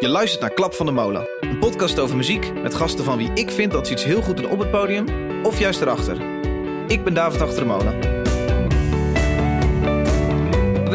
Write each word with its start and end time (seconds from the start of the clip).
Je 0.00 0.08
luistert 0.08 0.40
naar 0.40 0.50
Klap 0.52 0.74
van 0.74 0.86
de 0.86 0.92
Molen, 0.92 1.28
een 1.40 1.58
podcast 1.58 1.98
over 1.98 2.16
muziek 2.16 2.52
met 2.62 2.74
gasten 2.74 3.04
van 3.04 3.16
wie 3.18 3.30
ik 3.34 3.50
vind 3.50 3.72
dat 3.72 3.86
ze 3.86 3.92
iets 3.92 4.04
heel 4.04 4.22
goed 4.22 4.36
doen 4.36 4.50
op 4.50 4.58
het 4.58 4.70
podium 4.70 5.04
of 5.42 5.58
juist 5.58 5.80
erachter. 5.80 6.16
Ik 6.86 7.04
ben 7.04 7.14
David 7.14 7.40
Achter 7.40 7.58
de 7.60 7.64
Molen. 7.66 7.98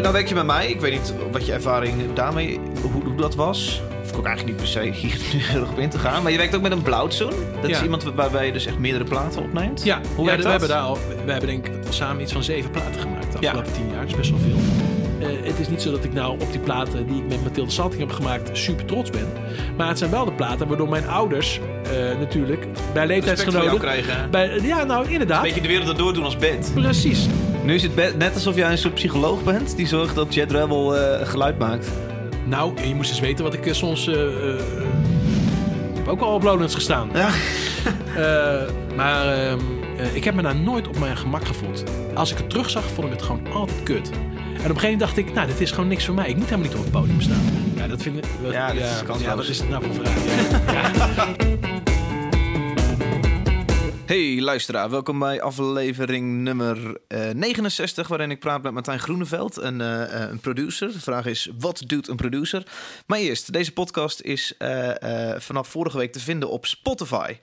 Nou 0.02 0.12
weet 0.12 0.28
je 0.28 0.34
met 0.34 0.46
mij, 0.46 0.68
ik 0.70 0.80
weet 0.80 0.92
niet 0.92 1.14
wat 1.32 1.46
je 1.46 1.52
ervaring 1.52 2.12
daarmee, 2.14 2.60
hoe, 2.82 3.02
hoe 3.04 3.14
dat 3.16 3.34
was. 3.34 3.82
Hoef 4.00 4.10
ik 4.10 4.18
ook 4.18 4.26
eigenlijk 4.26 4.46
niet 4.58 4.72
per 4.72 4.82
se 4.82 4.90
hier 4.90 5.18
nu 5.34 5.40
heel 5.42 5.60
erg 5.60 5.70
op 5.70 5.78
in 5.78 5.90
te 5.90 5.98
gaan. 5.98 6.22
Maar 6.22 6.32
je 6.32 6.38
werkt 6.38 6.54
ook 6.54 6.62
met 6.62 6.72
een 6.72 6.82
blauwzoen. 6.82 7.32
Dat 7.60 7.70
is 7.70 7.76
Ja. 7.76 7.82
iemand 7.84 8.02
waarbij 8.14 8.46
je 8.46 8.52
dus 8.52 8.66
echt 8.66 8.78
meerdere 8.78 9.04
platen 9.04 9.42
opneemt. 9.42 9.84
Ja, 9.84 10.00
Hoe 10.14 10.24
ja, 10.24 10.30
werkt 10.30 10.36
we 10.44 10.50
dat? 10.50 10.60
hebben 10.60 10.68
daar 10.68 10.86
al, 10.86 10.98
we 11.24 11.30
hebben 11.30 11.48
denk 11.48 11.66
ik 11.66 11.72
samen 11.88 12.22
iets 12.22 12.32
van 12.32 12.42
zeven 12.42 12.70
platen 12.70 13.00
gemaakt 13.00 13.32
de 13.32 13.38
Ja. 13.40 13.48
afgelopen 13.50 13.72
tien 13.72 13.88
jaar. 13.90 14.00
Dat 14.00 14.10
is 14.10 14.16
best 14.16 14.30
wel 14.30 14.38
veel. 14.38 14.56
Eh, 15.20 15.26
het 15.42 15.58
is 15.58 15.68
niet 15.68 15.82
zo 15.82 15.90
dat 15.90 16.04
ik 16.04 16.12
nou 16.12 16.32
op 16.32 16.50
die 16.50 16.60
platen 16.60 17.06
die 17.06 17.16
ik 17.16 17.28
met 17.28 17.42
Mathilde 17.44 17.70
Salting 17.70 18.00
heb 18.00 18.10
gemaakt 18.10 18.50
super 18.52 18.84
trots 18.84 19.10
ben. 19.10 19.26
Maar 19.76 19.88
het 19.88 19.98
zijn 19.98 20.10
wel 20.10 20.24
de 20.24 20.32
platen 20.32 20.68
waardoor 20.68 20.88
mijn 20.88 21.08
ouders 21.08 21.60
eh, 21.82 22.18
natuurlijk 22.18 22.66
bij 22.92 23.06
leeftijdsgenoten... 23.06 23.78
krijgen. 23.78 24.30
Bij, 24.30 24.60
ja, 24.62 24.84
nou 24.84 25.08
inderdaad. 25.10 25.36
Een 25.36 25.42
beetje 25.46 25.60
de 25.60 25.68
wereld 25.68 25.88
erdoor 25.88 26.12
doen 26.12 26.24
als 26.24 26.36
band. 26.36 26.70
Precies. 26.74 27.26
Nu 27.64 27.74
is 27.74 27.82
het 27.82 28.18
net 28.18 28.34
alsof 28.34 28.56
jij 28.56 28.70
een 28.70 28.78
soort 28.78 28.94
psycholoog 28.94 29.44
bent 29.44 29.76
die 29.76 29.86
zorgt 29.86 30.14
dat 30.14 30.34
Jet 30.34 30.52
Rebel 30.52 30.96
eh, 30.96 31.26
geluid 31.28 31.58
maakt. 31.58 31.88
Nou, 32.44 32.76
en 32.76 32.88
je 32.88 32.94
moest 32.94 33.10
eens 33.10 33.20
weten 33.20 33.44
wat 33.44 33.54
ik 33.54 33.74
soms... 33.74 34.06
eh, 34.06 34.14
eh, 34.14 34.54
ik 35.90 35.96
heb 35.96 36.08
ook 36.08 36.20
al 36.20 36.34
op 36.34 36.42
Lowlands 36.42 36.74
gestaan. 36.74 37.10
Ja. 37.14 37.28
Eh, 38.16 38.62
maar 38.96 39.32
ehm, 39.32 39.58
eh, 39.98 40.14
ik 40.14 40.24
heb 40.24 40.34
me 40.34 40.42
daar 40.42 40.56
nooit 40.56 40.88
op 40.88 40.98
mijn 40.98 41.16
gemak 41.16 41.46
gevoeld. 41.46 41.84
Als 42.14 42.30
ik 42.30 42.38
het 42.38 42.50
terugzag, 42.50 42.84
vond 42.84 43.06
ik 43.06 43.12
het 43.12 43.22
gewoon 43.22 43.46
altijd 43.52 43.82
kut. 43.82 44.10
En 44.62 44.70
op 44.72 44.76
een 44.76 44.80
gegeven 44.80 44.82
moment 44.82 45.00
dacht 45.00 45.16
ik, 45.16 45.32
nou, 45.34 45.46
dit 45.46 45.60
is 45.60 45.70
gewoon 45.70 45.88
niks 45.88 46.04
voor 46.04 46.14
mij. 46.14 46.28
Ik 46.28 46.36
moet 46.36 46.44
helemaal 46.44 46.66
niet 46.68 46.76
op 46.76 46.82
het 46.82 46.92
podium 46.92 47.20
staan. 47.20 47.42
Ja, 47.76 47.86
dat 47.86 48.02
vind 48.02 48.16
ik... 48.16 48.24
wat- 48.42 48.52
Ja, 48.52 48.66
dat 48.72 48.76
is 48.82 49.02
kansloos. 49.04 49.20
ja, 49.20 49.36
wat 49.36 49.48
is 49.48 49.58
het 49.58 49.68
nou 49.68 49.84
voor 49.84 49.94
vraag? 49.94 50.24
Ja. 50.72 50.90
Ja. 51.16 51.34
Hey 54.06 54.40
luisteraar, 54.40 54.90
welkom 54.90 55.18
bij 55.18 55.42
aflevering 55.42 56.42
nummer 56.42 56.98
eh, 57.08 57.30
69, 57.30 58.08
waarin 58.08 58.30
ik 58.30 58.40
praat 58.40 58.62
met 58.62 58.72
Martijn 58.72 58.98
Groeneveld, 58.98 59.56
een, 59.56 59.80
eh, 59.80 60.22
eh, 60.24 60.30
een 60.30 60.40
producer. 60.40 60.92
De 60.92 61.00
vraag 61.00 61.26
is, 61.26 61.50
wat 61.58 61.82
doet 61.86 62.08
een 62.08 62.16
producer? 62.16 62.66
Maar 63.06 63.18
eerst, 63.18 63.52
deze 63.52 63.72
podcast 63.72 64.20
is 64.20 64.54
eh, 64.58 65.30
eh, 65.32 65.40
vanaf 65.40 65.68
vorige 65.68 65.98
week 65.98 66.12
te 66.12 66.20
vinden 66.20 66.50
op 66.50 66.66
Spotify. 66.66 67.36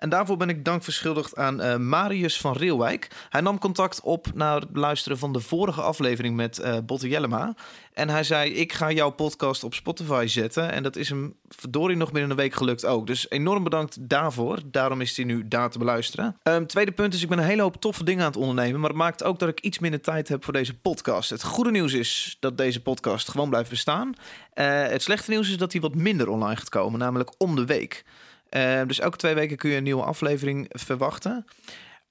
En 0.00 0.08
daarvoor 0.08 0.36
ben 0.36 0.48
ik 0.48 0.64
dank 0.64 0.84
verschuldigd 0.84 1.36
aan 1.36 1.60
eh, 1.60 1.76
Marius 1.76 2.40
van 2.40 2.56
Reelwijk. 2.56 3.10
Hij 3.28 3.40
nam 3.40 3.58
contact 3.58 4.00
op 4.00 4.26
na 4.34 4.54
het 4.54 4.66
luisteren 4.72 5.18
van 5.18 5.32
de 5.32 5.40
vorige 5.40 5.80
aflevering 5.80 6.36
met 6.36 6.58
eh 6.58 6.76
Botte 6.84 7.08
Jellema. 7.08 7.54
En 7.92 8.08
hij 8.08 8.22
zei, 8.22 8.52
ik 8.52 8.72
ga 8.72 8.90
jouw 8.90 9.10
podcast 9.10 9.64
op 9.64 9.74
Spotify 9.74 10.24
zetten. 10.26 10.72
En 10.72 10.82
dat 10.82 10.96
is 10.96 11.08
hem 11.08 11.34
verdorie 11.48 11.96
nog 11.96 12.12
binnen 12.12 12.30
een 12.30 12.36
week 12.36 12.54
gelukt 12.54 12.86
ook. 12.86 13.06
Dus 13.06 13.30
enorm 13.30 13.64
bedankt 13.64 14.08
daarvoor. 14.08 14.58
Daarom 14.64 15.00
is 15.00 15.16
hij 15.16 15.24
nu 15.24 15.48
daar 15.48 15.70
te 15.70 15.78
beluisteren. 15.78 16.36
Ehm, 16.42 16.66
tweede 16.66 16.92
punt 16.92 17.14
is, 17.14 17.22
ik 17.22 17.28
ben 17.28 17.38
een 17.38 17.44
hele 17.44 17.62
hoop 17.62 17.80
toffe 17.80 18.04
dingen 18.04 18.20
aan 18.20 18.30
het 18.30 18.40
ondernemen. 18.40 18.80
Maar 18.80 18.88
dat 18.88 18.98
maakt 18.98 19.24
ook 19.24 19.38
dat 19.38 19.48
ik 19.48 19.60
iets 19.60 19.78
minder 19.78 20.00
tijd 20.00 20.28
heb 20.28 20.44
voor 20.44 20.52
deze 20.52 20.78
podcast. 20.78 21.30
Het 21.30 21.42
goede 21.42 21.70
nieuws 21.70 21.92
is 21.92 22.36
dat 22.40 22.58
deze 22.58 22.82
podcast 22.82 23.28
gewoon 23.28 23.48
blijft 23.48 23.70
bestaan. 23.70 24.14
Eh, 24.52 24.82
het 24.82 25.02
slechte 25.02 25.30
nieuws 25.30 25.50
is 25.50 25.56
dat 25.56 25.72
hij 25.72 25.80
wat 25.80 25.94
minder 25.94 26.28
online 26.28 26.56
gaat 26.56 26.68
komen. 26.68 26.98
Namelijk 26.98 27.30
om 27.38 27.56
de 27.56 27.64
week. 27.64 28.04
Eh, 28.50 28.80
dus 28.86 29.00
elke 29.00 29.16
twee 29.16 29.34
weken 29.34 29.56
kun 29.56 29.70
je 29.70 29.76
een 29.76 29.82
nieuwe 29.82 30.02
aflevering 30.02 30.66
verwachten. 30.68 31.44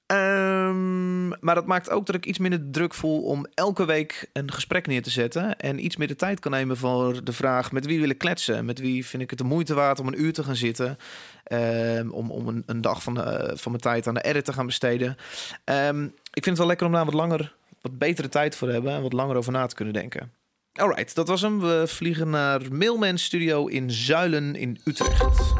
Ehm, 0.05 1.27
maar 1.27 1.55
dat 1.55 1.65
maakt 1.65 1.89
ook 1.89 2.05
dat 2.05 2.15
ik 2.15 2.25
iets 2.25 2.37
minder 2.37 2.71
druk 2.71 2.93
voel 2.93 3.21
om 3.21 3.45
elke 3.53 3.85
week 3.85 4.29
een 4.33 4.51
gesprek 4.51 4.87
neer 4.87 5.03
te 5.03 5.09
zetten. 5.09 5.59
En 5.59 5.85
iets 5.85 5.97
meer 5.97 6.07
de 6.07 6.15
tijd 6.15 6.39
kan 6.39 6.51
nemen 6.51 6.77
voor 6.77 7.23
de 7.23 7.33
vraag 7.33 7.71
met 7.71 7.85
wie 7.85 7.99
wil 7.99 8.09
ik 8.09 8.17
kletsen? 8.17 8.65
Met 8.65 8.79
wie 8.79 9.05
vind 9.05 9.23
ik 9.23 9.29
het 9.29 9.39
de 9.39 9.45
moeite 9.45 9.73
waard 9.73 9.99
om 9.99 10.07
een 10.07 10.21
uur 10.21 10.33
te 10.33 10.43
gaan 10.43 10.55
zitten? 10.55 10.97
Ehm, 11.43 12.09
om 12.09 12.31
om 12.31 12.47
een, 12.47 12.63
een 12.65 12.81
dag 12.81 13.03
van, 13.03 13.15
van 13.53 13.71
mijn 13.71 13.83
tijd 13.83 14.07
aan 14.07 14.13
de 14.13 14.23
edit 14.23 14.45
te 14.45 14.53
gaan 14.53 14.65
besteden. 14.65 15.15
Ehm, 15.63 16.03
ik 16.03 16.43
vind 16.43 16.45
het 16.45 16.57
wel 16.57 16.67
lekker 16.67 16.85
om 16.85 16.93
daar 16.93 17.05
wat 17.05 17.13
langer, 17.13 17.55
wat 17.81 17.97
betere 17.97 18.29
tijd 18.29 18.55
voor 18.55 18.67
te 18.67 18.73
hebben 18.73 18.93
en 18.93 19.01
wat 19.01 19.13
langer 19.13 19.35
over 19.35 19.51
na 19.51 19.65
te 19.65 19.75
kunnen 19.75 19.93
denken. 19.93 20.31
Alright, 20.73 21.15
dat 21.15 21.27
was 21.27 21.41
hem. 21.41 21.59
We 21.59 21.83
vliegen 21.87 22.29
naar 22.29 22.61
Mailman 22.71 23.17
Studio 23.17 23.65
in 23.65 23.91
Zuilen 23.91 24.55
in 24.55 24.79
Utrecht. 24.83 25.53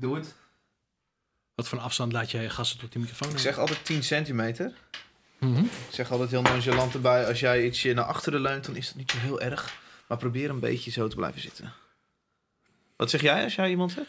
Doe 0.00 0.14
het. 0.16 0.34
Wat 1.54 1.68
voor 1.68 1.78
een 1.78 1.84
afstand 1.84 2.12
laat 2.12 2.30
jij 2.30 2.50
gasten 2.50 2.78
tot 2.78 2.92
die 2.92 3.00
microfoon? 3.00 3.30
Ik 3.30 3.38
zeg 3.38 3.58
altijd 3.58 3.84
10 3.84 4.02
centimeter. 4.02 4.72
Mhm. 5.38 5.58
Ik 5.64 5.70
zeg 5.90 6.10
altijd 6.10 6.30
heel 6.30 6.42
nonchalant 6.42 6.94
erbij. 6.94 7.26
Als 7.26 7.40
jij 7.40 7.66
ietsje 7.66 7.92
naar 7.92 8.04
achteren 8.04 8.40
leunt, 8.40 8.64
dan 8.64 8.76
is 8.76 8.86
dat 8.86 8.96
niet 8.96 9.10
zo 9.10 9.18
heel 9.18 9.40
erg. 9.40 9.78
Maar 10.06 10.18
probeer 10.18 10.50
een 10.50 10.60
beetje 10.60 10.90
zo 10.90 11.08
te 11.08 11.16
blijven 11.16 11.40
zitten. 11.40 11.72
Wat 12.96 13.10
zeg 13.10 13.20
jij 13.20 13.44
als 13.44 13.54
jij 13.54 13.70
iemand 13.70 13.92
zet? 13.92 14.06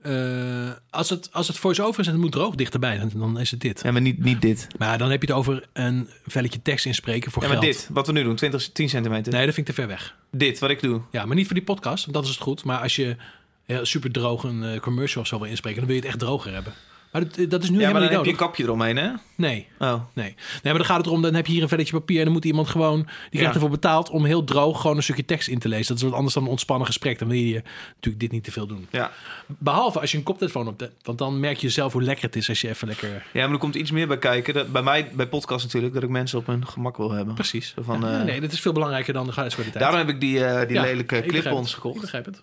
Eh, 0.00 0.72
als 0.90 1.10
het, 1.10 1.32
als 1.32 1.48
het 1.48 1.56
voice-over 1.56 2.00
is 2.00 2.06
en 2.06 2.12
het 2.12 2.22
moet 2.22 2.32
droog 2.32 2.54
dichterbij, 2.54 2.98
dan, 2.98 3.10
dan 3.14 3.38
is 3.40 3.50
het 3.50 3.60
dit. 3.60 3.80
Ja, 3.82 3.92
maar 3.92 4.00
niet, 4.00 4.18
niet 4.18 4.42
dit. 4.42 4.66
Maar 4.78 4.98
dan 4.98 5.10
heb 5.10 5.20
je 5.22 5.26
het 5.26 5.36
over 5.36 5.68
een 5.72 6.08
velletje 6.26 6.62
tekst 6.62 6.86
inspreken 6.86 7.30
voor 7.30 7.42
Ja, 7.42 7.48
maar 7.48 7.62
geld. 7.62 7.72
dit. 7.72 7.88
Wat 7.92 8.06
we 8.06 8.12
nu 8.12 8.22
doen. 8.22 8.36
20, 8.36 8.72
10 8.72 8.88
centimeter. 8.88 9.32
Nee, 9.32 9.44
dat 9.44 9.54
vind 9.54 9.68
ik 9.68 9.74
te 9.74 9.80
ver 9.80 9.90
weg. 9.90 10.14
Dit, 10.30 10.58
wat 10.58 10.70
ik 10.70 10.80
doe. 10.80 11.00
Ja, 11.10 11.24
maar 11.24 11.36
niet 11.36 11.46
voor 11.46 11.54
die 11.54 11.64
podcast, 11.64 12.02
want 12.04 12.16
dat 12.16 12.24
is 12.24 12.30
het 12.30 12.40
goed. 12.40 12.64
Maar 12.64 12.80
als 12.80 12.96
je 12.96 13.16
heel 13.66 13.84
super 13.86 14.10
droog 14.12 14.42
een 14.42 14.62
eh, 14.64 14.80
commercial 14.80 15.22
of 15.22 15.28
zo 15.28 15.38
wil 15.38 15.48
inspreken, 15.48 15.78
dan 15.78 15.86
wil 15.88 15.96
je 15.96 16.02
het 16.02 16.10
echt 16.10 16.20
droger 16.20 16.52
hebben. 16.52 16.72
Maar 17.12 17.22
dat, 17.28 17.50
dat 17.50 17.62
is 17.62 17.70
nu 17.70 17.80
Ja, 17.80 17.90
maar 17.90 17.92
helemaal 17.92 18.00
dan 18.00 18.00
niet 18.02 18.10
heb 18.16 18.24
je 18.24 18.30
een 18.30 18.36
kapje 18.36 18.62
eromheen, 18.64 18.96
hè? 18.96 19.10
Nee, 19.36 19.66
Oh. 19.78 19.94
nee. 20.12 20.24
Nee, 20.24 20.34
maar 20.62 20.74
dan 20.74 20.84
gaat 20.84 20.96
het 20.96 21.06
erom, 21.06 21.22
dan 21.22 21.34
heb 21.34 21.46
je 21.46 21.52
hier 21.52 21.62
een 21.62 21.68
velletje 21.68 21.92
papier 21.92 22.18
en 22.18 22.24
dan 22.24 22.32
moet 22.32 22.44
iemand 22.44 22.68
gewoon, 22.68 22.96
die 23.02 23.06
krijgt 23.30 23.46
Ja. 23.48 23.52
ervoor 23.54 23.70
betaald 23.70 24.10
om 24.10 24.24
heel 24.24 24.44
droog 24.44 24.80
gewoon 24.80 24.96
een 24.96 25.02
stukje 25.02 25.24
tekst 25.24 25.48
in 25.48 25.58
te 25.58 25.68
lezen. 25.68 25.86
Dat 25.88 25.96
is 25.96 26.02
wat 26.02 26.12
anders 26.12 26.34
dan 26.34 26.42
een 26.42 26.48
ontspannen 26.48 26.86
gesprek. 26.86 27.18
Dan 27.18 27.28
wil 27.28 27.36
je 27.38 27.62
natuurlijk 27.94 28.20
dit 28.20 28.30
niet 28.32 28.44
te 28.44 28.52
veel 28.52 28.66
doen. 28.66 28.86
Ja. 28.90 29.10
Behalve 29.46 30.00
als 30.00 30.10
je 30.12 30.16
een 30.18 30.22
koptelefoon 30.22 30.68
op 30.68 30.80
hebt, 30.80 31.06
want 31.06 31.18
dan 31.18 31.40
merk 31.40 31.56
je 31.56 31.68
zelf 31.68 31.92
hoe 31.92 32.02
lekker 32.02 32.24
het 32.24 32.36
is 32.36 32.48
als 32.48 32.60
je 32.60 32.68
even 32.68 32.88
lekker... 32.88 33.26
ja, 33.32 33.42
maar 33.44 33.52
er 33.52 33.58
komt 33.58 33.74
iets 33.74 33.90
meer 33.90 34.06
bij 34.06 34.18
kijken. 34.18 34.54
Dat, 34.54 34.72
bij 34.72 34.82
mij, 34.82 35.10
bij 35.12 35.26
podcast 35.28 35.64
natuurlijk, 35.64 35.94
dat 35.94 36.02
ik 36.02 36.08
mensen 36.08 36.38
op 36.38 36.46
hun 36.46 36.66
gemak 36.66 36.96
wil 36.96 37.10
hebben. 37.10 37.34
Precies. 37.34 37.74
Van, 37.80 38.00
Ja, 38.00 38.18
eh, 38.18 38.24
nee, 38.24 38.40
dat 38.40 38.52
is 38.52 38.60
veel 38.60 38.72
belangrijker 38.72 39.12
dan 39.12 39.26
de 39.26 39.32
geluidskwaliteit. 39.32 39.82
Daarom 39.84 40.00
heb 40.06 40.08
ik 40.08 40.20
die, 40.20 40.44
eh, 40.44 40.66
die 40.68 40.76
Ja, 40.76 40.82
lelijke 40.82 41.20
clip-ons 41.26 41.58
het. 41.58 41.68
Ik 41.68 41.74
gekocht. 41.74 42.00
begrijp 42.00 42.24
het. 42.24 42.42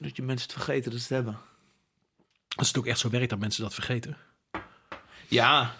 Dat 0.00 0.16
je 0.16 0.22
mensen 0.22 0.48
het 0.48 0.56
vergeten 0.62 0.90
dat 0.90 1.00
ze 1.00 1.14
het 1.14 1.24
hebben. 1.24 1.40
Als 2.56 2.68
het 2.68 2.78
ook 2.78 2.86
echt 2.86 2.98
zo 2.98 3.10
werkt 3.10 3.30
dat 3.30 3.38
mensen 3.38 3.62
dat 3.62 3.74
vergeten. 3.74 4.16
Ja, 5.28 5.74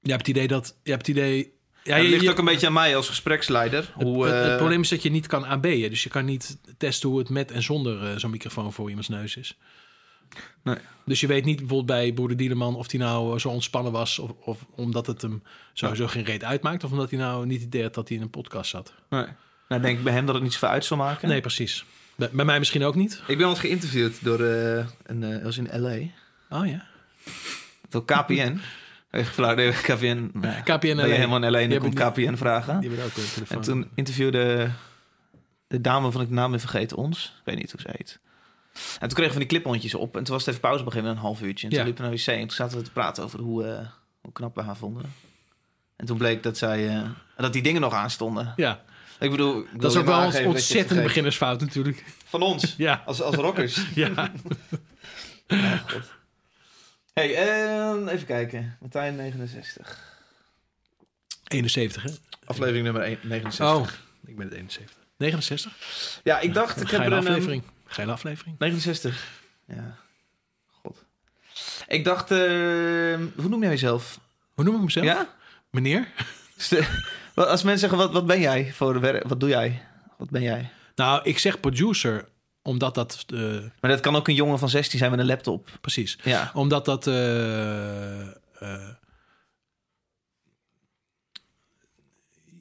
Je 0.00 0.10
hebt 0.10 0.26
het 0.26 0.36
idee 0.36 0.48
dat... 0.48 0.76
Je 0.82 0.90
hebt 0.90 1.06
het 1.06 1.16
idee... 1.16 1.56
Ja, 1.84 1.94
het 1.94 2.04
je- 2.04 2.10
ligt 2.10 2.22
je- 2.22 2.30
ook 2.30 2.38
een 2.38 2.44
beetje 2.44 2.66
aan 2.66 2.72
mij 2.72 2.96
als 2.96 3.08
gespreksleider. 3.08 3.92
Het, 3.94 4.02
Hoe, 4.02 4.24
het- 4.26 4.34
het 4.42 4.50
eh, 4.50 4.56
probleem 4.56 4.80
is 4.80 4.88
dat 4.88 5.02
je 5.02 5.10
niet 5.10 5.26
kan 5.26 5.44
AB'en. 5.46 5.90
Dus 5.90 6.02
je 6.02 6.08
kan 6.08 6.24
niet 6.24 6.58
testen 6.78 7.08
hoe 7.08 7.18
het 7.18 7.28
met 7.28 7.50
en 7.50 7.62
zonder 7.62 8.10
eh, 8.10 8.16
zo'n 8.18 8.30
microfoon 8.30 8.72
voor 8.72 8.88
iemands 8.88 9.08
neus 9.08 9.36
is. 9.36 9.58
Nee. 10.62 10.76
Dus 11.04 11.20
je 11.20 11.26
weet 11.26 11.44
niet 11.44 11.56
bijvoorbeeld 11.58 11.86
bij 11.98 12.12
Broeder 12.12 12.36
Dieleman 12.36 12.76
of 12.76 12.90
hij 12.90 13.00
nou 13.00 13.38
zo 13.38 13.48
ontspannen 13.48 13.92
was... 13.92 14.18
Of, 14.18 14.30
of 14.30 14.66
omdat 14.70 15.06
het 15.06 15.22
hem 15.22 15.42
sowieso 15.72 16.06
geen 16.06 16.24
reet 16.24 16.44
uitmaakt... 16.44 16.84
of 16.84 16.90
omdat 16.90 17.10
hij 17.10 17.18
nou 17.18 17.46
niet 17.46 17.58
het 17.58 17.66
idee 17.66 17.82
had 17.82 17.94
dat 17.94 18.08
hij 18.08 18.16
in 18.16 18.22
een 18.22 18.30
podcast 18.30 18.70
zat. 18.70 18.92
Nee. 19.08 19.26
Nou, 19.68 19.82
denk 19.82 19.98
ik 19.98 20.04
bij 20.04 20.12
hem 20.12 20.26
dat 20.26 20.34
het 20.34 20.44
niet 20.44 20.52
zoveel 20.52 20.68
uit 20.68 20.84
zal 20.84 20.96
maken. 20.96 21.28
Nee, 21.28 21.40
precies. 21.40 21.84
Bij, 22.18 22.30
bij 22.32 22.44
mij 22.44 22.58
misschien 22.58 22.84
ook 22.84 22.94
niet. 22.94 23.22
Ik 23.26 23.38
ben 23.38 23.48
eens 23.48 23.58
geïnterviewd 23.58 24.24
door 24.24 24.40
eh, 24.40 24.86
een, 25.02 25.20
dat 25.20 25.42
was 25.42 25.58
in 25.58 25.68
LA, 25.80 25.96
Oh 26.58 26.66
ja. 26.66 26.84
door 27.88 28.04
KPN. 28.04 28.60
Nee, 29.10 29.24
KPN. 29.82 30.30
nee. 30.32 30.62
KPN 30.62 30.86
LA. 30.96 31.04
helemaal 31.04 31.42
in 31.42 31.50
LA 31.50 31.58
en 31.58 31.70
dan 31.70 31.80
Die 31.80 31.90
komt 31.94 31.94
KPN 32.12 32.34
vragen. 32.34 32.80
Die 32.80 32.88
hebben 32.88 33.06
ook 33.06 33.16
een 33.16 33.24
telefoon. 33.34 33.56
En 33.56 33.62
toen 33.64 33.88
interviewde 33.94 34.70
de 35.66 35.80
dame 35.80 36.10
van 36.12 36.20
ik 36.20 36.28
de 36.28 36.34
naam 36.34 36.50
weer 36.50 36.60
vergeten 36.60 36.96
ons. 36.96 37.24
Ik 37.38 37.44
weet 37.44 37.56
niet 37.56 37.70
hoe 37.72 37.80
ze 37.80 37.88
heet. 37.96 38.18
En 38.72 39.08
toen 39.08 39.08
kregen 39.08 39.24
we 39.24 39.30
van 39.30 39.38
die 39.38 39.46
clip-hondjes 39.48 39.94
op. 39.94 40.16
En 40.16 40.24
toen 40.24 40.34
was 40.34 40.44
het 40.44 40.48
even 40.54 40.68
pauze 40.68 40.84
beginnen, 40.84 41.10
een 41.12 41.16
half 41.18 41.42
uurtje. 41.42 41.64
En 41.66 41.70
toen 41.72 41.78
Ja. 41.78 41.84
liepen 41.84 42.02
we 42.04 42.08
naar 42.10 42.18
de 42.18 42.24
wc. 42.24 42.36
En 42.38 42.46
toen 42.46 42.56
zaten 42.56 42.78
we 42.78 42.84
te 42.84 42.90
praten 42.92 43.24
over 43.24 43.40
hoe, 43.40 43.64
eh, 43.64 43.86
hoe 44.20 44.32
knap 44.32 44.54
we 44.54 44.62
haar 44.62 44.76
vonden. 44.76 45.12
En 45.96 46.06
toen 46.06 46.18
bleek 46.18 46.42
dat 46.42 46.56
zij... 46.58 47.02
dat 47.36 47.52
die 47.52 47.62
dingen 47.62 47.80
nog 47.80 47.92
aanstonden. 47.94 48.52
Ja, 48.56 48.80
Ik 49.20 49.30
bedoel... 49.30 49.60
ik 49.60 49.80
dat 49.80 49.90
is 49.92 49.96
ook 49.98 50.06
wel 50.06 50.34
een 50.34 50.46
ontzettende 50.46 51.02
beginnersfout 51.02 51.60
natuurlijk. 51.60 52.04
Van 52.24 52.42
ons. 52.42 52.74
Ja, 52.76 53.02
Als, 53.06 53.22
als 53.22 53.34
rockers. 53.36 53.84
ja. 53.94 54.32
Ja, 55.46 55.76
goed. 55.86 56.16
Hey, 57.12 57.34
ehm, 57.34 58.08
even 58.08 58.26
kijken. 58.26 58.76
Martijn 58.80 59.16
69. 59.16 60.16
71 61.48 62.02
hè? 62.02 62.10
Aflevering 62.44 62.84
nummer 62.84 63.02
1, 63.02 63.18
69. 63.22 63.76
Oh, 63.76 63.88
ik 64.26 64.36
ben 64.36 64.44
het 64.46 64.54
71. 64.54 64.96
69? 65.16 65.72
Ja, 66.24 66.38
ik 66.40 66.54
dacht, 66.54 66.80
ik 66.80 66.90
heb 66.90 67.00
er 67.00 67.06
een... 67.06 67.12
ehm, 67.12 67.26
aflevering. 67.26 67.62
Geile 67.86 68.12
aflevering. 68.12 68.58
69. 68.58 69.28
Ja. 69.66 69.96
God. 70.82 71.04
Ik 71.86 72.04
dacht, 72.04 72.30
ehm, 72.30 73.26
hoe 73.36 73.48
noem 73.48 73.60
jij 73.60 73.70
jezelf? 73.70 74.20
Hoe 74.54 74.64
noem 74.64 74.74
ik 74.74 74.80
mezelf? 74.82 75.06
Ja? 75.06 75.34
Meneer? 75.70 76.08
Als 77.46 77.62
mensen 77.62 77.78
zeggen, 77.88 77.98
wat, 77.98 78.12
wat 78.12 78.26
ben 78.26 78.40
jij 78.40 78.72
voor 78.72 78.92
de 78.92 78.98
werk? 78.98 79.28
Wat 79.28 79.40
doe 79.40 79.48
jij? 79.48 79.82
Wat 80.18 80.30
ben 80.30 80.42
jij? 80.42 80.70
Nou, 80.94 81.20
ik 81.24 81.38
zeg 81.38 81.60
producer 81.60 82.28
omdat 82.62 82.94
dat... 82.94 83.24
eh, 83.34 83.40
Maar 83.80 83.90
dat 83.90 84.00
kan 84.00 84.16
ook 84.16 84.28
een 84.28 84.34
jongen 84.34 84.58
van 84.58 84.68
16 84.68 84.98
zijn 84.98 85.10
met 85.10 85.20
een 85.20 85.26
laptop. 85.26 85.68
precies. 85.80 86.18
Ja. 86.24 86.50
Omdat 86.54 86.84
dat... 86.84 87.06
eh, 87.06 88.20
eh, 88.20 88.28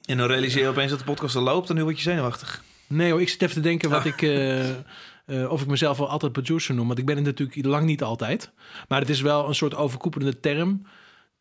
En 0.05 0.17
dan 0.17 0.27
realiseer 0.27 0.61
je 0.61 0.67
opeens 0.67 0.89
dat 0.89 0.99
de 0.99 1.05
podcast 1.05 1.35
al 1.35 1.41
loopt 1.41 1.69
en 1.69 1.75
nu 1.75 1.83
word 1.83 1.95
je 1.97 2.01
zenuwachtig. 2.01 2.63
Nee 2.87 3.11
hoor, 3.11 3.21
ik 3.21 3.29
zit 3.29 3.41
even 3.41 3.53
te 3.55 3.61
denken 3.61 3.89
wat 3.89 3.99
Ah. 3.99 4.05
ik... 4.05 4.21
of 5.49 5.61
ik 5.61 5.67
mezelf 5.67 5.97
wel 5.97 6.09
altijd 6.09 6.31
producer 6.31 6.75
noem. 6.75 6.87
Want 6.87 6.99
ik 6.99 7.05
ben 7.05 7.15
het 7.15 7.25
natuurlijk 7.25 7.65
lang 7.65 7.85
niet 7.85 8.03
altijd. 8.03 8.51
Maar 8.87 8.99
het 8.99 9.09
is 9.09 9.21
wel 9.21 9.47
een 9.47 9.55
soort 9.55 9.75
overkoepelende 9.75 10.39
term... 10.39 10.87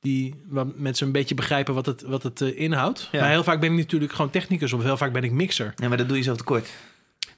die 0.06 0.34
mensen 0.76 1.06
een 1.06 1.12
beetje 1.12 1.34
begrijpen 1.34 1.74
wat 1.74 1.86
het, 1.86 2.02
wat 2.02 2.22
het 2.22 2.40
eh, 2.40 2.60
inhoudt. 2.60 3.08
Ja. 3.12 3.20
Maar 3.20 3.30
heel 3.30 3.44
vaak 3.44 3.60
ben 3.60 3.72
ik 3.72 3.76
natuurlijk 3.76 4.12
gewoon 4.12 4.30
technicus... 4.30 4.72
of 4.72 4.82
heel 4.82 4.96
vaak 4.96 5.12
ben 5.12 5.24
ik 5.24 5.32
mixer. 5.32 5.72
Ja, 5.76 5.88
maar 5.88 5.96
dat 5.96 6.08
doe 6.08 6.16
je 6.16 6.22
zo 6.22 6.34
tekort. 6.34 6.68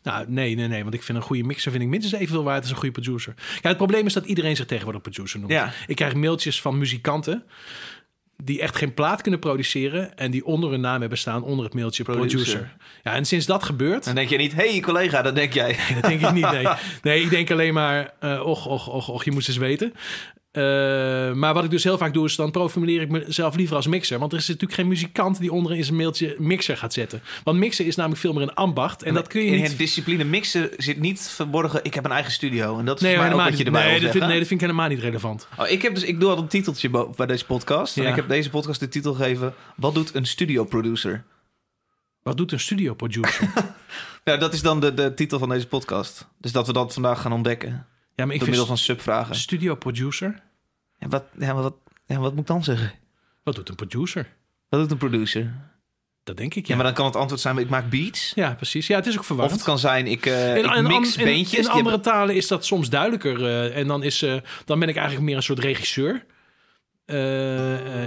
Nou, 0.02 0.24
nee, 0.28 0.54
nee, 0.54 0.68
nee. 0.68 0.82
Want 0.82 0.94
ik 0.94 1.02
vind 1.02 1.18
een 1.18 1.24
goede 1.24 1.42
mixer 1.42 1.70
vind 1.70 1.82
ik 1.82 1.88
minstens 1.88 2.14
evenveel 2.14 2.44
waard 2.44 2.60
als 2.60 2.70
een 2.70 2.76
goede 2.76 2.92
producer. 2.92 3.34
Ja, 3.62 3.68
het 3.68 3.76
probleem 3.76 4.06
is 4.06 4.12
dat 4.12 4.24
iedereen 4.24 4.56
zich 4.56 4.66
tegenwoordig 4.66 5.02
producer 5.02 5.38
noemt. 5.38 5.52
Ja. 5.52 5.72
Ik 5.86 5.96
krijg 5.96 6.14
mailtjes 6.14 6.60
van 6.60 6.78
muzikanten 6.78 7.44
die 8.44 8.60
echt 8.60 8.76
geen 8.76 8.94
plaat 8.94 9.22
kunnen 9.22 9.40
produceren 9.40 10.16
en 10.16 10.30
die 10.30 10.44
onder 10.44 10.70
hun 10.70 10.80
naam 10.80 11.00
hebben 11.00 11.18
staan 11.18 11.42
onder 11.42 11.64
het 11.64 11.74
mailtje 11.74 12.02
producer. 12.02 12.38
Producer. 12.38 12.76
Ja, 13.02 13.14
en 13.14 13.24
sinds 13.24 13.46
dat 13.46 13.62
gebeurt, 13.62 14.04
Dan 14.04 14.14
denk 14.14 14.28
je 14.28 14.36
niet, 14.36 14.54
hé 14.54 14.70
hey, 14.70 14.80
collega, 14.80 15.22
dat 15.22 15.34
denk 15.34 15.52
jij. 15.52 15.76
dat 15.94 16.02
denk 16.02 16.20
ik 16.20 16.32
niet. 16.32 16.50
Nee, 16.50 16.66
nee 17.02 17.22
ik 17.22 17.30
denk 17.30 17.50
alleen 17.50 17.74
maar, 17.74 18.14
eh 18.20 18.40
och, 18.40 18.66
och, 18.66 18.88
och, 18.88 19.08
och, 19.08 19.24
je 19.24 19.30
moest 19.30 19.48
eens 19.48 19.56
weten. 19.56 19.92
Eh, 20.50 20.62
maar 21.32 21.54
wat 21.54 21.64
ik 21.64 21.70
dus 21.70 21.84
heel 21.84 21.98
vaak 21.98 22.12
doe, 22.12 22.24
is 22.24 22.36
dan 22.36 22.50
profileer 22.50 23.00
ik 23.00 23.08
mezelf 23.08 23.56
liever 23.56 23.76
als 23.76 23.86
mixer. 23.86 24.18
Want 24.18 24.32
er 24.32 24.38
is 24.38 24.46
natuurlijk 24.46 24.74
geen 24.74 24.88
muzikant 24.88 25.38
die 25.38 25.52
onder 25.52 25.76
in 25.76 25.84
zijn 25.84 25.96
mailtje 25.96 26.36
mixer 26.38 26.76
gaat 26.76 26.92
zetten. 26.92 27.22
Want 27.44 27.58
mixer 27.58 27.86
is 27.86 27.96
namelijk 27.96 28.20
veel 28.20 28.32
meer 28.32 28.42
een 28.42 28.54
ambacht. 28.54 29.02
En 29.02 29.14
dat 29.14 29.26
kun 29.26 29.40
je 29.40 29.46
in 29.46 29.56
niet 29.56 29.68
het 29.68 29.78
discipline 29.78 30.24
mixen 30.24 30.70
zit 30.76 30.98
niet 30.98 31.20
verborgen. 31.20 31.80
Ik 31.82 31.94
heb 31.94 32.04
een 32.04 32.10
eigen 32.10 32.32
studio. 32.32 32.78
En 32.78 32.84
dat 32.84 32.96
is 32.96 33.02
Nee, 33.02 33.16
mij 33.16 33.32
ook 33.32 33.40
wat 33.40 33.58
je 33.58 33.64
erbij 33.64 33.86
nee, 33.86 34.00
dat 34.00 34.10
vind, 34.10 34.26
nee, 34.26 34.38
dat 34.38 34.46
vind 34.48 34.60
ik 34.60 34.66
helemaal 34.66 34.88
niet 34.88 35.00
relevant. 35.00 35.48
Oh, 35.58 35.68
ik, 35.68 35.82
heb 35.82 35.94
dus, 35.94 36.04
ik 36.04 36.20
doe 36.20 36.30
al 36.30 36.38
een 36.38 36.48
titeltje 36.48 37.08
bij 37.16 37.26
deze 37.26 37.44
podcast. 37.44 37.96
En 37.96 38.06
ik 38.06 38.14
heb 38.14 38.28
deze 38.28 38.50
podcast 38.50 38.80
de 38.80 38.88
titel 38.88 39.14
gegeven... 39.14 39.54
Wat 39.76 39.94
doet 39.94 40.14
een 40.14 40.26
studio 40.26 40.64
producer? 40.64 41.24
Wat 42.22 42.36
doet 42.36 42.52
een 42.52 42.60
studio 42.60 42.94
producer? 42.94 43.50
Nou, 44.24 44.40
dat 44.40 44.52
is 44.52 44.62
dan 44.62 44.80
de, 44.80 44.94
de 44.94 45.14
titel 45.14 45.38
van 45.38 45.48
deze 45.48 45.66
podcast. 45.66 46.28
Dus 46.38 46.52
dat 46.52 46.66
we 46.66 46.72
dat 46.72 46.92
vandaag 46.92 47.20
gaan 47.20 47.32
ontdekken. 47.32 47.86
Ja, 48.18 48.24
maar 48.24 48.34
ik 48.34 48.40
door 48.40 48.48
middel 48.48 48.66
van 48.66 48.78
subvragen. 48.78 49.34
studio 49.34 49.74
producer. 49.74 50.42
Ja, 50.98 51.08
wat, 51.08 51.24
ja, 51.38 51.52
maar 51.52 51.62
wat, 51.62 51.74
ja, 52.06 52.18
wat 52.18 52.30
moet 52.30 52.40
ik 52.40 52.46
dan 52.46 52.64
zeggen? 52.64 52.92
Wat 53.42 53.54
doet 53.54 53.68
een 53.68 53.74
producer? 53.74 54.26
Wat 54.68 54.80
doet 54.80 54.90
een 54.90 54.96
producer? 54.96 55.52
Dat 56.24 56.36
denk 56.36 56.54
ik, 56.54 56.62
Ja, 56.66 56.68
ja. 56.68 56.74
maar 56.74 56.84
dan 56.84 56.94
kan 56.94 57.04
het 57.06 57.16
antwoord 57.16 57.40
zijn... 57.40 57.58
Ik 57.58 57.68
maak 57.68 57.90
beats. 57.90 58.32
Ja, 58.34 58.54
precies. 58.54 58.86
Ja, 58.86 58.96
het 58.96 59.06
is 59.06 59.12
ook 59.14 59.20
Of 59.20 59.26
verwarrend. 59.26 59.56
het 59.56 59.66
kan 59.66 59.78
zijn... 59.78 60.06
Ik, 60.06 60.26
ik 60.26 60.74
in, 60.74 60.82
mix 60.86 61.16
in- 61.16 61.24
beentjes. 61.24 61.58
in 61.58 61.66
andere 61.70 61.90
hebben- 61.94 62.12
talen 62.12 62.34
is 62.34 62.46
dat 62.48 62.64
soms 62.66 62.90
duidelijker. 62.90 63.44
eh, 63.46 63.76
en 63.76 63.86
dan, 63.86 64.02
is, 64.02 64.22
eh, 64.22 64.34
dan 64.64 64.78
ben 64.78 64.88
ik 64.88 64.94
eigenlijk 64.96 65.26
meer 65.26 65.36
een 65.36 65.42
soort 65.42 65.58
regisseur. 65.58 66.24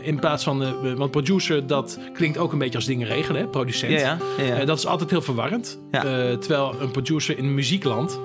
In 0.01 0.19
plaats 0.19 0.43
van... 0.43 0.95
want 0.95 1.11
producer, 1.11 1.67
dat 1.67 1.99
klinkt 2.13 2.37
ook 2.37 2.51
een 2.51 2.57
beetje 2.59 2.75
als 2.77 2.85
dingen 2.85 3.07
regelen. 3.07 3.41
Hè? 3.41 3.47
Producent. 3.47 3.99
Ja, 3.99 4.17
ja. 4.37 4.65
dat 4.65 4.77
is 4.77 4.85
altijd 4.85 5.09
heel 5.09 5.21
verwarrend. 5.21 5.79
Terwijl 5.91 6.81
een 6.81 6.91
producer 6.91 7.37
in 7.37 7.53
muziekland... 7.53 8.19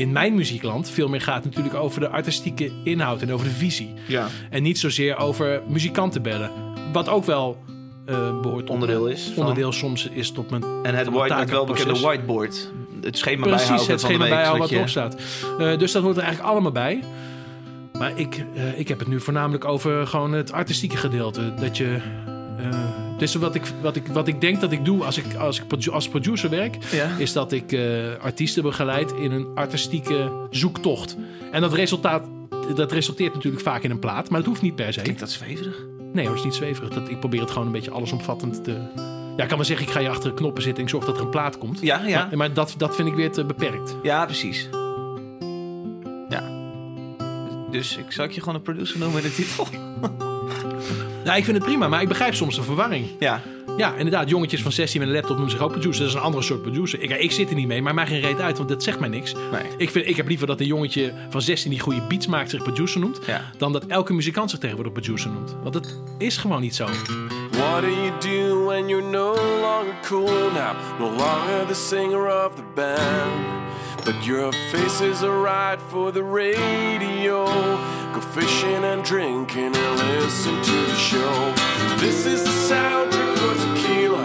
In 0.00 0.12
mijn 0.12 0.34
muziekland 0.34 0.90
veel 0.90 1.08
meer 1.08 1.20
gaat 1.20 1.44
natuurlijk 1.44 1.74
over 1.74 2.00
de 2.00 2.08
artistieke 2.08 2.70
inhoud 2.84 3.22
en 3.22 3.32
over 3.32 3.46
de 3.46 3.52
visie. 3.52 3.92
ja. 4.06 4.26
En 4.50 4.62
niet 4.62 4.78
zozeer 4.78 5.16
over 5.16 5.62
muzikanten 5.68 6.22
bellen. 6.22 6.50
Wat 6.92 7.08
ook 7.08 7.24
wel 7.24 7.58
eh 8.06 8.40
behoort 8.40 8.66
tot 8.66 8.74
Onderdeel 8.74 9.06
is 9.06 9.22
van- 9.34 9.42
Onderdeel 9.42 9.72
soms 9.72 10.08
is 10.08 10.30
tot 10.30 10.50
mijn... 10.50 10.64
En 10.82 10.94
het, 10.94 11.08
white, 11.08 11.34
het 11.34 11.50
welbekende 11.50 12.00
whiteboard. 12.00 12.70
Het 13.00 13.18
schema 13.18 13.42
Precies, 13.46 13.66
bijhouden 13.66 13.90
het 13.92 14.00
van 14.00 14.10
de 14.10 14.14
schema 14.14 14.24
week, 14.24 14.32
bijhouden 14.32 14.60
wat 14.62 14.70
erop 14.70 14.88
staat. 14.88 15.16
Eh, 15.58 15.78
dus 15.78 15.92
dat 15.92 16.02
hoort 16.02 16.16
er 16.16 16.22
eigenlijk 16.22 16.52
allemaal 16.52 16.72
bij. 16.72 17.02
Maar 17.98 18.18
ik, 18.18 18.44
eh, 18.54 18.78
ik 18.78 18.88
heb 18.88 18.98
het 18.98 19.08
nu 19.08 19.20
voornamelijk 19.20 19.64
over 19.64 20.06
gewoon 20.06 20.32
het 20.32 20.52
artistieke 20.52 20.96
gedeelte. 20.96 21.54
Dat 21.54 21.76
je... 21.76 21.98
dus 23.20 23.34
wat 23.34 23.54
ik, 23.54 23.62
wat, 23.80 23.96
ik, 23.96 24.06
wat 24.06 24.28
ik 24.28 24.40
denk 24.40 24.60
dat 24.60 24.72
ik 24.72 24.84
doe 24.84 25.04
als 25.04 25.18
ik 25.18 25.34
als, 25.34 25.60
ik 25.60 25.86
als 25.86 26.08
producer 26.08 26.50
werk... 26.50 26.76
Ja. 26.90 27.16
is 27.18 27.32
dat 27.32 27.52
ik 27.52 27.72
eh, 27.72 27.82
artiesten 28.20 28.62
begeleid 28.62 29.12
in 29.12 29.32
een 29.32 29.48
artistieke 29.54 30.46
zoektocht. 30.50 31.16
En 31.50 31.60
dat, 31.60 31.72
resultaat, 31.72 32.24
dat 32.74 32.92
resulteert 32.92 33.34
natuurlijk 33.34 33.62
vaak 33.62 33.82
in 33.82 33.90
een 33.90 33.98
plaat, 33.98 34.30
maar 34.30 34.38
dat 34.38 34.48
hoeft 34.48 34.62
niet 34.62 34.74
per 34.74 34.92
se. 34.92 35.00
Klinkt 35.00 35.20
dat 35.20 35.30
zweverig? 35.30 35.86
Nee 36.12 36.24
hoor, 36.24 36.34
het 36.34 36.44
is 36.44 36.50
niet 36.50 36.54
zweverig. 36.54 36.88
Dat, 36.88 37.08
ik 37.08 37.20
probeer 37.20 37.40
het 37.40 37.50
gewoon 37.50 37.66
een 37.66 37.72
beetje 37.72 37.90
allesomvattend 37.90 38.64
te... 38.64 38.70
Ja, 39.36 39.42
ik 39.42 39.48
kan 39.48 39.56
maar 39.56 39.66
zeggen, 39.66 39.86
ik 39.86 39.92
ga 39.92 40.00
je 40.00 40.08
achter 40.08 40.30
de 40.30 40.36
knoppen 40.36 40.62
zitten 40.62 40.80
en 40.80 40.88
ik 40.88 40.94
zorg 40.94 41.04
dat 41.04 41.16
er 41.16 41.22
een 41.22 41.30
plaat 41.30 41.58
komt. 41.58 41.80
Ja, 41.80 42.06
ja. 42.06 42.26
Maar, 42.26 42.36
maar 42.36 42.52
dat, 42.52 42.74
dat 42.76 42.94
vind 42.94 43.08
ik 43.08 43.14
weer 43.14 43.32
te 43.32 43.44
beperkt. 43.44 43.96
Ja, 44.02 44.24
precies. 44.24 44.68
Ja. 46.28 46.42
Dus 47.70 47.96
ik 47.96 48.12
zou 48.12 48.28
ik 48.28 48.34
je 48.34 48.40
gewoon 48.40 48.54
een 48.54 48.62
producer 48.62 48.98
noemen 48.98 49.22
in 49.22 49.28
de 49.28 49.34
titel? 49.34 49.66
Nou, 51.24 51.38
ik 51.38 51.44
vind 51.44 51.56
het 51.56 51.66
prima, 51.66 51.88
maar 51.88 52.02
ik 52.02 52.08
begrijp 52.08 52.34
soms 52.34 52.54
de 52.54 52.62
verwarring. 52.62 53.06
Ja. 53.18 53.42
Ja, 53.76 53.94
inderdaad, 53.94 54.28
jongetjes 54.28 54.62
van 54.62 54.72
16 54.72 55.00
met 55.00 55.08
een 55.08 55.14
laptop 55.14 55.36
noemen 55.36 55.50
zich 55.50 55.60
ook 55.60 55.70
producer. 55.70 56.00
Dat 56.00 56.08
is 56.08 56.14
een 56.14 56.24
andere 56.24 56.42
soort 56.42 56.62
producer. 56.62 57.00
Ik, 57.00 57.10
ik 57.10 57.32
zit 57.32 57.48
er 57.48 57.54
niet 57.54 57.66
mee, 57.66 57.82
maar 57.82 57.94
maakt 57.94 58.08
geen 58.08 58.20
reet 58.20 58.40
uit, 58.40 58.56
want 58.56 58.68
dat 58.68 58.82
zegt 58.82 59.00
mij 59.00 59.08
niks. 59.08 59.32
Nee. 59.32 59.62
Ik, 59.76 59.90
vind, 59.90 60.08
ik 60.08 60.16
heb 60.16 60.28
liever 60.28 60.46
dat 60.46 60.60
een 60.60 60.66
jongetje 60.66 61.12
van 61.30 61.42
16 61.42 61.70
die 61.70 61.80
goede 61.80 62.00
beats 62.08 62.26
maakt 62.26 62.50
zich 62.50 62.62
producer 62.62 63.00
noemt... 63.00 63.20
Ja. 63.26 63.50
dan 63.56 63.72
dat 63.72 63.86
elke 63.86 64.12
muzikant 64.12 64.50
zich 64.50 64.58
tegenwoordig 64.58 64.92
producer 64.92 65.30
noemt. 65.30 65.56
Want 65.62 65.72
dat 65.72 65.96
is 66.18 66.36
gewoon 66.36 66.60
niet 66.60 66.74
zo. 66.74 66.84
What 67.50 67.80
do 67.80 67.88
you 67.88 68.10
do 68.20 68.64
when 68.64 68.88
you're 68.88 69.10
no 69.10 69.34
longer 69.60 69.94
cool 70.02 70.50
now? 70.52 70.76
No 70.98 71.06
longer 71.06 71.66
the 71.66 71.74
singer 71.74 72.44
of 72.44 72.54
the 72.54 72.62
band. 72.74 73.60
But 74.04 74.24
your 74.24 74.50
face 74.52 75.00
is 75.02 75.22
alright 75.22 75.80
for 75.80 76.10
the 76.10 76.24
radio. 76.24 77.44
Go 78.14 78.20
fishing 78.20 78.82
and 78.84 79.04
drinking 79.04 79.76
and 79.76 79.98
listen 79.98 80.60
to 80.62 80.72
the 80.72 80.94
show. 80.96 81.54
This 81.98 82.24
is 82.24 82.42
the 82.42 82.50
soundtrack 82.50 83.36
for 83.36 83.54
tequila. 83.74 84.24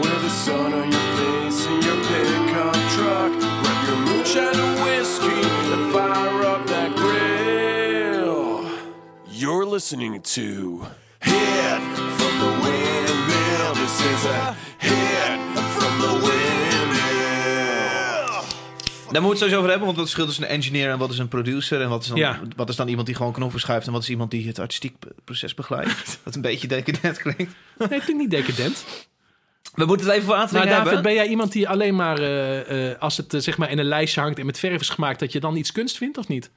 With 0.00 0.22
the 0.22 0.28
sun 0.28 0.72
on 0.74 0.92
your 0.92 1.08
face 1.16 1.66
in 1.66 1.80
your 1.82 1.96
pickup 2.04 2.74
truck. 2.94 3.32
Grab 3.62 3.88
your 3.88 3.96
moonshine 4.06 4.54
and 4.54 4.84
whiskey 4.84 5.48
and 5.72 5.92
fire 5.92 6.44
up 6.44 6.66
that 6.66 6.94
grill. 6.94 8.70
You're 9.26 9.64
listening 9.64 10.20
to 10.20 10.86
Hit 11.20 11.80
from 12.18 12.38
the 12.38 12.50
Windmill. 12.62 13.74
This 13.74 14.00
is 14.00 14.24
a 14.26 14.56
hit 14.78 15.40
from 15.78 16.00
the 16.00 16.12
Windmill. 16.26 16.53
Daar 19.14 19.22
moeten 19.22 19.40
we 19.40 19.44
het 19.46 19.54
sowieso 19.54 19.56
over 19.56 19.70
hebben, 19.70 19.86
want 19.86 19.96
wat 19.96 20.06
verschil 20.06 20.26
tussen 20.26 20.44
een 20.44 20.62
engineer 20.62 20.90
en 20.90 20.98
wat 20.98 21.10
is 21.10 21.18
een 21.18 21.28
producer? 21.28 21.80
En 21.80 21.88
wat 21.88 22.02
is 22.02 22.08
dan, 22.08 22.16
Ja. 22.16 22.40
wat 22.56 22.68
is 22.68 22.76
dan 22.76 22.88
iemand 22.88 23.06
die 23.06 23.16
gewoon 23.16 23.32
knoppen 23.32 23.60
schuift 23.60 23.86
en 23.86 23.92
wat 23.92 24.02
is 24.02 24.10
iemand 24.10 24.30
die 24.30 24.46
het 24.46 24.58
artistiek 24.58 24.96
proces 25.24 25.54
begeleidt? 25.54 26.18
Wat 26.24 26.34
een 26.34 26.40
beetje 26.40 26.68
decadent 26.68 27.18
klinkt. 27.18 27.54
Nee, 27.78 27.88
het 27.88 28.04
klinkt 28.04 28.22
niet 28.22 28.30
decadent. 28.30 28.84
We 29.74 29.84
moeten 29.84 30.06
het 30.06 30.14
even 30.14 30.26
voor 30.26 30.36
Maar 30.36 30.44
Ateling 30.44 30.70
David, 30.70 31.02
ben 31.02 31.14
jij 31.14 31.26
iemand 31.26 31.52
die 31.52 31.68
alleen 31.68 31.94
maar, 31.94 32.18
eh, 32.18 32.90
eh, 32.90 32.98
als 33.00 33.16
het 33.16 33.34
eh, 33.34 33.40
zeg 33.40 33.56
maar 33.56 33.70
in 33.70 33.78
een 33.78 33.84
lijstje 33.84 34.20
hangt 34.20 34.38
en 34.38 34.46
met 34.46 34.58
verf 34.58 34.80
is 34.80 34.88
gemaakt, 34.88 35.20
dat 35.20 35.32
je 35.32 35.40
dan 35.40 35.56
iets 35.56 35.72
kunst 35.72 35.96
vindt 35.96 36.18
of 36.18 36.28
niet? 36.28 36.50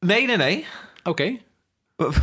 Nee, 0.00 0.26
nee, 0.26 0.36
nee. 0.36 0.64
Oké. 1.02 1.36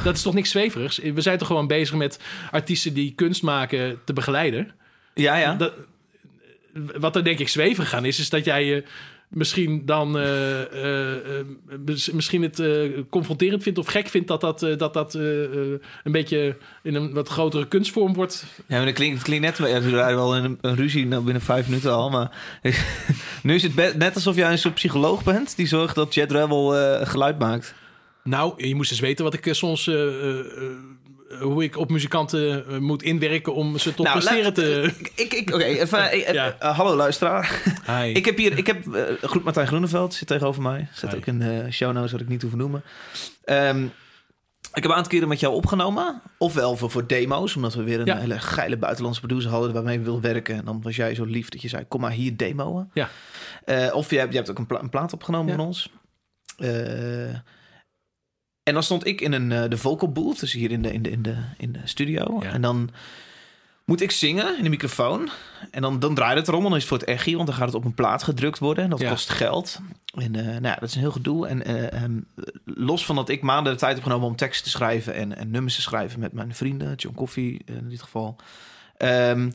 Dat 0.04 0.16
is 0.16 0.22
toch 0.22 0.34
niks 0.34 0.50
zweverigs? 0.50 0.98
We 0.98 1.22
zijn 1.22 1.38
toch 1.38 1.48
gewoon 1.48 1.68
bezig 1.68 1.96
met 1.96 2.20
artiesten 2.52 2.94
die 2.94 3.14
kunst 3.16 3.44
maken 3.44 4.00
te 4.04 4.14
begeleiden? 4.14 4.72
Ja, 5.14 5.38
ja. 5.38 5.54
Dat, 5.54 5.74
wat 6.74 7.16
er 7.16 7.24
denk 7.24 7.40
ik 7.40 7.50
zweverig 7.50 7.94
aan 7.94 8.06
is, 8.06 8.20
is 8.20 8.30
dat 8.30 8.46
jij 8.46 8.66
je 8.66 8.84
misschien 9.30 9.86
dan 9.86 10.18
eh, 10.18 10.62
eh, 10.62 11.40
eh, 11.40 11.46
mis- 11.86 12.12
misschien 12.12 12.42
het 12.42 12.60
eh, 12.60 12.90
confronterend 13.10 13.64
vindt 13.64 13.80
of 13.80 13.88
gek 13.88 14.08
vindt 14.08 14.28
dat 14.28 14.42
dat, 14.42 14.60
dat, 14.60 14.94
dat 14.94 15.14
een 15.14 15.80
beetje 16.04 16.58
in 16.84 16.96
een 16.96 17.14
wat 17.14 17.30
grotere 17.30 17.68
kunstvorm 17.68 18.14
wordt. 18.14 18.46
Ja, 18.68 18.78
maar 18.78 18.86
dat 18.86 18.94
klinkt, 18.94 19.16
het 19.16 19.24
klinkt 19.24 19.46
net... 19.46 19.70
Ja, 19.70 19.82
we 19.82 19.90
rijden 19.90 20.16
wel 20.16 20.36
in 20.36 20.44
een, 20.44 20.58
een 20.62 20.76
ruzie 20.76 21.06
nou, 21.06 21.24
binnen 21.24 21.42
vijf 21.42 21.68
minuten 21.68 21.94
al, 21.94 22.10
maar... 22.10 22.60
nu 23.44 23.56
is 23.56 23.64
het 23.64 23.98
net 23.98 24.16
alsof 24.16 24.36
jij 24.36 24.52
een 24.52 24.58
soort 24.58 24.74
psycholoog 24.74 25.24
bent... 25.24 25.56
die 25.56 25.68
zorgt 25.68 25.96
dat 25.96 26.14
Jet 26.14 26.32
Rebel 26.32 26.70
geluid 27.06 27.40
maakt. 27.40 27.76
Nou, 28.26 28.68
je 28.68 28.76
moest 28.76 28.92
eens 28.92 29.00
weten 29.00 29.24
wat 29.24 29.34
ik 29.34 29.46
eh, 29.46 29.54
soms. 29.54 29.86
Hoe 31.40 31.64
ik 31.64 31.78
op 31.78 31.90
muzikanten 31.90 32.68
eh, 32.68 32.78
moet 32.78 33.04
inwerken 33.04 33.54
om 33.54 33.78
ze 33.78 33.94
tot 33.94 34.06
Nou, 34.06 34.20
presteren 34.20 34.54
te. 34.54 34.94
Ik, 35.16 35.34
ik, 35.34 35.54
Oké, 35.54 35.64
even... 35.64 36.12
eh, 36.12 36.28
eh, 36.28 36.34
Ja. 36.34 36.56
hallo 36.74 36.96
luisteraar. 36.96 37.62
Hi. 37.88 38.12
ik 38.20 38.26
heb 38.26 38.38
hier... 38.38 38.58
Ik 38.58 38.68
heb... 38.68 38.94
eh 38.94 39.04
goed, 39.30 39.44
Martijn 39.44 39.68
Groeneveld 39.68 40.14
zit 40.14 40.28
tegenover 40.28 40.62
mij. 40.62 40.88
Zet 40.94 41.10
Hi. 41.12 41.18
ook 41.18 41.26
in 41.26 41.40
de 41.40 41.68
show 41.72 41.94
notes, 41.94 42.12
wat 42.12 42.22
ik 42.22 42.28
niet 42.28 42.42
hoef 42.42 42.52
te 42.52 42.58
noemen. 42.58 42.84
Ehm, 43.44 43.84
ik 44.74 44.82
heb 44.84 44.86
een 44.86 44.94
aantal 44.98 45.12
keren 45.12 45.28
met 45.28 45.40
jou 45.40 45.54
opgenomen. 45.54 46.22
Ofwel 46.38 46.76
voor, 46.78 46.92
voor 46.92 47.08
demo's, 47.08 47.56
omdat 47.56 47.74
we 47.74 47.84
weer 47.84 48.00
een 48.00 48.06
Ja. 48.06 48.18
hele 48.18 48.40
geile 48.40 48.78
buitenlandse 48.78 49.22
producer 49.22 49.52
hadden... 49.52 49.74
waarmee 49.74 49.98
we 49.98 50.04
wilden 50.04 50.32
werken. 50.34 50.56
En 50.56 50.66
dan 50.66 50.82
was 50.82 50.96
jij 50.96 51.16
zo 51.16 51.24
lief 51.26 51.50
dat 51.50 51.62
je 51.62 51.68
zei, 51.68 51.86
kom 51.88 52.02
maar 52.02 52.12
hier 52.12 52.38
demoen. 52.38 52.92
Ja. 52.94 53.10
Of 53.92 54.10
je 54.10 54.18
hebt, 54.18 54.32
je 54.32 54.38
hebt 54.38 54.50
ook 54.50 54.58
een, 54.60 54.66
pla- 54.68 54.80
een 54.82 54.90
plaat 54.90 55.14
opgenomen 55.14 55.48
Ja. 55.52 55.56
van 55.56 55.66
ons. 55.66 55.90
En 58.66 58.74
dan 58.74 58.84
stond 58.84 59.06
ik 59.08 59.22
in 59.22 59.34
een, 59.34 59.52
eh, 59.52 59.70
de 59.70 59.78
vocal 59.78 60.12
booth, 60.12 60.40
dus 60.40 60.54
hier 60.54 60.72
in 60.72 60.82
de, 60.82 60.94
in 60.94 61.02
de, 61.02 61.12
in 61.12 61.22
de, 61.22 61.36
in 61.58 61.72
de 61.72 61.80
studio. 61.84 62.40
Ja. 62.42 62.52
En 62.52 62.62
dan 62.62 62.90
moet 63.86 64.02
ik 64.02 64.12
zingen 64.12 64.58
in 64.58 64.64
de 64.64 64.70
microfoon. 64.70 65.30
En 65.72 65.82
dan, 65.82 66.00
dan 66.00 66.16
draait 66.16 66.38
het 66.38 66.48
erom, 66.48 66.64
dan 66.64 66.72
is 66.72 66.78
het 66.80 66.88
voor 66.88 66.98
het 66.98 67.08
echi, 67.08 67.36
want 67.36 67.48
dan 67.48 67.56
gaat 67.56 67.66
het 67.66 67.76
op 67.76 67.86
een 67.86 67.94
plaat 67.94 68.24
gedrukt 68.24 68.60
worden. 68.60 68.84
En 68.84 68.90
dat 68.90 69.00
Ja. 69.00 69.10
kost 69.10 69.30
geld. 69.30 69.80
En 70.16 70.36
eh, 70.36 70.46
nou 70.46 70.64
ja, 70.64 70.76
dat 70.76 70.90
is 70.90 70.96
een 70.96 71.02
heel 71.02 71.12
gedoe. 71.12 71.48
En 71.48 71.66
eh, 71.66 72.02
ehm, 72.04 72.20
los 72.66 73.06
van 73.06 73.16
dat 73.16 73.30
ik 73.30 73.42
maanden 73.42 73.74
de 73.74 73.80
tijd 73.80 73.94
heb 73.96 74.04
genomen 74.04 74.28
om 74.28 74.36
teksten 74.36 74.64
te 74.64 74.70
schrijven 74.70 75.14
en, 75.14 75.38
en 75.38 75.52
nummers 75.52 75.76
te 75.76 75.82
schrijven 75.82 76.20
met 76.20 76.34
mijn 76.34 76.56
vrienden, 76.56 76.96
John 76.96 77.16
Coffee 77.16 77.62
in 77.66 77.90
dit 77.90 78.02
geval. 78.02 78.36
Ehm, 78.98 79.52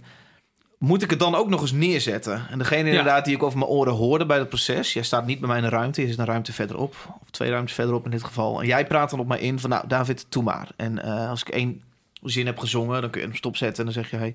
moet 0.81 1.03
ik 1.03 1.11
het 1.11 1.19
dan 1.19 1.35
ook 1.35 1.49
nog 1.49 1.61
eens 1.61 1.73
neerzetten? 1.73 2.47
En 2.51 2.59
degene 2.59 2.89
inderdaad 2.89 3.25
die 3.25 3.35
ik 3.35 3.43
over 3.43 3.59
mijn 3.59 3.71
oren 3.71 3.93
hoorde 3.93 4.27
bij 4.27 4.39
het 4.39 4.49
proces... 4.49 4.93
jij 4.93 5.03
staat 5.03 5.27
niet 5.27 5.39
bij 5.39 5.49
mij 5.49 5.59
in 5.59 5.65
een 5.65 5.71
ruimte, 5.71 6.01
je 6.01 6.09
zit 6.09 6.19
een 6.19 6.25
ruimte 6.25 6.53
verderop. 6.53 6.95
Of 7.23 7.31
twee 7.31 7.51
ruimtes 7.51 7.75
verderop 7.75 8.05
in 8.05 8.11
dit 8.11 8.25
geval. 8.25 8.61
En 8.61 8.67
jij 8.67 8.87
praat 8.87 9.11
dan 9.11 9.21
op 9.21 9.27
mij 9.27 9.41
in 9.41 9.59
van, 9.59 9.71
nou 9.71 9.87
David, 9.89 10.27
doe 10.29 10.43
maar. 10.43 10.69
En 10.77 11.03
eh, 11.03 11.29
als 11.29 11.41
ik 11.41 11.49
één 11.49 11.83
zin 12.23 12.47
heb 12.47 12.59
gezongen, 12.59 13.01
dan 13.01 13.11
kun 13.11 13.21
je 13.21 13.27
hem 13.27 13.37
stopzetten... 13.37 13.79
en 13.87 13.93
dan 13.93 14.03
zeg 14.03 14.11
je, 14.11 14.17
hey, 14.17 14.33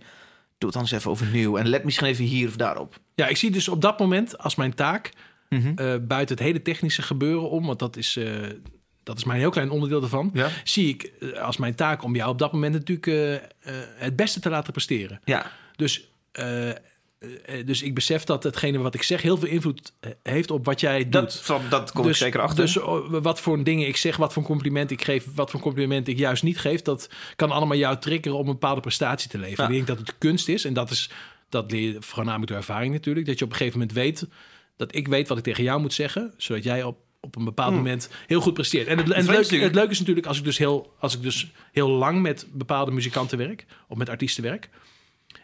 doe 0.58 0.70
het 0.70 0.74
dan 0.74 0.82
eens 0.82 0.92
even 0.92 1.12
overnieuw. 1.12 1.58
En 1.58 1.68
let 1.68 1.84
misschien 1.84 2.08
even 2.08 2.24
hier 2.26 2.48
of 2.48 2.56
daarop. 2.56 3.00
Ja, 3.16 3.28
ik 3.28 3.38
zie 3.38 3.52
dus 3.52 3.68
op 3.68 3.82
dat 3.82 4.00
moment 4.00 4.38
als 4.38 4.56
mijn 4.56 4.74
taak 4.74 5.12
Mhm. 5.50 5.68
eh, 5.76 5.94
buiten 6.02 6.36
het 6.36 6.46
hele 6.46 6.62
technische 6.62 7.02
gebeuren 7.02 7.50
om, 7.50 7.66
want 7.66 7.80
dat 7.80 7.98
is, 7.98 8.16
eh, 8.18 8.26
dat 9.04 9.18
is 9.18 9.24
maar 9.24 9.36
een 9.36 9.42
heel 9.42 9.50
klein 9.50 9.70
onderdeel 9.70 10.02
ervan, 10.02 10.30
Ja? 10.34 10.48
zie 10.64 10.90
ik 10.90 11.12
als 11.42 11.58
mijn 11.58 11.76
taak 11.76 12.04
om 12.04 12.16
jou 12.16 12.30
op 12.32 12.40
dat 12.40 12.52
moment 12.52 12.74
natuurlijk 12.74 13.42
het 13.98 14.16
beste 14.16 14.40
te 14.40 14.50
laten 14.50 14.72
presteren. 14.74 15.20
Ja. 15.24 15.52
Dus, 15.76 16.10
dus 17.66 17.82
ik 17.82 17.94
besef 17.94 18.24
dat 18.24 18.44
hetgene 18.44 18.78
wat 18.78 18.94
ik 18.94 19.04
zeg 19.04 19.22
heel 19.22 19.38
veel 19.38 19.50
invloed 19.50 19.94
eh, 20.00 20.12
heeft 20.24 20.52
op 20.52 20.66
wat 20.66 20.80
jij 20.80 21.10
doet. 21.10 21.48
Dat, 21.48 21.62
dat 21.70 21.92
kom 21.92 22.08
ik 22.08 22.16
zeker 22.16 22.42
achter. 22.42 22.64
Dus 22.64 22.78
oh, 22.78 23.22
wat 23.22 23.40
voor 23.40 23.64
dingen 23.64 23.88
ik 23.88 23.98
zeg, 23.98 24.18
wat 24.18 24.34
voor 24.34 24.44
compliment 24.44 24.92
ik 24.92 25.04
geef, 25.04 25.26
wat 25.36 25.52
voor 25.52 25.60
compliment 25.60 26.08
ik 26.08 26.18
juist 26.18 26.44
niet 26.44 26.60
geef, 26.60 26.82
dat 26.82 27.10
kan 27.36 27.52
allemaal 27.52 27.78
jou 27.78 27.98
triggeren 27.98 28.38
om 28.38 28.46
een 28.46 28.52
bepaalde 28.52 28.82
prestatie 28.82 29.30
te 29.30 29.38
leveren. 29.38 29.64
Ja. 29.64 29.70
Ik 29.70 29.86
denk 29.86 29.98
dat 29.98 30.08
het 30.08 30.18
kunst 30.18 30.48
is 30.48 30.66
en 30.66 30.74
dat 30.74 30.90
is 30.90 31.10
dat 31.50 31.72
leer 31.72 31.94
je 31.94 31.98
voornamelijk 32.00 32.48
door 32.48 32.58
ervaring 32.58 32.94
natuurlijk, 32.94 33.26
dat 33.26 33.40
je 33.40 33.46
op 33.46 33.52
een 33.52 33.58
gegeven 33.58 33.80
moment 33.80 33.98
weet 33.98 34.28
dat 34.78 34.96
ik 34.96 35.08
weet 35.08 35.28
wat 35.28 35.38
ik 35.38 35.44
tegen 35.44 35.64
jou 35.64 35.82
moet 35.82 35.94
zeggen, 35.94 36.34
zodat 36.38 36.64
jij 36.64 36.84
op 36.84 37.04
op 37.26 37.36
een 37.36 37.46
bepaald 37.46 37.70
Hmm. 37.70 37.78
moment 37.78 38.10
heel 38.28 38.42
goed 38.42 38.54
presteert. 38.54 38.88
En 38.88 38.98
het, 38.98 39.12
en 39.12 39.26
leuke, 39.26 39.56
het 39.56 39.76
leuke 39.76 39.92
is 39.92 40.00
natuurlijk 40.00 40.28
als 40.28 40.38
ik 40.38 40.44
dus 40.44 40.58
heel, 40.58 40.94
als 41.00 41.16
ik 41.16 41.22
dus 41.22 41.52
heel 41.72 41.90
lang 41.90 42.22
met 42.22 42.48
bepaalde 42.52 42.92
muzikanten 42.92 43.38
werk 43.38 43.66
of 43.88 43.98
met 43.98 44.10
artiesten 44.10 44.44
werk. 44.44 44.70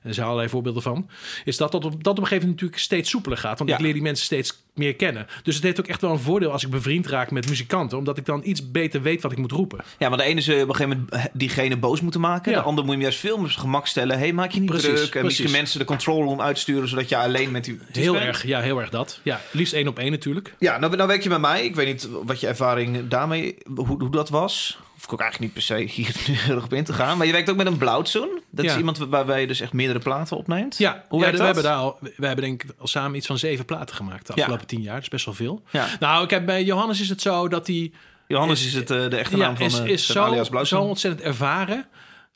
En 0.02 0.08
er 0.08 0.14
zijn 0.14 0.26
allerlei 0.26 0.50
voorbeelden 0.50 0.82
van. 0.82 1.10
Is 1.46 1.58
dat 1.58 1.72
dat 1.72 1.86
op, 1.86 1.92
dat 1.92 1.94
op 1.94 2.06
een 2.08 2.14
gegeven 2.16 2.36
moment 2.40 2.48
natuurlijk 2.62 2.82
steeds 2.82 3.10
soepeler 3.10 3.38
gaat. 3.38 3.58
Want 3.58 3.70
Ja. 3.70 3.76
ik 3.76 3.82
leer 3.82 3.94
die 3.94 4.02
mensen 4.02 4.26
steeds 4.26 4.64
meer 4.74 4.96
kennen. 4.96 5.28
Dus 5.44 5.56
het 5.56 5.64
heeft 5.64 5.80
ook 5.80 5.88
echt 5.88 6.02
wel 6.02 6.12
een 6.12 6.20
voordeel 6.20 6.52
als 6.52 6.64
ik 6.64 6.70
bevriend 6.70 7.08
raak 7.08 7.32
met 7.32 7.50
muzikanten. 7.50 7.98
Omdat 7.98 8.18
ik 8.18 8.26
dan 8.26 8.42
iets 8.44 8.72
beter 8.72 9.02
weet 9.02 9.22
wat 9.22 9.32
ik 9.32 9.38
moet 9.38 9.52
roepen. 9.52 9.84
Ja, 10.00 10.10
maar 10.10 10.18
de 10.18 10.24
ene 10.24 10.42
zul 10.42 10.56
je 10.56 10.64
op 10.64 10.70
een 10.70 10.76
gegeven 10.76 11.08
moment 11.12 11.30
diegene 11.34 11.78
boos 11.78 12.02
moeten 12.02 12.22
maken. 12.22 12.52
Ja. 12.52 12.58
De 12.58 12.64
ander 12.64 12.86
moet 12.86 12.96
je 12.96 13.02
juist 13.02 13.20
veel 13.20 13.38
meer 13.38 13.50
gemak 13.50 13.88
stellen. 13.88 14.18
hey, 14.20 14.34
maak 14.34 14.52
je 14.52 14.60
niet 14.60 14.70
Precies, 14.70 14.88
druk. 14.88 15.00
En 15.02 15.10
precies. 15.10 15.24
misschien 15.24 15.52
mensen 15.52 15.80
de 15.80 15.86
controle 15.86 16.26
room 16.26 16.42
uitsturen... 16.42 16.88
zodat 16.88 17.10
je 17.10 17.18
alleen 17.18 17.52
met 17.52 17.64
die... 17.66 17.80
Heel 17.92 18.16
erg, 18.20 18.46
ja, 18.46 18.60
heel 18.62 18.80
erg 18.80 18.90
dat. 18.90 19.20
Ja, 19.24 19.42
liefst 19.52 19.74
één 19.74 19.88
op 19.88 20.00
één 20.00 20.12
natuurlijk. 20.12 20.56
Ja, 20.60 20.78
nou, 20.78 20.96
nou 20.96 21.08
werk 21.08 21.24
je 21.24 21.30
met 21.30 21.42
mij. 21.42 21.66
Ik 21.66 21.76
weet 21.76 21.88
niet 21.88 22.10
wat 22.26 22.40
je 22.40 22.48
ervaring 22.48 23.08
daarmee... 23.08 23.56
hoe, 23.76 23.88
hoe 23.88 24.12
dat 24.12 24.30
was. 24.30 24.80
Hoef 25.02 25.10
ik 25.10 25.14
ook 25.14 25.22
eigenlijk 25.22 25.54
niet 25.56 25.66
per 25.66 25.76
se 25.78 25.84
hier 26.02 26.16
nu 26.56 26.56
op 26.56 26.74
in 26.74 26.84
te 26.84 26.94
gaan. 26.94 27.18
Maar 27.18 27.26
je 27.26 27.32
werkt 27.32 27.50
ook 27.50 27.56
met 27.56 27.66
een 27.66 27.78
blauwzoen. 27.78 28.42
Dat 28.52 28.66
is 28.66 28.72
Ja. 28.72 28.78
iemand 28.78 28.98
waarbij 28.98 29.42
je 29.42 29.48
dus 29.48 29.60
echt 29.60 29.74
meerdere 29.74 30.00
platen 30.00 30.38
opneemt. 30.38 30.78
Ja, 30.78 31.04
Hoe 31.10 31.20
ja, 31.20 31.26
werkt 31.26 31.40
we 31.40 31.46
hebben 31.46 31.64
daar 31.64 31.76
al, 31.76 31.98
we 32.02 32.26
hebben 32.26 32.46
denk 32.46 32.64
ik 32.64 32.70
al 32.78 32.88
samen 32.88 33.16
iets 33.18 33.28
van 33.28 33.38
zeven 33.38 33.66
platen 33.66 33.96
gemaakt 33.96 34.28
de 34.28 34.34
Ja. 34.36 34.42
afgelopen 34.42 34.68
tien 34.68 34.82
jaar. 34.82 34.94
Dat 34.94 35.04
is 35.04 35.10
best 35.10 35.26
wel 35.26 35.34
veel. 35.34 35.64
Ja. 35.72 35.88
Nou, 36.00 36.24
ik 36.24 36.30
heb, 36.30 36.46
bij 36.46 36.64
Johannes 36.64 37.02
is 37.02 37.10
het 37.10 37.22
zo 37.22 37.48
dat 37.48 37.68
hij 37.68 37.92
Johannes 38.28 38.60
Is- 38.60 38.66
is, 38.68 38.74
het, 38.74 38.90
eh, 38.92 39.10
de 39.10 39.18
echte 39.18 39.38
naam 39.38 39.56
van 39.56 39.66
is, 39.66 39.80
eh, 39.80 39.86
is 39.86 40.06
zijn 40.06 40.66
zo, 40.66 40.82
ontzettend 40.82 41.24
ervaren 41.26 41.86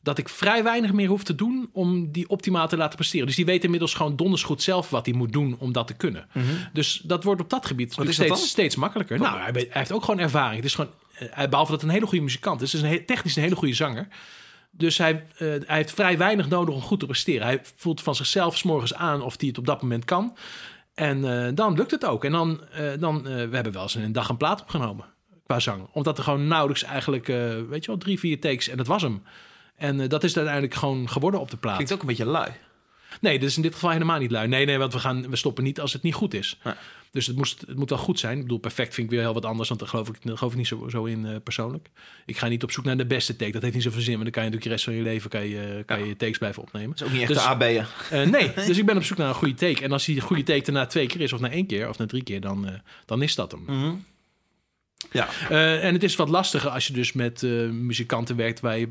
dat 0.04 0.18
ik 0.18 0.30
vrij 0.30 0.64
weinig 0.64 0.92
meer 0.94 1.08
hoef 1.08 1.24
te 1.24 1.36
doen 1.36 1.70
om 1.74 2.12
die 2.12 2.30
optimaal 2.30 2.68
te 2.68 2.78
laten 2.78 2.96
presteren. 2.96 3.28
Dus 3.28 3.36
die 3.36 3.46
weet 3.46 3.64
inmiddels 3.64 3.94
gewoon 3.94 4.16
donders 4.16 4.44
goed 4.44 4.64
zelf 4.64 4.90
wat 4.90 5.06
hij 5.06 5.16
moet 5.16 5.34
doen 5.34 5.56
om 5.60 5.72
dat 5.72 5.88
te 5.88 5.94
kunnen. 5.94 6.28
Dus 6.74 7.02
dat 7.04 7.24
wordt 7.24 7.42
op 7.42 7.50
dat 7.50 7.66
gebied 7.66 7.96
Wat 7.96 8.08
is 8.08 8.16
steeds, 8.16 8.50
steeds 8.50 8.76
makkelijker. 8.76 9.20
Nou, 9.20 9.40
hij, 9.40 9.68
heeft 9.70 9.92
ook 9.92 10.04
gewoon 10.04 10.20
ervaring. 10.20 10.56
Het 10.56 10.66
is 10.66 10.76
gewoon, 10.76 10.92
behalve 11.50 11.72
dat 11.72 11.84
een 11.84 11.90
hele 11.90 12.06
goede 12.06 12.24
muzikant 12.24 12.62
is, 12.62 12.74
is 12.74 12.82
een 12.82 13.06
technisch 13.06 13.36
een 13.36 13.44
hele 13.44 13.56
goede 13.56 13.74
zanger. 13.74 14.08
Dus 14.72 14.98
hij, 14.98 15.28
eh, 15.38 15.48
hij 15.48 15.78
heeft 15.78 15.92
vrij 15.94 16.18
weinig 16.18 16.50
nodig 16.50 16.76
om 16.76 16.82
goed 16.82 17.00
te 17.00 17.06
presteren. 17.06 17.48
Hij 17.48 17.62
voelt 17.76 18.02
van 18.02 18.16
zichzelf 18.16 18.58
's 18.58 18.64
morgens 18.64 18.94
aan 18.94 19.22
of 19.22 19.36
hij 19.40 19.48
het 19.48 19.58
op 19.58 19.66
dat 19.66 19.82
moment 19.82 20.06
kan. 20.06 20.38
En 20.94 21.46
eh, 21.46 21.52
dan 21.54 21.76
lukt 21.76 21.92
het 21.92 22.06
ook. 22.06 22.24
En 22.24 22.32
dan, 22.32 22.64
eh, 22.72 22.92
dan 23.00 23.18
eh, 23.18 23.24
we 23.24 23.56
hebben 23.56 23.72
wel 23.74 23.82
eens 23.82 23.96
een 23.96 24.12
dag 24.12 24.30
een 24.30 24.38
plaat 24.38 24.62
opgenomen 24.62 25.06
qua 25.46 25.60
zang. 25.60 25.88
Omdat 25.92 26.18
er 26.18 26.24
gewoon 26.24 26.48
nauwelijks 26.48 26.84
eigenlijk, 26.84 27.30
eh, 27.30 27.38
weet 27.70 27.86
je 27.86 27.92
wel, 27.92 27.98
drie, 27.98 28.20
vier 28.20 28.40
takes 28.40 28.68
en 28.68 28.78
dat 28.78 28.88
was 28.88 29.02
hem. 29.02 29.24
En 29.76 30.00
eh, 30.00 30.10
dat 30.10 30.24
is 30.24 30.36
uiteindelijk 30.36 30.74
gewoon 30.74 31.10
geworden 31.10 31.40
op 31.40 31.52
de 31.52 31.58
plaat. 31.58 31.74
Klinkt 31.74 31.94
ook 31.94 32.02
een 32.02 32.08
beetje 32.08 32.26
lui. 32.26 32.52
Nee, 33.22 33.40
dat 33.40 33.50
is 33.50 33.56
in 33.56 33.62
dit 33.62 33.74
geval 33.74 33.90
helemaal 33.90 34.20
niet 34.20 34.32
lui. 34.32 34.48
Nee, 34.48 34.66
nee, 34.66 34.78
want 34.78 34.94
we, 34.94 35.00
gaan, 35.00 35.30
we 35.30 35.36
stoppen 35.36 35.64
niet 35.64 35.80
als 35.80 35.94
het 35.94 36.02
niet 36.02 36.14
goed 36.14 36.34
is. 36.34 36.58
Dus 37.12 37.28
het, 37.28 37.36
moest, 37.36 37.64
het 37.68 37.78
moet 37.78 37.90
wel 37.90 38.00
goed 38.00 38.20
zijn. 38.20 38.36
Ik 38.36 38.42
bedoel, 38.42 38.58
perfect 38.58 38.94
vind 38.94 39.08
ik 39.08 39.14
weer 39.14 39.24
heel 39.24 39.34
wat 39.34 39.46
anders, 39.46 39.68
want 39.68 39.80
daar 39.80 39.90
geloof 39.90 40.08
ik, 40.08 40.16
daar 40.22 40.38
geloof 40.38 40.52
ik 40.52 40.58
niet 40.58 40.68
zo, 40.68 40.90
zo 40.90 41.06
in 41.06 41.26
eh, 41.26 41.36
persoonlijk. 41.44 41.90
Ik 42.26 42.38
ga 42.38 42.48
niet 42.48 42.64
op 42.64 42.72
zoek 42.72 42.86
naar 42.86 42.98
de 42.98 43.06
beste 43.06 43.36
take. 43.36 43.52
Dat 43.52 43.62
heeft 43.62 43.74
niet 43.74 43.84
zoveel 43.84 44.02
zin, 44.02 44.12
want 44.12 44.24
dan 44.24 44.32
kan 44.32 44.44
je 44.44 44.50
natuurlijk 44.50 44.64
de 44.64 44.70
rest 44.70 44.84
van 44.84 44.94
je 44.94 45.02
leven 45.02 45.30
kan 45.30 45.48
je, 45.48 45.84
kan 45.86 46.00
je 46.00 46.08
je 46.08 46.16
takes 46.16 46.38
blijven 46.38 46.62
opnemen. 46.62 46.90
Dat 46.90 47.00
is 47.00 47.06
ook 47.06 47.12
niet 47.12 47.22
echt 47.22 47.34
Dus- 47.34 47.44
de 47.44 47.50
AB'en. 47.50 47.88
Eh, 48.12 48.30
nee, 48.30 48.54
dus 48.68 48.78
ik 48.78 48.86
ben 48.86 48.98
op 48.98 49.04
zoek 49.04 49.18
naar 49.18 49.28
een 49.28 49.34
goede 49.34 49.54
take. 49.54 49.84
En 49.84 49.92
als 49.92 50.06
die 50.06 50.22
goede 50.22 50.44
take 50.44 50.66
er 50.66 50.72
na 50.72 50.86
twee 50.86 51.08
keer 51.08 51.22
is, 51.22 51.34
of 51.34 51.40
na 51.40 51.50
één 51.50 51.66
keer, 51.66 51.90
of 51.90 51.98
na 51.98 52.06
drie 52.06 52.24
keer, 52.24 52.42
dan, 52.42 52.68
eh, 52.68 52.74
dan 53.06 53.22
is 53.22 53.36
dat 53.36 53.52
hem. 53.52 53.64
Mhm. 53.68 53.96
Ja. 55.12 55.30
Eh, 55.50 55.84
en 55.84 55.94
het 55.94 56.04
is 56.04 56.16
wat 56.16 56.30
lastiger 56.30 56.70
als 56.70 56.88
je 56.88 56.94
dus 56.94 57.14
met 57.14 57.44
eh, 57.44 57.52
muzikanten 57.70 58.36
werkt 58.36 58.60
waar 58.60 58.78
je 58.78 58.90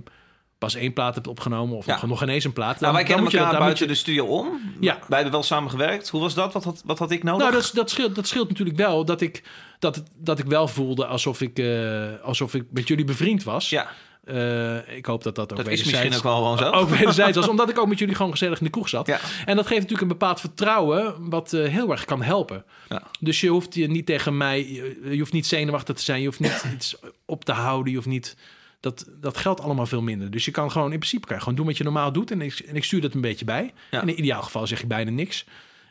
pas 0.58 0.74
één 0.74 0.92
plaat 0.92 1.14
hebt 1.14 1.26
opgenomen, 1.26 1.76
of 1.76 1.86
Ja. 1.86 1.92
nog, 1.92 2.06
nog 2.06 2.22
ineens 2.22 2.44
een 2.44 2.52
plaat. 2.52 2.80
Nou, 2.80 2.92
wij 2.94 3.02
kennen 3.02 3.30
je 3.30 3.36
elkaar 3.36 3.52
dat- 3.52 3.60
buiten 3.60 3.88
de 3.88 3.94
studio 3.94 4.24
om. 4.26 4.60
Ja. 4.80 4.92
Wij 5.08 5.16
hebben 5.18 5.32
wel 5.32 5.42
samen 5.42 5.70
gewerkt. 5.70 6.08
Hoe 6.08 6.20
was 6.20 6.34
dat? 6.34 6.52
Wat 6.52 6.64
had, 6.64 6.82
wat 6.84 6.98
had 6.98 7.10
ik 7.10 7.22
nodig? 7.22 7.40
Nou, 7.40 7.52
dat, 7.52 7.70
dat, 7.74 7.90
scheelt, 7.90 8.14
dat 8.14 8.26
scheelt 8.26 8.48
natuurlijk 8.48 8.76
wel 8.76 9.04
dat 9.04 9.20
ik, 9.20 9.42
dat, 9.78 10.02
dat 10.16 10.38
ik 10.38 10.46
wel 10.46 10.68
voelde 10.68 11.06
alsof 11.06 11.40
ik, 11.40 11.58
eh, 11.58 12.02
alsof 12.22 12.54
ik 12.54 12.64
met 12.70 12.88
jullie 12.88 13.04
bevriend 13.04 13.42
was. 13.44 13.70
ja, 13.70 13.88
Eh, 14.24 14.96
ik 14.96 15.06
hoop 15.06 15.22
dat 15.22 15.34
dat 15.34 15.50
ook 15.52 15.56
dat 15.58 15.66
is 15.68 15.84
misschien 15.84 16.14
ook 16.14 16.22
wel 16.22 16.36
gewoon 16.36 16.58
zo. 16.58 16.70
Ook 16.70 16.88
wederzijds 16.88 17.36
was, 17.36 17.48
omdat 17.54 17.68
ik 17.70 17.78
ook 17.78 17.86
met 17.88 17.98
jullie 17.98 18.14
gewoon 18.14 18.30
gezellig 18.30 18.58
in 18.58 18.64
de 18.64 18.70
kroeg 18.70 18.88
zat. 18.88 19.06
Ja. 19.06 19.18
En 19.44 19.56
dat 19.56 19.66
geeft 19.66 19.80
natuurlijk 19.80 20.02
een 20.10 20.18
bepaald 20.18 20.40
vertrouwen, 20.40 21.14
wat 21.30 21.52
eh, 21.52 21.68
heel 21.68 21.90
erg 21.90 22.04
kan 22.04 22.22
helpen. 22.22 22.64
Ja. 22.88 23.02
Dus 23.20 23.40
je 23.40 23.48
hoeft 23.48 23.74
je 23.74 23.86
niet 23.86 24.06
tegen 24.06 24.36
mij, 24.36 24.58
je, 24.72 25.08
je 25.10 25.18
hoeft 25.18 25.32
niet 25.32 25.46
zenuwachtig 25.46 25.94
te 25.96 26.02
zijn, 26.02 26.20
je 26.20 26.26
hoeft 26.26 26.40
niet 26.40 26.64
iets 26.74 26.96
op 27.24 27.44
te 27.44 27.52
houden, 27.52 27.90
je 27.90 27.96
hoeft 27.96 28.08
niet. 28.08 28.36
Dat, 28.84 29.06
dat 29.20 29.36
geldt 29.36 29.60
allemaal 29.60 29.86
veel 29.86 30.02
minder. 30.02 30.30
Dus 30.30 30.44
je 30.44 30.50
kan 30.50 30.70
gewoon, 30.70 30.92
in 30.92 30.98
principe 30.98 31.26
kan 31.26 31.36
je 31.36 31.42
gewoon 31.42 31.58
doen 31.58 31.66
wat 31.66 31.76
je 31.76 31.84
normaal 31.84 32.12
doet. 32.12 32.30
En 32.30 32.40
ik, 32.42 32.58
en 32.58 32.76
ik 32.76 32.84
stuur 32.84 33.00
dat 33.00 33.14
een 33.14 33.20
beetje 33.20 33.44
bij. 33.44 33.72
Ja. 33.90 34.02
In 34.02 34.08
een 34.08 34.18
ideaal 34.18 34.42
geval 34.42 34.66
zeg 34.66 34.80
je 34.80 34.86
bijna 34.86 35.10
niks. 35.10 35.46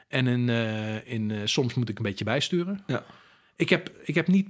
En 0.07 0.27
in, 0.27 0.50
eh, 0.50 1.12
in, 1.13 1.31
eh, 1.31 1.38
soms 1.43 1.73
moet 1.73 1.89
ik 1.89 1.97
een 1.97 2.03
beetje 2.03 2.23
bijsturen. 2.23 2.83
Ja. 2.88 3.03
Ik, 3.55 3.69
heb, 3.69 3.91
ik, 4.03 4.15
heb 4.15 4.27
niet, 4.27 4.47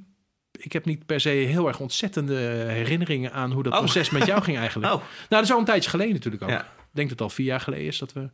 ik 0.52 0.72
heb 0.72 0.86
niet 0.86 1.06
per 1.06 1.20
se 1.20 1.30
heel 1.30 1.68
erg 1.68 1.80
ontzettende 1.80 2.36
herinneringen 2.68 3.34
aan 3.34 3.52
hoe 3.52 3.64
dat 3.64 3.74
Oh. 3.74 3.80
proces 3.80 4.10
met 4.10 4.26
jou 4.26 4.42
ging 4.42 4.58
eigenlijk. 4.58 4.92
Oh, 4.94 5.00
Nou, 5.00 5.10
dat 5.30 5.44
is 5.44 5.52
al 5.52 5.60
een 5.60 5.66
tijdje 5.66 5.90
geleden 5.90 6.14
natuurlijk 6.14 6.44
ook. 6.44 6.50
Ja. 6.50 6.62
Ik 6.62 7.00
denk 7.00 7.10
dat 7.10 7.20
het 7.20 7.28
al 7.28 7.36
vier 7.36 7.46
jaar 7.46 7.60
geleden 7.60 7.86
is 7.86 7.98
dat 7.98 8.14
we... 8.14 8.30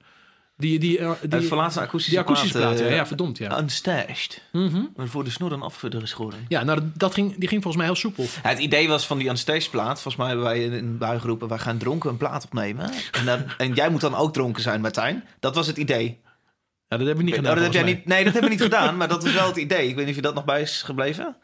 Die, 0.60 0.80
die, 0.80 0.98
eh, 1.00 1.12
die, 1.22 1.30
die, 1.40 1.60
akoestische 1.62 2.10
die 2.10 2.20
akoestische 2.20 2.58
plaat, 2.58 2.68
plaat, 2.70 2.80
ja, 2.80 2.86
eh, 2.86 2.96
ja, 2.96 3.08
verdomd, 3.08 3.38
ja. 3.38 3.60
Unstashed. 3.60 4.42
Mhm. 4.52 4.82
Waarvoor 4.96 5.24
de 5.24 5.30
snoer 5.30 5.50
dan 5.50 5.62
af 5.62 5.84
is 5.84 6.14
geworden. 6.14 6.46
Ja, 6.48 6.64
nou, 6.64 6.82
dat- 6.94 7.14
ging, 7.14 7.36
die 7.38 7.48
ging 7.50 7.62
volgens 7.64 7.76
mij 7.76 7.86
heel 7.86 7.96
soepel. 8.02 8.24
Ja, 8.44 8.50
het 8.50 8.60
idee 8.60 8.88
was 8.88 9.08
van 9.08 9.18
die 9.18 9.30
Unstashed 9.30 9.70
plaat. 9.72 10.02
Volgens 10.02 10.16
mij 10.16 10.28
hebben 10.28 10.46
wij 10.46 10.64
in 10.64 10.74
een 10.74 10.98
bui 10.98 11.20
geroepen... 11.20 11.48
wij 11.48 11.58
gaan 11.60 11.78
dronken 11.78 12.10
een 12.10 12.18
plaat 12.18 12.46
opnemen. 12.46 12.92
En, 13.12 13.26
dan, 13.26 13.44
en 13.58 13.74
jij 13.74 13.90
moet 13.90 14.02
dan 14.02 14.16
ook 14.16 14.34
dronken 14.34 14.62
zijn, 14.62 14.82
Martijn. 14.82 15.24
Dat 15.40 15.56
was 15.56 15.68
het 15.68 15.78
idee. 15.78 16.20
Ja, 16.88 16.98
dat 16.98 17.08
hebben 17.08 17.18
we 17.18 17.24
niet 17.24 17.32
Oh, 17.34 17.40
gedaan. 17.40 17.56
dat 17.56 17.64
heb 17.64 17.74
jij 17.74 17.84
niet, 17.84 18.06
nee, 18.06 18.24
dat 18.24 18.34
hebben 18.34 18.52
we 18.52 18.56
niet 18.58 18.66
gedaan. 18.74 18.98
Maar 18.98 19.08
dat 19.08 19.24
was 19.24 19.34
wel 19.34 19.48
het 19.48 19.58
idee. 19.58 19.88
Ik 19.88 19.96
weet 19.96 20.06
niet 20.06 20.10
of 20.10 20.16
je 20.16 20.22
dat 20.22 20.36
nog 20.36 20.46
bij 20.46 20.62
is 20.62 20.82
gebleven. 20.82 21.36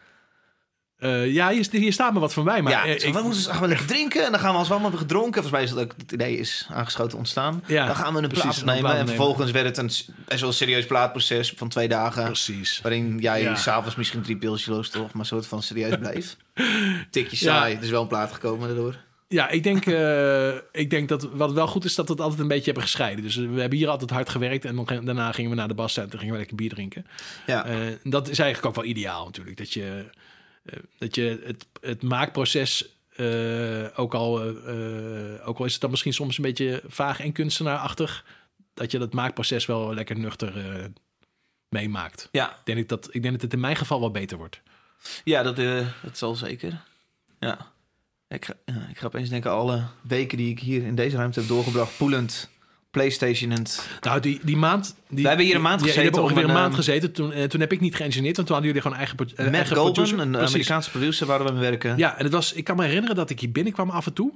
Mij. 1.00 1.10
Eh, 1.24 1.34
ja, 1.34 1.50
hier, 1.50 1.68
hier 1.72 1.94
staat 1.94 2.14
me 2.14 2.20
wat 2.20 2.34
van 2.34 2.44
bij. 2.44 2.62
Maar 2.62 2.72
ja, 2.72 2.86
eh, 2.86 2.94
ik- 3.08 3.14
we 3.14 3.22
moeten 3.22 3.42
gaan 3.52 3.62
we 3.62 3.68
lekker 3.68 3.86
drinken. 3.88 4.26
En 4.26 4.32
dan 4.32 4.40
gaan 4.40 4.52
we 4.52 4.58
als 4.58 4.68
we 4.68 4.74
allemaal 4.74 4.92
hebben 4.92 5.08
gedronken. 5.08 5.42
Volgens 5.44 5.52
mij 5.54 5.64
is 5.64 5.70
dat 5.70 5.80
ook 5.84 5.94
het 6.02 6.12
idee 6.12 6.38
is 6.38 6.68
aangeschoten 6.70 7.18
ontstaan. 7.18 7.64
Ja, 7.68 7.86
dan 7.86 7.96
gaan 7.96 8.14
we 8.14 8.22
een 8.22 8.28
precies, 8.28 8.44
plaat 8.64 8.76
opnemen. 8.76 8.98
En 9.00 9.08
vervolgens 9.08 9.52
werd 9.52 9.66
het 9.66 9.78
een 9.78 9.92
best 10.26 10.42
wel 10.42 10.52
serieus 10.52 10.86
plaatproces 10.86 11.54
van 11.56 11.70
twee 11.70 11.88
dagen. 11.88 12.24
Precies. 12.24 12.80
Waarin 12.82 13.18
jij 13.20 13.42
Ja. 13.42 13.56
s'avonds 13.56 13.96
misschien 13.96 14.22
drie 14.22 14.38
pilsjes 14.38 14.68
roos 14.76 14.90
toch, 14.90 15.02
maar 15.12 15.22
een 15.22 15.26
soort 15.26 15.48
van 15.48 15.64
serieus 15.64 15.98
bleef. 15.98 16.36
Tikje 17.12 17.46
Ja. 17.46 17.54
saai. 17.56 17.76
Er 17.76 17.84
is 17.84 17.90
wel 17.90 18.02
een 18.02 18.08
plaat 18.08 18.32
gekomen 18.34 18.68
daardoor. 18.68 18.96
Ja, 19.28 19.50
ik 19.50 19.64
denk, 19.64 19.86
eh, 19.86 20.48
ik 20.72 20.90
denk 20.90 21.10
dat 21.10 21.28
wat 21.34 21.52
wel 21.52 21.68
goed 21.68 21.86
is 21.86 21.96
dat 21.96 22.06
we 22.08 22.12
het 22.12 22.22
altijd 22.22 22.42
een 22.42 22.48
beetje 22.48 22.64
hebben 22.66 22.84
gescheiden. 22.84 23.24
Dus 23.24 23.36
we 23.36 23.60
hebben 23.60 23.78
hier 23.78 23.88
altijd 23.90 24.10
hard 24.10 24.30
gewerkt 24.30 24.66
en 24.66 24.76
dan, 24.76 24.86
daarna 25.06 25.32
gingen 25.32 25.50
we 25.50 25.56
naar 25.58 25.68
de 25.68 25.74
bas 25.74 25.98
en 25.98 26.10
gingen 26.12 26.32
we 26.32 26.38
lekker 26.38 26.56
bier 26.56 26.70
drinken. 26.70 27.06
Ja. 27.46 27.66
Dat 28.04 28.30
is 28.30 28.40
eigenlijk 28.40 28.66
ook 28.78 28.84
wel 28.84 28.92
ideaal 28.92 29.26
natuurlijk. 29.26 29.58
Dat 29.58 29.74
je, 29.74 30.06
dat 30.98 31.16
je 31.16 31.42
het, 31.46 31.66
het 31.82 32.04
maakproces, 32.04 32.90
eh, 33.16 33.86
ook, 33.96 34.14
al, 34.14 34.42
eh, 34.42 34.50
eh, 35.36 35.48
ook 35.48 35.58
al 35.60 35.66
is 35.66 35.72
het 35.72 35.82
dan 35.82 35.90
misschien 35.90 36.14
soms 36.14 36.38
een 36.38 36.44
beetje 36.44 36.84
vaag 36.88 37.20
en 37.20 37.32
kunstenaarachtig, 37.32 38.26
dat 38.74 38.92
je 38.92 39.00
dat 39.00 39.14
maakproces 39.14 39.66
wel 39.66 39.94
lekker 39.94 40.20
nuchter 40.20 40.58
eh, 40.76 40.86
meemaakt. 41.70 42.30
Ja, 42.32 42.50
Ik 42.50 42.76
denk, 42.76 42.90
dat, 42.90 43.08
ik 43.12 43.22
denk 43.22 43.34
dat 43.34 43.42
het 43.42 43.54
in 43.54 43.60
mijn 43.60 43.76
geval 43.76 44.00
wel 44.00 44.12
beter 44.12 44.38
wordt. 44.38 44.62
ja 45.24 45.44
dat, 45.44 45.60
eh, 45.60 45.88
dat 46.04 46.18
zal 46.18 46.36
zeker. 46.36 46.84
Ja. 47.40 47.74
Ik 48.28 48.46
ga, 48.46 48.54
ik 48.90 48.98
ga 48.98 49.06
opeens 49.06 49.30
denken, 49.30 49.52
alle 49.52 49.84
weken 50.02 50.38
die 50.38 50.50
ik 50.50 50.60
hier 50.60 50.84
in 50.86 50.96
deze 50.96 51.16
ruimte 51.18 51.40
heb 51.40 51.50
doorgebracht, 51.50 51.98
poelend, 51.98 52.50
Playstation 52.96 53.52
en... 53.52 53.64
Nou, 54.02 54.20
die, 54.20 54.40
die 54.44 54.58
maand... 54.58 54.96
Die, 55.10 55.22
We 55.22 55.28
hebben 55.28 55.46
hier 55.46 55.56
een 55.56 55.62
maand 55.62 55.82
gezeten 55.82 56.04
hebben 56.04 56.22
ongeveer 56.22 56.44
een 56.44 56.50
een, 56.50 56.56
maand 56.56 56.76
gezeten. 56.76 57.12
Toen, 57.12 57.32
eh, 57.32 57.44
toen 57.44 57.60
heb 57.60 57.72
ik 57.72 57.80
niet 57.80 57.96
geïngineerd, 57.96 58.36
want 58.36 58.48
toen 58.48 58.56
hadden 58.56 58.74
jullie 58.76 58.82
gewoon 58.82 58.98
eigen, 58.98 59.18
eh, 59.18 59.38
Matt 59.38 59.56
eigen 59.56 59.76
Goldman, 59.76 59.94
producer. 59.94 60.20
een 60.20 60.32
Precies. 60.32 60.50
Amerikaanse 60.50 60.90
producer 60.90 61.28
waar 61.28 61.44
we 61.44 61.52
mee 61.52 61.62
werken. 61.62 61.98
Ja, 61.98 62.18
en 62.18 62.24
het 62.24 62.34
was, 62.34 62.54
ik 62.54 62.64
kan 62.64 62.76
me 62.76 62.84
herinneren 62.86 63.16
dat 63.16 63.30
ik 63.30 63.40
hier 63.40 63.52
binnenkwam 63.52 63.90
af 63.90 64.06
en 64.06 64.14
toe. 64.14 64.32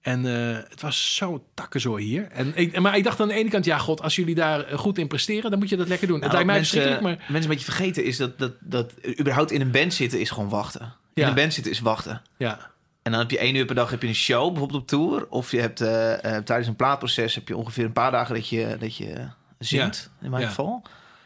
En 0.00 0.26
eh, 0.26 0.56
het 0.68 0.80
was 0.80 1.14
zo 1.14 1.44
takkenzooi 1.54 2.04
hier. 2.04 2.26
En 2.30 2.52
ik, 2.54 2.80
maar 2.80 2.96
ik 2.96 3.04
dacht 3.04 3.20
aan 3.20 3.28
de 3.28 3.34
ene 3.34 3.50
kant, 3.50 3.64
ja 3.64 3.78
god, 3.78 4.02
als 4.02 4.16
jullie 4.16 4.34
daar 4.34 4.64
goed 4.78 4.98
in 4.98 5.06
presteren, 5.06 5.50
dan 5.50 5.58
moet 5.58 5.68
je 5.68 5.76
dat 5.76 5.88
lekker 5.88 6.06
doen. 6.08 6.20
Nou, 6.20 6.36
het 6.36 6.46
lijkt 6.46 6.72
mij 6.72 6.82
mensen, 6.82 7.02
maar 7.02 7.16
mensen 7.28 7.50
een 7.50 7.56
beetje 7.56 7.72
vergeten 7.72 8.04
is 8.04 8.16
dat, 8.16 8.38
dat, 8.38 8.52
dat 8.60 8.92
überhaupt 9.20 9.50
in 9.50 9.60
een 9.60 9.70
band 9.70 9.94
zitten 9.94 10.20
is 10.20 10.30
gewoon 10.30 10.48
wachten. 10.48 10.80
In 11.14 11.22
Ja. 11.22 11.28
een 11.28 11.34
band 11.34 11.54
zitten 11.54 11.72
is 11.72 11.80
wachten. 11.80 12.22
ja, 12.36 12.70
En 13.06 13.12
dan 13.12 13.20
heb 13.20 13.30
je 13.30 13.38
één 13.38 13.54
uur 13.54 13.64
per 13.64 13.74
dag 13.74 13.90
heb 13.90 14.02
je 14.02 14.08
een 14.08 14.14
show, 14.14 14.50
bijvoorbeeld 14.50 14.80
op 14.82 14.88
tour. 14.88 15.26
Of 15.28 15.50
je 15.50 15.60
hebt 15.60 15.80
eh, 15.80 16.12
eh, 16.36 16.44
tijdens 16.44 16.68
een 16.68 16.76
plaatproces 16.76 17.34
heb 17.34 17.48
je 17.48 17.56
ongeveer 17.56 17.84
een 17.84 17.92
paar 17.92 18.10
dagen 18.10 18.34
dat 18.34 18.48
je, 18.48 18.76
dat 18.80 18.96
je 18.96 19.28
zingt, 19.58 20.10
in 20.20 20.30
mijn 20.30 20.42
Ja. 20.42 20.48
geval. 20.48 20.82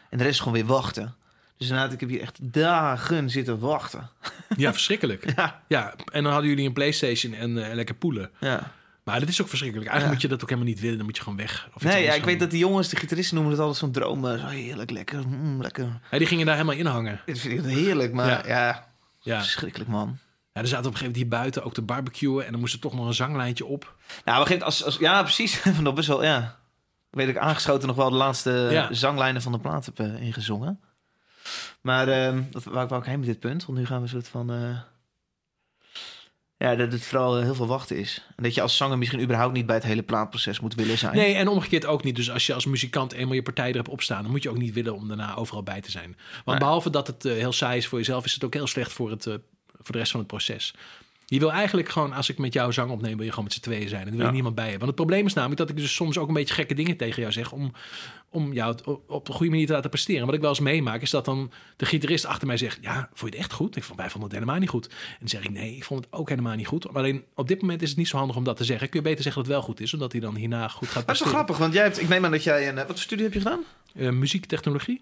En 0.09 0.17
de 0.17 0.23
rest 0.23 0.35
is 0.35 0.39
gewoon 0.41 0.53
weer 0.53 0.65
wachten. 0.65 1.15
Dus 1.57 1.67
inderdaad, 1.69 1.93
ik 1.93 1.99
heb 1.99 2.09
hier 2.09 2.21
echt 2.21 2.37
dagen 2.41 3.29
zitten 3.29 3.59
wachten. 3.59 4.09
ja, 4.57 4.71
verschrikkelijk. 4.71 5.25
Ja. 5.35 5.61
Ja, 5.67 5.93
en 6.11 6.23
dan 6.23 6.31
hadden 6.31 6.49
jullie 6.49 6.65
een 6.67 6.73
Playstation 6.73 7.33
en 7.33 7.65
eh, 7.67 7.73
lekker 7.73 7.95
poelen. 7.95 8.29
ja. 8.39 8.71
Maar 9.03 9.19
dat 9.19 9.29
is 9.29 9.41
ook 9.41 9.47
verschrikkelijk. 9.47 9.89
Eigenlijk 9.89 10.09
Ja. 10.09 10.13
moet 10.13 10.21
je 10.21 10.37
dat 10.37 10.41
ook 10.43 10.49
helemaal 10.49 10.71
niet 10.73 10.81
willen. 10.81 10.97
Dan 10.97 11.05
moet 11.05 11.15
je 11.17 11.23
gewoon 11.23 11.37
weg. 11.37 11.69
Of 11.73 11.83
Nee, 11.83 12.03
ja, 12.03 12.13
ik 12.13 12.23
weet 12.23 12.39
dat 12.39 12.49
die 12.51 12.59
jongens, 12.59 12.89
de 12.89 12.95
gitaristen 12.95 13.35
noemen 13.35 13.53
het 13.53 13.61
altijd 13.61 13.79
zo'n 13.79 13.91
droom. 13.91 14.25
Zo 14.25 14.45
heerlijk, 14.47 14.91
lekker, 14.91 15.27
mm, 15.27 15.61
lekker. 15.61 15.99
Ja, 16.11 16.17
die 16.17 16.27
gingen 16.27 16.45
daar 16.45 16.55
helemaal 16.55 16.75
in 16.77 16.85
hangen. 16.85 17.21
Ik 17.25 17.37
vind 17.37 17.65
het 17.65 17.73
heerlijk, 17.73 18.13
maar 18.13 18.27
Ja. 18.27 18.41
ja, 18.47 18.87
Ja. 19.19 19.39
verschrikkelijk 19.39 19.89
man. 19.89 20.17
Ja, 20.53 20.61
er 20.61 20.67
zaten 20.67 20.85
op 20.85 20.91
een 20.91 20.97
gegeven 20.97 21.01
moment 21.01 21.15
hier 21.15 21.27
buiten 21.27 21.63
ook 21.63 21.73
te 21.73 21.81
barbecuen. 21.81 22.45
En 22.45 22.51
dan 22.51 22.59
moest 22.59 22.73
er 22.73 22.79
toch 22.79 22.93
nog 22.93 23.07
een 23.07 23.13
zanglijntje 23.13 23.65
op. 23.65 23.95
Nou, 24.25 24.39
begint 24.39 24.63
als, 24.63 24.83
als 24.83 24.97
ja, 24.97 25.21
precies. 25.23 25.57
Van 25.75 25.83
dat 25.83 25.95
best 25.95 26.07
wel, 26.07 26.23
ja. 26.23 26.59
Weet 27.09 27.27
ik 27.27 27.37
aangeschoten 27.37 27.87
nog 27.87 27.95
wel 27.95 28.09
de 28.09 28.15
laatste 28.15 28.67
Ja. 28.71 28.93
zanglijnen 28.93 29.41
van 29.41 29.51
de 29.51 29.59
plaat 29.59 29.85
heb 29.85 29.99
eh, 29.99 30.21
ingezongen. 30.21 30.79
Maar 31.81 32.07
ehm 32.07 32.41
dat 32.49 32.63
wou 32.63 32.83
ik 32.83 32.89
wou 32.89 33.01
ik 33.01 33.07
heen 33.07 33.19
met 33.19 33.27
dit 33.27 33.39
punt, 33.39 33.65
want 33.65 33.77
nu 33.77 33.85
gaan 33.85 33.97
we 33.97 34.03
een 34.03 34.09
soort 34.09 34.27
van. 34.27 34.51
eh, 34.51 34.77
ja, 36.57 36.75
dat 36.75 36.91
het 36.91 37.03
vooral 37.05 37.37
eh, 37.37 37.43
heel 37.43 37.55
veel 37.55 37.67
wachten 37.67 37.97
is. 37.97 38.25
En 38.35 38.43
dat 38.43 38.53
je 38.55 38.61
als 38.61 38.77
zanger 38.77 38.97
misschien 38.97 39.21
überhaupt 39.21 39.53
niet 39.53 39.65
bij 39.65 39.75
het 39.75 39.83
hele 39.85 40.03
plaatproces 40.03 40.59
moet 40.59 40.75
willen 40.75 40.97
zijn. 40.97 41.15
Nee, 41.15 41.33
en 41.35 41.47
omgekeerd 41.47 41.85
ook 41.85 42.03
niet. 42.03 42.15
Dus 42.15 42.31
als 42.31 42.45
je 42.45 42.53
als 42.53 42.65
muzikant 42.65 43.11
eenmaal 43.13 43.33
je 43.35 43.41
partij 43.41 43.69
er 43.69 43.75
hebt 43.75 43.89
opstaan... 43.89 44.21
dan 44.21 44.31
moet 44.31 44.43
je 44.43 44.49
ook 44.49 44.57
niet 44.57 44.73
willen 44.73 44.95
om 44.95 45.07
daarna 45.07 45.35
overal 45.35 45.63
bij 45.63 45.81
te 45.81 45.91
zijn. 45.91 46.15
Want 46.31 46.45
Nee. 46.45 46.57
behalve 46.57 46.89
dat 46.89 47.07
het 47.07 47.23
heel 47.23 47.51
saai 47.53 47.77
is 47.77 47.87
voor 47.87 47.97
jezelf... 47.97 48.25
is 48.25 48.33
het 48.33 48.43
ook 48.43 48.53
heel 48.53 48.67
slecht 48.67 48.91
voor, 48.91 49.09
het, 49.11 49.27
voor 49.83 49.91
de 49.91 49.97
rest 49.97 50.11
van 50.11 50.19
het 50.19 50.29
proces. 50.29 50.73
Je 51.25 51.39
wil 51.39 51.51
eigenlijk 51.51 51.89
gewoon, 51.89 52.13
als 52.13 52.29
ik 52.29 52.37
met 52.37 52.53
jou 52.53 52.73
zang 52.73 52.91
opneem... 52.91 53.15
wil 53.15 53.23
je 53.25 53.29
gewoon 53.29 53.43
met 53.43 53.53
z'n 53.53 53.59
tweeën 53.59 53.89
zijn. 53.89 54.01
En 54.01 54.07
dan 54.07 54.15
wil 54.15 54.21
je 54.21 54.27
Ja. 54.27 54.33
niemand 54.33 54.55
bij 54.55 54.65
je. 54.65 54.71
Want 54.71 54.85
het 54.85 54.95
probleem 54.95 55.25
is 55.25 55.33
namelijk 55.33 55.59
dat 55.59 55.69
ik 55.69 55.75
dus 55.77 55.93
soms 55.95 56.17
ook 56.17 56.27
een 56.27 56.33
beetje 56.33 56.53
gekke 56.53 56.73
dingen 56.73 56.97
tegen 56.97 57.21
jou 57.21 57.33
zeg... 57.33 57.51
om, 57.51 57.71
om 58.29 58.53
jou 58.53 58.75
op, 59.07 59.27
een 59.27 59.33
goede 59.33 59.51
manier 59.51 59.65
te 59.67 59.73
laten 59.73 59.89
presteren. 59.89 60.25
Wat 60.25 60.35
ik 60.35 60.41
wel 60.41 60.49
eens 60.49 60.59
meemaak 60.59 61.01
is 61.01 61.09
dat 61.09 61.25
dan 61.25 61.51
de 61.77 61.85
gitarist 61.85 62.25
achter 62.25 62.47
mij 62.47 62.57
zegt... 62.57 62.77
ja, 62.81 63.09
vond 63.13 63.19
je 63.19 63.25
het 63.25 63.35
echt 63.35 63.53
goed? 63.53 63.75
Ik 63.75 63.83
vond, 63.83 63.99
wij 63.99 64.09
vonden 64.09 64.29
het 64.29 64.39
helemaal 64.39 64.59
niet 64.59 64.69
goed. 64.69 64.87
En 64.87 64.95
dan 65.19 65.27
zeg 65.29 65.43
ik, 65.43 65.49
nee, 65.51 65.75
ik 65.75 65.83
vond 65.83 66.05
het 66.05 66.13
ook 66.13 66.29
helemaal 66.29 66.55
niet 66.55 66.67
goed. 66.67 66.85
Maar 66.91 67.01
alleen 67.01 67.23
op 67.35 67.47
dit 67.47 67.61
moment 67.61 67.81
is 67.81 67.89
het 67.89 67.97
niet 67.97 68.07
zo 68.07 68.17
handig 68.17 68.35
om 68.35 68.43
dat 68.43 68.57
te 68.57 68.63
zeggen. 68.63 68.89
Kun 68.89 68.99
je 68.99 69.05
beter 69.05 69.23
zeggen 69.23 69.41
dat 69.43 69.51
het 69.51 69.59
wel 69.61 69.69
goed 69.69 69.79
is... 69.81 69.93
omdat 69.93 70.11
hij 70.11 70.21
dan 70.21 70.35
hierna 70.35 70.67
goed 70.67 70.87
gaat 70.87 71.05
Maar 71.05 71.15
het 71.15 71.23
is 71.25 71.31
wel 71.31 71.33
presteren. 71.33 71.33
grappig, 71.33 71.57
want 71.57 71.73
jij 71.73 71.83
hebt, 71.83 72.01
ik 72.01 72.09
neem 72.09 72.25
aan 72.25 72.31
dat 72.31 72.43
jij 72.43 72.67
een. 72.67 72.73
eh, 72.77 72.77
Wat 72.77 72.87
voor 72.87 72.97
studie 72.99 73.23
heb 73.23 73.33
je 73.33 73.39
gedaan? 73.41 73.63
Eh, 73.95 74.09
muziektechnologie 74.09 75.01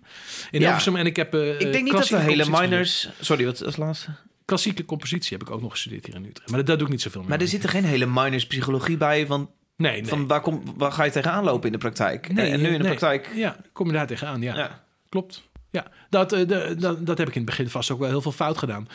in 0.52 0.60
Ja. 0.60 0.66
Hilversum. 0.66 0.96
En 0.96 1.06
ik 1.06 1.16
heb 1.16 1.34
eh, 1.34 1.60
ik 1.60 1.72
denk 1.72 1.84
niet 1.84 1.94
dat 1.94 2.10
we 2.10 2.18
hele 2.18 2.50
minors. 2.50 3.10
Sorry, 3.20 3.46
wat 3.46 3.64
als 3.66 3.78
laatste? 3.78 4.10
Klassieke 4.50 4.86
compositie 4.86 5.38
heb 5.38 5.48
ik 5.48 5.54
ook 5.54 5.62
nog 5.62 5.72
gestudeerd 5.72 6.06
hier 6.06 6.16
in 6.16 6.26
Utrecht. 6.26 6.50
Maar 6.50 6.58
dat, 6.58 6.68
daar 6.68 6.78
doe 6.78 6.86
ik 6.86 6.92
niet 6.92 7.02
zoveel 7.02 7.22
mee. 7.22 7.30
Maar 7.30 7.40
er 7.42 7.48
zit 7.48 7.64
er 7.64 7.70
geen 7.70 7.84
hele 7.84 8.06
minors 8.06 8.48
psychologie 8.48 8.98
bij. 8.98 9.28
Want 9.28 9.50
nee, 9.78 9.92
nee. 9.92 10.06
van 10.06 10.28
waar, 10.28 10.42
kom, 10.42 10.64
waar 10.78 10.92
ga 10.92 11.04
je 11.04 11.12
tegenaan 11.12 11.44
lopen 11.44 11.66
in 11.66 11.72
de 11.72 11.78
praktijk? 11.78 12.34
nee, 12.34 12.52
en 12.52 12.60
nu 12.60 12.66
in 12.66 12.72
de 12.72 12.78
nee. 12.78 12.88
praktijk. 12.88 13.30
Ja, 13.36 13.58
kom 13.74 13.88
je 13.88 13.94
daar 13.94 14.08
tegenaan. 14.08 14.42
Ja, 14.42 14.56
Ja. 14.56 14.84
klopt. 15.10 15.50
Ja, 15.72 15.88
dat, 16.10 16.34
eh, 16.34 16.48
de, 16.48 16.76
dat, 16.80 17.06
dat 17.06 17.18
heb 17.18 17.28
ik 17.28 17.36
in 17.36 17.42
het 17.42 17.50
begin 17.50 17.70
vast 17.70 17.92
ook 17.92 18.00
wel 18.00 18.10
heel 18.10 18.22
veel 18.22 18.32
fout 18.32 18.58
gedaan. 18.58 18.88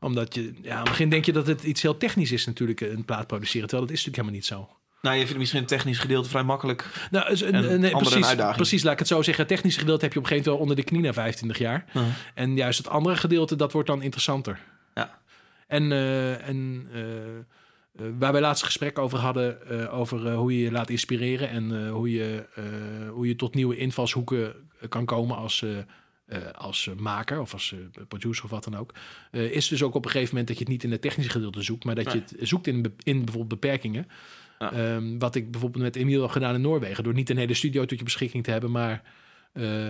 Omdat 0.00 0.34
je, 0.34 0.54
ja, 0.62 0.72
aan 0.72 0.80
het 0.80 0.88
begin 0.88 1.08
denk 1.08 1.24
je 1.24 1.32
dat 1.32 1.46
het 1.46 1.62
iets 1.62 1.82
heel 1.82 1.96
technisch 1.96 2.32
is 2.32 2.46
natuurlijk, 2.46 2.80
eh, 2.80 2.90
een 2.90 3.04
plaat 3.04 3.26
produceren. 3.26 3.68
Terwijl 3.68 3.88
dat 3.88 3.96
is 3.98 4.04
natuurlijk 4.04 4.16
helemaal 4.36 4.58
niet 4.62 4.70
zo. 4.70 4.76
Nou, 5.02 5.16
je 5.16 5.22
vindt 5.22 5.38
misschien 5.38 5.60
het 5.60 5.68
technisch 5.68 5.98
gedeelte 5.98 6.28
vrij 6.28 6.42
makkelijk. 6.42 7.08
Nou, 7.10 7.30
is- 7.30 7.42
En 7.42 7.54
eh, 7.54 7.60
nee, 7.60 7.94
andere 7.94 8.16
een 8.16 8.20
precies, 8.20 8.54
precies, 8.56 8.82
laat 8.82 8.92
ik 8.92 8.98
het 8.98 9.08
zo 9.08 9.22
zeggen. 9.22 9.44
Het 9.44 9.52
technische 9.54 9.80
gedeelte 9.80 10.04
heb 10.04 10.12
je 10.12 10.18
op 10.18 10.24
een 10.24 10.30
gegeven 10.30 10.50
moment 10.52 10.68
wel 10.68 10.76
onder 10.76 10.84
de 10.84 10.90
knie 10.90 11.06
na 11.06 11.22
25 11.22 11.58
jaar. 11.58 11.84
En 12.34 12.56
juist 12.56 12.78
het 12.78 12.88
andere 12.88 13.16
gedeelte, 13.16 13.56
dat 13.56 13.72
wordt 13.72 13.88
dan 13.88 14.02
interessanter. 14.02 14.60
En, 15.68 15.92
eh, 15.92 16.48
en 16.48 16.88
eh, 16.92 17.36
eh, 17.36 17.42
waar 18.18 18.32
wij 18.32 18.40
laatst 18.40 18.64
gesprek 18.64 18.98
over 18.98 19.18
hadden, 19.18 19.90
over 19.90 20.32
hoe 20.32 20.56
je 20.56 20.62
je 20.64 20.72
laat 20.72 20.90
inspireren 20.90 21.48
en 21.48 21.88
hoe, 21.88 22.10
je, 22.10 22.44
hoe 23.12 23.28
je 23.28 23.36
tot 23.36 23.54
nieuwe 23.54 23.76
invalshoeken 23.76 24.54
kan 24.88 25.04
komen 25.04 25.36
als, 25.36 25.64
als 26.54 26.90
maker 26.96 27.40
of 27.40 27.52
als 27.52 27.74
producer 28.08 28.44
of 28.44 28.50
wat 28.50 28.64
dan 28.64 28.76
ook. 28.76 28.94
eh, 29.30 29.50
is 29.50 29.68
dus 29.68 29.82
ook 29.82 29.94
op 29.94 30.04
een 30.04 30.10
gegeven 30.10 30.30
moment 30.30 30.48
dat 30.48 30.58
je 30.58 30.64
het 30.64 30.72
niet 30.72 30.84
in 30.84 30.90
het 30.90 31.00
technische 31.00 31.30
gedeelte 31.30 31.62
zoekt, 31.62 31.84
maar 31.84 31.94
dat 31.94 32.12
je 32.12 32.18
het 32.18 32.34
zoekt 32.40 32.66
in, 32.66 32.94
in 33.02 33.16
bijvoorbeeld 33.24 33.60
beperkingen. 33.60 34.06
Ja. 34.58 34.72
Ehm, 34.72 35.18
wat 35.18 35.34
ik 35.34 35.50
bijvoorbeeld 35.50 35.84
met 35.84 35.96
Emiel 35.96 36.22
heb 36.22 36.30
gedaan 36.30 36.54
in 36.54 36.60
Noorwegen, 36.60 37.04
door 37.04 37.14
niet 37.14 37.30
een 37.30 37.38
hele 37.38 37.54
studio 37.54 37.84
tot 37.84 37.98
je 37.98 38.04
beschikking 38.04 38.44
te 38.44 38.50
hebben, 38.50 38.70
maar, 38.70 39.02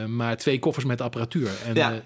maar 0.06 0.36
twee 0.36 0.58
koffers 0.58 0.84
met 0.84 1.00
apparatuur. 1.00 1.50
En, 1.64 1.74
Ja. 1.74 2.02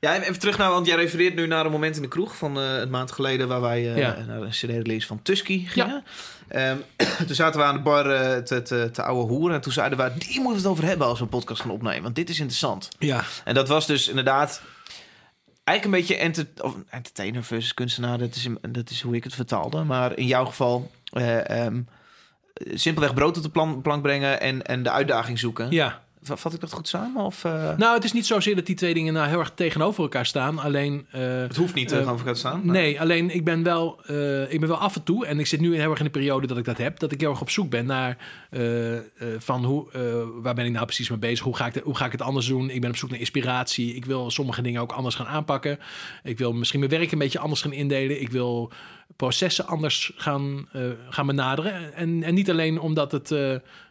Ja, 0.00 0.14
en 0.14 0.22
even 0.22 0.38
terug 0.38 0.58
naar, 0.58 0.70
want 0.70 0.86
jij 0.86 0.96
refereert 0.96 1.34
nu 1.34 1.46
naar 1.46 1.64
een 1.64 1.70
moment 1.70 1.96
in 1.96 2.02
de 2.02 2.08
kroeg 2.08 2.36
van 2.36 2.58
eh 2.60 2.78
een 2.78 2.90
maand 2.90 3.12
geleden 3.12 3.48
waar 3.48 3.60
wij 3.60 3.92
eh, 3.92 3.96
Ja. 3.98 4.16
naar 4.26 4.40
een 4.42 4.50
CD-release 4.50 5.06
van 5.06 5.22
Tusky 5.22 5.66
gingen. 5.66 6.04
Ehm, 6.48 6.76
toen 7.26 7.34
zaten 7.34 7.60
we 7.60 7.66
aan 7.66 7.74
de 7.76 7.80
bar 7.82 8.10
eh, 8.10 8.36
te, 8.42 8.62
te, 8.62 8.90
te 8.92 9.02
ouwe 9.02 9.24
hoeren 9.26 9.54
en 9.56 9.60
toen 9.62 9.72
zeiden 9.72 9.98
we, 9.98 10.12
die 10.18 10.34
moeten 10.40 10.50
we 10.50 10.56
het 10.56 10.66
over 10.66 10.84
hebben 10.84 11.06
als 11.06 11.18
we 11.18 11.24
een 11.24 11.30
podcast 11.30 11.60
gaan 11.60 11.70
opnemen, 11.70 12.02
want 12.02 12.14
dit 12.14 12.28
is 12.30 12.38
interessant. 12.38 12.88
ja, 12.98 13.24
En 13.44 13.54
dat 13.54 13.68
was 13.68 13.86
dus 13.86 14.08
inderdaad 14.08 14.62
eigenlijk 15.64 15.84
een 15.84 16.06
beetje 16.06 16.22
enter, 16.24 16.46
of 16.64 16.76
entertainer 16.90 17.44
versus 17.44 17.74
kunstenaar, 17.74 18.18
dat 18.18 18.34
is, 18.34 18.48
dat 18.70 18.90
is 18.90 19.00
hoe 19.00 19.16
ik 19.16 19.24
het 19.24 19.34
vertaalde. 19.34 19.84
Maar 19.84 20.16
in 20.16 20.26
jouw 20.26 20.44
geval 20.44 20.90
eh, 21.12 21.64
ehm, 21.64 21.80
simpelweg 22.54 23.14
brood 23.14 23.36
op 23.36 23.42
de 23.42 23.48
plan, 23.50 23.82
plank 23.82 24.02
brengen 24.02 24.40
en, 24.40 24.62
en 24.66 24.82
de 24.82 24.90
uitdaging 24.90 25.38
zoeken. 25.38 25.70
ja. 25.70 26.06
Va- 26.28 26.36
Vat 26.36 26.54
ik 26.54 26.60
dat 26.60 26.72
goed 26.72 26.88
samen? 26.88 27.22
Of, 27.24 27.44
eh, 27.44 27.76
Nou, 27.76 27.94
het 27.94 28.04
is 28.04 28.12
niet 28.12 28.26
zozeer 28.26 28.54
dat 28.56 28.66
die 28.66 28.74
twee 28.76 28.94
dingen 28.94 29.12
nou 29.12 29.28
heel 29.28 29.38
erg 29.38 29.52
tegenover 29.54 30.02
elkaar 30.02 30.26
staan. 30.26 30.58
Alleen. 30.58 31.06
eh, 31.10 31.20
het 31.22 31.56
hoeft 31.56 31.74
niet 31.74 31.92
eh, 31.92 32.00
uh, 32.00 32.12
over 32.12 32.26
te 32.32 32.34
staan. 32.38 32.60
nee, 32.64 33.00
alleen 33.00 33.34
ik 33.34 33.44
ben 33.44 33.62
wel, 33.62 34.00
eh, 34.06 34.52
ik 34.52 34.60
ben 34.60 34.68
wel 34.68 34.78
af 34.78 34.96
en 34.96 35.02
toe, 35.02 35.26
en 35.26 35.38
ik 35.38 35.46
zit 35.46 35.60
nu 35.60 35.76
heel 35.76 35.90
erg 35.90 35.98
in 35.98 36.04
de 36.04 36.10
periode 36.10 36.46
dat 36.46 36.58
ik 36.58 36.64
dat 36.64 36.78
heb, 36.78 36.98
dat 36.98 37.12
ik 37.12 37.20
heel 37.20 37.30
erg 37.30 37.40
op 37.40 37.50
zoek 37.50 37.70
ben 37.70 37.86
naar 37.86 38.16
eh, 38.50 38.96
eh, 38.96 39.02
van 39.38 39.64
hoe, 39.64 39.92
eh, 39.92 40.02
waar 40.42 40.54
ben 40.54 40.64
ik 40.66 40.72
nou 40.72 40.84
precies 40.84 41.08
mee 41.08 41.18
bezig? 41.18 41.44
Hoe 41.44 41.56
ga, 41.56 41.66
ik 41.66 41.72
de- 41.74 41.80
hoe 41.84 41.96
ga 41.96 42.04
ik 42.06 42.12
het 42.12 42.22
anders 42.22 42.46
doen? 42.46 42.70
Ik 42.70 42.80
ben 42.80 42.90
op 42.90 42.96
zoek 42.96 43.10
naar 43.10 43.18
inspiratie. 43.18 43.94
Ik 43.94 44.04
wil 44.04 44.30
sommige 44.30 44.62
dingen 44.62 44.80
ook 44.80 44.92
anders 44.92 45.14
gaan 45.14 45.26
aanpakken. 45.26 45.78
Ik 46.22 46.38
wil 46.38 46.52
misschien 46.52 46.78
mijn 46.80 46.90
werk 46.92 47.12
een 47.12 47.18
beetje 47.18 47.38
anders 47.38 47.60
gaan 47.62 47.72
indelen. 47.72 48.20
Ik 48.20 48.30
wil 48.30 48.72
processen 49.16 49.66
anders 49.66 50.12
gaan, 50.16 50.68
eh, 50.72 50.82
gaan 51.08 51.26
benaderen. 51.26 51.94
En, 51.94 52.22
en 52.22 52.34
niet 52.34 52.50
alleen 52.50 52.80
omdat 52.80 53.12
het, 53.12 53.30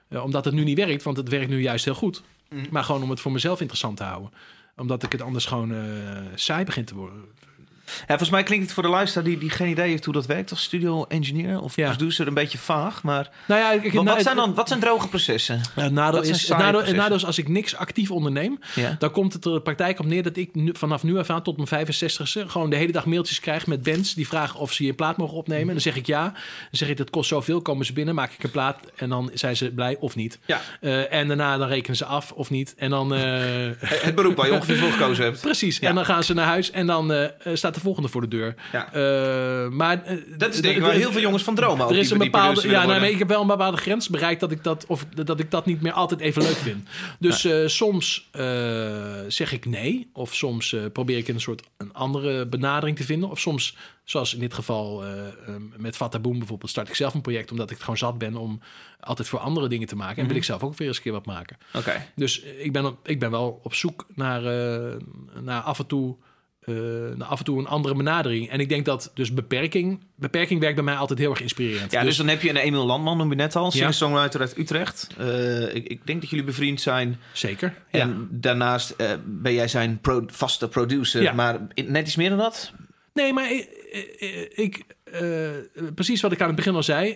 eh, 0.08 0.24
omdat 0.24 0.46
het 0.46 0.54
nu 0.54 0.64
niet 0.64 0.78
werkt, 0.78 1.04
want 1.04 1.18
het 1.18 1.30
werkt 1.30 1.50
nu 1.50 1.62
juist 1.62 1.86
heel 1.86 1.94
goed. 1.94 2.24
Mm. 2.50 2.66
Maar 2.70 2.84
gewoon 2.84 3.04
om 3.04 3.10
het 3.10 3.20
voor 3.20 3.32
mezelf 3.32 3.60
interessant 3.60 3.98
te 3.98 4.04
houden. 4.04 4.32
Omdat 4.76 5.04
ik 5.04 5.12
het 5.12 5.22
anders 5.22 5.46
gewoon 5.46 5.74
eh, 5.74 6.22
saai 6.36 6.66
begin 6.66 6.86
te 6.86 6.96
worden. 6.96 7.26
Ja, 7.88 8.04
volgens 8.08 8.30
mij 8.30 8.44
klinkt 8.44 8.64
het 8.66 8.74
voor 8.74 8.84
de 8.84 8.90
luisteraar 8.90 9.24
die, 9.28 9.38
die 9.38 9.50
geen 9.50 9.70
idee 9.70 9.90
heeft 9.90 10.06
hoe 10.06 10.14
dat 10.14 10.26
werkt 10.26 10.50
als 10.52 10.62
studio-engineer 10.64 11.62
of 11.62 11.76
Ja. 11.76 11.88
producer 11.90 12.28
een 12.28 12.34
beetje 12.34 12.58
vaag. 12.58 13.04
Maar 13.04 13.30
Nou 13.48 13.62
ja, 13.62 13.72
ik, 13.72 13.94
wat, 13.94 14.04
nou, 14.04 14.22
zijn 14.22 14.36
dan 14.36 14.54
wat 14.54 14.68
zijn 14.68 14.80
droge 14.80 15.08
processen? 15.08 15.62
Nadeel 15.76 16.24
zijn 16.24 16.36
is, 16.36 16.48
nadeel, 16.48 16.94
nadeel 16.94 17.26
als 17.26 17.38
ik 17.38 17.48
niks 17.48 17.76
actief 17.76 18.12
onderneem, 18.12 18.60
Ja. 18.76 18.96
dan 19.00 19.12
komt 19.12 19.34
het 19.34 19.46
er 19.46 19.52
de 19.54 19.62
praktijk 19.62 20.00
op 20.00 20.06
neer 20.06 20.24
dat 20.24 20.38
ik 20.38 20.56
nu, 20.56 20.72
vanaf 20.74 21.04
nu 21.04 21.18
af 21.18 21.30
aan 21.30 21.42
tot 21.44 21.58
mijn 21.70 21.88
65ste 21.88 22.48
gewoon 22.48 22.70
de 22.70 22.76
hele 22.76 22.92
dag 22.92 23.06
mailtjes 23.06 23.40
krijg 23.40 23.68
met 23.68 23.84
bands 23.84 24.14
die 24.14 24.28
vragen 24.28 24.60
of 24.60 24.74
ze 24.74 24.86
je 24.86 24.94
plaat 24.94 25.18
mogen 25.18 25.38
opnemen. 25.38 25.68
En 25.68 25.72
dan 25.74 25.82
zeg 25.82 25.96
ik 25.96 26.06
ja. 26.06 26.24
Dan 26.24 26.34
zeg 26.72 26.90
ik 26.90 26.98
dat 26.98 27.10
kost 27.10 27.30
zoveel, 27.30 27.62
komen 27.62 27.86
ze 27.86 27.94
binnen, 27.94 28.16
maak 28.16 28.32
ik 28.32 28.44
een 28.44 28.52
plaat 28.52 28.80
en 28.96 29.10
dan 29.10 29.32
zijn 29.34 29.58
ze 29.58 29.72
blij 29.72 29.98
of 30.00 30.16
niet. 30.16 30.40
Ja. 30.46 30.62
Eh, 30.82 31.14
en 31.14 31.28
daarna 31.28 31.58
dan 31.58 31.68
rekenen 31.68 31.98
ze 31.98 32.06
af 32.06 32.32
of 32.32 32.50
niet. 32.50 32.74
En 32.78 32.90
dan 32.90 33.14
eh, 33.14 33.22
Het 34.08 34.16
beroep 34.16 34.36
waar 34.36 34.46
je 34.48 34.54
ongeveer 34.54 34.78
voor 34.78 34.92
gekozen 34.92 35.24
hebt. 35.24 35.42
precies. 35.52 35.80
En 35.80 35.96
dan 35.96 36.06
gaan 36.06 36.24
ze 36.24 36.34
naar 36.34 36.46
huis 36.46 36.72
en 36.72 36.88
dan 36.88 37.12
eh, 37.14 37.30
staat 37.54 37.76
de 37.78 37.84
volgende 37.84 38.10
voor 38.10 38.22
de 38.22 38.28
deur. 38.28 38.56
Ja. 38.72 38.94
Eh, 38.94 39.70
maar 39.70 40.04
eh, 40.04 40.18
Dat 40.38 40.50
is 40.50 40.56
de- 40.56 40.62
denk 40.62 40.76
ik 40.76 40.82
waar 40.82 40.92
heel 40.94 41.12
veel 41.12 41.22
jongens 41.22 41.44
van 41.44 41.56
dromen. 41.56 41.90
er 41.90 41.98
is 41.98 42.10
een 42.12 42.18
bepaalde. 42.18 42.70
Ja, 42.70 42.86
nou, 42.86 43.00
nee, 43.00 43.12
ik 43.12 43.20
heb 43.20 43.28
wel 43.28 43.42
een 43.42 43.48
bepaalde 43.48 43.78
grens 43.78 44.10
bereikt 44.10 44.40
dat 44.40 44.52
ik 44.52 44.64
dat, 44.64 44.86
of, 44.88 45.06
dat, 45.06 45.40
ik 45.40 45.52
dat 45.52 45.66
niet 45.66 45.82
meer 45.82 45.92
altijd 45.92 46.20
even 46.20 46.42
leuk 46.42 46.56
vind. 46.56 46.88
Dus 47.20 47.46
eh, 47.46 47.68
soms 47.68 48.30
zeg 49.28 49.52
ik 49.52 49.66
nee. 49.66 50.10
Of 50.14 50.36
soms 50.36 50.76
probeer 50.94 51.18
ik 51.18 51.28
een 51.28 51.42
soort 51.42 51.64
een 51.78 51.94
andere 51.94 52.46
benadering 52.48 52.98
te 52.98 53.04
vinden. 53.04 53.30
Of 53.30 53.40
soms, 53.40 53.76
zoals 54.04 54.34
in 54.34 54.40
dit 54.40 54.54
geval 54.54 55.04
eh, 55.04 55.10
ehm, 55.48 55.62
met 55.78 55.96
Fataboom 55.96 56.38
bijvoorbeeld, 56.38 56.70
start 56.70 56.90
ik 56.90 56.96
zelf 56.96 57.14
een 57.14 57.22
project 57.22 57.52
omdat 57.52 57.66
ik 57.66 57.72
het 57.76 57.82
gewoon 57.82 57.98
zat 57.98 58.18
ben 58.18 58.36
om 58.36 58.60
altijd 59.00 59.28
voor 59.28 59.40
andere 59.40 59.68
dingen 59.68 59.88
te 59.88 59.96
maken. 59.96 60.16
En 60.16 60.20
Mhm. 60.20 60.28
wil 60.28 60.38
ik 60.38 60.44
zelf 60.44 60.64
ook 60.64 60.78
weer 60.78 60.88
eens 60.88 60.98
een 60.98 61.04
keer 61.04 61.12
wat 61.12 61.26
maken. 61.26 61.58
Oké. 61.74 62.06
Dus 62.16 62.42
ik 62.42 62.72
ben, 62.72 62.86
op, 62.86 62.98
ik 63.08 63.20
ben 63.20 63.32
wel 63.32 63.60
op 63.64 63.74
zoek 63.74 64.06
naar, 64.16 64.42
naar 65.44 65.62
af 65.62 65.80
en 65.80 65.86
toe. 65.88 66.16
Eh, 66.68 66.76
naar 67.16 67.28
af 67.28 67.40
en 67.40 67.46
toe 67.46 67.60
een 67.60 67.68
andere 67.68 67.96
benadering. 67.96 68.50
En 68.50 68.60
ik 68.60 68.70
denk 68.70 68.86
dat 68.86 69.12
dus 69.14 69.34
beperking... 69.34 70.00
Beperking 70.16 70.60
werkt 70.60 70.76
bij 70.76 70.84
mij 70.84 70.96
altijd 70.96 71.20
heel 71.20 71.30
erg 71.30 71.42
inspirerend. 71.42 71.92
Ja, 71.92 72.04
dus, 72.04 72.18
dan 72.18 72.28
heb 72.28 72.42
je 72.42 72.50
een 72.50 72.56
Emil 72.58 72.86
Landman, 72.86 73.18
noem 73.18 73.30
je 73.30 73.36
net 73.36 73.56
al, 73.56 73.64
Ja. 73.66 73.70
singer-songwriter 73.70 74.40
uit 74.40 74.58
Utrecht. 74.58 75.08
Eh, 75.18 75.76
ik, 75.76 75.88
ik 75.88 76.08
denk 76.08 76.22
dat 76.22 76.30
jullie 76.30 76.46
bevriend 76.46 76.82
zijn. 76.82 77.20
Zeker. 77.34 77.74
En 77.92 78.10
Ja. 78.10 78.16
daarnaast 78.30 78.90
eh, 78.90 79.12
ben 79.26 79.54
jij 79.54 79.68
zijn 79.68 80.00
pro- 80.02 80.24
vaste 80.28 80.68
producer. 80.68 81.22
Ja. 81.22 81.34
Maar 81.34 81.68
net 81.86 82.08
iets 82.08 82.16
meer 82.16 82.30
dan 82.30 82.38
dat? 82.38 82.72
Nee, 83.14 83.34
maar 83.34 83.52
ik, 83.52 83.68
ik, 84.56 84.84
precies 85.96 86.22
wat 86.22 86.32
ik 86.32 86.42
aan 86.42 86.48
het 86.48 86.56
begin 86.56 86.76
al 86.76 86.84
zei. 86.84 87.16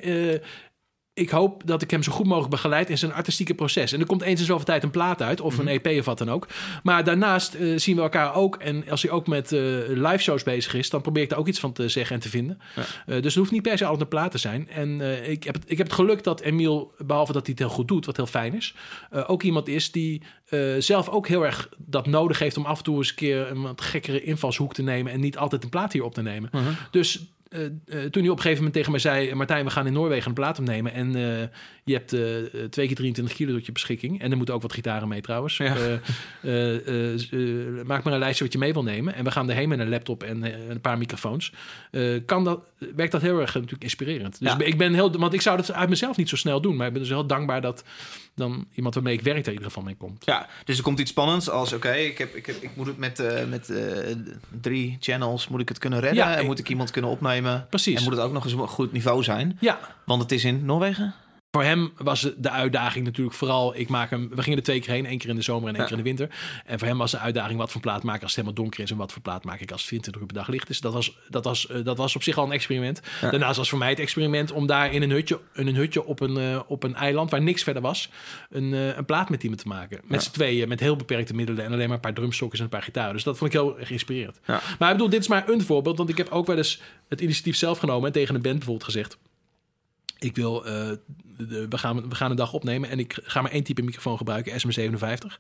Ik 1.22 1.30
hoop 1.30 1.62
dat 1.66 1.82
ik 1.82 1.92
hem 1.92 2.04
zo 2.04 2.12
goed 2.12 2.26
mogelijk 2.26 2.52
begeleid 2.52 2.90
in 2.90 2.98
zijn 2.98 3.14
artistieke 3.14 3.54
proces. 3.54 3.92
En 3.92 4.00
er 4.00 4.06
komt 4.06 4.22
eens 4.22 4.40
in 4.40 4.46
zoveel 4.46 4.66
tijd 4.66 4.84
een 4.84 4.92
plaat 4.92 5.22
uit, 5.22 5.42
of 5.42 5.58
een 5.58 5.68
EP 5.68 5.88
of 5.88 6.06
wat 6.06 6.18
dan 6.18 6.30
ook. 6.30 6.48
Maar 6.84 7.04
daarnaast 7.04 7.54
eh, 7.54 7.78
zien 7.78 7.96
we 7.96 8.02
elkaar 8.02 8.36
ook. 8.36 8.56
En 8.56 8.90
als 8.90 9.02
hij 9.02 9.12
ook 9.12 9.28
met 9.28 9.52
eh 9.52 9.60
live 9.88 10.18
shows 10.18 10.44
bezig 10.44 10.74
is, 10.74 10.90
dan 10.90 11.02
probeer 11.02 11.24
ik 11.24 11.30
daar 11.30 11.40
ook 11.40 11.48
iets 11.48 11.60
van 11.60 11.74
te 11.74 11.90
zeggen 11.90 12.16
en 12.16 12.22
te 12.22 12.30
vinden. 12.30 12.60
Ja. 12.76 12.82
Eh, 12.82 13.16
dus 13.16 13.24
het 13.24 13.36
hoeft 13.36 13.52
niet 13.52 13.62
per 13.62 13.78
se 13.78 13.84
altijd 13.84 14.02
een 14.02 14.08
plaat 14.08 14.32
te 14.32 14.38
zijn. 14.38 14.70
En 14.70 15.02
ik, 15.30 15.44
heb 15.44 15.56
het, 15.56 15.64
ik 15.68 15.78
heb 15.78 15.88
het 15.88 15.96
geluk 15.96 16.24
dat 16.24 16.42
Emiel, 16.42 16.94
behalve 16.98 17.34
dat 17.34 17.46
hij 17.46 17.56
het 17.58 17.68
heel 17.68 17.76
goed 17.76 17.88
doet, 17.88 18.06
wat 18.06 18.16
heel 18.16 18.26
fijn 18.26 18.54
is, 18.54 18.76
ook 19.26 19.44
iemand 19.44 19.68
is 19.68 19.92
die 19.92 20.22
zelf 20.78 21.10
ook 21.10 21.28
heel 21.28 21.46
erg 21.46 21.70
dat 21.78 22.08
nodig 22.08 22.40
heeft 22.40 22.58
om 22.58 22.66
af 22.66 22.78
en 22.78 22.84
toe 22.84 22.98
eens 22.98 23.10
een 23.10 23.16
keer 23.16 23.52
een 23.52 23.62
wat 23.62 23.82
gekkere 23.82 24.24
invalshoek 24.24 24.74
te 24.74 24.82
nemen 24.82 25.12
en 25.12 25.20
niet 25.20 25.38
altijd 25.38 25.64
een 25.64 25.70
plaat 25.70 25.94
hier 25.94 26.04
op 26.04 26.14
te 26.14 26.22
nemen. 26.22 26.50
Dus 26.92 27.16
eh, 27.16 27.22
eh, 27.22 27.28
toen 27.52 28.22
hij 28.22 28.30
op 28.30 28.38
een 28.38 28.42
gegeven 28.42 28.56
moment 28.56 28.74
tegen 28.74 28.92
mij 28.92 29.00
zei: 29.00 29.34
Martijn, 29.34 29.66
we 29.66 29.72
gaan 29.72 29.88
in 29.88 29.94
Noorwegen 29.94 30.28
een 30.28 30.34
plaat 30.34 30.60
opnemen. 30.60 30.94
En 30.94 31.16
eh, 31.16 31.48
je 31.84 31.94
hebt 31.94 32.14
eh, 32.14 32.40
eh, 32.40 32.70
twee 32.70 32.88
keer 32.88 32.96
23 32.96 33.36
kilo 33.36 33.54
tot 33.54 33.66
je 33.66 33.72
beschikking. 33.72 34.22
En 34.22 34.32
er 34.32 34.38
moeten 34.38 34.56
ook 34.56 34.62
wat 34.62 34.74
gitaren 34.74 35.08
mee 35.08 35.22
trouwens. 35.22 35.58
Ja. 35.58 35.76
Eh, 36.42 37.86
maak 37.86 38.04
maar 38.04 38.14
een 38.14 38.20
lijstje 38.20 38.44
wat 38.44 38.54
je 38.54 38.60
mee 38.60 38.74
wil 38.74 38.84
nemen. 38.84 39.14
En 39.16 39.24
we 39.24 39.32
gaan 39.32 39.50
erheen 39.50 39.70
met 39.70 39.80
een 39.80 39.90
laptop 39.90 40.24
en 40.24 40.70
een 40.72 40.82
paar 40.82 40.98
microfoons. 40.98 41.54
Kan 42.26 42.44
dat, 42.44 42.64
werkt 42.96 43.12
dat 43.12 43.22
heel 43.22 43.40
erg 43.40 43.54
natuurlijk 43.54 43.84
inspirerend. 43.84 44.40
Dus 44.40 44.52
Ja. 44.52 44.60
ik 44.60 44.78
ben 44.78 44.94
heel, 44.94 45.12
want 45.18 45.34
ik 45.34 45.42
zou 45.42 45.58
dat 45.58 45.72
uit 45.72 45.90
mezelf 45.90 46.18
niet 46.18 46.30
zo 46.30 46.36
snel 46.36 46.62
doen. 46.62 46.76
Maar 46.76 46.88
ik 46.88 46.94
ben 46.94 47.02
dus 47.02 47.12
heel 47.12 47.26
dankbaar 47.26 47.62
dat 47.62 47.84
dan 48.36 48.68
iemand 48.76 48.94
waarmee 48.94 49.14
ik 49.14 49.22
werk 49.22 49.38
er 49.40 49.46
in 49.46 49.52
ieder 49.52 49.68
geval 49.68 49.84
mee 49.84 49.96
komt. 49.96 50.26
Ja, 50.26 50.48
dus 50.66 50.78
er 50.78 50.84
komt 50.84 51.00
iets 51.00 51.12
spannends 51.12 51.50
als, 51.50 51.74
oké, 51.74 51.92
ik, 51.92 52.18
heb, 52.18 52.36
ik, 52.36 52.46
heb, 52.46 52.56
ik 52.62 52.70
moet 52.76 52.88
het 52.88 52.98
met, 52.98 53.24
met 53.50 53.74
drie 54.62 54.98
channels, 55.00 55.48
moet 55.48 55.62
ik 55.62 55.70
het 55.70 55.78
kunnen 55.78 56.00
redden? 56.00 56.18
Ja, 56.18 56.36
en 56.36 56.46
moet 56.46 56.60
ik 56.60 56.70
iemand 56.70 56.92
kunnen 56.92 57.12
opnemen? 57.12 57.68
Precies. 57.70 57.98
En 57.98 58.04
moet 58.04 58.14
het 58.14 58.22
ook 58.22 58.34
nog 58.34 58.44
eens 58.44 58.54
een 58.54 58.68
goed 58.68 58.92
niveau 58.92 59.24
zijn? 59.24 59.58
Ja, 59.60 59.80
Want 60.06 60.22
het 60.22 60.32
is 60.32 60.44
in 60.44 60.66
Noorwegen? 60.66 61.14
Voor 61.52 61.64
hem 61.64 61.92
was 61.98 62.32
de 62.38 62.50
uitdaging 62.50 63.06
natuurlijk 63.06 63.36
vooral... 63.36 63.76
Ik 63.76 63.90
maak 63.90 64.10
hem, 64.10 64.30
we 64.36 64.42
gingen 64.42 64.58
er 64.58 64.64
twee 64.64 64.80
keer 64.80 64.94
heen. 64.94 65.06
één 65.06 65.18
keer 65.18 65.30
in 65.30 65.36
de 65.36 65.42
zomer 65.42 65.68
en 65.70 65.74
één 65.76 65.84
Ja. 65.84 65.90
keer 65.90 65.98
in 65.98 66.04
de 66.04 66.10
winter. 66.10 66.30
En 66.66 66.80
voor 66.80 66.88
hem 66.88 66.98
was 66.98 67.12
de 67.12 67.18
uitdaging 67.18 67.60
wat 67.60 67.72
voor 67.72 67.82
plaat 67.82 68.04
maken 68.04 68.22
als 68.22 68.36
het 68.36 68.40
helemaal 68.46 68.64
donker 68.64 68.84
is... 68.84 68.92
en 68.92 68.98
wat 68.98 69.12
voor 69.12 69.22
plaat 69.22 69.44
maak 69.44 69.60
ik 69.60 69.72
als 69.72 69.80
het 69.82 69.90
24 69.90 70.22
uur 70.22 70.28
per 70.28 70.38
dag 70.38 70.48
licht 70.54 70.70
is. 70.70 70.80
Dat 70.82 70.94
was, 70.94 71.18
dat 71.30 71.44
was, 71.44 71.68
eh, 71.68 71.84
dat 71.84 71.98
was 71.98 72.16
op 72.16 72.24
zich 72.24 72.38
al 72.38 72.46
een 72.46 72.52
experiment. 72.52 73.02
Ja. 73.22 73.30
Daarnaast 73.30 73.58
was 73.58 73.70
voor 73.70 73.78
mij 73.78 73.90
het 73.90 74.00
experiment 74.00 74.52
om 74.52 74.66
daar 74.68 74.94
in 74.94 75.02
een 75.02 75.10
hutje, 75.10 75.40
in 75.54 75.68
een, 75.68 75.76
hutje 75.76 76.06
op, 76.06 76.20
een, 76.20 76.38
eh, 76.38 76.60
op 76.68 76.84
een 76.84 76.96
eiland... 76.96 77.32
waar 77.32 77.42
niks 77.42 77.64
verder 77.64 77.82
was, 77.82 78.10
een, 78.50 78.74
eh, 78.74 78.98
een 78.98 79.06
plaat 79.06 79.30
met 79.30 79.42
iemand 79.44 79.62
te 79.62 79.68
maken. 79.68 80.00
Met 80.04 80.20
Ja. 80.24 80.28
z'n 80.28 80.32
tweeën, 80.34 80.68
met 80.68 80.80
heel 80.80 80.96
beperkte 80.96 81.34
middelen... 81.34 81.66
en 81.66 81.72
alleen 81.72 81.86
maar 81.88 81.96
een 81.96 82.02
paar 82.02 82.14
drumstokkers 82.14 82.60
en 82.60 82.66
een 82.66 82.72
paar 82.72 82.84
gitaren. 82.84 83.14
Dus 83.14 83.24
dat 83.24 83.38
vond 83.38 83.54
ik 83.54 83.60
heel 83.60 83.80
erg 83.80 83.92
inspirerend. 83.92 84.40
Ja. 84.46 84.62
Maar 84.80 84.90
ik 84.90 84.96
bedoel, 84.96 85.10
dit 85.10 85.20
is 85.22 85.28
maar 85.28 85.50
een 85.50 85.62
voorbeeld... 85.62 85.98
want 85.98 86.10
ik 86.10 86.18
heb 86.18 86.30
ook 86.30 86.48
wel 86.48 86.58
eens 86.58 86.82
het 87.10 87.22
initiatief 87.22 87.56
zelf 87.56 87.78
genomen... 87.80 88.08
en 88.08 88.12
tegen 88.14 88.36
een 88.36 88.42
band 88.42 88.56
bijvoorbeeld 88.58 88.86
gezegd... 88.86 89.18
Ik 90.24 90.36
wil, 90.36 90.66
eh, 90.66 90.90
de- 91.38 91.66
we, 91.70 91.78
gaan, 91.78 92.10
we 92.10 92.16
gaan 92.16 92.30
een 92.30 92.36
dag 92.36 92.54
opnemen 92.54 92.90
en 92.90 93.00
ik 93.00 93.20
ga 93.24 93.42
maar 93.42 93.52
één 93.52 93.64
type 93.64 93.82
microfoon 93.82 94.18
gebruiken, 94.18 94.54
SM57. 94.60 95.38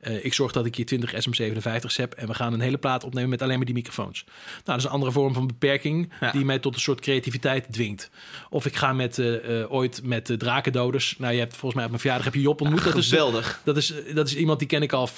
Eh, 0.00 0.24
ik 0.24 0.34
zorg 0.34 0.52
dat 0.52 0.66
ik 0.66 0.74
hier 0.76 0.86
20 0.86 1.12
SM57's 1.14 1.96
heb 1.96 2.12
en 2.12 2.26
we 2.26 2.34
gaan 2.34 2.52
een 2.52 2.60
hele 2.60 2.76
plaat 2.78 3.04
opnemen 3.04 3.30
met 3.30 3.42
alleen 3.42 3.56
maar 3.56 3.64
die 3.66 3.74
microfoons. 3.74 4.24
Nou, 4.24 4.34
dat 4.64 4.76
is 4.76 4.84
een 4.84 4.90
andere 4.90 5.12
vorm 5.12 5.34
van 5.34 5.46
beperking 5.46 6.12
Ja. 6.20 6.30
die 6.30 6.44
mij 6.44 6.58
tot 6.58 6.74
een 6.74 6.80
soort 6.80 7.00
creativiteit 7.00 7.72
dwingt. 7.72 8.10
Of 8.50 8.66
ik 8.66 8.76
ga 8.76 8.92
met, 8.92 9.18
eh, 9.18 9.72
ooit 9.72 10.00
met 10.04 10.26
de 10.26 10.36
drakendoders. 10.36 11.14
Nou, 11.18 11.32
je 11.32 11.38
hebt 11.38 11.52
volgens 11.52 11.74
mij 11.74 11.82
op 11.84 11.88
mijn 11.88 12.00
verjaardag 12.00 12.26
heb 12.26 12.34
je 12.34 12.40
Job 12.40 12.60
ontmoet. 12.60 12.84
Dat 12.84 12.96
is, 12.96 13.08
Geweldig. 13.08 13.60
dat 13.64 13.76
is, 13.76 13.92
dat 14.14 14.26
is 14.26 14.36
iemand 14.36 14.58
die 14.58 14.68
ken 14.68 14.82
ik 14.82 14.92
al, 14.92 15.08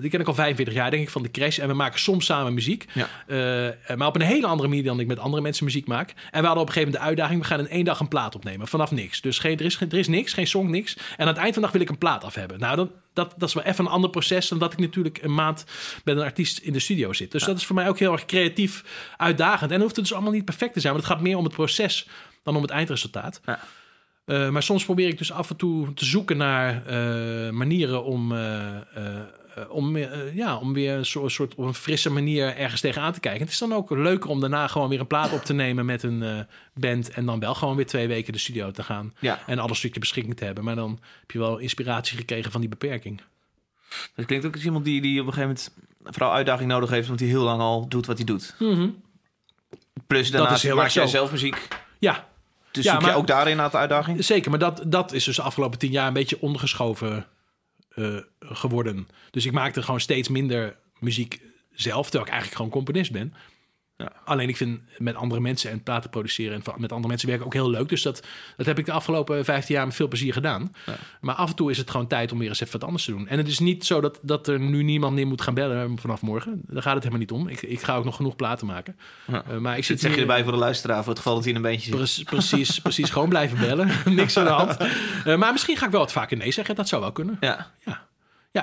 die 0.00 0.10
ken 0.10 0.20
ik 0.20 0.26
al 0.26 0.34
45 0.34 0.74
jaar, 0.74 0.90
denk 0.90 1.02
ik, 1.02 1.10
van 1.10 1.22
de 1.22 1.30
Crash. 1.30 1.58
En 1.58 1.68
we 1.68 1.74
maken 1.74 2.00
soms 2.00 2.24
samen 2.26 2.54
muziek. 2.54 2.84
Ja. 2.92 3.08
Maar 3.96 4.06
op 4.08 4.14
een 4.14 4.20
hele 4.20 4.46
andere 4.46 4.68
manier 4.68 4.84
dan 4.84 5.00
ik 5.00 5.06
met 5.06 5.18
andere 5.18 5.42
mensen 5.42 5.64
muziek 5.64 5.86
maak. 5.86 6.14
En 6.30 6.40
we 6.40 6.46
hadden 6.46 6.62
op 6.62 6.68
een 6.68 6.72
gegeven 6.74 6.82
moment 6.82 7.02
de 7.02 7.08
uitdaging: 7.08 7.40
we 7.40 7.46
gaan 7.46 7.58
in 7.58 7.68
één 7.68 7.84
dag 7.84 8.00
een 8.00 8.08
plaat 8.08 8.34
opnemen. 8.34 8.54
Vanaf 8.62 8.90
niks. 8.90 9.20
Dus 9.20 9.38
geen, 9.38 9.58
er, 9.58 9.64
is, 9.64 9.76
geen- 9.76 9.90
er 9.90 9.98
is 9.98 10.08
niks, 10.08 10.32
geen 10.32 10.46
song, 10.46 10.70
niks. 10.70 10.96
En 10.96 11.02
aan 11.18 11.26
het 11.26 11.36
eind 11.36 11.52
van 11.52 11.62
de 11.62 11.68
dag 11.68 11.72
wil 11.72 11.80
ik 11.80 11.88
een 11.88 11.98
plaat 11.98 12.24
af 12.24 12.34
hebben. 12.34 12.58
Nou, 12.58 12.76
dat, 12.76 12.90
dat, 13.12 13.34
dat 13.36 13.48
is 13.48 13.54
wel 13.54 13.64
even 13.64 13.84
een 13.84 13.90
ander 13.90 14.10
proces 14.10 14.48
dan 14.48 14.58
dat 14.58 14.72
ik 14.72 14.78
natuurlijk 14.78 15.22
een 15.22 15.34
maand 15.34 15.64
met 16.04 16.16
een 16.16 16.22
artiest 16.22 16.58
in 16.58 16.72
de 16.72 16.78
studio 16.78 17.12
zit. 17.12 17.32
Dus 17.32 17.44
dat 17.44 17.56
is 17.56 17.66
voor 17.66 17.74
mij 17.74 17.88
ook 17.88 17.98
heel 17.98 18.12
erg 18.12 18.24
creatief 18.24 18.84
uitdagend. 19.16 19.70
En 19.70 19.80
hoeft 19.80 19.96
het 19.96 20.04
dus 20.04 20.14
allemaal 20.14 20.32
niet 20.32 20.44
perfect 20.44 20.72
te 20.72 20.80
zijn, 20.80 20.92
want 20.92 21.04
het 21.04 21.14
gaat 21.14 21.22
meer 21.22 21.36
om 21.36 21.44
het 21.44 21.52
proces 21.52 22.08
dan 22.42 22.56
om 22.56 22.62
het 22.62 22.70
eindresultaat. 22.70 23.40
Ja. 23.44 23.60
Eh, 24.24 24.48
maar 24.48 24.62
soms 24.62 24.84
probeer 24.84 25.08
ik 25.08 25.18
dus 25.18 25.32
af 25.32 25.50
en 25.50 25.56
toe 25.56 25.94
te 25.94 26.04
zoeken 26.04 26.36
naar 26.36 26.86
eh, 26.86 27.50
manieren 27.50 28.04
om, 28.04 28.32
eh, 28.32 28.76
om, 29.68 29.96
eh, 29.96 30.34
ja, 30.34 30.56
om 30.56 30.72
weer 30.72 30.94
een 30.96 31.06
soort, 31.06 31.32
soort 31.32 31.54
op 31.54 31.64
een 31.66 31.74
frisse 31.74 32.10
manier 32.10 32.56
ergens 32.56 32.80
tegenaan 32.80 33.12
te 33.12 33.20
kijken. 33.20 33.40
Het 33.40 33.50
is 33.50 33.58
dan 33.58 33.72
ook 33.72 33.90
leuker 33.90 34.30
om 34.30 34.40
daarna 34.40 34.66
gewoon 34.68 34.88
weer 34.88 35.00
een 35.00 35.06
plaat 35.06 35.32
op 35.32 35.44
te 35.44 35.52
nemen 35.52 35.84
met 35.86 36.02
een 36.02 36.22
eh, 36.22 36.38
band. 36.74 37.10
En 37.10 37.26
dan 37.26 37.38
wel 37.40 37.54
gewoon 37.54 37.76
weer 37.76 37.86
twee 37.86 38.08
weken 38.08 38.32
de 38.32 38.38
studio 38.38 38.70
te 38.70 38.82
gaan. 38.82 39.14
Ja, 39.18 39.38
En 39.46 39.58
alles 39.58 39.80
tot 39.80 39.94
je 39.94 40.00
beschikking 40.00 40.36
te 40.36 40.44
hebben. 40.44 40.64
Maar 40.64 40.74
dan 40.76 40.98
heb 41.20 41.30
je 41.30 41.38
wel 41.38 41.58
inspiratie 41.58 42.16
gekregen 42.18 42.50
van 42.52 42.60
die 42.60 42.70
beperking. 42.70 43.20
dat 44.14 44.26
klinkt 44.26 44.46
ook 44.46 44.54
als 44.54 44.64
iemand 44.64 44.84
die, 44.84 45.00
die 45.00 45.20
op 45.20 45.26
een 45.26 45.32
gegeven 45.32 45.56
moment 46.02 46.14
vooral 46.16 46.32
uitdaging 46.34 46.68
nodig 46.68 46.90
heeft, 46.90 47.04
omdat 47.04 47.20
hij 47.20 47.28
heel 47.28 47.42
lang 47.42 47.60
al 47.60 47.88
doet 47.88 48.06
wat 48.06 48.16
hij 48.16 48.26
doet. 48.26 48.54
Plus 50.06 50.30
daarnaast 50.30 50.56
is 50.56 50.62
heel 50.62 50.76
maak 50.76 50.88
jij 50.88 51.06
zelf 51.06 51.30
muziek. 51.30 51.68
Ja, 51.98 52.28
Dus 52.70 52.84
Ja, 52.84 52.92
zoek 52.92 53.00
maar- 53.02 53.10
je 53.10 53.16
ook 53.16 53.26
daarin 53.26 53.56
naar 53.56 53.70
de 53.70 53.76
uitdaging? 53.76 54.24
Zeker, 54.24 54.50
maar 54.50 54.58
dat, 54.58 54.82
dat 54.86 55.12
is 55.12 55.24
dus 55.24 55.36
de 55.36 55.42
afgelopen 55.42 55.78
tien 55.78 55.90
jaar 55.90 56.06
een 56.06 56.12
beetje 56.12 56.40
ondergeschoven 56.40 57.26
eh, 57.96 58.16
geworden. 58.38 59.08
Dus 59.30 59.46
ik 59.46 59.52
maakte 59.52 59.82
gewoon 59.82 60.00
steeds 60.00 60.28
minder 60.28 60.76
muziek 60.98 61.40
zelf, 61.70 62.02
terwijl 62.02 62.24
ik 62.24 62.30
eigenlijk 62.30 62.56
gewoon 62.56 62.70
componist 62.70 63.12
ben. 63.12 63.34
Ja. 63.96 64.12
Alleen 64.24 64.48
ik 64.48 64.56
vind 64.56 64.80
met 64.98 65.14
andere 65.14 65.40
mensen 65.40 65.70
en 65.70 65.82
platen 65.82 66.10
produceren 66.10 66.62
en 66.64 66.72
met 66.76 66.92
andere 66.92 67.08
mensen 67.08 67.28
werken 67.28 67.46
ook 67.46 67.52
heel 67.52 67.70
leuk. 67.70 67.88
Dus 67.88 68.02
dat, 68.02 68.22
dat 68.56 68.66
heb 68.66 68.78
ik 68.78 68.84
de 68.84 68.92
afgelopen 68.92 69.44
15 69.44 69.74
jaar 69.74 69.86
met 69.86 69.94
veel 69.94 70.08
plezier 70.08 70.32
gedaan. 70.32 70.74
Ja. 70.86 70.96
Maar 71.20 71.34
af 71.34 71.50
en 71.50 71.56
toe 71.56 71.70
is 71.70 71.78
het 71.78 71.90
gewoon 71.90 72.06
tijd 72.06 72.32
om 72.32 72.38
weer 72.38 72.48
eens 72.48 72.60
even 72.60 72.72
wat 72.72 72.84
anders 72.84 73.04
te 73.04 73.10
doen. 73.10 73.28
En 73.28 73.38
het 73.38 73.48
is 73.48 73.58
niet 73.58 73.84
zo 73.84 74.00
dat, 74.00 74.18
dat 74.22 74.48
er 74.48 74.60
nu 74.60 74.82
niemand 74.82 75.14
meer 75.14 75.26
moet 75.26 75.40
gaan 75.40 75.54
bellen 75.54 75.98
vanaf 75.98 76.22
morgen. 76.22 76.60
Daar 76.66 76.82
gaat 76.82 76.94
het 76.94 77.02
helemaal 77.02 77.20
niet 77.20 77.30
om. 77.32 77.48
Ik, 77.48 77.62
ik 77.62 77.82
ga 77.82 77.96
ook 77.96 78.04
nog 78.04 78.16
genoeg 78.16 78.36
platen 78.36 78.66
maken. 78.66 78.96
Ja. 79.26 79.44
Eh, 79.48 79.56
maar 79.56 79.76
ik 79.76 79.84
zit 79.84 80.00
zeg 80.00 80.14
je 80.14 80.20
erbij 80.20 80.42
voor 80.42 80.52
de 80.52 80.58
luisteraar, 80.58 80.98
voor 80.98 81.08
het 81.08 81.18
geval 81.18 81.34
dat 81.34 81.44
hij 81.44 81.54
een 81.54 81.62
beentje 81.62 81.86
zit. 81.86 81.96
Precies, 81.96 82.24
precies, 82.24 82.78
precies. 82.80 83.10
Gewoon 83.10 83.28
blijven 83.28 83.58
bellen. 83.58 83.90
Niks 84.04 84.36
aan 84.36 84.44
de 84.44 84.50
hand. 84.50 84.76
Eh, 85.24 85.36
maar 85.36 85.52
misschien 85.52 85.76
ga 85.76 85.84
ik 85.84 85.90
wel 85.90 86.00
wat 86.00 86.12
vaker 86.12 86.36
nee 86.36 86.52
zeggen. 86.52 86.74
Dat 86.74 86.88
zou 86.88 87.02
wel 87.02 87.12
kunnen. 87.12 87.36
Ja, 87.40 87.72
Ja, 87.84 88.06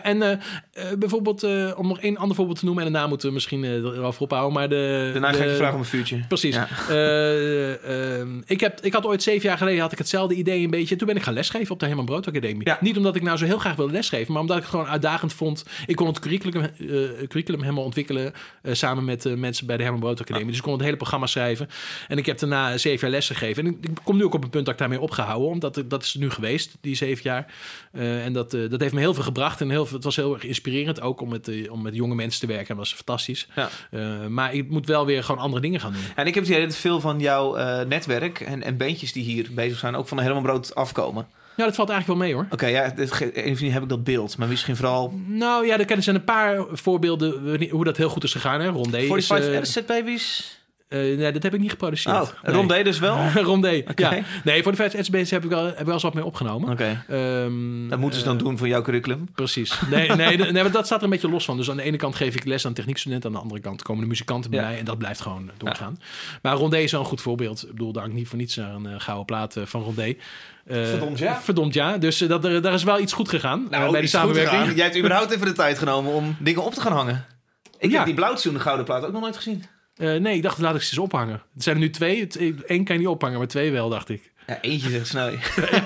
en 0.02 0.22
eh, 0.22 0.32
eh, 0.32 0.98
bijvoorbeeld, 0.98 1.44
eh, 1.44 1.72
om 1.76 1.88
nog 1.88 2.00
één 2.00 2.18
ander 2.18 2.36
voorbeeld 2.36 2.60
te 2.60 2.66
noemen... 2.66 2.86
en 2.86 2.92
daarna 2.92 3.08
moeten 3.08 3.28
we 3.28 3.34
misschien 3.34 3.64
eh 3.64 3.72
erover 3.74 4.22
ophouden, 4.22 4.54
maar 4.54 4.70
de... 4.70 5.10
daarna 5.12 5.32
de, 5.32 5.38
ga 5.38 5.44
ik 5.44 5.50
je 5.50 5.56
vragen 5.56 5.74
om 5.74 5.80
een 5.80 5.86
vuurtje. 5.86 6.20
Precies. 6.28 6.56
Ja. 6.56 6.68
Eh, 6.90 8.20
ehm, 8.20 8.42
ik, 8.46 8.60
heb, 8.60 8.80
ik 8.82 8.94
had 8.94 9.06
ooit 9.06 9.24
zeven 9.24 9.48
jaar 9.50 9.58
geleden 9.58 9.82
had 9.82 9.92
ik 9.92 9.98
hetzelfde 9.98 10.36
idee 10.36 10.64
een 10.64 10.70
beetje. 10.70 10.96
Toen 10.96 11.08
ben 11.08 11.16
ik 11.16 11.24
gaan 11.24 11.34
lesgeven 11.34 11.72
op 11.72 11.80
de 11.80 11.86
Herman 11.86 12.06
Brood 12.06 12.28
Academie. 12.28 12.68
Ja. 12.68 12.78
Niet 12.82 12.98
omdat 12.98 13.16
ik 13.16 13.22
nou 13.22 13.38
zo 13.38 13.46
heel 13.46 13.58
graag 13.58 13.76
wilde 13.76 13.92
lesgeven, 13.92 14.32
maar 14.34 14.42
omdat 14.42 14.58
ik 14.58 14.64
het 14.64 14.72
gewoon 14.72 14.88
uitdagend 14.88 15.34
vond. 15.34 15.66
Ik 15.86 15.96
kon 15.96 16.08
het 16.08 16.20
curriculum, 16.20 16.70
curriculum 17.28 17.62
helemaal 17.62 17.84
ontwikkelen 17.84 18.34
samen 18.72 19.06
met 19.06 19.38
mensen 19.38 19.66
bij 19.66 19.78
de 19.78 19.84
Herman 19.84 20.02
Brood 20.02 20.22
Academie. 20.22 20.48
Dus 20.48 20.58
ik 20.58 20.64
kon 20.64 20.74
het 20.74 20.82
hele 20.82 20.96
programma 20.96 21.26
schrijven. 21.26 21.70
En 22.08 22.18
ik 22.18 22.26
heb 22.26 22.40
daarna 22.40 22.78
zeven 22.78 23.00
jaar 23.02 23.10
les 23.10 23.28
gegeven. 23.28 23.66
En 23.66 23.72
ik, 23.72 23.90
ik 23.90 23.98
kom 24.04 24.18
nu 24.18 24.24
ook 24.24 24.34
op 24.34 24.44
een 24.44 24.50
punt 24.50 24.66
dat 24.66 24.74
ik 24.74 24.80
daarmee 24.80 25.00
opgehouden, 25.00 25.50
omdat 25.50 25.78
ik- 25.78 25.90
dat 25.90 26.04
is 26.04 26.14
nu 26.14 26.30
geweest, 26.30 26.78
die 26.82 26.96
zeven 26.96 27.24
jaar. 27.24 27.54
En 27.92 28.34
dat, 28.34 28.52
dat 28.52 28.80
heeft 28.80 28.94
me 28.94 29.00
heel 29.00 29.14
veel 29.14 29.24
gebracht 29.24 29.62
en 29.62 29.70
heel 29.70 29.83
het 29.90 30.04
was 30.04 30.16
heel 30.16 30.34
erg 30.34 30.44
inspirerend 30.44 31.02
ook 31.02 31.22
om 31.22 31.30
met, 31.30 31.48
eh, 31.48 31.72
om 31.72 31.82
met 31.82 31.96
jonge 31.96 32.16
mensen 32.16 32.40
te 32.40 32.48
werken. 32.48 32.68
Dat 32.68 32.78
was 32.78 32.94
fantastisch. 32.94 33.48
Ja. 33.56 33.70
Eh, 33.92 34.28
maar 34.28 34.54
ik 34.54 34.70
moet 34.70 34.88
wel 34.88 35.06
weer 35.06 35.24
gewoon 35.24 35.42
andere 35.42 35.62
dingen 35.62 35.80
gaan 35.80 35.94
doen. 35.94 36.02
En 36.16 36.28
ik 36.28 36.34
heb 36.34 36.44
het 36.44 36.54
idee 36.54 36.66
dat 36.66 36.76
veel 36.76 37.00
van 37.00 37.20
jouw 37.20 37.56
eh, 37.56 37.86
netwerk 37.86 38.40
en, 38.40 38.64
en 38.64 38.78
bandjes 38.78 39.14
die 39.14 39.24
hier 39.24 39.50
bezig 39.52 39.78
zijn, 39.78 39.96
ook 39.96 40.08
van 40.08 40.20
Herman 40.20 40.44
Brood 40.44 40.76
afkomen. 40.76 41.28
Ja, 41.56 41.66
dat 41.66 41.76
valt 41.76 41.90
eigenlijk 41.90 42.20
wel 42.20 42.28
mee 42.28 42.38
hoor. 42.38 42.48
Oké, 42.52 42.66
ja, 42.66 42.90
die 43.60 43.72
heb 43.72 43.84
ik 43.84 43.90
dat 43.90 44.04
beeld, 44.04 44.38
maar 44.38 44.48
misschien 44.48 44.76
vooral... 44.76 45.14
Nou 45.28 45.66
ja, 45.66 45.80
er 45.80 46.04
zijn 46.04 46.16
een 46.16 46.24
paar 46.24 46.66
voorbeelden 46.72 47.70
hoe 47.70 47.84
dat 47.84 47.98
heel 47.98 48.10
goed 48.10 48.24
is 48.24 48.32
gegaan. 48.32 48.62
Hè? 48.62 48.68
Rondé 48.68 48.98
is... 48.98 49.26
45 49.26 49.54
eh, 49.54 49.62
RZ 49.62 49.88
Babies? 49.88 50.58
Eh, 50.94 51.18
nee, 51.18 51.32
dat 51.32 51.44
heb 51.44 51.54
ik 51.54 51.60
niet 51.60 51.70
geproduceerd. 51.70 52.16
Oh, 52.16 52.30
nee. 52.44 52.56
Rondé 52.56 52.84
dus 52.84 53.00
wel? 53.00 53.16
Oké. 53.30 53.40
Rondé, 53.40 53.84
Oké. 53.90 54.10
ja. 54.16 54.24
Nee, 54.44 54.64
voor 54.64 54.72
de 54.72 54.78
50 54.78 55.06
SBS 55.06 55.32
heb 55.32 55.44
ik 55.44 55.50
wel, 55.50 55.66
heb 55.66 55.80
ik 55.80 55.86
wel 55.86 55.94
eens 55.94 56.04
wat 56.04 56.14
mee 56.14 56.26
opgenomen. 56.26 56.78
Ehm, 56.80 57.90
Dat 57.90 58.00
moeten 58.00 58.20
ze 58.20 58.26
dan 58.26 58.38
eh, 58.38 58.44
doen 58.44 58.58
voor 58.58 58.68
jouw 58.68 58.82
curriculum. 58.82 59.28
Precies. 59.36 59.80
Nee, 59.90 60.10
nee, 60.16 60.38
nee, 60.38 60.52
maar 60.54 60.72
dat 60.72 60.86
staat 60.86 60.98
er 60.98 61.04
een 61.04 61.10
beetje 61.10 61.30
los 61.30 61.46
van. 61.46 61.58
Dus 61.58 61.70
aan 61.70 61.78
de 61.78 61.84
ene 61.84 61.98
kant 61.98 62.16
geef 62.16 62.36
ik 62.36 62.46
les 62.46 62.66
aan 62.66 62.74
techniekstudenten. 62.74 63.30
Aan 63.30 63.36
de 63.36 63.42
andere 63.42 63.60
kant 63.62 63.82
komen 63.82 64.02
de 64.02 64.08
muzikanten 64.10 64.52
bij 64.52 64.60
Ja. 64.60 64.66
mij. 64.68 64.78
En 64.80 64.86
dat 64.86 64.98
blijft 64.98 65.22
gewoon 65.22 65.52
doorgaan. 65.58 66.00
Maar 66.42 66.56
Rondé 66.56 66.78
is 66.78 66.92
wel 66.92 67.00
een 67.02 67.06
goed 67.08 67.22
voorbeeld. 67.22 67.64
Ik 67.64 67.72
bedoel, 67.72 67.92
daar 67.92 68.10
niet 68.10 68.28
voor 68.28 68.38
niets 68.38 68.60
aan 68.60 68.86
een 68.86 68.94
eh, 68.94 69.00
gouden 69.00 69.26
plaat 69.26 69.56
van 69.64 69.82
Rondé. 69.82 70.16
Eh, 70.66 70.84
Verdomd 70.86 71.20
ja. 71.20 71.42
Verdomd 71.42 71.74
ja. 71.74 71.98
Dus 71.98 72.18
dat, 72.18 72.46
er, 72.46 72.62
daar 72.62 72.74
is 72.74 72.84
wel 72.84 73.00
iets 73.00 73.14
goed 73.14 73.30
gegaan 73.30 73.68
eh, 73.72 73.90
bij 73.90 74.00
die 74.00 74.10
samenwerking. 74.10 74.76
Jij 74.76 74.84
hebt 74.86 74.98
überhaupt 74.98 75.32
even 75.32 75.46
de 75.46 75.52
tijd 75.54 75.78
genomen 75.78 76.14
om 76.14 76.36
dingen 76.40 76.64
op 76.64 76.74
te 76.74 76.82
gaan 76.82 76.92
hangen. 76.94 77.26
Ik 77.80 77.90
Ja. 77.92 77.96
heb 77.98 78.06
die 78.06 78.16
blauwtsoen, 78.16 78.54
de 78.54 78.60
gouden 78.60 78.86
plaat, 78.86 79.06
ook 79.06 79.12
nog 79.12 79.22
nooit 79.22 79.36
gezien. 79.36 79.64
Eh, 79.96 80.16
nee, 80.16 80.36
ik 80.36 80.42
dacht, 80.44 80.58
laat 80.58 80.76
ik 80.76 80.82
ze 80.82 80.90
eens 80.90 81.00
ophangen. 81.04 81.34
Er 81.34 81.64
zijn 81.64 81.76
er 81.76 81.82
nu 81.82 81.90
twee. 81.90 82.28
Eén 82.66 82.84
kan 82.84 82.96
je 82.96 83.02
niet 83.02 83.08
ophangen, 83.08 83.38
maar 83.38 83.48
twee 83.48 83.72
wel, 83.72 83.90
dacht 83.90 84.10
ik. 84.10 84.32
Ja, 84.48 84.62
eentje 84.62 84.90
zegt 84.90 85.08
snel. 85.08 85.30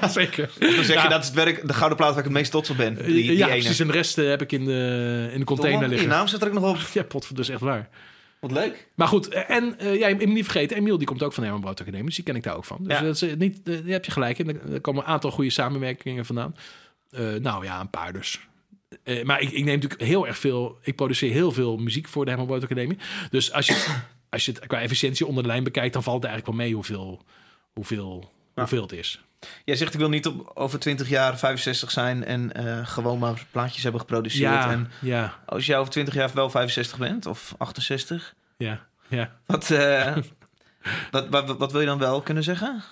ja, 0.01 0.07
zeker. 0.07 0.49
Dan 0.59 0.69
zeg 0.83 0.95
Ja. 0.95 1.03
je 1.03 1.09
dat 1.09 1.19
is 1.21 1.25
het 1.27 1.35
werk, 1.35 1.67
de 1.67 1.73
gouden 1.73 1.97
plaat 1.97 2.09
waar 2.09 2.17
ik 2.19 2.23
het 2.23 2.33
meest 2.33 2.51
trots 2.51 2.69
op 2.69 2.77
ben. 2.77 2.95
Die, 2.95 3.05
die 3.05 3.37
ja, 3.37 3.45
ene. 3.47 3.57
precies. 3.59 3.79
En 3.79 3.87
de 3.87 3.93
rest 3.93 4.17
eh, 4.17 4.27
heb 4.27 4.41
ik 4.41 4.51
in 4.51 4.65
de, 4.65 5.29
in 5.33 5.39
de 5.39 5.45
container 5.45 5.79
Tom, 5.81 5.89
liggen. 5.89 6.07
Je 6.09 6.13
naam 6.15 6.27
staat 6.27 6.41
er 6.41 6.47
ook 6.47 6.53
nog 6.53 6.69
op. 6.69 6.77
Ja, 6.93 7.03
pot, 7.03 7.35
dus 7.35 7.49
echt 7.49 7.61
waar. 7.61 7.89
Wat 8.39 8.51
leuk. 8.51 8.87
Maar 8.95 9.07
goed, 9.07 9.27
eh, 9.27 9.49
en 9.49 9.79
eh, 9.79 9.99
ja, 9.99 10.07
je 10.07 10.15
moet 10.15 10.27
niet 10.27 10.43
vergeten, 10.43 10.77
Emiel 10.77 10.97
die 10.97 11.07
komt 11.07 11.23
ook 11.23 11.33
van 11.33 11.43
de 11.43 11.49
Herman 11.49 11.65
Brood 11.65 11.81
Academie, 11.81 12.05
dus 12.05 12.15
die 12.15 12.23
ken 12.23 12.35
ik 12.35 12.43
daar 12.43 12.55
ook 12.55 12.65
van. 12.65 12.77
Dus 12.83 12.93
Ja. 12.97 13.03
dat 13.03 13.15
is 13.15 13.21
eh, 13.21 13.35
niet, 13.35 13.59
eh, 13.63 13.73
daar 13.73 13.83
heb 13.85 14.05
je 14.05 14.11
gelijk 14.11 14.37
in. 14.39 14.61
Er 14.71 14.81
komen 14.81 15.03
een 15.03 15.09
aantal 15.09 15.31
goede 15.31 15.49
samenwerkingen 15.49 16.25
vandaan. 16.25 16.55
Eh, 17.09 17.33
nou 17.33 17.65
ja, 17.65 17.79
een 17.79 17.89
paar 17.89 18.13
dus. 18.13 18.39
Eh, 19.03 19.23
maar 19.23 19.41
ik, 19.41 19.49
ik 19.51 19.63
neem 19.65 19.73
natuurlijk 19.75 20.01
heel 20.01 20.27
erg 20.27 20.37
veel, 20.37 20.77
ik 20.81 20.95
produceer 20.95 21.31
heel 21.31 21.51
veel 21.51 21.77
muziek 21.77 22.07
voor 22.07 22.23
de 22.23 22.29
Herman 22.29 22.47
Brood 22.49 22.63
Academie. 22.63 22.97
Dus 23.29 23.51
als 23.51 23.65
je, 23.67 23.73
het- 23.73 24.03
als 24.29 24.45
je 24.45 24.51
het 24.51 24.67
qua 24.67 24.79
efficiëntie 24.81 25.25
onder 25.25 25.43
de 25.43 25.49
lijn 25.49 25.63
bekijkt, 25.63 25.93
dan 25.93 26.03
valt 26.03 26.21
het 26.23 26.31
eigenlijk 26.31 26.57
wel 26.57 26.65
mee 26.65 26.75
hoeveel, 26.75 27.23
hoeveel, 27.73 28.31
Ja. 28.55 28.61
hoeveel 28.61 28.81
het 28.81 28.91
is. 28.91 29.21
Jij 29.65 29.75
zegt 29.75 29.93
ik 29.93 29.99
wil 29.99 30.09
niet 30.09 30.27
op, 30.27 30.51
over 30.53 30.79
20 30.79 31.09
jaar 31.09 31.37
65 31.37 31.91
zijn 31.91 32.23
en 32.25 32.53
eh, 32.53 32.87
gewoon 32.87 33.19
maar 33.19 33.45
plaatjes 33.51 33.83
hebben 33.83 34.01
geproduceerd. 34.01 34.53
Ja, 34.53 34.71
En 34.71 34.91
ja, 35.01 35.39
als 35.45 35.65
jij 35.65 35.77
over 35.77 35.91
20 35.91 36.13
jaar 36.13 36.29
wel 36.33 36.49
65 36.49 36.97
bent 36.97 37.25
of 37.25 37.55
68, 37.57 38.33
ja, 38.57 38.85
ja. 39.07 39.39
wat, 39.45 39.71
eh, 39.71 40.17
wat, 41.11 41.29
wat, 41.29 41.57
wat 41.57 41.71
wil 41.71 41.81
je 41.81 41.87
dan 41.87 41.97
wel 41.99 42.21
kunnen 42.21 42.43
zeggen? 42.43 42.83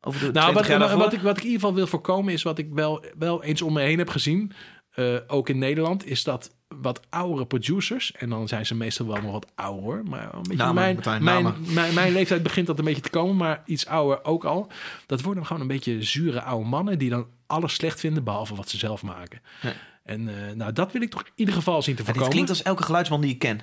Over 0.00 0.20
de 0.20 0.32
Nou, 0.32 0.52
20 0.52 0.78
wat, 0.78 0.92
wat 0.92 1.12
ik, 1.12 1.20
wat 1.20 1.36
ik 1.36 1.42
in 1.42 1.48
ieder 1.50 1.60
geval 1.60 1.74
wil 1.74 1.86
voorkomen 1.86 2.32
is 2.32 2.42
wat 2.42 2.58
ik 2.58 2.68
wel, 2.72 3.04
wel 3.18 3.42
eens 3.42 3.62
om 3.62 3.72
me 3.72 3.80
heen 3.82 3.98
heb 3.98 4.08
gezien, 4.10 4.52
eh, 4.98 5.16
ook 5.26 5.48
in 5.48 5.58
Nederland, 5.58 6.06
is 6.06 6.24
dat 6.24 6.54
wat 6.68 7.00
oudere 7.08 7.46
producers, 7.46 8.12
en 8.12 8.28
dan 8.28 8.48
zijn 8.48 8.66
ze 8.66 8.74
meestal 8.74 9.06
wel 9.06 9.22
nog 9.22 9.32
wat 9.32 9.52
ouder, 9.54 10.04
maar 10.04 10.34
een 10.34 10.42
beetje 10.42 10.56
Namen, 10.56 10.74
mijn, 10.74 10.94
Martijn, 10.94 11.24
mijn, 11.24 11.54
mijn, 11.74 11.94
mijn 11.94 12.12
leeftijd 12.12 12.42
begint 12.42 12.66
dat 12.66 12.78
een 12.78 12.84
beetje 12.84 13.02
te 13.02 13.10
komen, 13.10 13.36
maar 13.36 13.62
iets 13.66 13.86
ouder 13.86 14.24
ook 14.24 14.44
al. 14.44 14.70
Dat 15.06 15.20
worden 15.20 15.46
gewoon 15.46 15.62
een 15.62 15.68
beetje 15.68 16.02
zure 16.02 16.42
oude 16.42 16.68
mannen 16.68 16.98
die 16.98 17.10
dan 17.10 17.26
alles 17.46 17.74
slecht 17.74 18.00
vinden, 18.00 18.24
behalve 18.24 18.54
wat 18.54 18.68
ze 18.68 18.78
zelf 18.78 19.02
maken. 19.02 19.40
Ja. 19.62 19.72
En 20.04 20.48
eh, 20.48 20.54
nou, 20.54 20.72
dat 20.72 20.92
wil 20.92 21.02
ik 21.02 21.10
toch 21.10 21.22
in 21.22 21.32
ieder 21.34 21.54
geval 21.54 21.82
zien 21.82 21.94
te 21.94 22.04
voorkomen. 22.04 22.30
klinkt 22.30 22.50
als 22.50 22.62
elke 22.62 22.82
geluidsman 22.82 23.20
die 23.20 23.30
ik 23.30 23.38
ken. 23.38 23.60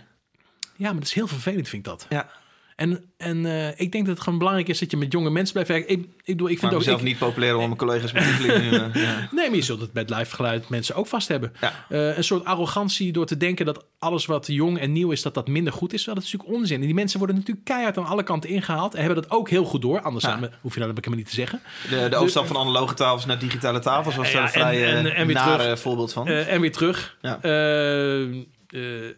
Ja, 0.76 0.86
maar 0.86 0.94
dat 0.94 1.04
is 1.04 1.14
heel 1.14 1.28
vervelend, 1.28 1.68
vind 1.68 1.86
ik 1.86 1.92
dat. 1.92 2.06
Ja. 2.10 2.30
En, 2.76 3.14
en 3.18 3.46
eh, 3.46 3.68
ik 3.68 3.92
denk 3.92 4.06
dat 4.06 4.14
het 4.16 4.20
gewoon 4.24 4.38
belangrijk 4.40 4.68
is 4.70 4.80
dat 4.80 4.92
je 4.92 4.98
met 4.98 5.12
jonge 5.12 5.30
mensen 5.30 5.54
blijft 5.54 5.70
werken. 5.70 5.90
Ik, 5.90 6.00
ik, 6.04 6.26
bedoel, 6.26 6.50
ik 6.50 6.60
vind 6.60 6.72
ook... 6.72 6.78
mezelf 6.78 7.00
ik- 7.00 7.06
niet 7.06 7.18
populair 7.18 7.54
om 7.56 7.60
mijn 7.66 7.76
collega's 7.78 8.12
met 8.12 8.24
die 8.24 8.36
klinken. 8.36 8.92
ja. 9.02 9.28
Nee, 9.32 9.48
maar 9.48 9.56
je 9.56 9.62
zult 9.62 9.82
het 9.82 9.94
met 9.94 10.10
live 10.10 10.36
geluid 10.36 10.70
mensen 10.70 10.96
ook 10.96 11.08
vast 11.08 11.28
hebben. 11.28 11.54
Ja. 11.62 11.86
Eh, 11.90 12.18
een 12.18 12.24
soort 12.24 12.46
arrogantie 12.46 13.12
door 13.12 13.26
te 13.26 13.38
denken 13.38 13.66
dat 13.66 13.86
alles 14.00 14.26
wat 14.26 14.48
jong 14.48 14.80
en 14.80 14.92
nieuw 14.92 15.12
is, 15.12 15.22
dat 15.22 15.34
dat 15.34 15.48
minder 15.48 15.74
goed 15.74 15.94
is. 15.94 15.98
Terwijl 16.04 16.16
dat 16.20 16.26
is 16.26 16.32
natuurlijk 16.34 16.60
onzin. 16.62 16.80
En 16.80 16.86
die 16.86 16.94
mensen 16.96 17.18
worden 17.18 17.36
natuurlijk 17.36 17.66
keihard 17.66 17.98
aan 17.98 18.06
alle 18.06 18.24
kanten 18.24 18.50
ingehaald. 18.50 18.94
En 18.96 19.04
hebben 19.04 19.22
dat 19.22 19.32
ook 19.32 19.50
heel 19.50 19.66
goed 19.66 19.82
door. 19.82 20.02
Anders 20.02 20.26
Ja. 20.26 20.40
hoef 20.62 20.74
je 20.74 20.80
dat 20.80 20.88
heb 20.90 20.98
ik 20.98 21.06
hem 21.06 21.16
niet 21.16 21.28
te 21.30 21.34
zeggen. 21.36 21.62
De, 21.90 22.08
de 22.10 22.16
overstap 22.16 22.46
van 22.48 22.58
analoge 22.58 22.94
tafels 22.94 23.26
naar 23.26 23.40
digitale 23.40 23.80
tafels 23.80 24.16
was 24.16 24.32
daar 24.32 24.42
een 24.42 24.48
en- 24.48 24.52
vrij 24.54 24.86
en- 24.94 25.06
eh, 25.06 25.20
en 25.20 25.26
weer 25.26 25.36
nare 25.36 25.62
terug. 25.64 25.80
voorbeeld 25.80 26.14
van. 26.14 26.28
Eh, 26.28 26.54
en 26.54 26.62
weer 26.62 26.72
terug. 26.72 27.18
Ja. 27.22 27.42
Eh, 27.42 28.22
eh, 28.24 29.16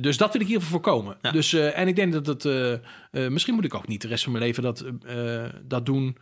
dus 0.00 0.16
dat 0.16 0.32
wil 0.32 0.40
ik 0.40 0.46
hiervoor 0.46 0.70
voorkomen. 0.70 1.16
Ja. 1.22 1.30
Dus, 1.30 1.52
eh, 1.52 1.78
en 1.78 1.88
ik 1.88 1.96
denk 1.96 2.12
dat 2.12 2.26
het... 2.26 2.44
eh, 2.44 2.72
eh, 2.72 2.80
misschien 3.10 3.54
moet 3.54 3.64
ik 3.64 3.74
ook 3.74 3.88
niet 3.88 4.02
de 4.02 4.08
rest 4.08 4.22
van 4.22 4.32
mijn 4.32 4.44
leven 4.44 4.62
dat, 4.62 4.84
dat 5.64 5.86
doen... 5.86 6.16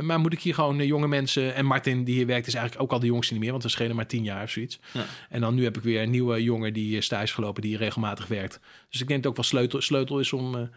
Maar 0.00 0.20
moet 0.20 0.32
ik 0.32 0.40
hier 0.40 0.54
gewoon 0.54 0.86
jonge 0.86 1.08
mensen... 1.08 1.54
En 1.54 1.64
Martin, 1.64 2.04
die 2.04 2.14
hier 2.14 2.26
werkt, 2.26 2.46
is 2.46 2.54
eigenlijk 2.54 2.84
ook 2.84 2.92
al 2.92 3.00
de 3.00 3.06
jongste 3.06 3.32
niet 3.32 3.42
meer. 3.42 3.50
Want 3.50 3.62
we 3.62 3.68
schelen 3.68 3.96
maar 3.96 4.06
tien 4.06 4.24
jaar 4.24 4.42
of 4.42 4.50
zoiets. 4.50 4.80
Ja. 4.92 5.04
En 5.28 5.40
dan 5.40 5.54
nu 5.54 5.64
heb 5.64 5.76
ik 5.76 5.82
weer 5.82 6.02
een 6.02 6.10
nieuwe 6.10 6.42
jongen 6.42 6.72
die 6.72 6.96
is 6.96 7.12
gelopen... 7.32 7.62
die 7.62 7.76
regelmatig 7.76 8.26
werkt. 8.26 8.60
Dus 8.90 9.00
ik 9.00 9.08
denk 9.08 9.08
dat 9.08 9.16
het 9.18 9.26
ook 9.26 9.36
wel 9.36 9.44
sleutel, 9.44 9.80
sleutel 9.80 10.18
is 10.20 10.32
om... 10.32 10.70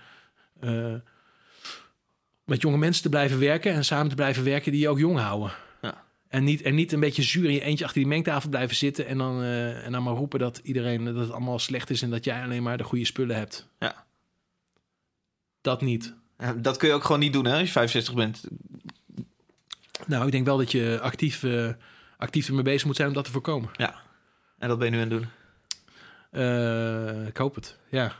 met 2.46 2.62
jonge 2.62 2.78
mensen 2.78 3.04
te 3.04 3.10
blijven 3.10 3.40
werken... 3.40 3.74
en 3.74 3.86
samen 3.86 4.10
te 4.10 4.16
blijven 4.16 4.44
werken 4.44 4.72
die 4.72 4.82
je 4.82 4.90
ook 4.90 5.00
jong 5.00 5.20
houden. 5.20 5.52
Ja. 6.32 6.38
En 6.38 6.44
niet, 6.44 6.62
en 6.62 6.76
niet 6.76 6.91
een 6.91 7.00
beetje 7.00 7.24
zuur 7.24 7.46
in 7.46 7.54
je 7.54 7.62
eentje 7.62 7.84
achter 7.86 8.02
die 8.02 8.10
mengtafel 8.10 8.50
blijven 8.50 8.76
zitten... 8.76 9.08
en 9.08 9.17
dan, 9.17 9.41
eh, 9.41 9.86
en 9.86 9.91
dan 9.91 10.04
maar 10.04 10.13
roepen 10.13 10.39
dat 10.39 10.60
iedereen 10.63 11.06
dat 11.06 11.15
het 11.15 11.32
allemaal 11.32 11.60
slecht 11.60 11.89
is... 11.89 12.02
en 12.02 12.10
dat 12.10 12.24
jij 12.24 12.44
alleen 12.44 12.63
maar 12.63 12.78
de 12.78 12.84
goede 12.84 13.06
spullen 13.06 13.36
hebt. 13.36 13.67
Ja. 13.80 14.06
Dat 15.62 15.82
niet. 15.82 16.13
Ja, 16.38 16.54
dat 16.54 16.78
kun 16.78 16.88
je 16.88 16.94
ook 16.94 17.04
gewoon 17.04 17.20
niet 17.20 17.34
doen 17.34 17.46
hè, 17.46 17.52
als 17.52 17.62
je 17.62 17.72
65 17.72 18.13
bent. 18.13 18.44
Nou, 20.08 20.26
ik 20.26 20.32
denk 20.32 20.46
wel 20.46 20.58
dat 20.58 20.72
je 20.72 21.00
actief, 21.02 21.44
eh, 21.44 21.70
actief 22.17 22.48
ermee 22.48 22.63
bezig 22.63 22.86
moet 22.86 22.96
zijn 22.96 23.08
om 23.08 23.13
dat 23.13 23.26
te 23.26 23.32
voorkomen. 23.32 23.70
En 24.58 24.67
dat 24.67 24.78
ben 24.78 24.88
je 24.88 24.94
nu 24.94 25.02
aan 25.02 25.10
het 25.10 25.20
doen. 25.20 25.30
Eh, 26.32 27.28
ik 27.28 27.38
hoop 27.38 27.56
het, 27.56 27.78
ja. 27.89 28.15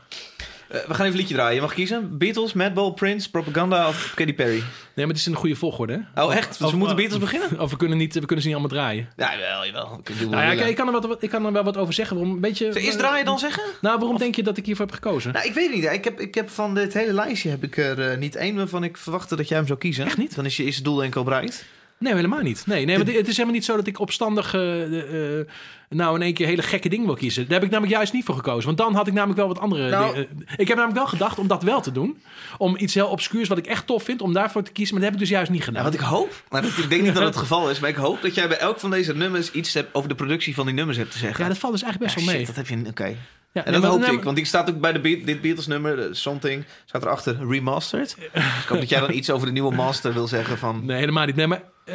Eh, 0.72 0.78
we 0.78 0.94
gaan 0.94 1.06
even 1.06 1.06
een 1.06 1.16
liedje 1.16 1.34
draaien. 1.34 1.54
Je 1.54 1.60
mag 1.60 1.74
kiezen. 1.74 2.18
Beatles, 2.18 2.52
Madball, 2.52 2.92
Prince, 2.92 3.30
Propaganda 3.30 3.88
of 3.88 4.12
Katy 4.14 4.34
Perry. 4.34 4.52
Nee, 4.58 4.64
maar 4.94 5.06
het 5.06 5.16
is 5.16 5.26
in 5.26 5.32
een 5.32 5.38
goede 5.38 5.56
volgorde, 5.56 6.06
hè? 6.14 6.22
Oh 6.22 6.34
echt? 6.34 6.58
Dus 6.58 6.70
we 6.70 6.76
moeten 6.76 6.96
Beatles 6.96 7.18
beginnen? 7.18 7.60
Of 7.60 7.70
we 7.70 7.76
kunnen, 7.76 7.98
niet, 7.98 8.14
we 8.14 8.20
kunnen 8.20 8.40
ze 8.40 8.46
niet 8.46 8.56
allemaal 8.58 8.76
draaien. 8.76 9.08
Ja, 9.16 9.38
wel, 9.38 9.66
jawel. 9.66 10.00
Ik, 10.04 10.30
Nou 10.30 10.42
ja, 10.42 10.54
kijk, 10.54 10.68
ik, 10.68 10.76
kan 10.76 10.94
er 10.94 11.08
wat, 11.08 11.22
ik 11.22 11.30
kan 11.30 11.46
er 11.46 11.52
wel 11.52 11.64
wat 11.64 11.76
over 11.76 11.94
zeggen. 11.94 12.16
Waarom, 12.16 12.34
een 12.34 12.40
beetje, 12.40 12.80
eerst 12.80 12.98
draaien 12.98 13.24
dan 13.24 13.38
zeggen? 13.38 13.62
Nou, 13.80 13.98
waarom 13.98 14.18
denk 14.18 14.34
je 14.34 14.42
dat 14.42 14.56
ik 14.56 14.66
hiervoor 14.66 14.86
heb 14.86 14.94
gekozen? 14.94 15.32
Nou, 15.32 15.46
ik 15.46 15.54
weet 15.54 15.66
het 15.66 15.74
niet. 15.74 15.92
Ik 15.92 16.04
heb, 16.04 16.20
ik 16.20 16.34
heb 16.34 16.50
van 16.50 16.74
dit 16.74 16.94
hele 16.94 17.12
lijstje 17.12 17.50
heb 17.50 17.62
ik 17.62 17.76
er 17.76 18.10
eh, 18.10 18.18
niet 18.18 18.36
één 18.36 18.56
waarvan 18.56 18.84
ik 18.84 18.96
verwachtte 18.96 19.36
dat 19.36 19.48
jij 19.48 19.56
hem 19.56 19.66
zou 19.66 19.78
kiezen. 19.78 20.04
Echt 20.04 20.18
niet? 20.18 20.34
Dan 20.34 20.44
is 20.44 20.56
je 20.56 20.64
eerste 20.64 20.82
doel 20.82 20.96
denk 20.96 21.08
ik 21.08 21.16
al 21.16 21.24
bereikt. 21.24 21.64
Nee, 22.02 22.14
helemaal 22.14 22.40
niet. 22.40 22.66
Nee, 22.66 22.84
nee 22.84 22.96
want 22.96 23.08
het 23.08 23.28
is 23.28 23.36
helemaal 23.36 23.54
niet 23.54 23.64
zo 23.64 23.76
dat 23.76 23.86
ik 23.86 23.98
opstandig 23.98 24.54
eh, 24.54 25.38
eh, 25.38 25.46
nou 25.94 26.14
in 26.16 26.22
één 26.22 26.34
keer 26.34 26.46
hele 26.46 26.62
gekke 26.62 26.88
dingen 26.88 27.06
wil 27.06 27.14
kiezen. 27.14 27.42
Daar 27.42 27.52
heb 27.54 27.62
ik 27.62 27.70
namelijk 27.70 27.96
juist 27.96 28.12
niet 28.12 28.24
voor 28.24 28.34
gekozen. 28.34 28.64
Want 28.66 28.78
dan 28.78 28.94
had 28.94 29.06
ik 29.06 29.12
namelijk 29.12 29.38
wel 29.38 29.48
wat 29.48 29.58
andere 29.58 29.90
Nou- 29.90 30.12
dingen. 30.12 30.28
Ik 30.56 30.68
heb 30.68 30.76
namelijk 30.76 30.94
wel 30.98 31.06
gedacht 31.06 31.38
om 31.38 31.46
dat 31.46 31.62
wel 31.62 31.80
te 31.80 31.92
doen. 31.92 32.22
Om 32.58 32.74
iets 32.78 32.94
heel 32.94 33.06
obscuurs 33.08 33.48
wat 33.48 33.58
ik 33.58 33.66
echt 33.66 33.86
tof 33.86 34.02
vind, 34.02 34.20
om 34.22 34.32
daarvoor 34.32 34.62
te 34.62 34.72
kiezen. 34.72 34.94
Maar 34.94 35.02
dat 35.04 35.12
heb 35.12 35.20
ik 35.22 35.26
dus 35.28 35.36
juist 35.36 35.50
niet 35.50 35.64
gedaan. 35.64 35.84
Ja, 35.84 35.90
wat 35.90 36.00
ik 36.00 36.06
hoop, 36.06 36.42
maar 36.48 36.62
dat, 36.62 36.70
ik 36.70 36.88
denk 36.88 37.02
niet 37.02 37.14
dat 37.14 37.22
het 37.24 37.34
het 37.34 37.42
geval 37.46 37.70
is, 37.70 37.80
maar 37.80 37.90
ik 37.90 37.96
hoop 37.96 38.22
dat 38.22 38.34
jij 38.34 38.48
bij 38.48 38.58
elk 38.58 38.80
van 38.80 38.90
deze 38.90 39.14
nummers 39.14 39.50
iets 39.50 39.74
hebt 39.74 39.94
over 39.94 40.08
de 40.08 40.14
productie 40.14 40.54
van 40.54 40.66
die 40.66 40.74
nummers 40.74 40.98
hebt 40.98 41.10
te 41.12 41.18
zeggen. 41.18 41.42
Ja, 41.44 41.50
dat 41.50 41.58
valt 41.58 41.72
dus 41.72 41.82
eigenlijk 41.82 42.14
best 42.14 42.26
Ja, 42.26 42.32
wel 42.32 42.40
mee. 42.40 42.46
shit, 42.46 42.56
dat 42.56 42.66
heb 42.68 42.78
je. 42.78 42.88
Oké. 42.88 43.16
Ja, 43.52 43.64
En 43.64 43.72
dat 43.72 43.82
hoopte 43.84 44.06
nee, 44.06 44.16
ik, 44.16 44.24
want 44.24 44.36
die 44.36 44.44
staat 44.44 44.70
ook 44.70 44.80
bij 44.80 44.92
de 44.92 45.00
Be- 45.00 45.22
dit 45.24 45.40
Beatles 45.40 45.66
nummer, 45.66 45.98
eh, 45.98 46.06
Something, 46.12 46.64
staat 46.84 47.02
erachter 47.02 47.48
remastered. 47.48 48.16
Dus 48.32 48.42
ik 48.62 48.68
hoop 48.68 48.78
dat 48.78 48.88
jij 48.88 49.00
dan 49.00 49.12
iets 49.12 49.30
over 49.30 49.46
de 49.46 49.52
nieuwe 49.52 49.74
master 49.74 50.12
wil 50.12 50.26
zeggen 50.28 50.58
van... 50.58 50.84
Nee, 50.84 50.98
helemaal 50.98 51.26
niet. 51.26 51.36
Nee, 51.36 51.46
maar, 51.46 51.62
eh, 51.84 51.94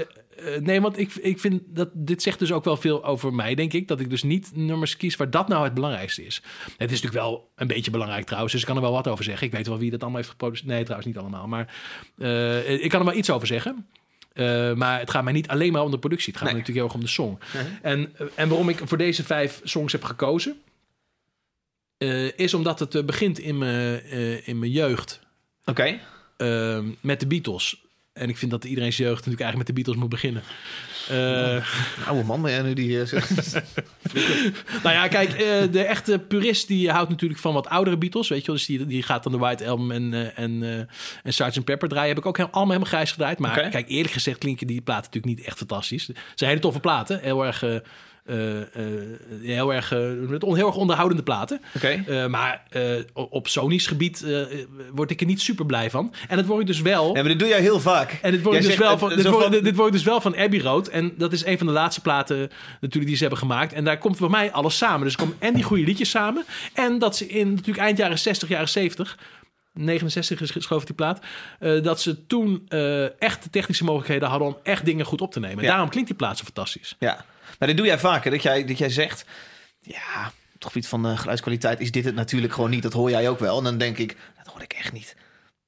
eh, 0.56 0.62
nee 0.62 0.82
want 0.82 1.00
ik, 1.00 1.16
ik 1.16 1.40
vind 1.40 1.62
dat 1.68 1.90
dit 1.94 2.22
zegt 2.22 2.40
dus 2.40 2.52
ook 2.52 2.64
wel 2.64 2.78
veel 2.78 3.06
over 3.06 3.34
mij, 3.34 3.56
denk 3.56 3.74
ik. 3.74 3.88
Dat 3.88 4.00
ik 4.00 4.10
dus 4.10 4.24
niet 4.24 4.52
nummers 4.56 4.98
kies 4.98 5.16
waar 5.16 5.30
dat 5.30 5.48
nou 5.48 5.64
het 5.64 5.74
belangrijkste 5.74 6.26
is. 6.26 6.42
Het 6.78 6.92
is 6.92 7.02
natuurlijk 7.02 7.14
wel 7.26 7.52
een 7.56 7.68
beetje 7.68 7.92
belangrijk 7.92 8.26
trouwens, 8.26 8.52
dus 8.52 8.62
ik 8.62 8.68
kan 8.68 8.76
er 8.76 8.82
wel 8.82 8.92
wat 8.92 9.08
over 9.08 9.24
zeggen. 9.24 9.48
Ik 9.48 9.54
weet 9.54 9.68
wel 9.68 9.78
wie 9.78 9.92
dat 9.92 10.00
allemaal 10.02 10.18
heeft 10.20 10.32
geproduceerd. 10.32 10.68
Nee, 10.70 10.82
trouwens 10.84 11.08
niet 11.08 11.18
allemaal. 11.18 11.48
Maar 11.48 11.74
ik 12.82 12.90
kan 12.90 13.00
er 13.00 13.06
wel 13.06 13.16
iets 13.16 13.30
over 13.30 13.48
zeggen. 13.48 13.88
Maar 14.78 15.00
het 15.00 15.10
gaat 15.10 15.24
mij 15.24 15.34
niet 15.34 15.48
alleen 15.48 15.72
maar 15.72 15.84
om 15.84 15.92
de 15.92 16.00
productie. 16.00 16.34
Het 16.34 16.42
gaat 16.42 16.52
Nee. 16.52 16.62
me 16.62 16.68
natuurlijk 16.68 16.94
heel 16.94 17.02
erg 17.02 17.18
om 17.18 17.36
de 17.36 17.38
song. 17.38 17.40
En, 17.82 18.14
en 18.36 18.50
waarom 18.50 18.70
ik 18.70 18.80
voor 18.84 18.98
deze 18.98 19.24
vijf 19.24 19.62
songs 19.64 19.92
heb 19.92 20.04
gekozen... 20.04 20.58
eh, 21.98 22.38
is 22.40 22.54
omdat 22.54 22.80
het 22.80 22.96
eh, 22.96 23.04
begint 23.04 23.40
in 23.40 23.58
mijn, 23.58 24.02
eh, 24.02 24.48
in 24.48 24.60
mijn 24.60 24.72
jeugd 24.72 25.20
Oké. 25.66 26.00
eh, 26.38 26.80
met 27.02 27.20
de 27.20 27.28
Beatles. 27.28 27.82
En 28.14 28.30
ik 28.30 28.38
vind 28.38 28.52
dat 28.52 28.64
iedereen 28.66 28.94
zijn 28.94 29.08
jeugd 29.08 29.26
natuurlijk 29.26 29.44
eigenlijk 29.44 29.58
met 29.58 29.68
de 29.68 29.74
Beatles 29.84 29.96
moet 29.98 30.10
beginnen. 30.10 30.44
Oude 32.08 32.24
man 32.24 32.42
ben 32.42 32.52
jij 32.52 32.62
nu 32.62 32.74
die... 32.74 33.06
zegt- 33.06 33.54
nou 34.84 34.96
ja, 34.96 35.08
kijk, 35.08 35.38
de 35.72 35.84
echte 35.84 36.20
purist 36.20 36.68
die 36.68 36.90
houdt 36.92 37.10
natuurlijk 37.10 37.40
van 37.40 37.54
wat 37.54 37.68
oudere 37.68 37.98
Beatles, 37.98 38.28
weet 38.28 38.40
je 38.40 38.46
wel. 38.46 38.56
Dus 38.56 38.66
die, 38.66 38.86
die 38.86 39.04
gaat 39.04 39.24
dan 39.24 39.32
de 39.32 39.38
White 39.38 39.68
Album 39.68 39.92
en, 39.92 40.14
eh 40.14 40.44
en, 40.44 40.64
en 41.24 41.34
Sgt. 41.34 41.64
Pepper 41.64 41.90
draaien. 41.90 42.10
Heb 42.10 42.18
ik 42.18 42.26
ook 42.26 42.38
heel- 42.38 42.46
allemaal 42.46 42.66
helemaal 42.74 42.92
grijs 42.94 43.12
gedraaid. 43.12 43.40
Maar 43.40 43.70
kijk, 43.70 43.90
eerlijk 43.90 44.14
gezegd 44.14 44.38
klinken 44.38 44.68
die 44.68 44.82
platen 44.82 45.04
natuurlijk 45.12 45.36
niet 45.38 45.46
echt 45.48 45.58
fantastisch. 45.58 46.08
Het 46.08 46.18
zijn 46.36 46.50
hele 46.50 46.62
toffe 46.62 46.80
platen. 46.80 47.20
Heel 47.20 47.46
erg... 47.46 47.64
eh, 48.28 48.62
eh, 48.62 48.66
heel 49.42 49.74
erg, 49.74 49.92
eh, 49.92 50.00
met 50.28 50.44
on, 50.44 50.56
heel 50.56 50.68
erg 50.68 50.76
onderhoudende 50.76 51.24
platen. 51.24 51.62
Maar 52.30 52.64
op 53.14 53.48
Sony's 53.48 53.88
gebied 53.88 54.26
word 54.94 55.12
ik 55.12 55.20
er 55.22 55.26
niet 55.28 55.42
super 55.42 55.66
blij 55.66 55.90
van. 55.90 56.14
En 56.28 56.36
dat 56.38 56.46
word 56.46 56.62
ik 56.62 56.68
dus 56.68 56.82
wel. 56.82 57.04
Nee, 57.06 57.14
maar 57.14 57.32
dit 57.32 57.40
doe 57.40 57.48
jij 57.48 57.62
heel 57.62 57.80
vaak. 57.80 58.20
En 58.22 58.32
dit 58.32 58.42
wordt, 58.42 58.60
Jij 58.60 58.68
dus 58.68 58.78
wel 58.78 58.98
van, 58.98 59.10
dit, 59.10 59.28
wordt, 59.28 59.44
van- 59.56 59.64
dit, 59.64 59.76
wordt 59.76 59.94
dus 59.94 60.04
wel 60.04 60.22
van 60.22 60.36
Abbey 60.38 60.60
Road. 60.60 60.88
En 60.88 61.14
dat 61.18 61.34
is 61.34 61.46
een 61.46 61.58
van 61.58 61.68
de 61.68 61.74
laatste 61.74 62.02
platen 62.02 62.38
natuurlijk 62.72 63.06
die 63.06 63.16
ze 63.16 63.22
hebben 63.22 63.40
gemaakt. 63.40 63.74
En 63.74 63.84
daar 63.84 63.98
komt 63.98 64.18
voor 64.18 64.30
mij 64.30 64.52
alles 64.52 64.78
samen. 64.78 65.04
Dus 65.06 65.16
komen 65.16 65.36
en 65.40 65.54
die 65.54 65.64
goede 65.64 65.84
liedjes 65.84 66.10
samen. 66.10 66.46
En 66.74 67.00
dat 67.00 67.18
ze 67.18 67.28
in 67.28 67.50
natuurlijk 67.50 67.78
eind 67.78 67.98
jaren 67.98 68.20
60, 68.20 68.50
jaren 68.50 68.70
70... 68.70 69.18
69 69.74 70.42
is 70.42 70.52
geschoven 70.52 70.86
die 70.86 70.96
plaat. 70.96 71.20
dat 71.84 72.02
ze 72.02 72.26
toen 72.28 72.68
echt 73.20 73.44
de 73.44 73.50
technische 73.50 73.84
mogelijkheden 73.84 74.30
hadden 74.30 74.48
om 74.48 74.58
echt 74.64 74.86
dingen 74.86 75.06
goed 75.06 75.22
op 75.22 75.32
te 75.32 75.40
nemen. 75.40 75.58
En 75.58 75.64
Ja. 75.64 75.70
daarom 75.70 75.90
klinkt 75.90 76.10
die 76.10 76.18
plaat 76.18 76.38
zo 76.38 76.44
fantastisch. 76.44 76.96
Ja, 77.00 77.26
maar 77.60 77.68
dit 77.68 77.78
doe 77.78 77.86
jij 77.86 78.00
vaker. 78.00 78.32
Dat 78.32 78.42
jij, 78.42 78.66
dat 78.66 78.78
jij 78.78 78.90
zegt, 78.90 79.26
ja, 79.80 80.26
op 80.28 80.54
het 80.54 80.66
gebied 80.66 80.88
van 80.88 81.04
de 81.04 81.18
geluidskwaliteit 81.18 81.80
is 81.80 81.92
dit 81.92 82.06
het 82.06 82.16
natuurlijk 82.16 82.54
gewoon 82.54 82.70
niet. 82.70 82.84
Dat 82.84 82.94
hoor 82.94 83.10
jij 83.10 83.30
ook 83.30 83.40
wel. 83.40 83.58
En 83.58 83.64
dan 83.64 83.78
denk 83.78 83.98
ik, 83.98 84.18
dat 84.38 84.54
hoor 84.54 84.62
ik 84.62 84.74
echt 84.74 84.94
niet. 84.94 85.16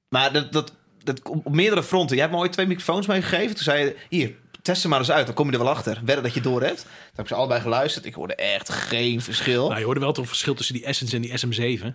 Maar 0.10 0.34
dat, 0.34 0.52
dat, 0.52 0.74
dat 1.04 1.22
op 1.24 1.54
meerdere 1.54 1.84
fronten. 1.84 2.16
Jij 2.16 2.26
hebt 2.26 2.38
me 2.38 2.42
ooit 2.42 2.52
twee 2.52 2.68
microfoons 2.68 3.08
meegegeven. 3.08 3.56
Toen 3.56 3.64
zei 3.64 3.84
je, 3.84 3.96
hier, 4.10 4.36
test 4.62 4.82
ze 4.82 4.88
maar 4.88 5.00
eens 5.00 5.12
uit. 5.12 5.26
Dan 5.26 5.36
kom 5.36 5.46
je 5.46 5.52
er 5.52 5.64
wel 5.64 5.70
achter. 5.70 6.02
Wedden 6.06 6.24
dat 6.24 6.34
je 6.34 6.42
door 6.42 6.62
hebt. 6.62 6.82
Toen 6.82 6.90
heb 7.12 7.20
ik 7.20 7.28
ze 7.28 7.36
allebei 7.36 7.62
geluisterd. 7.62 8.06
Ik 8.06 8.14
hoorde 8.14 8.36
echt 8.36 8.70
geen 8.70 9.22
verschil. 9.22 9.68
Nou, 9.68 9.80
je 9.80 9.86
hoorde 9.86 10.00
wel 10.00 10.12
toch 10.12 10.24
een 10.24 10.30
verschil 10.30 10.54
tussen 10.54 10.76
die 10.76 10.86
Essence 10.86 11.16
en 11.16 11.22
die 11.22 11.40
SM7. 11.40 11.86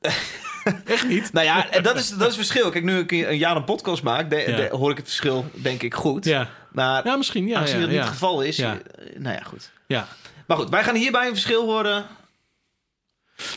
echt 0.84 1.08
niet? 1.08 1.32
Nou 1.32 1.46
ja, 1.46 1.66
dat 1.82 1.96
is, 1.96 2.08
dat 2.08 2.20
is 2.20 2.26
het 2.26 2.34
verschil. 2.34 2.70
Kijk, 2.70 2.84
nu 2.84 2.98
ik 2.98 3.10
een 3.10 3.38
jaar 3.38 3.56
een 3.56 3.64
podcast 3.64 4.02
maak, 4.02 4.30
de, 4.30 4.36
Ja. 4.46 4.56
de- 4.56 4.68
hoor 4.76 4.90
ik 4.90 4.96
het 4.96 5.06
verschil 5.06 5.44
denk 5.52 5.82
ik 5.82 5.94
goed. 5.94 6.24
Ja, 6.24 6.48
Maar 6.72 7.06
ja 7.06 7.16
misschien. 7.16 7.46
Ja, 7.46 7.56
aangezien 7.58 7.80
dat 7.80 7.88
niet 7.90 7.98
het 7.98 8.08
geval 8.08 8.40
is, 8.42 8.58
eh, 8.58 8.70
nou 9.16 9.34
ja, 9.36 9.42
goed. 9.42 9.70
Ja. 9.86 10.06
Maar 10.46 10.56
goed, 10.56 10.68
wij 10.70 10.84
gaan 10.84 10.94
hierbij 10.94 11.26
een 11.26 11.32
verschil 11.32 11.64
horen. 11.64 12.04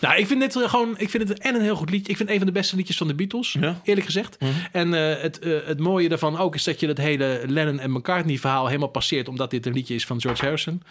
Nou, 0.02 0.18
ik 0.20 0.28
vind 0.28 0.40
dit 0.40 0.56
gewoon, 0.56 0.96
ik 0.98 1.10
vind 1.10 1.30
het 1.30 1.40
en 1.40 1.56
een 1.56 1.62
heel 1.62 1.76
goed 1.76 1.90
liedje. 1.90 2.12
Ik 2.12 2.18
vind 2.18 2.30
het 2.30 2.38
een 2.38 2.44
van 2.44 2.54
de 2.54 2.60
beste 2.60 2.76
liedjes 2.76 2.98
van 2.98 3.08
de 3.08 3.16
Beatles, 3.16 3.56
Ja. 3.60 3.82
eerlijk 3.84 4.06
gezegd. 4.06 4.40
Mhm. 4.40 4.52
En 4.72 4.94
eh, 4.94 5.22
het, 5.22 5.40
eh, 5.40 5.58
het 5.66 5.80
mooie 5.80 6.10
daarvan 6.10 6.38
ook 6.38 6.56
is 6.56 6.64
dat 6.64 6.80
je 6.80 6.88
het 6.88 6.98
hele 6.98 7.42
Lennon 7.48 7.80
en 7.80 7.92
McCartney 7.92 8.38
verhaal 8.38 8.68
helemaal 8.68 8.88
passeert, 8.88 9.28
omdat 9.28 9.50
dit 9.50 9.66
een 9.66 9.74
liedje 9.74 9.96
is 9.96 10.06
van 10.06 10.22
George 10.22 10.42
Harrison. 10.44 10.82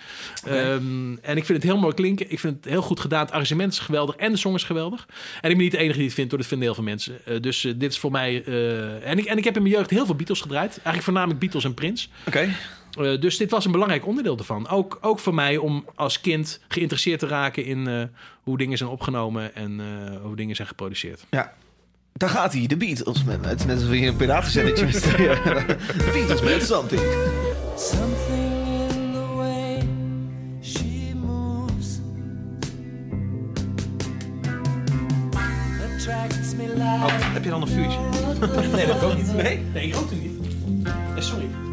Ehm, 0.44 1.12
en 1.22 1.36
ik 1.36 1.44
vind 1.44 1.48
het 1.48 1.62
heel 1.62 1.78
mooi 1.78 1.94
klinken. 1.94 2.30
Ik 2.30 2.38
vind 2.40 2.56
het 2.64 2.72
heel 2.72 2.82
goed 2.82 3.00
gedaan. 3.00 3.20
Het 3.20 3.30
arrangement 3.30 3.72
is 3.72 3.78
geweldig 3.78 4.16
en 4.16 4.32
de 4.32 4.38
song 4.38 4.54
is 4.54 4.64
geweldig. 4.64 5.06
En 5.40 5.50
ik 5.50 5.56
ben 5.56 5.64
niet 5.64 5.72
de 5.72 5.78
enige 5.78 5.96
die 5.98 6.06
het 6.06 6.14
vindt, 6.14 6.30
hoor. 6.30 6.40
dat 6.40 6.48
vinden 6.48 6.66
heel 6.66 6.76
veel 6.76 6.84
mensen. 6.84 7.18
Eh, 7.24 7.40
dus 7.40 7.60
dit 7.60 7.90
is 7.92 7.98
voor 7.98 8.10
mij. 8.10 8.44
en, 9.04 9.18
ik, 9.18 9.24
en 9.24 9.38
ik 9.38 9.44
heb 9.44 9.56
in 9.56 9.62
mijn 9.62 9.74
jeugd 9.74 9.90
heel 9.90 10.06
veel 10.06 10.14
Beatles 10.14 10.40
gedraaid. 10.40 10.70
Eigenlijk 10.70 11.02
voornamelijk 11.04 11.40
Beatles 11.40 11.64
en 11.64 11.74
Prince. 11.74 12.08
Oké. 12.26 12.48
Eh, 12.98 13.20
dus 13.20 13.36
dit 13.36 13.50
was 13.50 13.64
een 13.64 13.72
belangrijk 13.72 14.06
onderdeel 14.06 14.38
ervan. 14.38 14.68
Ook, 14.68 14.98
ook 15.00 15.18
voor 15.18 15.34
mij 15.34 15.56
om 15.56 15.84
als 15.94 16.20
kind 16.20 16.60
geïnteresseerd 16.68 17.18
te 17.18 17.26
raken 17.26 17.64
in 17.64 17.86
eh, 17.86 18.02
hoe 18.42 18.58
dingen 18.58 18.78
zijn 18.78 18.90
opgenomen 18.90 19.54
en 19.54 19.80
eh, 19.80 20.16
hoe 20.22 20.36
dingen 20.36 20.56
zijn 20.56 20.68
geproduceerd. 20.68 21.26
Ja. 21.30 21.52
Daar 22.12 22.28
gaat 22.28 22.52
hij, 22.52 22.66
de 22.66 22.76
Beatles. 22.76 23.24
Met, 23.24 23.44
het 23.44 23.60
is 23.60 23.66
net 23.66 23.76
alsof 23.76 23.94
je 23.94 24.06
een 24.06 24.16
piratenzendetje 24.16 24.84
bent. 24.90 25.02
De 25.68 26.10
Beatles 26.12 26.42
met 26.42 26.62
something. 26.62 27.00
Something 27.76 28.90
in 28.90 29.12
the 29.12 29.34
way 29.34 29.88
she 30.62 31.14
moves 31.14 32.00
attracts 35.94 36.54
me 36.54 36.62
Oh, 36.62 37.04
like 37.04 37.24
heb 37.24 37.44
je 37.44 37.50
dan 37.50 37.62
een 37.62 37.68
vuurtje? 37.68 37.98
Nee, 38.74 38.86
dat 38.86 39.02
ook 39.02 39.16
niet. 39.16 39.34
Nee, 39.34 39.58
nee 39.72 39.86
ik 39.88 39.96
ook 39.96 40.10
niet. 40.10 40.30
sorry. 41.18 41.69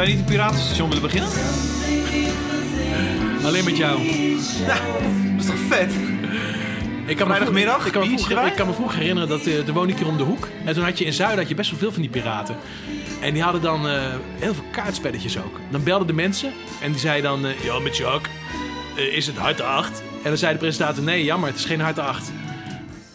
Zou 0.00 0.12
je 0.12 0.18
niet 0.18 0.26
een 0.28 0.34
piratenstation 0.34 0.88
willen 0.88 1.02
beginnen? 1.02 1.30
Alleen 3.44 3.64
met 3.64 3.76
jou. 3.76 3.98
Dat 4.66 4.76
is 5.38 5.46
toch 5.46 5.56
vet? 5.68 5.92
Ik 7.06 7.16
kan 7.16 7.28
me 7.28 7.34
Vrijdagmiddag, 7.34 7.74
vroeg- 7.74 7.86
ik 7.86 7.92
kan 7.92 8.10
me 8.10 8.18
vroeg, 8.18 8.46
ik 8.46 8.54
kan 8.54 8.66
me 8.66 8.72
vroeg 8.72 8.94
herinneren 8.94 9.28
dat 9.28 9.46
uh, 9.46 9.66
er 9.68 9.72
woonde 9.72 9.92
ik 9.92 9.98
hier 9.98 10.08
om 10.08 10.16
de 10.16 10.22
hoek. 10.22 10.48
En 10.64 10.74
toen 10.74 10.84
had 10.84 10.98
je 10.98 11.04
in 11.04 11.12
Zuiden 11.12 11.38
had 11.38 11.48
je 11.48 11.54
best 11.54 11.70
wel 11.70 11.78
veel 11.78 11.92
van 11.92 12.02
die 12.02 12.10
piraten. 12.10 12.56
En 13.20 13.32
die 13.32 13.42
hadden 13.42 13.60
dan 13.62 13.88
eh, 13.88 14.02
heel 14.38 14.54
veel 14.54 14.64
kaartspelletjes 14.72 15.38
ook. 15.38 15.60
Dan 15.70 15.82
belden 15.82 16.06
de 16.06 16.12
mensen 16.12 16.52
en 16.82 16.90
die 16.90 17.00
zeiden 17.00 17.30
dan... 17.30 17.46
eh, 17.46 17.64
ja, 17.64 17.78
met 17.78 17.96
Jacques, 17.96 18.34
is 18.94 19.26
het 19.26 19.36
harte 19.36 19.62
8? 19.62 20.02
En 20.22 20.28
dan 20.28 20.36
zei 20.36 20.52
de 20.52 20.58
presentator... 20.58 21.02
Nee, 21.04 21.24
jammer, 21.24 21.48
het 21.48 21.58
is 21.58 21.64
geen 21.64 21.80
harte 21.80 22.02
8. 22.02 22.30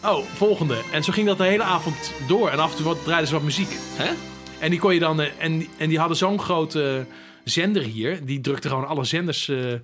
Oh, 0.04 0.24
volgende. 0.34 0.76
En 0.92 1.04
zo 1.04 1.12
ging 1.12 1.26
dat 1.26 1.38
de 1.38 1.44
hele 1.44 1.62
avond 1.62 2.12
door. 2.26 2.48
En 2.50 2.58
af 2.58 2.76
en 2.76 2.82
toe 2.84 2.96
draaiden 3.02 3.28
ze 3.28 3.34
wat 3.34 3.42
muziek. 3.42 3.76
Hè? 3.96 4.10
En 4.58 4.70
die 4.70 4.78
kon 4.78 4.94
je 4.94 5.00
dan. 5.00 5.20
eh, 5.20 5.28
en, 5.38 5.58
die- 5.58 5.70
en 5.78 5.88
die 5.88 5.98
hadden 5.98 6.16
zo'n 6.16 6.38
grote 6.40 7.06
zender 7.44 7.82
hier. 7.82 8.24
Die 8.26 8.40
drukte 8.40 8.68
gewoon 8.68 8.86
alle 8.86 9.04
zenders. 9.04 9.48
eh 9.48 9.72
eh, 9.72 9.78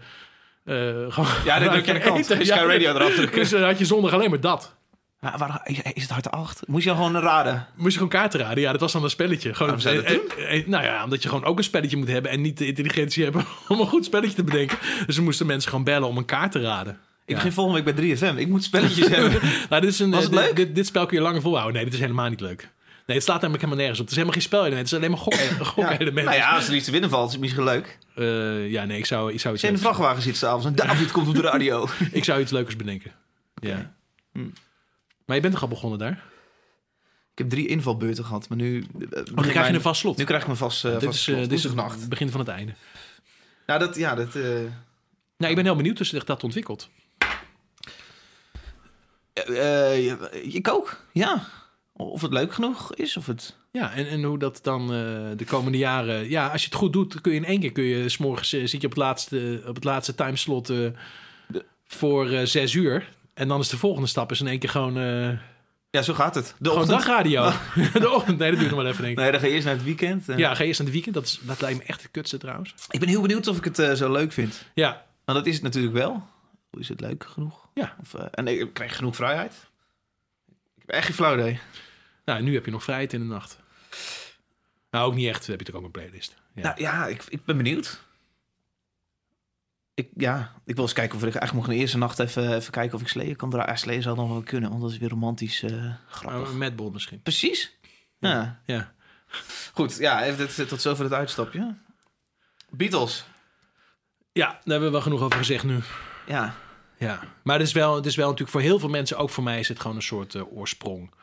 gewoon, 1.09 1.31
Ja, 1.45 1.59
die 1.59 1.69
druk 1.69 1.85
je 1.85 1.93
aan 1.93 1.99
de 1.99 2.05
kant. 2.05 2.29
Ja, 2.47 2.57
Sky 2.57 2.65
Radio 2.67 2.95
eraf 2.95 3.15
drukken. 3.15 3.39
Dus 3.39 3.51
dan 3.51 3.63
had 3.63 3.79
je 3.79 3.85
zondag 3.85 4.13
alleen 4.13 4.31
maar 4.31 4.41
dat. 4.41 4.75
Maar 5.21 5.35
waar, 5.39 5.61
is 5.95 6.03
het 6.03 6.11
harte 6.11 6.31
8? 6.31 6.63
Moest 6.67 6.85
je 6.85 6.89
dan 6.95 6.99
gewoon 7.05 7.23
raden? 7.23 7.67
Moest 7.77 7.87
je 7.89 7.93
gewoon 7.93 8.09
kaarten 8.09 8.41
raden. 8.41 8.61
Ja, 8.63 8.73
dat 8.73 8.81
was 8.81 8.93
dan 8.93 9.05
een 9.05 9.11
spelletje. 9.11 9.55
Gewoon, 9.55 9.73
dat 9.83 10.67
nou 10.67 10.85
ja, 10.85 11.05
omdat 11.05 11.23
je 11.23 11.29
gewoon 11.29 11.45
ook 11.45 11.59
een 11.59 11.65
spelletje 11.65 11.97
moet 11.97 12.09
hebben. 12.09 12.31
En 12.31 12.41
niet 12.41 12.59
de 12.59 12.67
intelligentie 12.67 13.23
hebben 13.25 13.45
om 13.69 13.81
een 13.81 13.87
goed 13.87 14.05
spelletje 14.05 14.35
te 14.37 14.45
bedenken. 14.45 14.79
Dus 15.07 15.15
dan 15.15 15.25
moesten 15.25 15.47
mensen 15.47 15.71
gewoon 15.71 15.85
bellen 15.85 16.09
om 16.09 16.17
een 16.17 16.25
kaart 16.25 16.53
te 16.53 16.61
raden. 16.61 16.93
Ik 16.93 16.99
Ja. 17.29 17.35
begin 17.35 17.53
volgende 17.53 17.83
week 17.83 17.95
bij 17.95 18.17
3FM. 18.35 18.37
Ik 18.39 18.49
moet 18.49 18.65
spelletjes 18.65 19.09
hebben. 19.17 19.41
Nou, 19.69 19.81
dit 19.83 19.91
is 19.91 19.99
een, 19.99 20.11
Was 20.11 20.25
het 20.25 20.33
eh, 20.33 20.39
leuk? 20.39 20.57
Dit, 20.57 20.75
dit 20.75 20.87
spel 20.87 21.07
kun 21.07 21.17
je 21.17 21.23
langer 21.23 21.41
volhouden. 21.41 21.75
Nee, 21.75 21.85
dit 21.85 21.95
is 21.95 22.01
helemaal 22.01 22.29
niet 22.29 22.41
leuk. 22.41 22.69
Nee, 23.07 23.17
het 23.17 23.27
slaat 23.27 23.41
namelijk 23.41 23.65
helemaal 23.65 23.85
nergens 23.85 23.99
op. 24.01 24.07
Het 24.07 24.17
is 24.17 24.23
helemaal 24.23 24.39
geen 24.41 24.49
spelelement. 24.49 24.79
Het 24.79 24.87
is 24.93 24.95
alleen 24.99 25.11
maar 25.11 25.19
gok, 25.21 25.35
gokelementen. 25.75 26.25
Nou 26.25 26.37
ja, 26.37 26.55
als 26.55 26.69
er 26.69 26.75
iets 26.75 26.85
te 26.85 26.91
winnen 26.91 27.11
valt, 27.11 27.27
is 27.27 27.33
het 27.33 27.41
misschien 27.41 27.65
leuk. 27.65 27.99
Eh, 28.15 28.71
ja, 28.71 28.85
nee, 28.85 28.99
ik 28.99 29.07
zou, 29.07 29.33
ik 29.33 29.41
zou 29.41 29.55
iets 29.55 29.63
je 29.63 29.69
in 29.69 29.75
de 29.75 29.81
vrachtwagen 29.81 30.23
zit 30.23 30.37
s'avonds 30.37 30.67
en 30.67 30.75
David 30.75 31.11
komt 31.11 31.29
op 31.29 31.35
de 31.35 31.41
radio. 31.41 31.89
Ik 32.13 32.25
zou 32.25 32.41
iets 32.41 32.51
leukers 32.51 32.77
bedenken. 32.77 33.13
Ja. 33.55 33.95
Hm. 34.33 34.39
Maar 35.27 35.37
je 35.37 35.43
bent 35.43 35.53
toch 35.53 35.63
al 35.63 35.69
begonnen 35.69 35.99
daar? 35.99 36.23
Ik 37.33 37.39
heb 37.39 37.49
drie 37.51 37.67
invalbeurten 37.67 38.25
gehad, 38.25 38.49
maar 38.49 38.59
nu... 38.59 38.79
eh, 38.79 39.19
Oh, 39.19 39.25
dan 39.25 39.45
krijg 39.49 39.69
je 39.69 39.75
een 39.75 39.81
vast 39.81 40.01
slot. 40.01 40.17
Nu 40.17 40.25
krijg 40.25 40.43
ik 40.43 40.49
me 40.49 40.55
vast, 40.57 40.85
uh, 40.85 40.99
dit 40.99 41.15
is, 41.15 41.29
eh, 41.29 41.37
dit 41.37 41.53
is 41.53 41.63
het 41.65 42.09
begin 42.09 42.31
van 42.31 42.41
het 42.41 42.49
einde. 42.49 42.73
Nou, 43.67 43.81
dat, 43.81 43.97
ja, 43.97 44.15
dat... 44.15 44.35
eh, 44.35 44.43
Nou, 45.37 45.51
ik 45.51 45.55
ben 45.55 45.65
heel 45.65 45.77
benieuwd 45.77 45.97
hoe 45.99 46.07
zich 46.07 46.25
dat 46.25 46.45
ontwikkelt. 46.45 46.91
eh, 49.33 50.11
eh, 50.13 50.21
ik 50.55 50.69
ook, 50.69 51.05
ja. 51.13 51.47
Of 52.11 52.23
het 52.23 52.33
leuk 52.33 52.53
genoeg 52.55 52.95
is, 52.95 53.17
of 53.17 53.27
het... 53.27 53.57
Ja, 53.73 53.93
en, 53.93 54.09
en 54.09 54.23
hoe 54.23 54.39
dat 54.39 54.59
dan 54.63 54.83
eh, 54.83 54.97
de 55.37 55.45
komende 55.47 55.79
jaren... 55.79 56.29
Ja, 56.31 56.47
als 56.49 56.61
je 56.63 56.67
het 56.69 56.77
goed 56.77 56.93
doet, 56.93 57.21
kun 57.21 57.33
je 57.33 57.39
in 57.39 57.45
één 57.45 57.61
keer... 57.61 57.73
Kun 57.73 57.83
je, 57.85 58.09
s 58.09 58.17
morgens 58.19 58.53
eh, 58.53 58.61
zit 58.67 58.81
je 58.81 58.87
op 58.87 58.93
het 58.93 58.97
laatste, 59.03 59.63
op 59.67 59.75
het 59.75 59.85
laatste 59.85 60.15
timeslot 60.15 60.71
eh, 60.71 60.77
voor 61.87 62.47
zes 62.47 62.75
uur. 62.75 63.09
En 63.35 63.49
dan 63.49 63.61
is 63.61 63.69
de 63.69 63.77
volgende 63.79 64.09
stap 64.09 64.31
is 64.31 64.41
in 64.41 64.47
één 64.47 64.59
keer 64.59 64.69
gewoon... 64.71 64.95
Ja, 65.91 66.03
zo 66.03 66.15
gaat 66.15 66.35
het. 66.35 66.55
De 66.59 66.69
gewoon 66.69 66.83
ochtend. 66.83 66.99
dagradio. 66.99 67.51
de 68.01 68.11
ochtend, 68.11 68.39
nee, 68.39 68.51
dat 68.51 68.59
duurt 68.59 68.71
nog 68.73 68.81
wel 68.83 68.91
even, 68.91 69.03
denk 69.03 69.15
ik. 69.17 69.23
Nee, 69.23 69.31
dan 69.33 69.41
ga 69.41 69.47
je 69.47 69.53
eerst 69.53 69.65
naar 69.67 69.75
het 69.75 69.85
weekend. 69.85 70.29
en- 70.29 70.39
Ja, 70.39 70.55
ga 70.55 70.65
eerst 70.65 70.79
aan 70.81 70.85
het 70.87 70.95
weekend. 70.95 71.15
Dat, 71.15 71.25
is, 71.25 71.41
dat 71.43 71.61
lijkt 71.61 71.79
me 71.79 71.85
echt 71.85 72.03
het 72.03 72.11
kutste 72.11 72.39
trouwens. 72.39 72.75
Ik 72.91 73.01
ben 73.01 73.09
heel 73.09 73.21
benieuwd 73.21 73.47
of 73.47 73.57
ik 73.57 73.65
het 73.77 73.99
zo 73.99 74.13
leuk 74.13 74.33
vind. 74.33 74.65
Ja, 74.75 75.05
Want 75.25 75.39
dat 75.39 75.47
is 75.47 75.55
het 75.55 75.63
natuurlijk 75.63 75.95
wel. 75.95 76.27
Hoe 76.71 76.81
is 76.81 76.89
het 76.89 77.01
leuk 77.01 77.25
genoeg? 77.29 77.69
Ja. 77.75 77.97
Of, 78.01 78.15
en 78.15 78.47
ik 78.49 78.73
krijg 78.73 78.97
genoeg 78.97 79.17
vrijheid. 79.17 79.53
Ik 80.77 80.83
heb 80.87 80.91
echt 80.91 81.07
geen 81.07 81.15
flauw 81.15 81.35
idee. 81.39 81.59
Nou, 82.25 82.43
nu 82.43 82.55
heb 82.55 82.65
je 82.65 82.71
nog 82.71 82.83
vrijheid 82.83 83.13
in 83.13 83.21
de 83.21 83.27
nacht. 83.27 83.59
Nou, 84.91 85.07
ook 85.07 85.15
niet 85.15 85.29
echt. 85.29 85.47
Heb 85.47 85.59
je 85.59 85.65
toch 85.65 85.75
ook 85.75 85.85
een 85.85 85.91
playlist? 85.91 86.35
Ja. 86.55 86.63
Nou 86.63 86.81
ja, 86.81 87.07
ik, 87.07 87.25
ik 87.29 87.45
ben 87.45 87.57
benieuwd. 87.57 88.05
Ik, 89.95 90.09
ja, 90.17 90.53
ik 90.65 90.75
wil 90.75 90.85
eens 90.85 90.93
kijken 90.93 91.17
of 91.17 91.23
ik 91.25 91.35
eigenlijk 91.35 91.67
nog 91.67 91.75
een 91.75 91.81
eerste 91.81 91.99
nacht 91.99 92.19
even, 92.19 92.55
even 92.55 92.73
kijken 92.73 92.95
of 92.95 93.01
ik 93.01 93.09
Slayer 93.09 93.37
kan 93.37 93.51
draaien. 93.51 93.79
Slayer 93.79 94.03
zou 94.03 94.17
nog 94.17 94.29
wel 94.29 94.43
kunnen, 94.43 94.71
want 94.71 94.83
dat 94.83 94.91
is 94.91 94.99
weer 94.99 95.09
romantisch 95.09 95.63
eh, 95.63 95.95
grappig. 96.09 96.43
Nou, 96.43 96.57
Madball 96.57 96.91
misschien. 96.91 97.23
Precies. 97.23 97.77
Ja. 98.19 98.61
Ja. 98.67 98.93
Goed, 99.73 99.97
ja, 99.97 100.25
even 100.25 100.47
dit- 100.57 100.69
tot 100.69 100.81
zover 100.81 101.05
het 101.05 101.13
uitstapje. 101.13 101.75
Beatles. 102.71 103.25
ja, 104.33 104.47
daar 104.47 104.61
hebben 104.65 104.85
we 104.85 104.91
wel 104.91 105.01
genoeg 105.01 105.21
over 105.21 105.39
gezegd 105.39 105.65
nu. 105.65 105.79
Ja. 106.27 106.55
Ja, 106.99 107.21
maar 107.43 107.59
het 107.59 107.67
is, 107.67 107.73
wel, 107.73 107.95
het 107.95 108.07
is 108.07 108.17
wel 108.17 108.25
natuurlijk 108.25 108.51
voor 108.53 108.61
heel 108.61 108.79
veel 108.79 108.89
mensen, 108.89 109.17
ook 109.19 109.31
voor 109.31 109.43
mij, 109.43 109.59
is 109.59 109.69
het 109.69 109.81
gewoon 109.81 109.97
een 109.97 110.03
soort 110.03 110.35
eh, 110.35 110.53
oorsprong 110.57 111.15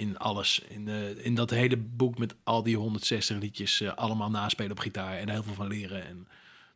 in 0.00 0.18
alles. 0.18 0.62
In, 0.68 0.88
eh, 0.88 1.24
in 1.24 1.34
dat 1.34 1.50
hele 1.50 1.76
boek 1.76 2.18
met 2.18 2.34
al 2.44 2.62
die 2.62 2.76
160 2.76 3.38
liedjes, 3.38 3.80
eh, 3.80 3.94
allemaal 3.94 4.30
naspelen 4.30 4.70
op 4.70 4.78
gitaar 4.78 5.16
en 5.16 5.26
er 5.26 5.32
heel 5.32 5.42
veel 5.42 5.54
van 5.54 5.66
leren. 5.66 6.06
En 6.06 6.28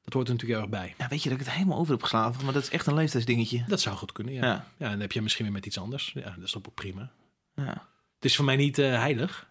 dat 0.04 0.12
hoort 0.12 0.26
er 0.28 0.32
natuurlijk 0.32 0.60
erg 0.60 0.70
bij. 0.70 0.94
ja, 0.98 1.08
weet 1.08 1.22
je 1.22 1.28
dat 1.28 1.38
ik 1.38 1.44
het 1.44 1.54
helemaal 1.54 1.78
over 1.78 1.92
heb 1.92 2.02
geslagen, 2.02 2.44
maar 2.44 2.52
dat 2.52 2.62
is 2.62 2.70
echt 2.70 2.86
een 2.86 2.94
leeftijdsdingetje. 2.94 3.64
Dat 3.66 3.80
zou 3.80 3.96
goed 3.96 4.12
kunnen, 4.12 4.34
ja. 4.34 4.44
Ja. 4.44 4.66
ja. 4.76 4.84
en 4.84 4.90
dan 4.90 5.00
heb 5.00 5.12
je 5.12 5.22
misschien 5.22 5.44
weer 5.44 5.54
met 5.54 5.66
iets 5.66 5.78
anders. 5.78 6.12
Ja, 6.14 6.34
dat 6.34 6.44
is 6.44 6.50
toch 6.50 6.62
ook 6.66 6.74
prima. 6.74 7.10
Ja. 7.54 7.86
Het 8.14 8.24
is 8.24 8.36
voor 8.36 8.44
mij 8.44 8.56
niet 8.56 8.78
eh, 8.78 8.98
heilig, 8.98 9.46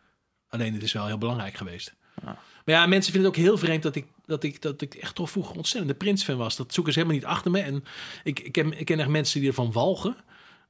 alleen 0.50 0.74
het 0.74 0.84
is 0.84 0.94
wel 0.94 1.06
heel 1.06 1.18
belangrijk 1.18 1.56
geweest. 1.56 1.94
Ja. 2.22 2.38
Maar 2.66 2.76
ja, 2.76 2.86
mensen 2.86 3.12
vinden 3.12 3.32
het 3.32 3.40
ook 3.40 3.46
heel 3.46 3.58
vreemd 3.58 3.84
dat 3.84 3.96
ik, 3.96 4.06
dat 4.26 4.44
ik, 4.44 4.62
dat 4.62 4.82
ik 4.82 4.94
echt 4.94 5.16
toch 5.16 5.32
vroeger 5.32 5.56
ontzettende 5.56 5.94
Prins-fan 5.94 6.38
was. 6.38 6.56
Dat 6.56 6.74
zoeken 6.74 6.94
ze 6.94 7.00
helemaal 7.00 7.20
niet 7.20 7.30
achter 7.30 7.52
me. 7.52 7.60
En 7.60 7.86
ik, 8.24 8.40
ik, 8.40 8.52
ken, 8.52 8.80
ik 8.80 8.86
ken 8.86 9.00
echt 9.00 9.10
mensen 9.10 9.40
die 9.40 9.50
ervan 9.50 9.72
walgen. 9.72 10.16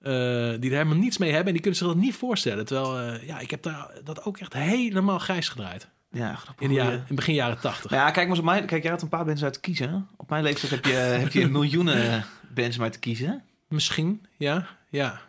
Eh, 0.03 0.11
die 0.59 0.69
er 0.71 0.77
helemaal 0.77 0.97
niets 0.97 1.17
mee 1.17 1.29
hebben. 1.29 1.47
En 1.47 1.53
die 1.53 1.61
kunnen 1.61 1.79
zich 1.79 1.87
dat 1.87 1.97
niet 1.97 2.15
voorstellen. 2.15 2.65
Terwijl, 2.65 2.99
eh, 2.99 3.27
ja, 3.27 3.39
ik 3.39 3.51
heb 3.51 3.63
daar, 3.63 3.91
dat 4.03 4.23
ook 4.23 4.37
echt 4.37 4.53
helemaal 4.53 5.19
grijs 5.19 5.49
gedraaid. 5.49 5.87
Ja, 6.11 6.35
grappig. 6.35 6.63
In, 6.63 6.69
de 6.69 6.75
jaren, 6.75 7.05
in 7.09 7.15
begin 7.15 7.33
jaren 7.33 7.59
tachtig. 7.59 7.91
Ja, 7.91 8.11
kijk 8.11 8.27
maar 8.27 8.37
op 8.37 8.43
mij. 8.43 8.65
Kijk, 8.65 8.81
jij 8.83 8.91
had 8.91 9.01
een 9.01 9.09
paar 9.09 9.25
bands 9.25 9.43
uit 9.43 9.53
te 9.53 9.59
kiezen. 9.59 9.89
hè? 9.89 9.95
Op 10.17 10.29
mijn 10.29 10.43
leeftijd 10.43 10.71
heb 10.71 10.85
je, 10.85 10.91
heb 10.91 11.31
je 11.31 11.47
miljoenen 11.59 12.25
bands 12.53 12.77
om 12.77 12.83
uit 12.83 12.93
te 12.93 12.99
kiezen. 12.99 13.43
Misschien, 13.67 14.25
ja, 14.37 14.67
ja. 14.89 15.21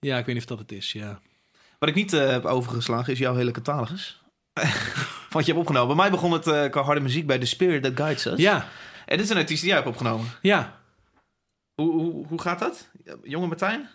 Ja, 0.00 0.18
ik 0.18 0.24
weet 0.26 0.34
niet 0.34 0.44
of 0.44 0.48
dat 0.50 0.58
het 0.58 0.72
is, 0.72 0.92
ja. 0.92 1.20
Wat 1.78 1.88
ik 1.88 1.94
niet 1.94 2.12
eh, 2.12 2.28
heb 2.28 2.44
overgeslagen 2.44 3.12
is 3.12 3.18
jouw 3.18 3.34
hele 3.34 3.50
catalogus. 3.50 4.20
Wat 5.30 5.46
je 5.46 5.52
hebt 5.52 5.58
opgenomen. 5.64 5.86
Bij 5.86 5.96
mij 5.96 6.10
begon 6.10 6.32
het 6.32 6.70
qua 6.70 6.82
harde 6.82 7.00
muziek 7.00 7.26
bij 7.26 7.38
The 7.38 7.46
Spirit 7.46 7.82
That 7.82 7.92
Guides 7.94 8.24
Us. 8.26 8.38
Ja, 8.38 8.66
En 9.06 9.16
dit 9.16 9.26
is 9.26 9.30
een 9.30 9.36
artiest 9.36 9.60
die 9.60 9.68
jij 9.70 9.78
hebt 9.78 9.90
opgenomen. 9.90 10.26
ja. 10.42 10.80
Hoe, 11.82 11.92
hoe, 11.92 12.26
hoe 12.26 12.40
gaat 12.40 12.58
dat? 12.58 12.88
Jonge 13.22 13.46
Martijn? 13.46 13.88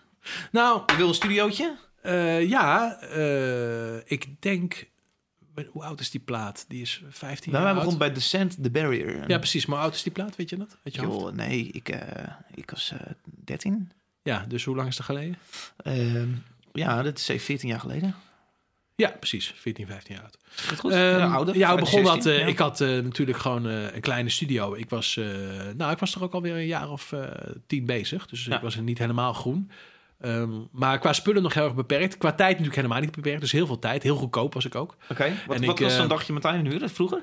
Nou, 0.52 0.82
Je 0.86 0.96
wil 0.96 1.08
een 1.08 1.14
studiootje? 1.14 1.76
eh, 2.02 2.50
ja, 2.50 3.00
eh, 3.02 3.96
ik 4.12 4.42
denk... 4.42 4.88
Hoe 5.70 5.84
oud 5.84 6.00
is 6.00 6.12
die 6.12 6.22
plaat? 6.22 6.66
Die 6.68 6.82
is 6.82 7.04
15 7.10 7.52
Bij 7.52 7.62
jaar 7.62 7.70
mij 7.70 7.78
oud. 7.78 7.84
begon 7.84 7.98
bij 8.08 8.14
Descent 8.14 8.64
the 8.64 8.70
Barrier. 8.70 9.30
Ja, 9.30 9.38
precies. 9.38 9.66
Maar 9.66 9.76
hoe 9.78 9.86
oud 9.86 9.96
is 9.96 10.04
die 10.04 10.12
plaat? 10.12 10.36
Weet 10.36 10.50
je 10.50 10.58
dat? 10.58 10.78
Weet 10.84 10.96
je? 10.96 11.02
Joh, 11.02 11.32
nee, 11.34 11.70
ik, 11.72 11.90
eh, 11.90 12.32
ik 12.56 12.70
was 12.70 12.92
eh 12.92 13.00
13. 13.24 13.92
Ja, 14.24 14.46
dus 14.48 14.64
hoe 14.64 14.76
lang 14.76 14.88
is 14.88 14.96
dat 14.96 15.06
geleden? 15.06 15.38
Ehm, 15.78 16.30
ja, 16.74 17.02
dat 17.02 17.18
is 17.18 17.28
even 17.28 17.46
14 17.46 17.70
jaar 17.70 17.80
geleden. 17.80 18.16
Ja, 18.98 19.10
precies. 19.20 19.54
14, 19.56 19.88
15 19.88 20.16
jaar 20.16 20.24
oud. 20.24 20.38
Dat 20.70 20.80
goed? 20.80 20.91
Ehm, 20.91 21.32
ouder. 21.32 21.58
ja, 21.58 21.60
hoe 21.70 21.78
Vanuit 21.78 21.80
begon 21.80 22.04
dat? 22.04 22.14
16, 22.24 22.32
eh, 22.32 22.39
ja. 22.39 22.45
Ik 22.45 22.58
had 22.58 22.82
eh, 22.82 22.88
natuurlijk 22.88 23.38
gewoon 23.38 23.68
eh, 23.70 23.93
een 23.95 24.02
kleine 24.02 24.30
studio. 24.30 24.74
Ik 24.76 24.89
was, 24.89 25.18
eh, 25.18 25.26
nou, 25.76 25.91
ik 25.91 25.98
was 25.98 26.16
er 26.16 26.24
ook 26.24 26.34
alweer 26.34 26.56
een 26.56 26.66
jaar 26.66 26.89
of 26.89 27.12
eh, 27.12 27.24
tien 27.68 27.86
bezig. 27.86 28.26
Dus 28.28 28.45
Ja. 28.45 28.56
ik 28.56 28.62
was 28.62 28.76
er 28.76 28.82
niet 28.82 28.98
helemaal 28.98 29.34
groen. 29.34 29.72
Ehm, 30.22 30.50
maar 30.72 31.00
qua 31.00 31.14
spullen 31.14 31.41
nog 31.43 31.54
heel 31.54 31.64
erg 31.64 31.76
beperkt. 31.76 32.18
Qua 32.18 32.32
tijd 32.34 32.50
natuurlijk 32.50 32.76
helemaal 32.76 33.00
niet 33.00 33.12
beperkt. 33.12 33.41
Dus 33.41 33.52
heel 33.52 33.66
veel 33.66 33.80
tijd. 33.80 34.04
Heel 34.04 34.16
goedkoop 34.16 34.54
was 34.54 34.66
ik 34.66 34.76
ook. 34.76 34.95
Oké, 35.10 35.24
wat, 35.48 35.56
En 35.56 35.66
wat 35.66 35.80
ik, 35.80 35.84
was 35.84 35.91
eh, 35.91 35.98
zo'n 36.00 36.08
dagje 36.08 36.34
Martijn 36.34 36.66
huren 36.66 36.89
vroeger? 36.89 37.22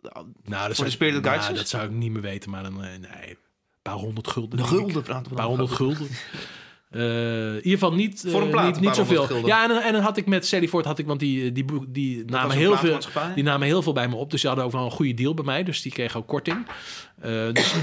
Nou, 0.00 0.26
dat 0.44 0.76
Voor 0.76 0.90
zou, 0.90 1.12
de 1.12 1.20
nou, 1.20 1.54
dat 1.54 1.68
zou 1.68 1.84
ik 1.84 1.90
niet 1.90 2.12
meer 2.12 2.22
weten. 2.22 2.50
Maar 2.50 2.62
dan, 2.62 2.84
eh, 2.84 2.88
nee, 2.90 3.30
een 3.30 3.36
paar 3.82 3.94
honderd 3.94 4.28
gulden. 4.28 4.58
Ik. 4.58 4.64
gulden 4.64 5.14
Een 5.16 5.22
paar 5.34 5.46
honderd 5.46 5.70
gulden. 5.70 6.08
Eh, 6.90 7.48
in 7.48 7.54
ieder 7.56 7.70
geval 7.70 7.92
niet, 7.94 8.24
eh, 8.24 8.30
Voor 8.30 8.42
een 8.42 8.50
plaat, 8.50 8.80
niet, 8.80 8.88
een 8.88 8.94
zoveel. 8.94 9.46
Ja, 9.46 9.64
en, 9.70 9.82
en 9.82 9.92
dan 9.92 10.02
had 10.02 10.16
ik 10.16 10.26
met 10.26 10.46
Sally 10.46 10.68
Ford, 10.68 10.84
had 10.84 10.98
ik, 10.98 11.06
want 11.06 11.20
die, 11.20 11.52
die, 11.52 11.64
boek- 11.64 11.84
die, 11.88 12.18
Dat 12.24 12.30
namen 12.30 12.50
een 12.50 12.56
heel 12.56 12.76
veel, 12.76 12.98
die 13.34 13.44
namen 13.44 13.66
heel 13.66 13.82
veel 13.82 13.92
bij 13.92 14.08
me 14.08 14.14
op. 14.14 14.30
Dus 14.30 14.40
die 14.40 14.48
hadden 14.48 14.66
ook 14.68 14.72
wel 14.74 14.84
een 14.84 14.90
goede 14.90 15.14
deal 15.14 15.34
bij 15.34 15.44
mij. 15.44 15.62
Dus 15.62 15.82
die 15.82 15.92
kregen 15.92 16.20
ook 16.20 16.26
korting. 16.26 16.66
Eh, 17.20 17.52
dus 17.52 17.74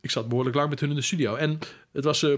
ik 0.00 0.10
zat 0.10 0.28
behoorlijk 0.28 0.56
lang 0.56 0.68
met 0.70 0.80
hun 0.80 0.90
in 0.90 0.96
de 0.96 1.02
studio. 1.02 1.34
En 1.34 1.58
het 1.92 2.04
was... 2.04 2.22
eh, 2.22 2.32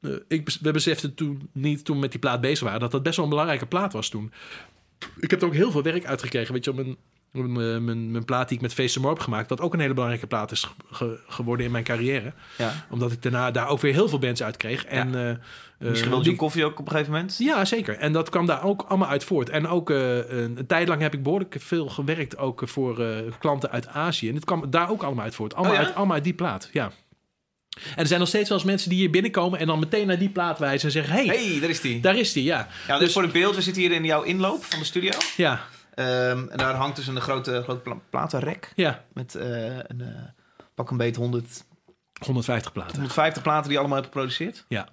eh, 0.00 0.10
ik, 0.28 0.56
we 0.60 0.70
beseften 0.70 1.14
toen 1.14 1.48
niet, 1.52 1.84
toen 1.84 1.94
we 1.94 2.00
met 2.00 2.10
die 2.10 2.20
plaat 2.20 2.40
bezig 2.40 2.64
waren... 2.64 2.80
dat 2.80 2.90
dat 2.90 3.02
best 3.02 3.16
wel 3.16 3.24
een 3.24 3.30
belangrijke 3.30 3.66
plaat 3.66 3.92
was 3.92 4.08
toen. 4.08 4.32
Ik 5.20 5.30
heb 5.30 5.40
er 5.40 5.46
ook 5.46 5.54
heel 5.54 5.70
veel 5.70 5.82
werk 5.82 6.04
uitgekregen. 6.04 6.54
Weet 6.54 6.64
je, 6.64 6.70
op 6.70 6.76
mijn, 6.76 6.96
mijn, 7.32 8.10
mijn, 8.10 8.24
plaat 8.24 8.48
die 8.48 8.56
ik 8.56 8.62
met 8.62 8.74
Face 8.74 9.08
heb 9.08 9.18
gemaakt... 9.18 9.48
dat 9.48 9.60
ook 9.60 9.72
een 9.72 9.80
hele 9.80 9.94
belangrijke 9.94 10.26
plaat 10.26 10.50
is 10.50 10.70
ge- 10.90 11.20
geworden 11.26 11.66
in 11.66 11.72
mijn 11.72 11.84
carrière. 11.84 12.32
Ja. 12.58 12.86
Omdat 12.90 13.12
ik 13.12 13.22
daarna 13.22 13.50
daar 13.50 13.68
ook 13.68 13.80
weer 13.80 13.92
heel 13.92 14.08
veel 14.08 14.18
bands 14.18 14.42
uit 14.42 14.56
kreeg. 14.56 14.84
En, 14.84 15.14
eh, 15.14 15.30
eh, 15.30 15.36
Misschien 15.78 16.10
wel 16.10 16.22
die- 16.22 16.36
Koffie 16.36 16.64
ook 16.64 16.78
op 16.78 16.86
een 16.86 16.92
gegeven 16.92 17.12
moment? 17.12 17.36
ja, 17.38 17.64
zeker. 17.64 17.96
En 17.96 18.12
dat 18.12 18.28
kwam 18.28 18.46
daar 18.46 18.64
ook 18.64 18.82
allemaal 18.88 19.08
uit 19.08 19.24
voort. 19.24 19.48
En 19.50 19.66
ook 19.68 19.90
eh, 19.90 20.16
een, 20.16 20.58
een 20.58 20.66
tijd 20.66 20.88
lang 20.88 21.00
heb 21.00 21.14
ik 21.14 21.22
behoorlijk 21.22 21.56
veel 21.58 21.88
gewerkt 21.88 22.38
ook 22.38 22.62
voor 22.64 23.00
eh, 23.00 23.16
klanten 23.38 23.70
uit 23.70 23.88
Azië. 23.88 24.28
En 24.28 24.34
dit 24.34 24.44
kwam 24.44 24.70
daar 24.70 24.90
ook 24.90 25.02
allemaal 25.02 25.24
uit 25.24 25.34
voort. 25.34 25.54
Allemaal, 25.54 25.72
Oh 25.74 25.80
ja? 25.80 25.86
uit, 25.86 25.94
allemaal 25.96 26.14
uit 26.14 26.24
die 26.24 26.34
plaat, 26.34 26.68
ja. 26.72 26.90
En 27.80 27.96
er 27.96 28.06
zijn 28.06 28.20
nog 28.20 28.28
steeds 28.28 28.48
wel 28.48 28.58
eens 28.58 28.66
mensen 28.66 28.90
die 28.90 28.98
hier 28.98 29.10
binnenkomen... 29.10 29.58
en 29.58 29.66
dan 29.66 29.78
meteen 29.78 30.06
naar 30.06 30.18
die 30.18 30.28
plaat 30.28 30.58
wijzen 30.58 30.86
en 30.86 30.92
zeggen... 30.92 31.14
hey, 31.14 31.26
hey, 31.26 31.60
daar 31.60 31.70
is 31.70 31.80
die. 31.80 32.00
daar 32.00 32.16
is 32.16 32.32
die, 32.32 32.44
ja. 32.44 32.68
Ja, 32.86 32.98
dus, 32.98 33.12
voor 33.12 33.22
het 33.22 33.32
beeld, 33.32 33.54
we 33.54 33.62
zitten 33.62 33.82
hier 33.82 33.92
in 33.92 34.04
jouw 34.04 34.22
inloop 34.22 34.64
van 34.64 34.78
de 34.78 34.84
studio. 34.84 35.10
Ja, 35.36 35.60
Ehm, 36.00 36.48
en 36.48 36.58
daar 36.58 36.74
hangt 36.74 36.96
dus 36.96 37.06
een 37.06 37.20
grote, 37.20 37.62
grote 37.62 37.80
pla- 37.80 38.00
platenrek 38.10 38.72
ja. 38.76 39.04
met 39.12 39.34
eh, 39.34 39.76
een 39.76 40.00
eh, 40.00 40.22
pak 40.74 40.90
een 40.90 40.96
beet 40.96 41.16
100, 41.16 41.64
150 42.24 42.72
platen. 42.72 42.92
150 42.92 43.42
platen 43.42 43.62
die 43.62 43.72
je 43.72 43.78
allemaal 43.78 43.96
hebt 43.96 44.08
geproduceerd. 44.08 44.64
Ja, 44.68 44.88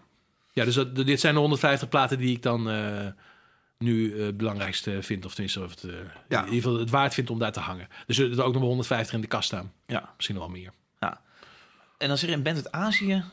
ja 0.52 0.64
dus 0.66 0.76
dat, 0.76 0.96
dit 0.96 1.20
zijn 1.20 1.34
de 1.34 1.40
150 1.40 1.90
platen 1.90 2.18
die 2.18 2.36
ik 2.36 2.42
dan 2.44 2.70
eh, 2.70 3.08
nu 3.78 4.22
het 4.22 4.38
belangrijkste 4.38 5.04
vind. 5.04 5.26
Of 5.26 5.32
tenminste, 5.34 5.64
of 5.64 5.70
het, 5.70 5.82
Ja. 6.28 6.40
in 6.40 6.46
ieder 6.46 6.62
geval 6.62 6.80
het 6.80 6.90
waard 6.90 7.14
vind 7.14 7.30
om 7.30 7.40
daar 7.40 7.52
te 7.52 7.60
hangen. 7.60 7.88
Dus 8.06 8.18
er 8.18 8.32
er 8.32 8.44
ook 8.44 8.52
nog 8.52 8.60
wel 8.62 8.70
150 8.70 9.14
in 9.16 9.22
de 9.22 9.28
kast 9.28 9.48
staan. 9.48 9.72
Ja. 9.86 10.10
Misschien 10.16 10.36
nog 10.36 10.46
wel 10.46 10.56
meer. 10.56 10.72
En 11.98 12.08
dan 12.08 12.18
zeg 12.18 12.30
je 12.30 12.36
een 12.36 12.44
band 12.44 12.56
uit 12.56 12.72
Azië. 12.72 13.24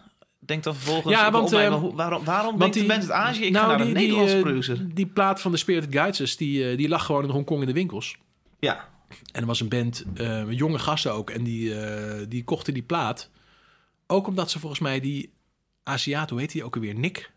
Denk 0.46 0.62
dan 0.62 0.74
vervolgens. 0.74 1.14
Ja, 1.14 1.30
want, 1.30 1.44
opnemen, 1.44 1.72
eh, 1.72 1.78
hoe- 1.78 1.94
waarom, 1.94 2.24
waarom 2.24 2.58
want 2.58 2.72
die- 2.72 2.86
band 2.86 3.00
uit 3.02 3.10
Azië? 3.10 3.44
Ik 3.44 3.52
nou, 3.52 3.64
ga 3.64 3.68
naar 3.70 3.78
die- 3.86 3.86
een 3.94 4.00
Nederlandse 4.00 4.36
eh, 4.36 4.42
producer. 4.42 4.94
Die 4.94 5.06
plaat 5.06 5.40
van 5.40 5.50
de 5.50 5.56
Spirit 5.56 5.86
Guides, 5.90 6.36
die, 6.36 6.70
eh, 6.70 6.76
die 6.76 6.88
lag 6.88 7.04
gewoon 7.06 7.24
in 7.24 7.30
Hongkong 7.30 7.60
in 7.60 7.66
de 7.66 7.72
winkels. 7.72 8.16
Ja, 8.58 8.88
En 9.32 9.40
er 9.40 9.46
was 9.46 9.60
een 9.60 9.68
band, 9.68 10.04
met 10.46 10.58
jonge 10.58 10.78
gasten 10.78 11.12
ook. 11.12 11.30
En 11.30 11.44
die, 11.44 11.80
eh, 11.80 12.26
die 12.28 12.44
kochten 12.44 12.74
die 12.74 12.82
plaat. 12.82 13.30
Ook 14.06 14.26
omdat 14.26 14.50
ze 14.50 14.58
volgens 14.58 14.80
mij 14.80 15.00
die 15.00 15.32
Aziat, 15.82 16.30
hoe 16.30 16.40
heet 16.40 16.52
die 16.52 16.64
ook 16.64 16.74
alweer? 16.74 16.94
Nick. 16.94 17.32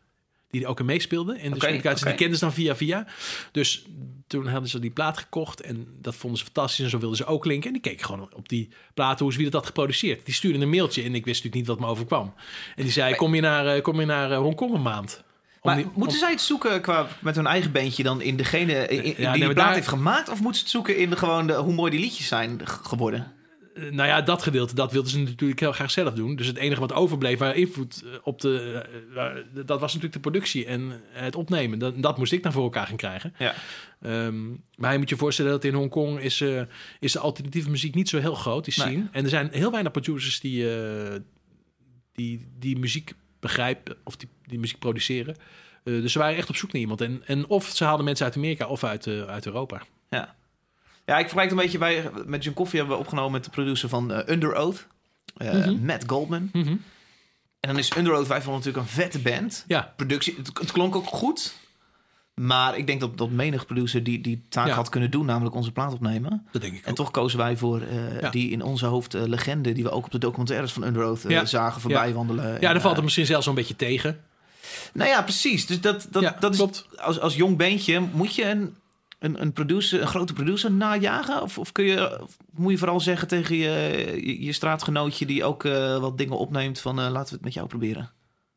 Die 0.50 0.62
er 0.64 0.68
ook 0.68 0.80
in 0.80 0.86
meespeelde. 0.86 1.34
En 1.34 1.52
dus 1.52 1.64
Oké, 1.64 1.72
die 2.04 2.14
kenden 2.16 2.38
ze 2.38 2.44
dan 2.44 2.54
via 2.54 2.76
via. 2.76 3.06
Dus 3.52 3.86
toen 4.28 4.48
hadden 4.48 4.70
ze 4.70 4.80
die 4.80 4.90
plaat 4.92 5.18
gekocht. 5.18 5.62
En 5.62 5.88
dat 6.02 6.16
vonden 6.16 6.40
ze 6.40 6.46
fantastisch. 6.46 6.84
En 6.84 6.90
zo 6.90 6.98
wilden 7.00 7.18
ze 7.18 7.26
ook 7.26 7.46
linken. 7.46 7.68
En 7.68 7.74
die 7.74 7.82
keken 7.82 8.06
gewoon 8.06 8.30
op 8.34 8.50
die 8.50 8.70
platen 8.94 9.24
hoe 9.24 9.32
ze 9.34 9.38
wie 9.40 9.46
dat 9.50 9.56
had 9.56 9.66
geproduceerd. 9.66 10.26
Die 10.26 10.34
stuurde 10.34 10.60
een 10.60 10.70
mailtje. 10.70 11.04
En 11.04 11.16
ik 11.16 11.26
wist 11.26 11.44
natuurlijk 11.44 11.56
niet 11.56 11.68
wat 11.68 11.80
me 11.80 11.86
overkwam. 11.94 12.34
En 12.76 12.84
die 12.84 12.92
zei, 12.92 13.16
kom 13.16 13.36
je 13.36 13.42
naar, 13.42 13.68
eh, 13.76 13.82
kom 13.82 14.00
je 14.00 14.06
naar 14.06 14.32
eh, 14.32 14.38
Hongkong 14.38 14.74
een 14.74 14.82
maand? 14.82 15.24
Maar 15.62 15.76
die- 15.76 15.86
moeten 15.86 16.04
om- 16.14 16.20
zij 16.20 16.32
het 16.32 16.42
zoeken 16.42 16.82
qua, 16.82 17.08
met 17.22 17.36
hun 17.36 17.48
eigen 17.48 17.72
bandje 17.72 18.04
dan 18.04 18.22
in 18.22 18.38
degene 18.38 18.74
in, 18.88 19.04
in- 19.04 19.10
Ja, 19.10 19.16
die 19.16 19.26
nee, 19.26 19.32
die 19.34 19.42
plaat 19.54 19.56
daar- 19.56 19.74
heeft 19.74 19.88
gemaakt? 19.88 20.30
Of 20.30 20.36
moeten 20.42 20.56
ze 20.56 20.62
het 20.62 20.70
zoeken 20.72 20.98
in 20.98 21.10
de, 21.10 21.16
gewoon 21.16 21.48
de, 21.48 21.54
hoe 21.54 21.74
mooi 21.74 21.92
die 21.92 22.00
liedjes 22.00 22.28
zijn 22.28 22.60
geworden? 22.66 23.32
Eh, 23.78 23.92
Nou 23.92 24.08
ja, 24.08 24.22
dat 24.22 24.44
gedeelte, 24.44 24.76
dat 24.76 24.92
wilden 24.92 25.12
ze 25.12 25.20
natuurlijk 25.20 25.60
heel 25.60 25.72
graag 25.72 25.92
zelf 25.92 26.14
doen. 26.14 26.36
Dus 26.36 26.48
het 26.48 26.58
enige 26.58 26.80
wat 26.80 26.94
overbleef 26.94 27.40
waar 27.40 27.56
invloed 27.56 28.04
eh, 28.04 28.10
op 28.24 28.42
de... 28.42 28.82
eh, 28.92 29.16
waar- 29.16 29.44
dat 29.54 29.68
was 29.80 29.82
natuurlijk 29.94 30.14
de 30.14 30.20
productie 30.30 30.66
en 30.66 31.02
het 31.10 31.36
opnemen. 31.36 31.80
Dat, 31.80 32.02
dat 32.02 32.18
moest 32.18 32.32
ik 32.32 32.44
dan 32.44 32.52
voor 32.52 32.64
elkaar 32.64 32.88
gaan 32.88 32.96
krijgen. 32.96 33.34
Ja. 33.38 33.54
Ehm, 34.02 34.46
maar 34.76 34.92
je 34.92 34.98
moet 34.98 35.10
je 35.10 35.18
voorstellen 35.18 35.52
dat 35.52 35.64
in 35.64 35.74
Hongkong 35.74 36.20
is, 36.20 36.42
eh, 36.42 36.62
is 37.00 37.12
de 37.12 37.20
alternatieve 37.20 37.70
muziek 37.70 37.96
niet 37.96 38.10
zo 38.10 38.20
heel 38.20 38.36
groot, 38.36 38.66
die 38.66 38.74
Nee. 38.78 38.88
scene. 38.88 39.08
En 39.12 39.24
er 39.24 39.30
zijn 39.30 39.50
heel 39.52 39.72
weinig 39.72 39.92
producers 39.92 40.40
die, 40.40 40.66
die, 42.14 42.48
die 42.60 42.78
muziek 42.80 43.14
begrijpen 43.40 43.96
of 44.04 44.16
die, 44.16 44.30
die 44.46 44.60
muziek 44.60 44.80
produceren. 44.80 45.36
Dus 45.84 46.12
ze 46.12 46.20
waren 46.20 46.38
echt 46.38 46.50
op 46.50 46.56
zoek 46.56 46.72
naar 46.72 46.82
iemand. 46.82 47.02
En, 47.02 47.22
en 47.26 47.48
of 47.48 47.68
ze 47.68 47.84
haalden 47.84 48.06
mensen 48.06 48.26
uit 48.26 48.36
Amerika 48.36 48.68
of 48.68 48.84
uit, 48.84 49.08
uit 49.08 49.46
Europa. 49.46 49.82
Ja. 50.10 50.36
Ja, 51.08 51.18
ik 51.18 51.30
vergelijk 51.30 51.50
het 51.50 51.60
een 51.60 51.64
beetje 51.66 51.78
bij... 51.78 52.26
Met 52.26 52.44
John 52.44 52.56
Coffee 52.58 52.80
hebben 52.80 52.98
we 52.98 53.04
opgenomen 53.04 53.32
met 53.32 53.44
de 53.44 53.50
producer 53.50 53.90
van 53.90 54.12
eh, 54.14 54.34
Under 54.34 54.56
Oath. 54.56 54.88
Mhm. 55.38 55.86
Matt 55.86 56.04
Goldman. 56.08 56.50
Mhm. 56.54 56.68
En 57.60 57.70
dan 57.70 57.78
is 57.78 57.96
Under 57.98 58.14
Oath, 58.14 58.28
wij 58.28 58.42
vonden 58.42 58.62
natuurlijk 58.64 58.86
een 58.88 59.02
vette 59.02 59.20
band. 59.20 59.64
Ja, 59.68 59.94
Productie, 59.96 60.36
het, 60.38 60.48
het 60.60 60.72
klonk 60.72 60.96
ook 60.96 61.06
goed. 61.06 61.54
Maar 62.34 62.78
ik 62.78 62.88
denk 62.88 63.00
dat, 63.00 63.18
dat 63.18 63.30
menig 63.30 63.66
producer 63.66 64.04
die, 64.04 64.22
die 64.22 64.42
taak 64.50 64.68
Ja. 64.68 64.74
had 64.74 64.90
kunnen 64.90 65.12
doen, 65.12 65.26
namelijk 65.26 65.56
onze 65.56 65.72
plaat 65.72 65.94
opnemen. 65.94 66.48
dat 66.52 66.62
denk 66.62 66.74
ik 66.74 66.84
En 66.84 66.90
ook. 66.90 66.96
toch 66.96 67.12
kozen 67.12 67.38
wij 67.38 67.58
voor 67.58 67.82
eh, 67.82 68.22
Ja. 68.22 68.30
die 68.30 68.50
in 68.52 68.62
onze 68.62 68.86
hoofd 68.86 69.14
legende, 69.14 69.72
die 69.72 69.84
we 69.84 69.90
ook 69.90 70.06
op 70.06 70.12
de 70.12 70.18
documentaires 70.18 70.72
van 70.74 70.84
Under 70.84 71.04
Oath 71.04 71.22
Ja. 71.28 71.46
zagen 71.46 71.82
voorbij 71.82 72.14
wandelen. 72.14 72.58
Ja, 72.62 72.72
dan 72.72 72.82
valt 72.82 72.96
het 72.96 73.04
misschien 73.04 73.26
zelfs 73.26 73.46
zo'n 73.46 73.56
beetje 73.56 73.76
tegen. 73.76 74.20
Nou 74.94 75.10
ja, 75.10 75.22
precies. 75.22 75.66
Dus 75.66 75.82
dat, 75.82 76.08
dat, 76.10 76.36
dat 76.40 76.52
is 76.52 76.58
klopt. 76.58 76.88
als, 76.98 77.20
als 77.20 77.36
jong 77.36 77.58
bandje 77.58 78.00
moet 78.00 78.36
je 78.36 78.46
een 78.50 78.76
een, 79.20 79.42
een, 79.42 79.54
producer, 79.54 80.02
een 80.02 80.08
grote 80.08 80.34
producer 80.34 80.72
najagen? 80.72 81.42
Of, 81.42 81.58
of 81.58 81.72
kun 81.72 81.86
je, 81.86 82.22
of 82.22 82.38
moet 82.54 82.72
je 82.72 82.78
vooral 82.78 83.00
zeggen 83.00 83.28
tegen 83.28 83.56
je, 83.56 83.70
je, 84.24 84.44
je 84.44 84.52
straatgenootje 84.52 85.26
die 85.26 85.44
ook 85.44 85.66
eh, 85.66 85.98
wat 85.98 86.18
dingen 86.18 86.38
opneemt 86.38 86.80
van 86.80 87.00
eh, 87.00 87.10
laten 87.10 87.30
we 87.30 87.36
het 87.36 87.44
met 87.44 87.54
jou 87.54 87.68
proberen? 87.68 88.12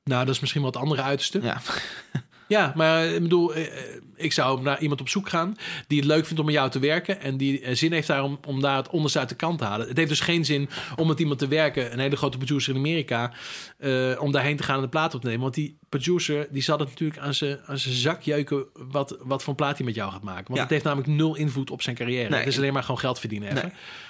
Nou, 0.04 0.24
dat 0.24 0.34
is 0.34 0.40
misschien 0.40 0.62
wat 0.62 0.76
andere 0.76 1.02
uiterste. 1.02 1.42
Ja, 1.42 1.60
Ja, 2.50 2.72
maar 2.76 3.04
ik 3.06 3.22
bedoel, 3.22 3.54
eh, 3.54 3.66
eh, 3.66 3.72
ik 4.16 4.32
zou 4.32 4.62
naar 4.62 4.80
iemand 4.80 5.00
op 5.00 5.08
zoek 5.08 5.28
gaan 5.28 5.56
die 5.86 5.98
het 5.98 6.06
leuk 6.08 6.24
vindt 6.24 6.38
om 6.40 6.44
met 6.46 6.54
jou 6.54 6.70
te 6.70 6.78
werken 6.78 7.20
en 7.20 7.36
die 7.36 7.60
eh, 7.60 7.74
zin 7.74 7.92
heeft 7.92 8.06
daar 8.06 8.24
om, 8.46 8.60
daar 8.60 8.76
het 8.76 8.88
onderste 8.90 9.18
uit 9.18 9.28
de 9.28 9.34
kant 9.34 9.58
te 9.58 9.64
halen. 9.64 9.88
Het 9.88 9.96
heeft 9.96 10.08
dus 10.08 10.20
geen 10.20 10.44
zin 10.44 10.68
om 10.96 11.06
met 11.08 11.20
iemand 11.20 11.38
te 11.38 11.48
werken, 11.48 11.92
een 11.92 11.98
hele 11.98 12.16
grote 12.16 12.36
producer 12.38 12.72
in 12.72 12.78
Amerika, 12.78 13.32
eh, 13.78 14.10
om 14.18 14.32
daarheen 14.32 14.56
te 14.56 14.62
gaan 14.62 14.76
en 14.76 14.82
de 14.82 14.88
plaat 14.88 15.14
op 15.14 15.20
te 15.20 15.26
nemen. 15.26 15.42
Want 15.42 15.54
die 15.54 15.78
producer 15.88 16.46
die 16.50 16.62
zal 16.62 16.78
het 16.78 16.88
natuurlijk 16.88 17.20
aan 17.20 17.34
zijn, 17.34 17.58
aan 17.66 17.78
zijn 17.78 17.94
zak 17.94 18.22
jeuken 18.22 18.64
wat, 18.74 19.16
wat 19.22 19.42
voor 19.42 19.54
plaat 19.54 19.76
hij 19.76 19.86
met 19.86 19.94
jou 19.94 20.12
gaat 20.12 20.22
maken. 20.22 20.44
Want 20.44 20.56
Ja. 20.56 20.62
het 20.62 20.70
heeft 20.70 20.84
namelijk 20.84 21.08
nul 21.08 21.34
invloed 21.36 21.70
op 21.70 21.82
zijn 21.82 21.96
carrière. 21.96 22.28
Nee. 22.28 22.38
Het 22.38 22.48
is 22.48 22.56
alleen 22.56 22.72
maar 22.72 22.82
gewoon 22.82 23.00
geld 23.00 23.18
verdienen. 23.20 23.54
Nee. 23.54 23.64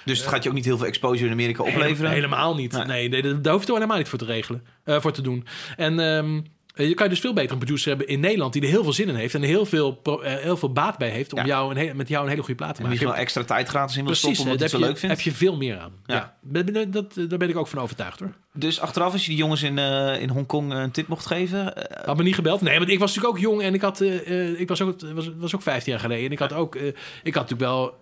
dus 0.05 0.19
het 0.19 0.29
gaat 0.29 0.43
je 0.43 0.49
ook 0.49 0.55
niet 0.55 0.65
heel 0.65 0.77
veel 0.79 0.87
exposure 0.87 1.27
in 1.27 1.33
Amerika 1.33 1.63
opleveren. 1.63 1.97
Hele- 1.97 2.09
helemaal 2.09 2.55
niet. 2.55 2.73
Nee. 2.73 3.09
Nee, 3.09 3.23
nee, 3.23 3.41
daar 3.41 3.53
hoef 3.53 3.67
je 3.67 3.73
helemaal 3.73 3.99
niet 3.99 4.09
voor 4.09 4.19
te 4.19 4.25
regelen, 4.25 4.65
eh, 4.85 5.01
voor 5.01 5.13
te 5.13 5.23
doen. 5.23 5.47
En 5.77 6.01
ehm, 6.01 6.41
je 6.89 6.95
kan 6.95 7.05
je 7.07 7.13
dus 7.13 7.21
veel 7.21 7.33
beter 7.33 7.53
een 7.53 7.59
producer 7.59 7.89
hebben 7.89 8.07
in 8.09 8.21
Nederland 8.21 8.53
die 8.53 8.63
er 8.63 8.69
heel 8.69 8.83
veel 8.83 8.93
zin 8.93 9.09
in 9.09 9.15
heeft 9.15 9.35
en 9.35 9.43
er 9.43 9.49
heel 9.49 9.67
veel, 9.67 10.01
eh, 10.03 10.35
heel 10.35 10.57
veel 10.57 10.73
baat 10.73 10.99
bij 10.99 11.09
heeft 11.11 11.33
om 11.33 11.39
Ja. 11.39 11.45
jou 11.47 11.71
een 11.71 11.77
hele- 11.77 11.95
met 11.95 12.09
jou 12.09 12.23
een 12.25 12.31
hele 12.31 12.43
goede 12.43 12.57
plaat 12.65 12.75
te 12.75 12.83
En 12.83 12.89
die 12.89 12.93
maken. 12.93 13.07
gewoon 13.07 13.23
extra 13.25 13.45
tijd 13.45 13.69
gratis 13.69 13.97
in 13.97 14.05
wil 14.05 14.15
stoppen 14.15 14.41
omdat 14.43 14.59
hij 14.59 14.69
heb, 14.69 14.71
het 14.71 14.81
zo 14.81 14.87
je, 14.87 14.93
leuk 14.93 14.99
vindt. 14.99 15.17
heb 15.17 15.25
je 15.25 15.33
veel 15.39 15.57
meer 15.57 15.79
aan. 15.79 15.93
Ja. 16.07 16.15
Ja. 16.53 16.85
Dat, 16.87 17.15
daar 17.29 17.39
ben 17.39 17.49
ik 17.49 17.57
ook 17.57 17.67
van 17.69 17.79
overtuigd 17.79 18.21
hoor. 18.21 18.33
Dus 18.55 18.81
achteraf, 18.81 19.13
als 19.13 19.23
je 19.23 19.29
die 19.29 19.39
jongens 19.39 19.63
in, 19.63 19.79
eh, 19.79 20.21
in 20.21 20.29
Hongkong 20.29 20.73
een 20.73 20.91
tip 20.91 21.07
mocht 21.09 21.27
geven... 21.27 21.77
eh, 21.77 22.07
Had 22.07 22.17
me 22.17 22.23
niet 22.23 22.35
gebeld. 22.35 22.61
Nee, 22.61 22.79
want 22.79 22.91
ik 22.91 22.99
was 22.99 23.15
natuurlijk 23.15 23.37
ook 23.37 23.43
jong 23.51 23.63
en 23.63 23.75
ik 23.75 23.81
had, 23.81 24.01
eh, 24.01 24.49
eh, 24.51 24.61
ik 24.61 24.69
was 24.69 24.81
ook, 24.81 25.01
het 25.01 25.13
was, 25.13 25.31
was 25.37 25.55
ook 25.55 25.63
15 25.63 25.93
jaar 25.93 26.01
geleden. 26.01 26.25
En 26.27 26.33
ik 26.33 26.39
had 26.39 26.53
ook, 26.53 26.75
eh, 26.75 26.87
ik 27.23 27.35
had 27.35 27.51
natuurlijk 27.51 27.61
wel, 27.61 27.95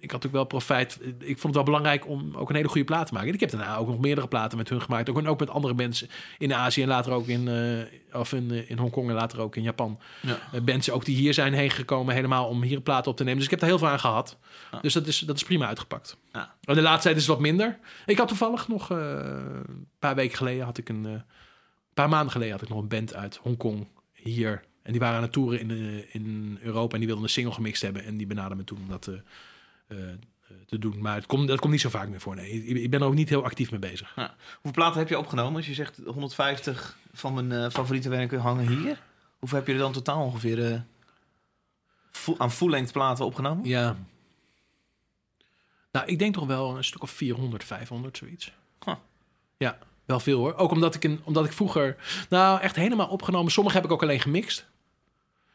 ik 0.00 0.10
had 0.10 0.22
natuurlijk 0.22 0.50
wel 0.50 0.60
profijt. 0.60 0.98
Ik 1.18 1.38
vond 1.38 1.42
het 1.42 1.54
wel 1.54 1.62
belangrijk 1.62 2.08
om 2.08 2.36
ook 2.36 2.48
een 2.48 2.54
hele 2.54 2.68
goede 2.68 2.84
plaat 2.84 3.06
te 3.06 3.12
maken. 3.12 3.28
En 3.28 3.34
ik 3.34 3.40
heb 3.40 3.50
daarna 3.50 3.76
ook 3.76 3.86
nog 3.86 3.98
meerdere 3.98 4.28
platen 4.28 4.58
met 4.58 4.68
hun 4.68 4.82
gemaakt. 4.82 5.10
Ook, 5.10 5.18
en 5.18 5.28
ook 5.28 5.38
met 5.38 5.50
andere 5.50 5.74
mensen 5.74 6.08
in 6.38 6.54
Azië 6.54 6.82
en 6.82 6.88
later 6.88 7.12
ook 7.12 7.26
in, 7.26 7.48
eh, 7.48 8.20
of 8.20 8.32
in, 8.32 8.50
eh, 8.50 8.70
in 8.70 8.78
Hongkong 8.78 9.08
en 9.08 9.14
later 9.14 9.40
ook 9.40 9.56
in 9.56 9.62
Japan. 9.62 10.00
Ja. 10.20 10.38
Eh, 10.52 10.60
mensen 10.60 10.94
ook 10.94 11.04
die 11.04 11.16
hier 11.16 11.34
zijn 11.34 11.52
heen 11.52 11.70
gekomen 11.70 12.14
helemaal 12.14 12.48
om 12.48 12.62
hier 12.62 12.80
plaat 12.80 13.06
op 13.06 13.16
te 13.16 13.22
nemen. 13.22 13.36
Dus 13.36 13.44
ik 13.44 13.50
heb 13.50 13.60
daar 13.60 13.68
heel 13.68 13.78
veel 13.78 13.88
aan 13.88 14.00
gehad. 14.00 14.38
Ja. 14.72 14.80
Dus 14.80 14.92
dat 14.92 15.06
is, 15.06 15.18
dat 15.18 15.36
is 15.36 15.42
prima 15.42 15.66
uitgepakt. 15.66 16.16
Ja. 16.32 16.54
En 16.62 16.74
de 16.74 16.82
laatste 16.82 17.02
tijd 17.02 17.16
is 17.16 17.26
het 17.26 17.30
wat 17.30 17.40
minder. 17.40 17.78
Ik 18.06 18.18
had 18.18 18.28
toevallig 18.28 18.68
nog 18.68 18.90
een 18.90 19.88
paar 19.98 20.14
weken 20.14 20.36
geleden 20.36 20.64
had 20.64 20.78
ik 20.78 20.88
een 20.88 21.04
een 21.04 22.04
paar 22.04 22.08
maanden 22.08 22.32
geleden 22.32 22.52
had 22.52 22.62
ik 22.62 22.68
nog 22.68 22.78
een 22.78 22.88
band 22.88 23.14
uit 23.14 23.36
Hongkong 23.36 23.88
hier. 24.12 24.64
En 24.82 24.92
die 24.92 25.00
waren 25.00 25.16
aan 25.16 25.22
het 25.22 25.32
toeren 25.32 25.60
in, 25.60 26.04
in 26.12 26.58
Europa 26.62 26.92
en 26.92 26.98
die 26.98 27.06
wilden 27.06 27.24
een 27.24 27.30
single 27.30 27.52
gemixt 27.52 27.82
hebben. 27.82 28.04
En 28.04 28.16
die 28.16 28.26
benaderden 28.26 28.58
me 28.58 28.64
toen 28.64 28.86
dat 28.88 29.10
te, 29.88 30.18
eh, 30.48 30.56
te 30.66 30.78
doen. 30.78 31.00
Maar 31.00 31.14
het 31.14 31.26
komt, 31.26 31.48
dat 31.48 31.58
komt 31.60 31.72
niet 31.72 31.80
zo 31.80 31.88
vaak 31.88 32.08
meer 32.08 32.20
voor. 32.20 32.34
Nee, 32.34 32.50
ik, 32.64 32.90
ben 32.90 33.00
er 33.00 33.06
ook 33.06 33.14
niet 33.14 33.28
heel 33.28 33.44
actief 33.44 33.70
mee 33.70 33.80
bezig. 33.80 34.14
hoeveel 34.14 34.72
platen 34.72 34.98
heb 34.98 35.08
je 35.08 35.18
opgenomen? 35.18 35.56
Als 35.56 35.66
je 35.66 35.74
zegt 35.74 36.00
150 36.06 36.96
van 37.12 37.34
mijn 37.34 37.52
eh, 37.64 37.70
favoriete 37.70 38.08
werken 38.08 38.40
hangen 38.40 38.66
hier. 38.66 39.02
Hoeveel 39.38 39.58
heb 39.58 39.66
je 39.66 39.72
er 39.72 39.78
dan 39.78 39.92
totaal 39.92 40.24
ongeveer 40.24 40.84
vo- 42.10 42.34
aan 42.38 42.52
full-length 42.52 42.92
platen 42.92 43.24
opgenomen? 43.24 43.64
Ja. 43.68 43.96
Nou, 45.92 46.06
ik 46.06 46.18
denk 46.18 46.34
toch 46.34 46.46
wel 46.46 46.76
een 46.76 46.84
stuk 46.84 47.02
of 47.02 47.10
400, 47.10 47.64
500, 47.64 48.16
zoiets. 48.16 48.52
Huh. 48.84 48.94
Ja, 49.56 49.78
wel 50.04 50.20
veel 50.20 50.38
hoor. 50.38 50.54
Ook 50.54 50.70
omdat 50.70 50.94
ik, 50.94 51.04
een, 51.04 51.20
omdat 51.24 51.44
ik 51.44 51.52
vroeger... 51.52 51.96
Nou, 52.28 52.60
echt 52.60 52.76
helemaal 52.76 53.08
opgenomen. 53.08 53.52
Sommige 53.52 53.76
heb 53.76 53.84
ik 53.84 53.92
ook 53.92 54.02
alleen 54.02 54.20
gemixt. 54.20 54.66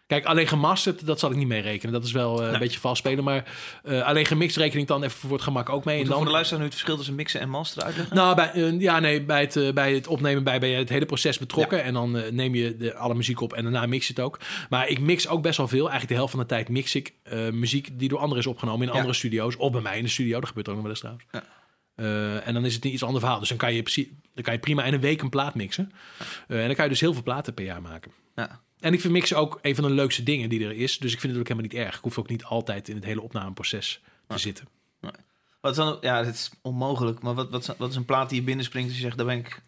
Kijk, 0.07 0.25
alleen 0.25 0.47
gemasterd, 0.47 1.05
dat 1.05 1.19
zal 1.19 1.31
ik 1.31 1.35
niet 1.37 1.47
mee 1.47 1.61
rekenen. 1.61 1.93
Dat 1.93 2.03
is 2.03 2.11
wel 2.11 2.35
eh, 2.37 2.43
Nee. 2.43 2.53
een 2.53 2.59
beetje 2.59 2.79
vals 2.79 2.97
spelen. 2.97 3.23
Maar 3.23 3.51
eh, 3.83 4.01
alleen 4.01 4.25
gemixt 4.25 4.57
reken 4.57 4.79
ik 4.79 4.87
dan 4.87 5.03
even 5.03 5.19
voor 5.19 5.31
het 5.31 5.41
gemak 5.41 5.69
ook 5.69 5.85
mee. 5.85 5.99
En 5.99 6.05
dan, 6.05 6.15
voor 6.15 6.25
de 6.25 6.31
luisteraar 6.31 6.59
nu 6.59 6.65
het 6.65 6.75
verschil 6.75 6.97
tussen 6.97 7.15
mixen 7.15 7.39
en 7.39 7.49
masteren 7.49 7.83
uitleggen? 7.85 8.15
Nou, 8.15 8.35
bij, 8.35 8.51
eh, 8.51 8.79
ja, 8.79 8.99
nee, 8.99 9.23
bij 9.23 9.41
het, 9.41 9.73
bij 9.73 9.93
het 9.93 10.07
opnemen 10.07 10.43
bij, 10.43 10.59
ben 10.59 10.69
je 10.69 10.75
het 10.75 10.89
hele 10.89 11.05
proces 11.05 11.37
betrokken. 11.37 11.83
En 11.83 11.93
dan 11.93 12.11
neem 12.35 12.55
je 12.55 12.75
de, 12.75 12.95
alle 12.95 13.15
muziek 13.15 13.41
op 13.41 13.53
en 13.53 13.63
daarna 13.63 13.85
mix 13.85 14.07
je 14.07 14.13
het 14.13 14.23
ook. 14.23 14.39
Maar 14.69 14.87
ik 14.87 14.99
mix 14.99 15.27
ook 15.27 15.41
best 15.41 15.57
wel 15.57 15.67
veel. 15.67 15.79
Eigenlijk 15.89 16.09
de 16.09 16.15
helft 16.15 16.31
van 16.31 16.39
de 16.39 16.45
tijd 16.45 16.69
mix 16.69 16.95
ik 16.95 17.13
muziek 17.51 17.99
die 17.99 18.09
door 18.09 18.19
anderen 18.19 18.39
is 18.39 18.47
opgenomen 18.47 18.81
in 18.81 18.87
Ja. 18.87 18.93
andere 18.99 19.13
studio's. 19.13 19.55
Of 19.57 19.71
bij 19.71 19.81
mij 19.81 19.97
in 19.97 20.03
de 20.03 20.09
studio. 20.09 20.39
Dat 20.39 20.47
gebeurt 20.47 20.67
ook 20.67 20.73
nog 20.73 20.83
wel 20.83 20.91
eens 20.91 20.99
trouwens. 20.99 21.25
Ja. 21.31 21.43
En 22.41 22.53
dan 22.53 22.65
is 22.65 22.75
het 22.75 22.85
een 22.85 22.93
iets 22.93 23.03
ander 23.03 23.19
verhaal. 23.19 23.39
Dus 23.39 23.49
dan 23.49 23.57
kan 23.57 23.73
je, 23.73 23.83
dan 24.33 24.43
kan 24.43 24.53
je 24.53 24.59
prima 24.59 24.83
in 24.83 24.93
een 24.93 24.99
week 24.99 25.21
een 25.21 25.29
plaat 25.29 25.55
mixen. 25.55 25.91
En 26.47 26.65
dan 26.65 26.75
kan 26.75 26.83
je 26.83 26.91
dus 26.91 26.99
heel 26.99 27.13
veel 27.13 27.23
platen 27.23 27.53
per 27.53 27.65
jaar 27.65 27.81
maken. 27.81 28.11
Ja. 28.35 28.61
En 28.83 28.93
ik 28.93 29.01
vind 29.01 29.13
mixen 29.13 29.37
ook 29.37 29.59
een 29.61 29.75
van 29.75 29.83
de 29.83 29.89
leukste 29.89 30.23
dingen 30.23 30.49
die 30.49 30.65
er 30.65 30.71
is. 30.71 30.97
Dus 30.97 31.13
ik 31.13 31.19
vind 31.19 31.31
het 31.33 31.41
ook 31.41 31.47
helemaal 31.47 31.69
niet 31.71 31.79
erg. 31.79 31.95
Ik 31.95 32.03
hoef 32.03 32.17
ook 32.17 32.29
niet 32.29 32.43
altijd 32.43 32.89
in 32.89 32.95
het 32.95 33.05
hele 33.05 33.21
opnameproces 33.21 34.01
te 34.27 34.37
zitten. 34.37 34.67
Wat 35.61 35.71
is 35.71 35.77
dan, 35.77 35.97
ja, 36.01 36.23
het 36.23 36.35
is 36.35 36.51
onmogelijk. 36.61 37.21
Maar 37.21 37.33
wat, 37.33 37.49
wat, 37.49 37.61
is- 37.61 37.75
wat 37.77 37.89
is 37.89 37.95
een 37.95 38.05
plaat 38.05 38.29
die 38.29 38.39
je 38.39 38.45
binnenspringt 38.45 38.89
en 38.89 38.95
je 38.95 39.01
zegt, 39.01 39.17
daar 39.17 39.25
ben 39.25 39.37
ik 39.37 39.61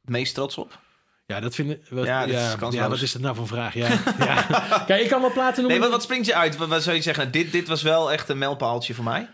het 0.00 0.10
meest 0.10 0.34
trots 0.34 0.58
op? 0.58 0.80
Ja, 1.26 1.40
dat 1.40 1.54
vind 1.54 1.70
ik... 1.70 1.80
Wat, 1.88 2.04
Ja, 2.06 2.20
ja, 2.20 2.26
is 2.26 2.32
ja, 2.74 2.88
wat 2.88 3.00
is 3.02 3.12
dat 3.12 3.22
nou 3.22 3.34
voor 3.34 3.42
een 3.44 3.50
vraag? 3.50 3.74
Ja, 3.74 3.88
ja. 4.26 4.42
Kijk, 4.86 5.02
ik 5.02 5.08
kan 5.08 5.20
wel 5.20 5.32
platen 5.32 5.54
noemen. 5.62 5.70
Nee, 5.70 5.80
wat, 5.80 5.90
wat 5.90 6.02
springt 6.02 6.26
je 6.26 6.34
uit? 6.34 6.56
Wat, 6.56 6.68
wat 6.68 6.82
zou 6.82 6.96
je 6.96 7.02
zeggen? 7.02 7.30
Dit, 7.32 7.52
dit 7.52 7.68
was 7.68 7.82
wel 7.82 8.12
echt 8.12 8.28
een 8.28 8.38
mijlpaaltje 8.38 8.94
voor 8.94 9.04
mij. 9.04 9.28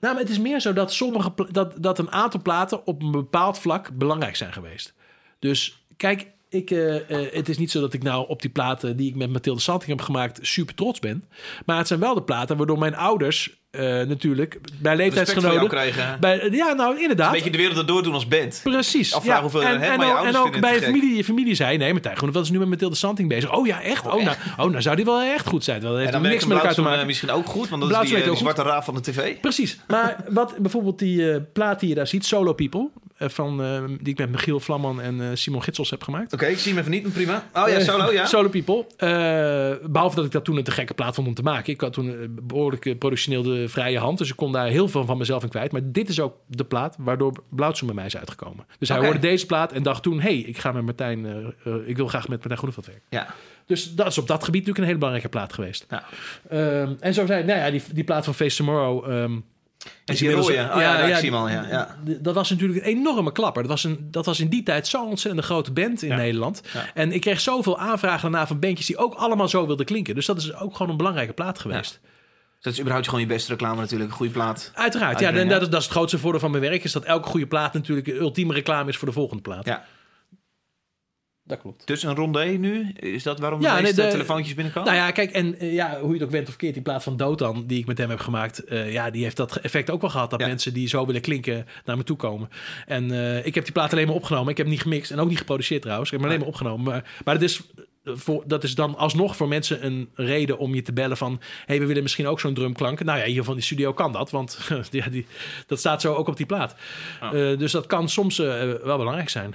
Nou, 0.00 0.14
maar 0.14 0.22
het 0.22 0.30
is 0.32 0.38
meer 0.38 0.60
zo 0.60 0.72
dat 0.72 0.92
sommige 0.92 1.32
dat, 1.50 1.74
dat 1.82 1.98
een 1.98 2.12
aantal 2.12 2.42
platen 2.42 2.86
op 2.86 3.02
een 3.02 3.10
bepaald 3.10 3.58
vlak 3.58 3.90
belangrijk 3.98 4.36
zijn 4.36 4.52
geweest. 4.52 4.94
Dus 5.38 5.84
kijk, 5.96 6.26
ik, 6.48 6.70
eh, 6.70 7.10
eh, 7.10 7.32
het 7.32 7.48
is 7.48 7.58
niet 7.58 7.70
zo 7.70 7.80
dat 7.80 7.92
ik 7.92 8.02
nou 8.02 8.28
op 8.28 8.42
die 8.42 8.50
platen 8.50 8.96
die 8.96 9.08
ik 9.08 9.16
met 9.16 9.30
Mathilde 9.30 9.60
Santing 9.60 9.90
heb 9.90 10.00
gemaakt 10.00 10.38
super 10.42 10.74
trots 10.74 10.98
ben. 10.98 11.24
Maar 11.66 11.78
het 11.78 11.86
zijn 11.86 12.00
wel 12.00 12.14
de 12.14 12.22
platen 12.22 12.56
waardoor 12.56 12.78
mijn 12.78 12.96
ouders 12.96 13.56
eh, 13.70 13.82
natuurlijk 13.82 14.60
bij 14.80 14.96
leeftijdsgenoten. 14.96 15.68
krijgen. 15.68 16.20
Bij, 16.20 16.48
ja, 16.50 16.72
nou 16.72 17.00
inderdaad. 17.00 17.26
Een 17.26 17.32
beetje 17.32 17.50
de 17.50 17.58
wereld 17.58 17.78
erdoor 17.78 18.02
doen 18.02 18.14
als 18.14 18.28
band. 18.28 18.60
Precies. 18.62 19.14
Afvragen 19.14 19.42
hoeveel 19.42 19.60
je 19.60 19.66
en, 19.66 19.80
hebt, 19.80 20.02
en, 20.02 20.08
ouders 20.08 20.36
en 20.36 20.42
ook 20.42 20.60
bij 20.60 20.74
je 20.74 20.80
familie, 20.80 21.16
je 21.16 21.24
familie 21.24 21.54
zei: 21.54 21.76
nee, 21.76 21.92
Martijn 21.92 22.16
Groeneveld 22.16 22.44
is 22.44 22.50
nu 22.50 22.58
met 22.58 22.68
Mathilde 22.68 22.96
Santing 22.96 23.28
bezig. 23.28 23.52
Oh 23.52 23.66
ja, 23.66 23.82
echt? 23.82 24.06
Oh, 24.06 24.24
nou, 24.24 24.36
oh, 24.58 24.66
nou 24.66 24.82
zou 24.82 24.96
die 24.96 25.04
wel 25.04 25.20
echt 25.20 25.46
goed 25.46 25.64
zijn. 25.64 25.80
Dat 25.80 25.96
heeft 25.96 26.06
En 26.06 26.12
dan 26.12 26.30
niks 26.30 26.46
met 26.46 26.56
elkaar 26.56 26.74
te 26.74 26.82
maken. 26.82 27.06
misschien 27.06 27.30
ook 27.30 27.46
goed, 27.46 27.68
want 27.68 27.82
dat 27.82 28.02
is 28.02 28.10
die, 28.10 28.30
ook 28.30 28.36
zwarte 28.36 28.62
raaf 28.62 28.84
van 28.84 28.94
de 28.94 29.00
tv. 29.00 29.40
Precies. 29.40 29.78
Maar 29.86 30.24
wat 30.28 30.58
bijvoorbeeld 30.58 30.98
die 30.98 31.40
plaat 31.40 31.80
die 31.80 31.88
je 31.88 31.94
daar 31.94 32.06
ziet, 32.06 32.26
Solo 32.26 32.52
People, 32.52 32.90
van, 33.18 33.62
eh, 33.62 33.84
die 33.86 34.12
ik 34.12 34.18
met 34.18 34.30
Michiel 34.30 34.60
Vlamman 34.60 35.00
en 35.00 35.20
eh, 35.20 35.26
Simon 35.34 35.62
Gitsels 35.62 35.90
heb 35.90 36.02
gemaakt. 36.02 36.32
Oké, 36.32 36.46
ik 36.46 36.58
zie 36.58 36.70
hem 36.70 36.80
even 36.80 36.90
niet, 36.92 37.02
maar 37.02 37.12
prima. 37.12 37.36
Oh 37.54 37.68
ja, 37.68 37.76
Eh, 37.76 37.80
solo, 37.80 38.12
ja. 38.12 38.26
Solo 38.34 38.48
People. 38.48 38.84
Eh, 38.96 39.88
behalve 39.90 40.16
dat 40.16 40.24
ik 40.24 40.30
dat 40.30 40.44
toen 40.44 40.56
een 40.56 40.64
te 40.64 40.70
gekke 40.70 40.94
plaat 40.94 41.14
vond 41.14 41.26
om 41.26 41.34
te 41.34 41.42
maken. 41.42 41.72
Ik 41.72 41.80
had 41.80 41.92
toen 41.92 42.06
een 42.08 42.38
behoorlijk 42.42 42.86
eh, 42.86 42.98
productioneel 42.98 43.42
de 43.42 43.68
vrije 43.68 43.98
hand. 43.98 44.18
Dus 44.18 44.28
ik 44.30 44.36
kon 44.36 44.52
daar 44.52 44.66
heel 44.66 44.88
veel 44.88 45.04
van 45.04 45.18
mezelf 45.18 45.42
in 45.42 45.48
kwijt. 45.48 45.72
Maar 45.72 45.80
dit 45.84 46.08
is 46.08 46.20
ook 46.20 46.36
de 46.46 46.64
plaat 46.64 46.96
waardoor 46.98 47.32
Blauwtsoen 47.48 47.86
bij 47.86 47.96
mij 47.96 48.06
is 48.06 48.16
uitgekomen. 48.16 48.66
Dus 48.78 48.88
hij 48.88 48.98
hoorde 48.98 49.18
deze 49.18 49.46
plaat 49.46 49.72
en 49.72 49.82
dacht 49.82 50.02
toen... 50.02 50.20
hey, 50.20 50.36
ik 50.36 50.58
ga 50.58 50.72
met 50.72 50.84
Martijn... 50.84 51.26
eh, 51.26 51.72
eh, 51.74 51.88
ik 51.88 51.96
wil 51.96 52.06
graag 52.06 52.28
met 52.28 52.38
Martijn 52.38 52.56
Groeneveld 52.58 52.86
werken. 52.86 53.04
Ja. 53.08 53.26
Dus 53.66 53.94
dat 53.94 54.06
is 54.06 54.18
op 54.18 54.26
dat 54.26 54.44
gebied 54.44 54.66
natuurlijk 54.66 54.78
een 54.78 54.84
hele 54.84 54.98
belangrijke 54.98 55.28
plaat 55.28 55.52
geweest. 55.52 55.86
Ja. 55.90 56.04
Ehm, 56.48 56.92
en 57.00 57.14
zo 57.14 57.26
zei 57.26 57.44
nou 57.44 57.58
ja, 57.58 57.70
die, 57.70 57.82
die 57.92 58.04
plaat 58.04 58.24
van 58.24 58.34
Face 58.34 58.56
Tomorrow... 58.56 59.10
ehm, 59.10 59.32
En 60.04 60.14
die 60.14 60.30
rode. 60.30 60.42
Oh 60.42 60.50
ja, 60.52 60.70
al, 61.30 61.48
ja. 61.48 61.66
ja. 61.70 61.96
Dat 62.04 62.34
was 62.34 62.50
natuurlijk 62.50 62.78
een 62.78 62.92
enorme 62.92 63.32
klapper. 63.32 63.62
Dat 63.62 63.70
was, 63.70 63.84
een, 63.84 64.08
dat 64.10 64.26
was 64.26 64.40
in 64.40 64.48
die 64.48 64.62
tijd 64.62 64.86
zo'n 64.86 65.08
ontzettend 65.08 65.44
grote 65.44 65.72
band 65.72 66.02
in. 66.02 66.16
Nederland. 66.16 66.62
En 66.94 67.12
ik 67.12 67.20
kreeg 67.20 67.40
zoveel 67.40 67.78
aanvragen 67.78 68.22
daarna 68.22 68.46
van 68.46 68.58
bandjes 68.58 68.86
die 68.86 68.96
ook 68.96 69.14
allemaal 69.14 69.48
zo 69.48 69.66
wilden 69.66 69.86
klinken. 69.86 70.14
Dus 70.14 70.26
dat 70.26 70.38
is 70.38 70.54
ook 70.54 70.72
gewoon 70.76 70.90
een 70.90 70.96
belangrijke 70.96 71.32
plaat 71.32 71.58
geweest. 71.58 72.00
Dus 72.00 72.00
dat 72.60 72.72
is 72.72 72.78
überhaupt 72.78 73.06
gewoon 73.08 73.20
je 73.20 73.26
beste 73.26 73.50
reclame 73.50 73.80
natuurlijk. 73.80 74.10
Een 74.10 74.16
goede 74.16 74.32
plaat. 74.32 74.72
Uiteraard, 74.74 75.20
ja. 75.20 75.32
En 75.32 75.48
dat 75.48 75.62
is, 75.62 75.68
dat 75.68 75.78
is 75.78 75.84
het 75.84 75.94
grootste 75.94 76.18
voordeel 76.18 76.40
van 76.40 76.50
mijn 76.50 76.62
werk. 76.62 76.84
Is 76.84 76.92
dat 76.92 77.04
elke 77.04 77.28
goede 77.28 77.46
plaat 77.46 77.72
natuurlijk 77.72 78.06
een 78.06 78.16
ultieme 78.16 78.54
reclame 78.54 78.88
is 78.88 78.96
voor 78.96 79.08
de 79.08 79.14
volgende 79.14 79.42
plaat. 79.42 79.66
Ja. 79.66 79.84
Dat 81.48 81.60
klopt. 81.60 81.86
Dus 81.86 82.02
een 82.02 82.14
rondé 82.14 82.44
nu? 82.44 82.92
Is 82.92 83.22
dat 83.22 83.38
waarom 83.38 83.60
Ja, 83.60 83.66
de 83.68 83.74
nee, 83.74 83.82
meeste 83.82 84.02
de- 84.02 84.08
telefoontjes 84.10 84.54
binnenkomen? 84.54 84.92
Nou 84.92 85.04
ja, 85.04 85.10
kijk, 85.10 85.30
en 85.30 85.58
eh, 85.58 85.72
ja, 85.74 85.98
hoe 86.00 86.08
je 86.08 86.14
het 86.14 86.22
ook 86.22 86.30
bent 86.30 86.48
of 86.48 86.56
keert, 86.56 86.74
die 86.74 86.82
plaat 86.82 87.02
van 87.02 87.16
Dotan, 87.16 87.64
die 87.66 87.78
ik 87.78 87.86
met 87.86 87.98
hem 87.98 88.10
heb 88.10 88.18
gemaakt, 88.18 88.64
eh, 88.64 88.92
ja, 88.92 89.10
die 89.10 89.22
heeft 89.22 89.36
dat 89.36 89.56
effect 89.56 89.90
ook 89.90 90.00
wel 90.00 90.10
gehad. 90.10 90.30
Dat 90.30 90.40
Ja. 90.40 90.46
mensen 90.46 90.72
die 90.74 90.88
zo 90.88 91.06
willen 91.06 91.20
klinken 91.20 91.66
naar 91.84 91.96
me 91.96 92.04
toe 92.04 92.16
komen. 92.16 92.48
En 92.86 93.10
eh, 93.10 93.46
ik 93.46 93.54
heb 93.54 93.64
die 93.64 93.72
plaat 93.72 93.92
alleen 93.92 94.06
maar 94.06 94.14
opgenomen. 94.16 94.50
Ik 94.50 94.56
heb 94.56 94.66
niet 94.66 94.82
gemixt 94.82 95.10
en 95.10 95.18
ook 95.18 95.28
niet 95.28 95.38
geproduceerd 95.38 95.82
trouwens. 95.82 96.12
Ik 96.12 96.18
heb 96.18 96.20
hem 96.26 96.30
alleen 96.34 96.44
maar 96.46 96.54
opgenomen. 96.54 96.84
Maar, 96.92 97.04
maar 97.24 97.34
dat, 97.34 97.42
is, 97.42 97.60
voor, 98.04 98.44
dat 98.46 98.64
is 98.64 98.74
dan 98.74 98.96
alsnog 98.96 99.36
voor 99.36 99.48
mensen 99.48 99.86
een 99.86 100.08
reden 100.14 100.58
om 100.58 100.74
je 100.74 100.82
te 100.82 100.92
bellen 100.92 101.16
van, 101.16 101.40
hey, 101.66 101.78
we 101.80 101.86
willen 101.86 102.02
misschien 102.02 102.26
ook 102.26 102.40
zo'n 102.40 102.54
drumklank. 102.54 103.02
Nou 103.04 103.18
ja, 103.18 103.24
hier 103.24 103.44
van 103.44 103.54
die 103.54 103.62
studio 103.62 103.92
kan 103.92 104.12
dat, 104.12 104.30
want 104.30 104.58
ja, 104.90 105.08
die, 105.08 105.26
dat 105.66 105.78
staat 105.78 106.00
zo 106.00 106.14
ook 106.14 106.28
op 106.28 106.36
die 106.36 106.46
plaat. 106.46 106.74
Ah. 107.20 107.30
Dus 107.58 107.72
dat 107.72 107.86
kan 107.86 108.08
soms 108.08 108.36
wel 108.36 108.96
belangrijk 108.98 109.28
zijn. 109.28 109.54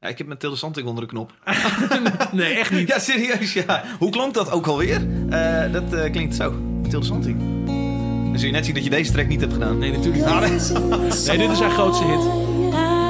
Ja, 0.00 0.08
ik 0.08 0.18
heb 0.18 0.26
met 0.26 0.40
Tilde 0.40 0.56
Santing 0.56 0.86
onder 0.86 1.04
de 1.04 1.10
knop. 1.10 1.32
Nee, 2.32 2.54
echt 2.54 2.70
niet. 2.70 2.88
Ja, 2.88 2.98
serieus, 2.98 3.52
ja. 3.52 3.84
Hoe 3.98 4.10
klonk 4.10 4.34
dat 4.34 4.50
ook 4.50 4.66
alweer? 4.66 5.00
Eh, 5.30 5.72
dat 5.72 5.92
eh, 5.92 6.10
klinkt 6.12 6.34
zo. 6.34 6.54
Tilde 6.88 7.06
Santing. 7.06 7.38
Dan 8.30 8.38
zul 8.38 8.46
je 8.46 8.52
net 8.54 8.64
zien 8.64 8.74
dat 8.74 8.84
je 8.84 8.90
deze 8.90 9.12
track 9.12 9.26
niet 9.28 9.40
hebt 9.40 9.52
gedaan. 9.52 9.78
Nee, 9.78 9.90
natuurlijk 9.90 10.16
niet. 10.16 10.24
Ah, 10.24 10.40
nee. 10.40 10.50
Nee, 11.26 11.38
dit 11.38 11.50
is 11.50 11.60
haar 11.60 11.70
grootste 11.70 12.04
hit. 12.04 12.24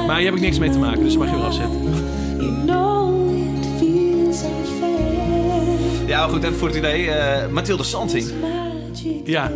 Maar 0.07 0.15
hier 0.17 0.25
heb 0.25 0.35
ik 0.35 0.41
niks 0.41 0.59
mee 0.59 0.69
te 0.69 0.77
maken, 0.79 1.03
dus 1.03 1.17
mag 1.17 1.29
je 1.29 1.35
weer 1.35 1.45
afzetten. 1.45 1.79
Ja, 6.07 6.27
goed, 6.27 6.43
even 6.43 6.57
voor 6.57 6.67
het 6.67 6.77
idee. 6.77 7.11
eh 7.11 7.47
Mathilde 7.51 7.83
Santing. 7.83 8.31
Ja, 9.23 9.51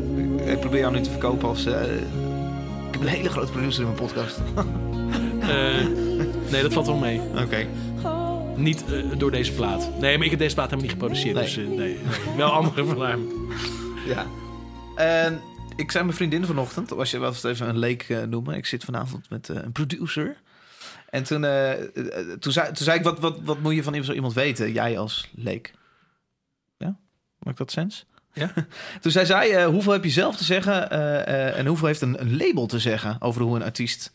Ik 0.46 0.60
probeer 0.60 0.80
jou 0.80 0.94
nu 0.94 1.02
te 1.02 1.10
verkopen 1.10 1.48
als... 1.50 1.66
ik 1.66 1.74
heb 2.92 3.02
een 3.02 3.08
hele 3.08 3.30
grote 3.30 3.52
producer 3.52 3.82
in 3.84 3.88
mijn 3.88 4.00
podcast. 4.08 4.40
eh, 5.50 5.88
nee, 6.52 6.62
dat 6.62 6.74
valt 6.74 6.86
wel 6.86 6.98
mee. 6.98 7.22
Oké. 7.44 7.68
Niet 8.56 8.86
eh, 8.86 9.18
door 9.18 9.32
deze 9.32 9.54
plaat. 9.54 10.00
Nee, 10.00 10.16
maar 10.16 10.26
ik 10.26 10.32
heb 10.32 10.40
deze 10.40 10.56
plaat 10.56 10.70
helemaal 10.70 10.92
niet 10.92 11.02
geproduceerd. 11.02 11.36
Nee. 11.36 11.44
Dus 11.44 11.58
eh, 11.58 11.68
nee, 11.68 12.00
wel 12.38 12.52
andere 12.52 12.86
van 12.86 13.06
hem. 13.06 13.30
Ja. 14.06 14.26
En 14.96 15.42
ik 15.76 15.92
zei 15.92 16.04
mijn 16.04 16.16
vriendin 16.16 16.46
vanochtend, 16.46 16.90
was 16.90 17.12
je 17.12 17.20
wel 17.20 17.30
eens 17.30 17.44
even 17.44 17.70
een 17.70 17.78
leek 17.78 18.04
eh, 18.10 18.24
noemen. 18.24 18.56
Ik 18.56 18.66
zit 18.66 18.84
vanavond 18.84 19.30
met 19.30 19.48
een 19.48 19.72
producer. 19.72 20.38
En 21.10 21.24
toen, 21.24 21.42
toen, 22.40 22.52
zei, 22.52 22.66
toen 22.66 22.86
zei 22.86 22.98
ik, 22.98 23.04
wat, 23.04 23.20
wat, 23.20 23.40
wat 23.44 23.60
moet 23.60 23.76
je 23.76 23.84
van 23.84 24.04
zo 24.04 24.12
iemand 24.12 24.34
weten? 24.34 24.72
Jij 24.72 24.98
als 24.98 25.30
leek. 25.36 25.74
Ja? 26.78 26.98
Maakt 27.40 27.58
dat 27.58 27.72
sens? 27.72 28.06
Ja. 28.34 28.54
toen 29.02 29.12
zei 29.12 29.26
zij, 29.26 29.66
hoeveel 29.66 29.92
heb 29.92 30.04
je 30.04 30.10
zelf 30.10 30.36
te 30.36 30.44
zeggen 30.44 30.90
en 31.56 31.66
hoeveel 31.66 31.88
heeft 31.88 32.02
een, 32.02 32.22
een 32.22 32.38
label 32.38 32.66
te 32.66 32.80
zeggen 32.80 33.22
over 33.22 33.42
hoe 33.42 33.56
een 33.56 33.64
artiest 33.64 34.12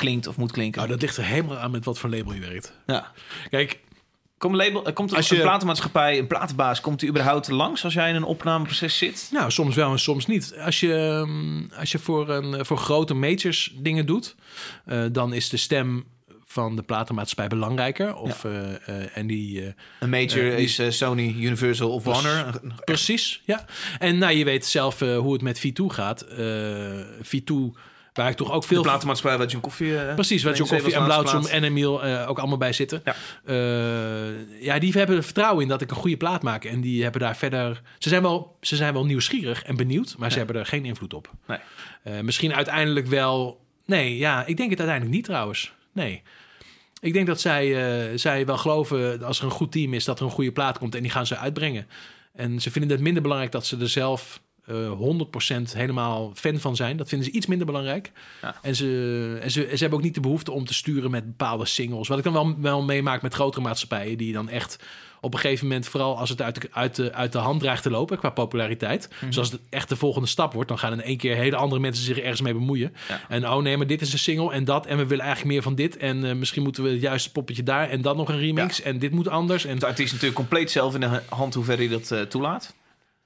klinkt 0.00 0.26
of 0.26 0.36
moet 0.36 0.52
klinken? 0.52 0.78
Nou, 0.80 0.92
dat 0.92 1.00
ligt 1.02 1.16
er 1.16 1.24
helemaal 1.24 1.56
aan 1.58 1.70
met 1.70 1.84
wat 1.84 1.98
voor 1.98 2.10
label 2.10 2.32
je 2.32 2.40
werkt. 2.40 2.72
ja. 2.86 3.12
Kijk, 3.50 3.78
Komt, 4.38 4.52
een 4.52 4.66
label, 4.66 4.86
eh, 4.86 4.92
komt 4.94 5.10
er 5.10 5.16
Als 5.16 5.30
een 5.30 5.36
je- 5.36 5.42
platenmaatschappij, 5.42 6.18
een 6.18 6.26
platenbaas, 6.26 6.80
komt 6.80 7.00
die 7.00 7.08
überhaupt 7.08 7.48
langs 7.48 7.84
als 7.84 7.94
jij 7.94 8.08
in 8.08 8.14
een 8.14 8.24
opnameproces 8.24 8.98
zit? 8.98 9.28
nou, 9.32 9.50
soms 9.50 9.74
wel 9.74 9.90
en 9.92 9.98
soms 9.98 10.26
niet. 10.26 10.54
Als 10.58 10.80
je, 10.80 10.94
ehm, 10.94 11.78
als 11.80 11.92
je 11.92 11.98
voor, 11.98 12.28
een, 12.28 12.66
voor 12.66 12.76
grote 12.76 13.14
majors 13.14 13.72
dingen 13.76 14.06
doet, 14.06 14.34
eh, 14.84 15.04
dan 15.12 15.32
is 15.32 15.48
de 15.48 15.56
stem 15.56 16.04
van 16.44 16.76
de 16.76 16.82
platenmaatschappij 16.82 17.48
belangrijker. 17.58 18.14
Of, 18.16 18.44
eh, 18.44 18.74
eh, 18.88 19.16
en 19.16 19.26
die, 19.26 19.62
eh, 19.62 19.72
Een 20.00 20.10
major 20.10 20.50
Eh, 20.50 20.56
die- 20.56 20.64
is 20.64 20.78
eh, 20.78 20.90
Sony, 20.90 21.34
Universal 21.38 21.90
of 21.90 22.02
Precies. 22.02 22.22
Warner. 22.22 22.58
Een- 22.62 22.72
Precies, 22.84 23.42
ja. 23.46 23.64
En 23.98 24.18
nou, 24.18 24.32
je 24.32 24.44
weet 24.44 24.66
zelf 24.66 25.00
eh, 25.02 25.18
hoe 25.18 25.32
het 25.32 25.42
met 25.42 25.58
V2 25.58 25.84
gaat. 25.86 26.20
Eh 26.22 27.00
V2, 27.22 27.54
waar 28.12 28.30
ik 28.30 28.36
toch 28.36 28.52
ook 28.52 28.60
De 28.60 28.66
veel... 28.66 28.82
platenmaatschappij 28.82 29.38
waar 29.38 29.48
John 29.48 29.62
Koffie... 29.62 29.98
eh, 29.98 30.14
Precies, 30.14 30.42
waar 30.42 30.54
John 30.54 30.70
Koffie 30.70 30.94
en 30.94 31.04
Blauwzoom 31.04 31.46
en 31.46 31.64
Emiel 31.64 32.04
eh, 32.04 32.28
ook 32.28 32.38
allemaal 32.38 32.58
bij 32.58 32.72
zitten. 32.72 33.02
Ja. 33.04 33.14
Eh, 33.44 34.62
ja, 34.62 34.78
die 34.78 34.92
hebben 34.92 35.16
er 35.16 35.22
vertrouwen 35.22 35.62
in 35.62 35.68
dat 35.68 35.80
ik 35.80 35.90
een 35.90 35.96
goede 35.96 36.16
plaat 36.16 36.42
maak. 36.42 36.64
En 36.64 36.80
die 36.80 37.02
hebben 37.02 37.20
daar 37.20 37.36
verder... 37.36 37.80
Ze 37.98 38.08
zijn 38.08 38.22
wel, 38.22 38.56
ze 38.60 38.76
zijn 38.76 38.92
wel 38.92 39.04
nieuwsgierig 39.04 39.62
en 39.62 39.76
benieuwd, 39.76 40.14
maar 40.18 40.32
ze 40.32 40.38
hebben 40.38 40.56
er 40.56 40.66
geen 40.66 40.84
invloed 40.84 41.14
op. 41.14 41.30
Nee. 41.46 42.22
Misschien 42.22 42.54
uiteindelijk 42.54 43.06
wel... 43.06 43.60
Nee, 43.86 44.16
ja, 44.16 44.46
ik 44.46 44.56
denk 44.56 44.70
het 44.70 44.78
uiteindelijk 44.78 45.16
niet 45.16 45.26
trouwens. 45.26 45.72
Nee. 45.92 46.22
Ik 47.00 47.12
denk 47.12 47.26
dat 47.26 47.40
zij, 47.40 48.18
zij 48.18 48.46
wel 48.46 48.58
geloven, 48.58 49.22
als 49.22 49.38
er 49.38 49.44
een 49.44 49.50
goed 49.50 49.72
team 49.72 49.94
is, 49.94 50.04
dat 50.04 50.18
er 50.18 50.24
een 50.24 50.30
goede 50.30 50.52
plaat 50.52 50.78
komt 50.78 50.94
en 50.94 51.02
die 51.02 51.10
gaan 51.10 51.26
ze 51.26 51.36
uitbrengen. 51.36 51.86
En 52.32 52.60
ze 52.60 52.70
vinden 52.70 52.90
het 52.90 53.00
minder 53.00 53.22
belangrijk 53.22 53.52
dat 53.52 53.66
ze 53.66 53.76
er 53.76 53.88
zelf 53.88 54.40
eh 54.70 55.68
100% 55.70 55.72
helemaal 55.72 56.32
fan 56.34 56.58
van 56.58 56.76
zijn. 56.76 56.96
Dat 56.96 57.08
vinden 57.08 57.28
ze 57.28 57.34
iets 57.34 57.46
minder 57.46 57.66
belangrijk. 57.66 58.12
Ja. 58.42 58.56
En, 58.62 58.76
ze, 58.76 59.38
en 59.42 59.50
ze, 59.50 59.60
ze 59.60 59.76
hebben 59.78 59.98
ook 59.98 60.04
niet 60.04 60.14
de 60.14 60.20
behoefte 60.20 60.52
om 60.52 60.64
te 60.64 60.74
sturen 60.74 61.10
met 61.10 61.26
bepaalde 61.26 61.66
singles. 61.66 62.08
Wat 62.08 62.18
ik 62.18 62.24
dan 62.24 62.32
wel, 62.32 62.54
wel 62.60 62.82
meemaak 62.82 63.22
met 63.22 63.34
grotere 63.34 63.62
maatschappijen, 63.62 64.18
die 64.18 64.32
dan 64.32 64.48
echt 64.48 64.78
op 65.20 65.34
een 65.34 65.40
gegeven 65.40 65.66
moment, 65.66 65.88
vooral 65.88 66.18
als 66.18 66.28
het 66.28 66.42
uit 66.42 66.60
de, 66.60 66.68
uit 66.72 66.96
de, 66.96 67.12
uit 67.12 67.32
de 67.32 67.38
hand 67.38 67.60
dreigt 67.60 67.82
te 67.82 67.90
lopen 67.90 68.18
qua 68.18 68.30
populariteit. 68.30 69.08
Mhm. 69.20 69.32
Zoals 69.32 69.50
het 69.50 69.60
echt 69.70 69.88
de 69.88 69.96
volgende 69.96 70.28
stap 70.28 70.52
wordt, 70.52 70.68
dan 70.68 70.78
gaan 70.78 70.92
in 70.92 71.02
één 71.02 71.16
keer 71.16 71.36
hele 71.36 71.56
andere 71.56 71.80
mensen 71.80 72.04
zich 72.04 72.18
ergens 72.18 72.40
mee 72.40 72.52
bemoeien. 72.52 72.94
Ja. 73.08 73.20
En 73.28 73.48
oh 73.48 73.62
nee, 73.62 73.76
maar 73.76 73.86
dit 73.86 74.00
is 74.00 74.12
een 74.12 74.18
single 74.18 74.52
en 74.52 74.64
dat. 74.64 74.86
En 74.86 74.96
we 74.96 75.06
willen 75.06 75.24
eigenlijk 75.24 75.54
meer 75.54 75.62
van 75.62 75.74
dit. 75.74 75.96
En 75.96 76.24
eh, 76.24 76.34
misschien 76.34 76.62
moeten 76.62 76.82
we 76.82 76.90
het 76.90 77.00
juiste 77.00 77.32
poppetje 77.32 77.62
daar 77.62 77.88
en 77.88 78.02
dan 78.02 78.16
nog 78.16 78.28
een 78.28 78.38
remix. 78.38 78.82
En 78.82 78.98
dit 78.98 79.12
moet 79.12 79.28
anders. 79.28 79.64
En 79.64 79.78
De 79.78 79.86
artiest 79.86 80.12
natuurlijk 80.12 80.38
compleet 80.38 80.70
zelf 80.70 80.94
in 80.94 81.00
de 81.00 81.22
hand 81.28 81.54
hoe 81.54 81.64
ver 81.64 81.76
hij 81.76 81.88
dat 81.88 82.10
eh, 82.10 82.20
toelaat. 82.20 82.74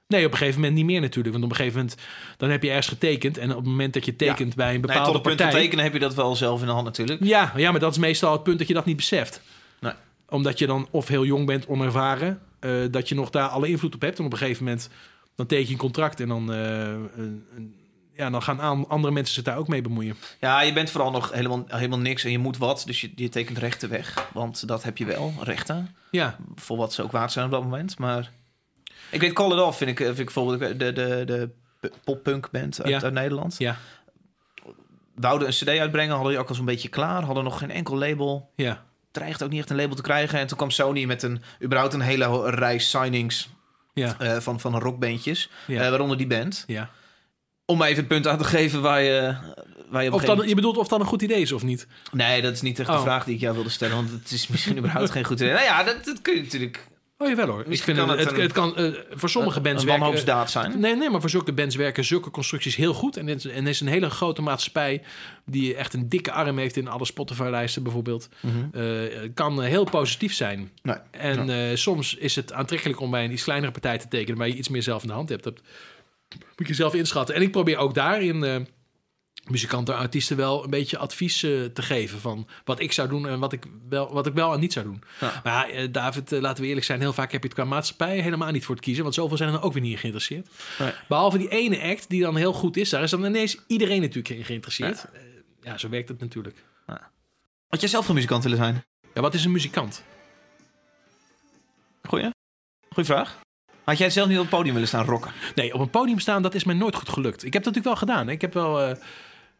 Nee, 0.07 0.25
op 0.25 0.31
een 0.31 0.37
gegeven 0.37 0.59
moment 0.59 0.77
niet 0.77 0.85
meer 0.85 1.01
natuurlijk. 1.01 1.33
Want 1.33 1.45
op 1.45 1.49
een 1.51 1.55
gegeven 1.55 1.79
moment, 1.79 1.97
dan 2.37 2.49
heb 2.49 2.63
je 2.63 2.69
ergens 2.69 2.87
getekend. 2.87 3.37
En 3.37 3.49
op 3.49 3.55
het 3.55 3.65
moment 3.65 3.93
dat 3.93 4.05
je 4.05 4.15
tekent 4.15 4.55
bij 4.55 4.65
een 4.65 4.71
Nee, 4.71 4.79
bepaalde 4.81 5.03
tot 5.05 5.13
het 5.13 5.21
punt 5.23 5.35
van 5.37 5.45
partij... 5.45 5.61
tekenen 5.63 5.83
heb 5.83 5.93
je 5.93 5.99
dat 5.99 6.13
wel 6.15 6.35
zelf 6.35 6.59
in 6.59 6.65
de 6.65 6.71
hand 6.71 6.85
natuurlijk. 6.85 7.23
Ja, 7.23 7.53
ja, 7.55 7.71
maar 7.71 7.79
dat 7.79 7.91
is 7.91 7.97
meestal 7.97 8.31
het 8.31 8.43
punt 8.43 8.59
dat 8.59 8.67
je 8.67 8.73
dat 8.73 8.85
niet 8.85 8.95
beseft. 8.95 9.41
Nee. 9.79 9.93
Omdat 10.29 10.59
je 10.59 10.67
dan 10.67 10.87
of 10.91 11.07
heel 11.07 11.25
jong 11.25 11.45
bent, 11.45 11.67
onervaren, 11.67 12.39
eh, 12.59 12.71
dat 12.91 13.09
je 13.09 13.15
nog 13.15 13.29
daar 13.29 13.47
alle 13.47 13.67
invloed 13.67 13.95
op 13.95 14.01
hebt. 14.01 14.19
En 14.19 14.25
op 14.25 14.31
een 14.31 14.37
gegeven 14.37 14.63
moment, 14.63 14.89
dan 15.35 15.45
teken 15.45 15.65
je 15.65 15.71
een 15.71 15.77
contract 15.77 16.19
en 16.19 16.27
dan, 16.27 16.53
eh, 16.53 16.59
een- 16.89 17.43
een- 17.55 17.75
ja, 18.15 18.29
dan 18.29 18.41
gaan 18.43 18.61
aan, 18.61 18.87
andere 18.89 19.13
mensen 19.13 19.33
zich 19.33 19.43
daar 19.43 19.57
ook 19.57 19.67
mee 19.67 19.81
bemoeien. 19.81 20.15
Ja, 20.39 20.61
je 20.61 20.73
bent 20.73 20.89
vooral 20.89 21.11
nog 21.11 21.31
helemaal, 21.31 21.63
helemaal 21.67 21.99
niks 21.99 22.23
en 22.23 22.31
je 22.31 22.39
moet 22.39 22.57
wat. 22.57 22.83
Dus 22.85 23.01
je, 23.01 23.11
je 23.15 23.29
tekent 23.29 23.57
rechten 23.57 23.89
weg. 23.89 24.27
Want 24.33 24.67
dat 24.67 24.83
heb 24.83 24.97
je 24.97 25.05
wel, 25.05 25.33
rechten. 25.41 25.95
Ja, 26.11 26.37
Voor 26.55 26.77
wat 26.77 26.93
ze 26.93 27.03
ook 27.03 27.11
waard 27.11 27.31
zijn 27.31 27.45
op 27.45 27.51
dat 27.51 27.63
moment. 27.63 27.97
Maar 27.99 28.31
ik 29.11 29.21
weet 29.21 29.33
Call 29.33 29.51
It 29.51 29.59
Off 29.59 29.77
vind 29.77 29.89
ik, 29.89 29.99
eh, 29.99 30.05
vind 30.05 30.19
ik 30.19 30.25
bijvoorbeeld 30.25 30.79
de, 30.79 30.93
de, 30.93 31.23
de 31.25 31.49
pop-punk 32.03 32.51
band 32.51 32.79
uit, 32.81 32.89
Ja. 32.89 33.01
uit 33.01 33.13
Nederland. 33.13 33.55
ja, 33.57 33.77
Wouden 35.15 35.47
een 35.47 35.53
cd 35.53 35.67
uitbrengen, 35.67 36.13
hadden 36.13 36.31
die 36.31 36.41
ook 36.41 36.49
al 36.49 36.55
zo'n 36.55 36.65
beetje 36.65 36.89
klaar. 36.89 37.23
Hadden 37.23 37.43
nog 37.43 37.57
geen 37.57 37.71
enkel 37.71 37.97
label. 37.97 38.51
ja. 38.55 38.83
Dreigde 39.11 39.43
ook 39.45 39.49
niet 39.51 39.59
echt 39.59 39.69
een 39.69 39.75
label 39.75 39.95
te 39.95 40.01
krijgen. 40.01 40.39
En 40.39 40.47
toen 40.47 40.57
kwam 40.57 40.71
Sony 40.71 41.05
met 41.05 41.23
een, 41.23 41.41
überhaupt 41.63 41.93
een 41.93 42.01
hele 42.01 42.49
rij 42.49 42.77
signings 42.79 43.49
Ja, 43.93 44.15
eh, 44.19 44.37
van, 44.37 44.59
van 44.59 44.79
rockbandjes. 44.79 45.49
ja, 45.67 45.81
eh, 45.83 45.89
waaronder 45.89 46.17
die 46.17 46.27
band. 46.27 46.63
ja. 46.67 46.89
Om 47.65 47.81
even 47.81 47.95
het 47.97 48.07
punt 48.07 48.27
aan 48.27 48.37
te 48.37 48.43
geven 48.43 48.81
waar 48.81 49.01
je, 49.01 49.35
waar 49.89 50.01
je 50.03 50.07
op 50.07 50.13
Of 50.13 50.19
gegeven 50.19 50.37
dan, 50.37 50.47
je 50.47 50.55
bedoelt 50.55 50.77
of 50.77 50.87
dat 50.87 50.99
een 50.99 51.05
goed 51.05 51.21
idee 51.21 51.41
is 51.41 51.51
of 51.51 51.63
niet? 51.63 51.87
Nee, 52.11 52.41
dat 52.41 52.53
is 52.53 52.61
niet 52.61 52.79
echt 52.79 52.89
de 52.89 52.95
Oh. 52.95 53.01
vraag 53.01 53.23
die 53.25 53.35
ik 53.35 53.41
jou 53.41 53.53
wilde 53.55 53.69
stellen. 53.69 53.95
Want 53.95 54.11
het 54.11 54.31
is 54.31 54.47
misschien 54.47 54.77
überhaupt 54.77 55.11
geen 55.15 55.23
goed 55.23 55.39
idee. 55.39 55.53
Nou 55.53 55.63
ja, 55.65 55.83
dat, 55.83 56.03
dat 56.05 56.21
kun 56.21 56.35
je 56.35 56.41
natuurlijk... 56.41 56.87
Oh 57.17 57.27
jawel 57.27 57.47
hoor. 57.47 57.65
Ik 57.67 57.83
vind 57.83 57.97
kan 57.97 58.09
het, 58.09 58.19
het 58.19 58.27
het, 58.27 58.37
een- 58.37 58.41
het 58.43 58.51
kan, 58.51 58.75
eh, 58.77 58.91
voor 59.09 59.29
sommige 59.29 59.61
bands 59.61 59.81
een 59.81 59.87
werken... 59.87 60.03
wanhoopsdaad 60.03 60.51
zijn. 60.51 60.79
Nee, 60.79 60.95
nee, 60.95 61.09
maar 61.09 61.21
voor 61.21 61.29
zulke 61.29 61.53
bands 61.53 61.75
werken 61.75 62.03
zulke 62.05 62.29
constructies 62.29 62.75
heel 62.75 62.93
goed. 62.93 63.17
En 63.17 63.27
er 63.27 63.51
en 63.51 63.67
is 63.67 63.79
een 63.81 63.87
hele 63.87 64.09
grote 64.09 64.41
maatschappij 64.41 65.01
die 65.45 65.75
echt 65.75 65.93
een 65.93 66.09
dikke 66.09 66.31
arm 66.31 66.57
heeft 66.57 66.77
in 66.77 66.87
alle 66.87 67.05
Spotify-lijsten 67.05 67.83
bijvoorbeeld. 67.83 68.29
Mhm. 68.39 68.81
Eh, 68.81 69.29
kan 69.33 69.61
eh, 69.61 69.67
heel 69.69 69.83
positief 69.83 70.33
zijn. 70.33 70.71
Nee. 70.81 70.95
En 71.11 71.77
soms 71.77 72.15
is 72.15 72.35
het 72.35 72.53
aantrekkelijk 72.53 72.99
om 72.99 73.11
bij 73.11 73.23
een 73.25 73.31
iets 73.31 73.43
kleinere 73.43 73.71
partij 73.71 73.97
te 73.97 74.07
tekenen, 74.07 74.37
waar 74.37 74.47
je 74.47 74.55
iets 74.55 74.69
meer 74.69 74.83
zelf 74.83 75.01
in 75.01 75.07
de 75.07 75.13
hand 75.13 75.29
hebt. 75.29 75.43
Dat 75.43 75.61
moet 76.57 76.67
je 76.67 76.73
zelf 76.73 76.93
inschatten. 76.93 77.35
En 77.35 77.41
ik 77.41 77.51
probeer 77.51 77.77
ook 77.77 77.93
daarin 77.93 78.67
muzikanten 79.49 79.93
en 79.93 79.99
artiesten 79.99 80.37
wel 80.37 80.63
een 80.63 80.69
beetje 80.69 80.97
advies 80.97 81.43
eh, 81.43 81.63
te 81.63 81.81
geven 81.81 82.19
van 82.19 82.47
wat 82.63 82.79
ik 82.79 82.91
zou 82.91 83.09
doen 83.09 83.27
en 83.27 83.39
wat 83.39 83.53
ik 83.53 83.65
wel, 83.89 84.13
wat 84.13 84.25
ik 84.25 84.33
wel 84.33 84.53
en 84.53 84.59
niet 84.59 84.73
zou 84.73 84.85
doen. 84.85 85.03
Ja. 85.19 85.41
Maar 85.43 85.67
ja, 85.67 85.73
eh, 85.73 85.87
David, 85.91 86.31
eh, 86.31 86.41
laten 86.41 86.61
we 86.63 86.67
eerlijk 86.67 86.85
zijn, 86.85 86.99
heel 86.99 87.13
vaak 87.13 87.31
heb 87.31 87.41
je 87.41 87.47
het 87.47 87.57
qua 87.57 87.65
maatschappij 87.65 88.19
helemaal 88.19 88.51
niet 88.51 88.65
voor 88.65 88.75
het 88.75 88.83
kiezen, 88.83 89.03
want 89.03 89.15
zoveel 89.15 89.37
zijn 89.37 89.53
er 89.53 89.61
ook 89.61 89.73
weer 89.73 89.81
niet 89.81 89.91
in 89.91 89.97
geïnteresseerd. 89.97 90.49
Nee. 90.79 90.91
Behalve 91.07 91.37
die 91.37 91.49
ene 91.49 91.81
act 91.81 92.09
die 92.09 92.21
dan 92.21 92.35
heel 92.35 92.53
goed 92.53 92.77
is, 92.77 92.89
daar 92.89 93.03
is 93.03 93.11
dan 93.11 93.25
ineens 93.25 93.57
iedereen 93.67 94.01
natuurlijk 94.01 94.29
in 94.29 94.45
geïnteresseerd. 94.45 95.05
Ja, 95.13 95.19
ja 95.71 95.77
zo 95.77 95.89
werkt 95.89 96.09
het 96.09 96.19
natuurlijk. 96.19 96.63
Had 97.67 97.79
jij 97.79 97.89
zelf 97.89 98.07
een 98.07 98.13
muzikant 98.13 98.43
willen 98.43 98.57
zijn? 98.57 98.83
Ja, 99.13 99.21
wat 99.21 99.33
is 99.33 99.45
een 99.45 99.51
muzikant? 99.51 100.03
Goeie? 102.03 102.29
Goeie 102.89 103.09
vraag. 103.09 103.39
Had 103.83 103.97
jij 103.97 104.09
zelf 104.09 104.27
niet 104.27 104.37
op 104.37 104.43
het 104.43 104.53
podium 104.53 104.73
willen 104.73 104.87
staan 104.87 105.05
rocken? 105.05 105.31
Nee, 105.55 105.73
op 105.73 105.79
een 105.79 105.89
podium 105.89 106.19
staan, 106.19 106.41
dat 106.41 106.53
is 106.53 106.63
mij 106.63 106.75
nooit 106.75 106.95
goed 106.95 107.09
gelukt. 107.09 107.43
Ik 107.43 107.53
heb 107.53 107.63
dat 107.63 107.73
natuurlijk 107.73 108.01
wel 108.01 108.07
gedaan. 108.07 108.29
Ik 108.29 108.41
heb 108.41 108.53
wel... 108.53 108.97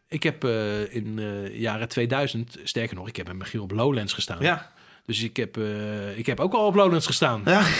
ik 0.08 0.22
heb 0.22 0.44
eh, 0.44 0.94
in 0.94 1.18
eh 1.18 1.60
jaren 1.60 1.88
2000, 1.88 2.58
sterker 2.64 2.96
nog, 2.96 3.08
ik 3.08 3.16
heb 3.16 3.26
met 3.26 3.36
Michiel 3.36 3.62
op 3.62 3.70
Lowlands 3.70 4.12
gestaan. 4.12 4.42
Ja. 4.42 4.72
Dus 5.04 5.22
ik 5.22 5.36
heb, 5.36 5.56
eh, 5.56 6.18
ik 6.18 6.26
heb 6.26 6.40
ook 6.40 6.52
al 6.52 6.66
op 6.66 6.74
Lowlands 6.74 7.06
gestaan. 7.06 7.42
Ja. 7.44 7.62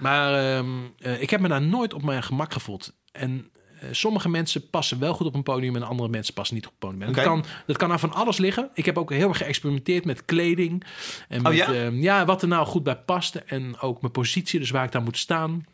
Maar 0.00 0.34
ehm, 0.34 0.68
eh, 0.98 1.22
ik 1.22 1.30
heb 1.30 1.40
me 1.40 1.48
daar 1.48 1.62
nooit 1.62 1.94
op 1.94 2.02
mijn 2.02 2.22
gemak 2.22 2.52
gevoeld. 2.52 2.92
En 3.12 3.50
sommige 3.90 4.28
mensen 4.28 4.70
passen 4.70 4.98
wel 4.98 5.14
goed 5.14 5.26
op 5.26 5.34
een 5.34 5.42
podium 5.42 5.76
en 5.76 5.82
andere 5.82 6.08
mensen 6.08 6.34
passen 6.34 6.56
niet 6.56 6.66
op 6.66 6.72
een 6.72 6.78
podium. 6.78 7.02
Oké. 7.02 7.12
dat, 7.12 7.24
kan, 7.24 7.44
dat 7.66 7.76
kan 7.76 7.92
aan 7.92 8.00
van 8.00 8.12
alles 8.12 8.38
liggen. 8.38 8.70
Ik 8.74 8.84
heb 8.84 8.98
ook 8.98 9.10
heel 9.10 9.28
erg 9.28 9.36
geëxperimenteerd 9.36 10.04
met 10.04 10.24
kleding. 10.24 10.84
En 11.28 11.38
Oh 11.38 11.44
met, 11.44 11.56
ja? 11.56 11.72
ehm, 11.72 12.00
ja, 12.00 12.24
wat 12.24 12.42
er 12.42 12.48
nou 12.48 12.66
goed 12.66 12.82
bij 12.82 12.96
paste. 12.96 13.42
En 13.42 13.80
ook 13.80 14.00
mijn 14.00 14.12
positie, 14.12 14.60
dus 14.60 14.70
waar 14.70 14.84
ik 14.84 14.92
daar 14.92 15.02
moet 15.02 15.18
staan. 15.18 15.64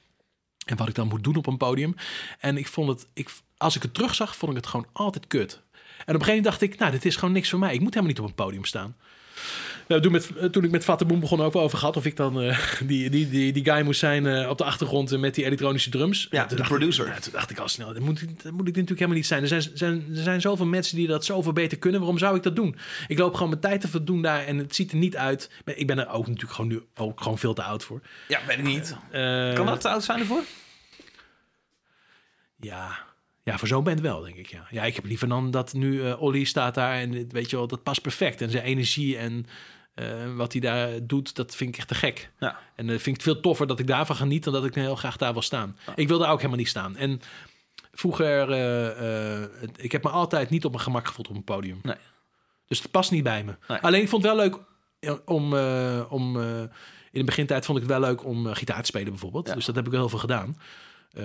En 0.66 0.76
wat 0.76 0.88
ik 0.88 0.94
dan 0.94 1.08
moet 1.08 1.24
doen 1.24 1.36
op 1.36 1.46
een 1.46 1.56
podium. 1.56 1.94
En 2.38 2.56
ik 2.56 2.66
vond 2.66 2.88
het, 2.88 3.06
ik, 3.12 3.30
als 3.56 3.76
ik 3.76 3.82
het 3.82 3.94
terugzag, 3.94 4.36
vond 4.36 4.50
ik 4.50 4.56
het 4.56 4.66
gewoon 4.66 4.86
altijd 4.92 5.26
kut. 5.26 5.52
En 5.52 6.14
op 6.14 6.20
een 6.20 6.26
gegeven 6.26 6.26
moment 6.26 6.44
dacht 6.44 6.60
ik, 6.60 6.78
nou, 6.78 6.90
dit 6.90 7.04
is 7.04 7.16
gewoon 7.16 7.34
niks 7.34 7.50
voor 7.50 7.58
mij. 7.58 7.74
Ik 7.74 7.80
moet 7.80 7.94
helemaal 7.94 8.14
niet 8.14 8.20
op 8.20 8.28
een 8.28 8.44
podium 8.44 8.64
staan. 8.64 8.96
Nou, 9.88 10.00
toen, 10.02 10.12
met, 10.12 10.30
toen 10.52 10.64
ik 10.64 10.70
met 10.70 10.84
Vattenboom 10.84 11.20
begon 11.20 11.40
ook 11.40 11.52
wel 11.52 11.62
over 11.62 11.78
gehad 11.78 11.96
of 11.96 12.04
ik 12.06 12.16
dan 12.16 12.40
eh, 12.40 12.58
die, 12.86 13.10
die, 13.10 13.28
die, 13.28 13.52
die 13.52 13.64
guy 13.64 13.82
moest 13.84 14.00
zijn 14.00 14.26
eh, 14.26 14.48
op 14.48 14.58
de 14.58 14.64
achtergrond 14.64 15.12
eh, 15.12 15.18
met 15.18 15.34
die 15.34 15.44
elektronische 15.44 15.90
drums. 15.90 16.26
Ja, 16.30 16.44
de 16.46 16.54
producer. 16.54 17.06
Ik, 17.06 17.14
ja, 17.14 17.20
toen 17.20 17.32
dacht 17.32 17.50
ik 17.50 17.58
al 17.58 17.68
snel, 17.68 17.92
dat 17.92 18.02
moet, 18.02 18.22
ik- 18.22 18.42
dat 18.42 18.52
moet 18.52 18.60
ik 18.68 18.74
natuurlijk 18.76 18.88
helemaal 18.88 19.16
niet 19.16 19.26
zijn. 19.26 19.42
Er 19.42 19.48
zijn, 19.48 19.62
zijn, 19.74 20.04
er 20.16 20.22
zijn 20.22 20.40
zoveel 20.40 20.66
mensen 20.66 20.96
die 20.96 21.06
dat 21.06 21.24
zoveel 21.24 21.52
beter 21.52 21.78
kunnen. 21.78 22.00
Waarom 22.00 22.18
zou 22.18 22.36
ik 22.36 22.42
dat 22.42 22.56
doen? 22.56 22.76
Ik 23.08 23.18
loop 23.18 23.34
gewoon 23.34 23.48
mijn 23.48 23.60
tijd 23.60 23.80
te 23.80 23.88
verdoen 23.88 24.22
daar 24.22 24.44
en 24.44 24.58
het 24.58 24.74
ziet 24.74 24.90
er 24.90 24.96
niet 24.98 25.16
uit. 25.16 25.50
Ik 25.64 25.86
ben 25.86 25.98
er 25.98 26.08
ook 26.08 26.26
natuurlijk 26.26 26.54
gewoon 26.54 26.70
nu 26.70 26.82
ook 26.94 27.20
gewoon 27.20 27.38
veel 27.38 27.54
te 27.54 27.62
oud 27.62 27.84
voor. 27.84 28.00
Ja, 28.28 28.40
weet 28.46 28.58
ik 28.58 28.64
niet. 28.64 28.96
Kan 29.54 29.66
dat 29.66 29.80
te 29.80 29.88
oud 29.88 30.04
zijn 30.04 30.18
ervoor? 30.18 30.42
Ja. 32.60 33.04
Ja, 33.42 33.58
voor 33.58 33.68
zo'n 33.68 33.84
band 33.84 34.00
wel, 34.00 34.20
denk 34.20 34.36
ik. 34.36 34.46
Ja, 34.46 34.66
ja 34.70 34.82
ik 34.82 34.94
heb 34.94 35.04
liever 35.04 35.28
dan 35.28 35.50
dat 35.50 35.72
nu 35.72 36.02
eh 36.02 36.22
Olly 36.22 36.44
staat 36.44 36.74
daar 36.74 36.94
en 36.98 37.28
weet 37.30 37.50
je 37.50 37.56
wel, 37.56 37.66
dat 37.66 37.82
past 37.82 38.02
perfect. 38.02 38.40
En 38.40 38.50
zijn 38.50 38.64
energie 38.64 39.16
en 39.18 39.46
eh, 39.96 40.34
wat 40.34 40.52
hij 40.52 40.60
daar 40.60 40.88
doet, 41.02 41.34
dat 41.34 41.56
vind 41.56 41.70
ik 41.70 41.76
echt 41.76 41.88
te 41.88 41.94
gek. 41.94 42.30
Ja. 42.38 42.58
En 42.74 42.88
uh, 42.88 42.98
vind 42.98 43.16
ik 43.16 43.22
veel 43.22 43.40
toffer 43.40 43.66
dat 43.66 43.78
ik 43.78 43.86
daarvan 43.86 44.16
geniet 44.16 44.44
dan 44.44 44.52
dat 44.52 44.64
ik 44.64 44.74
heel 44.74 44.96
graag 44.96 45.16
daar 45.16 45.32
wil 45.32 45.42
staan. 45.42 45.76
Ik 45.94 46.08
wil 46.08 46.18
daar 46.18 46.30
ook 46.30 46.36
helemaal 46.36 46.58
niet 46.58 46.68
staan. 46.68 46.96
En 46.96 47.20
vroeger, 47.92 48.50
uh, 48.50 49.40
uh, 49.42 49.68
ik 49.76 49.92
heb 49.92 50.02
me 50.02 50.08
altijd 50.08 50.50
niet 50.50 50.64
op 50.64 50.70
mijn 50.70 50.82
gemak 50.82 51.06
gevoeld 51.06 51.28
op 51.28 51.34
een 51.34 51.44
podium. 51.44 51.80
Nee. 51.82 51.96
Dus 52.66 52.82
het 52.82 52.90
past 52.90 53.10
niet 53.10 53.22
bij 53.22 53.44
me. 53.44 53.54
Nee. 53.68 53.78
Alleen 53.78 54.02
ik 54.02 54.08
vond 54.08 54.22
het 54.22 54.32
wel 54.32 54.42
leuk 54.44 54.58
om, 55.24 55.54
om 56.08 56.36
in 57.10 57.20
de 57.20 57.24
begintijd 57.24 57.64
vond 57.64 57.78
ik 57.78 57.84
het 57.84 57.92
wel 57.98 58.08
leuk 58.08 58.24
om 58.24 58.46
gitaar 58.46 58.80
te 58.80 58.86
spelen 58.86 59.10
bijvoorbeeld. 59.10 59.46
Ja. 59.46 59.54
Dus 59.54 59.64
dat 59.64 59.74
heb 59.74 59.84
ik 59.84 59.90
wel 59.90 60.00
heel 60.00 60.08
veel 60.08 60.18
gedaan. 60.18 60.56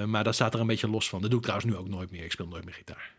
maar 0.05 0.23
daar 0.23 0.33
staat 0.33 0.53
er 0.53 0.59
een 0.59 0.67
beetje 0.67 0.89
los 0.89 1.09
van. 1.09 1.21
Dat 1.21 1.29
doe 1.29 1.39
ik 1.39 1.45
trouwens 1.45 1.71
nu 1.71 1.77
ook 1.79 1.87
nooit 1.87 2.11
meer. 2.11 2.23
Ik 2.23 2.31
speel 2.31 2.47
nooit 2.47 2.65
meer 2.65 2.73
gitaar. 2.73 3.11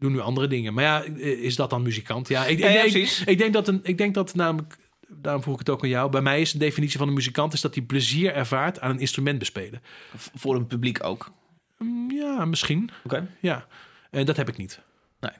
Ja. 0.00 0.06
Ja. 0.06 0.08
Doe 0.08 0.10
nu 0.10 0.20
andere 0.20 0.46
dingen. 0.46 0.74
Maar 0.74 0.84
ja, 0.84 1.02
is 1.22 1.56
dat 1.56 1.70
dan 1.70 1.82
muzikant? 1.82 2.28
Ja, 2.28 2.46
ik, 2.46 2.58
Ja, 2.58 2.68
ja, 2.68 2.82
ik, 2.82 2.90
precies. 2.90 3.20
ik, 3.20 3.28
ik 3.28 3.38
denk 3.38 3.52
dat 3.52 3.68
een, 3.68 3.80
ik 3.82 3.98
denk 3.98 4.14
dat 4.14 4.34
namelijk 4.34 4.76
daarom 5.08 5.42
vroeg 5.42 5.54
ik 5.54 5.60
het 5.60 5.70
ook 5.70 5.82
aan 5.82 5.88
jou. 5.88 6.10
Bij 6.10 6.20
mij 6.22 6.40
is 6.40 6.52
de 6.52 6.58
definitie 6.58 6.98
van 6.98 7.08
een 7.08 7.14
muzikant 7.14 7.52
is 7.52 7.60
dat 7.60 7.74
hij 7.74 7.84
plezier 7.84 8.32
ervaart 8.34 8.80
aan 8.80 8.90
een 8.90 8.98
instrument 9.00 9.38
bespelen. 9.38 9.82
Voor 10.14 10.54
een 10.54 10.66
publiek 10.66 11.04
ook. 11.04 11.32
Mm, 11.78 12.10
Ja, 12.10 12.44
misschien. 12.44 12.90
Oké. 13.04 13.26
Ja, 13.40 13.66
en 14.10 14.26
dat 14.26 14.36
heb 14.36 14.48
ik 14.48 14.56
niet. 14.56 14.80
Nee. 15.20 15.32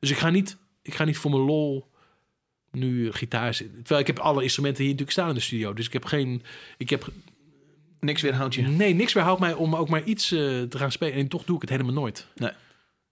Dus 0.00 0.10
ik 0.10 0.16
ga 0.16 0.30
niet, 0.30 0.56
ik 0.82 0.94
ga 0.94 1.04
niet 1.04 1.18
voor 1.18 1.30
mijn 1.30 1.42
lol 1.42 1.86
nu 2.70 3.12
gitaar 3.12 3.54
zitten. 3.54 3.76
Terwijl 3.78 4.00
ik 4.00 4.06
heb 4.06 4.18
alle 4.18 4.42
instrumenten 4.42 4.82
hier 4.84 4.92
natuurlijk 4.92 5.18
staan 5.18 5.28
in 5.28 5.34
de 5.34 5.40
studio. 5.40 5.72
Dus 5.72 5.86
ik 5.86 5.92
heb 5.92 6.04
geen, 6.04 6.42
ik 6.76 6.90
heb 6.90 7.08
Niks 8.00 8.22
weerhoudt 8.22 8.54
je. 8.54 8.62
nee 8.62 8.94
niks 8.94 9.12
weerhoudt 9.12 9.40
mij 9.40 9.52
om 9.52 9.74
ook 9.76 9.88
maar 9.88 10.04
iets 10.04 10.32
eh, 10.32 10.38
te 10.62 10.78
gaan 10.78 10.92
spelen. 10.92 11.14
En 11.14 11.28
toch 11.28 11.44
doe 11.44 11.54
ik 11.54 11.60
het 11.60 11.70
helemaal 11.70 11.92
nooit. 11.92 12.26
Nee. 12.34 12.50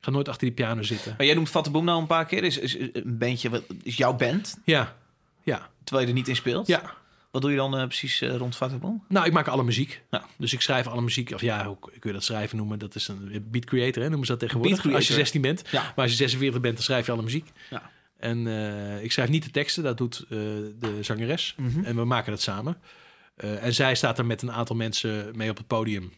Ga 0.07 0.13
nooit 0.13 0.29
achter 0.29 0.47
die 0.47 0.57
piano 0.57 0.83
zitten. 0.83 1.15
Maar 1.17 1.27
jij 1.27 1.35
noemt 1.35 1.49
Fatte 1.49 1.71
Boom 1.71 1.85
nou 1.85 2.01
een 2.01 2.07
paar 2.07 2.27
keer. 2.27 2.45
Is, 2.45 2.59
is 2.59 2.77
een 2.79 3.19
bandje, 3.19 3.51
wat, 3.51 3.63
is 3.83 3.97
jouw 3.97 4.15
band, 4.15 4.59
Ja, 4.65 4.97
ja, 5.43 5.71
terwijl 5.85 6.07
je 6.07 6.13
er 6.13 6.19
niet 6.19 6.29
in 6.29 6.37
speelt? 6.37 6.67
ja. 6.67 6.95
Wat 7.31 7.43
doe 7.43 7.51
je 7.51 7.57
dan 7.57 7.77
eh, 7.77 7.87
precies 7.87 8.21
eh, 8.21 8.37
rond 8.37 8.57
Fatte 8.57 8.77
Boom? 8.77 9.05
Nou, 9.09 9.27
ik 9.27 9.33
maak 9.33 9.47
alle 9.47 9.65
muziek. 9.65 10.03
Ja. 10.11 10.25
Dus 10.37 10.53
ik 10.53 10.61
schrijf 10.61 10.87
alle 10.87 11.01
muziek. 11.01 11.31
Of 11.31 11.41
ja, 11.41 11.67
hoe 11.67 11.79
kun 11.79 12.01
je 12.03 12.13
dat 12.13 12.25
schrijven 12.25 12.57
noemen? 12.57 12.79
Dat 12.79 12.95
is 12.95 13.09
een 13.09 13.47
beat 13.51 13.65
creator, 13.65 14.03
hè? 14.03 14.09
noemen 14.09 14.27
ze 14.27 14.33
dat 14.33 14.41
tegenwoordig. 14.41 14.77
Als 14.77 14.85
je 14.85 14.91
creator. 14.91 15.15
16 15.15 15.41
bent. 15.41 15.63
Ja. 15.71 15.83
Maar 15.83 16.05
als 16.05 16.11
je 16.11 16.17
46 16.17 16.61
bent, 16.61 16.75
dan 16.75 16.85
schrijf 16.85 17.07
je 17.07 17.13
alle 17.13 17.23
muziek. 17.23 17.53
Ja. 17.71 17.91
En 18.19 18.47
eh, 18.47 19.03
ik 19.05 19.13
schrijf 19.13 19.29
niet 19.29 19.45
de 19.45 19.51
teksten, 19.51 19.83
dat 19.83 19.99
doet 19.99 20.25
de 20.29 20.99
zangeres. 21.01 21.55
Mhm. 21.57 21.85
En 21.85 21.97
we 21.97 22.05
maken 22.05 22.33
het 22.33 22.43
samen. 22.43 22.77
En 23.37 23.75
zij 23.75 23.95
staat 23.95 24.19
er 24.19 24.27
met 24.27 24.43
een 24.43 24.53
aantal 24.53 24.77
mensen 24.77 25.37
mee 25.37 25.51
op 25.51 25.57
het 25.57 25.67
podium. 25.67 26.13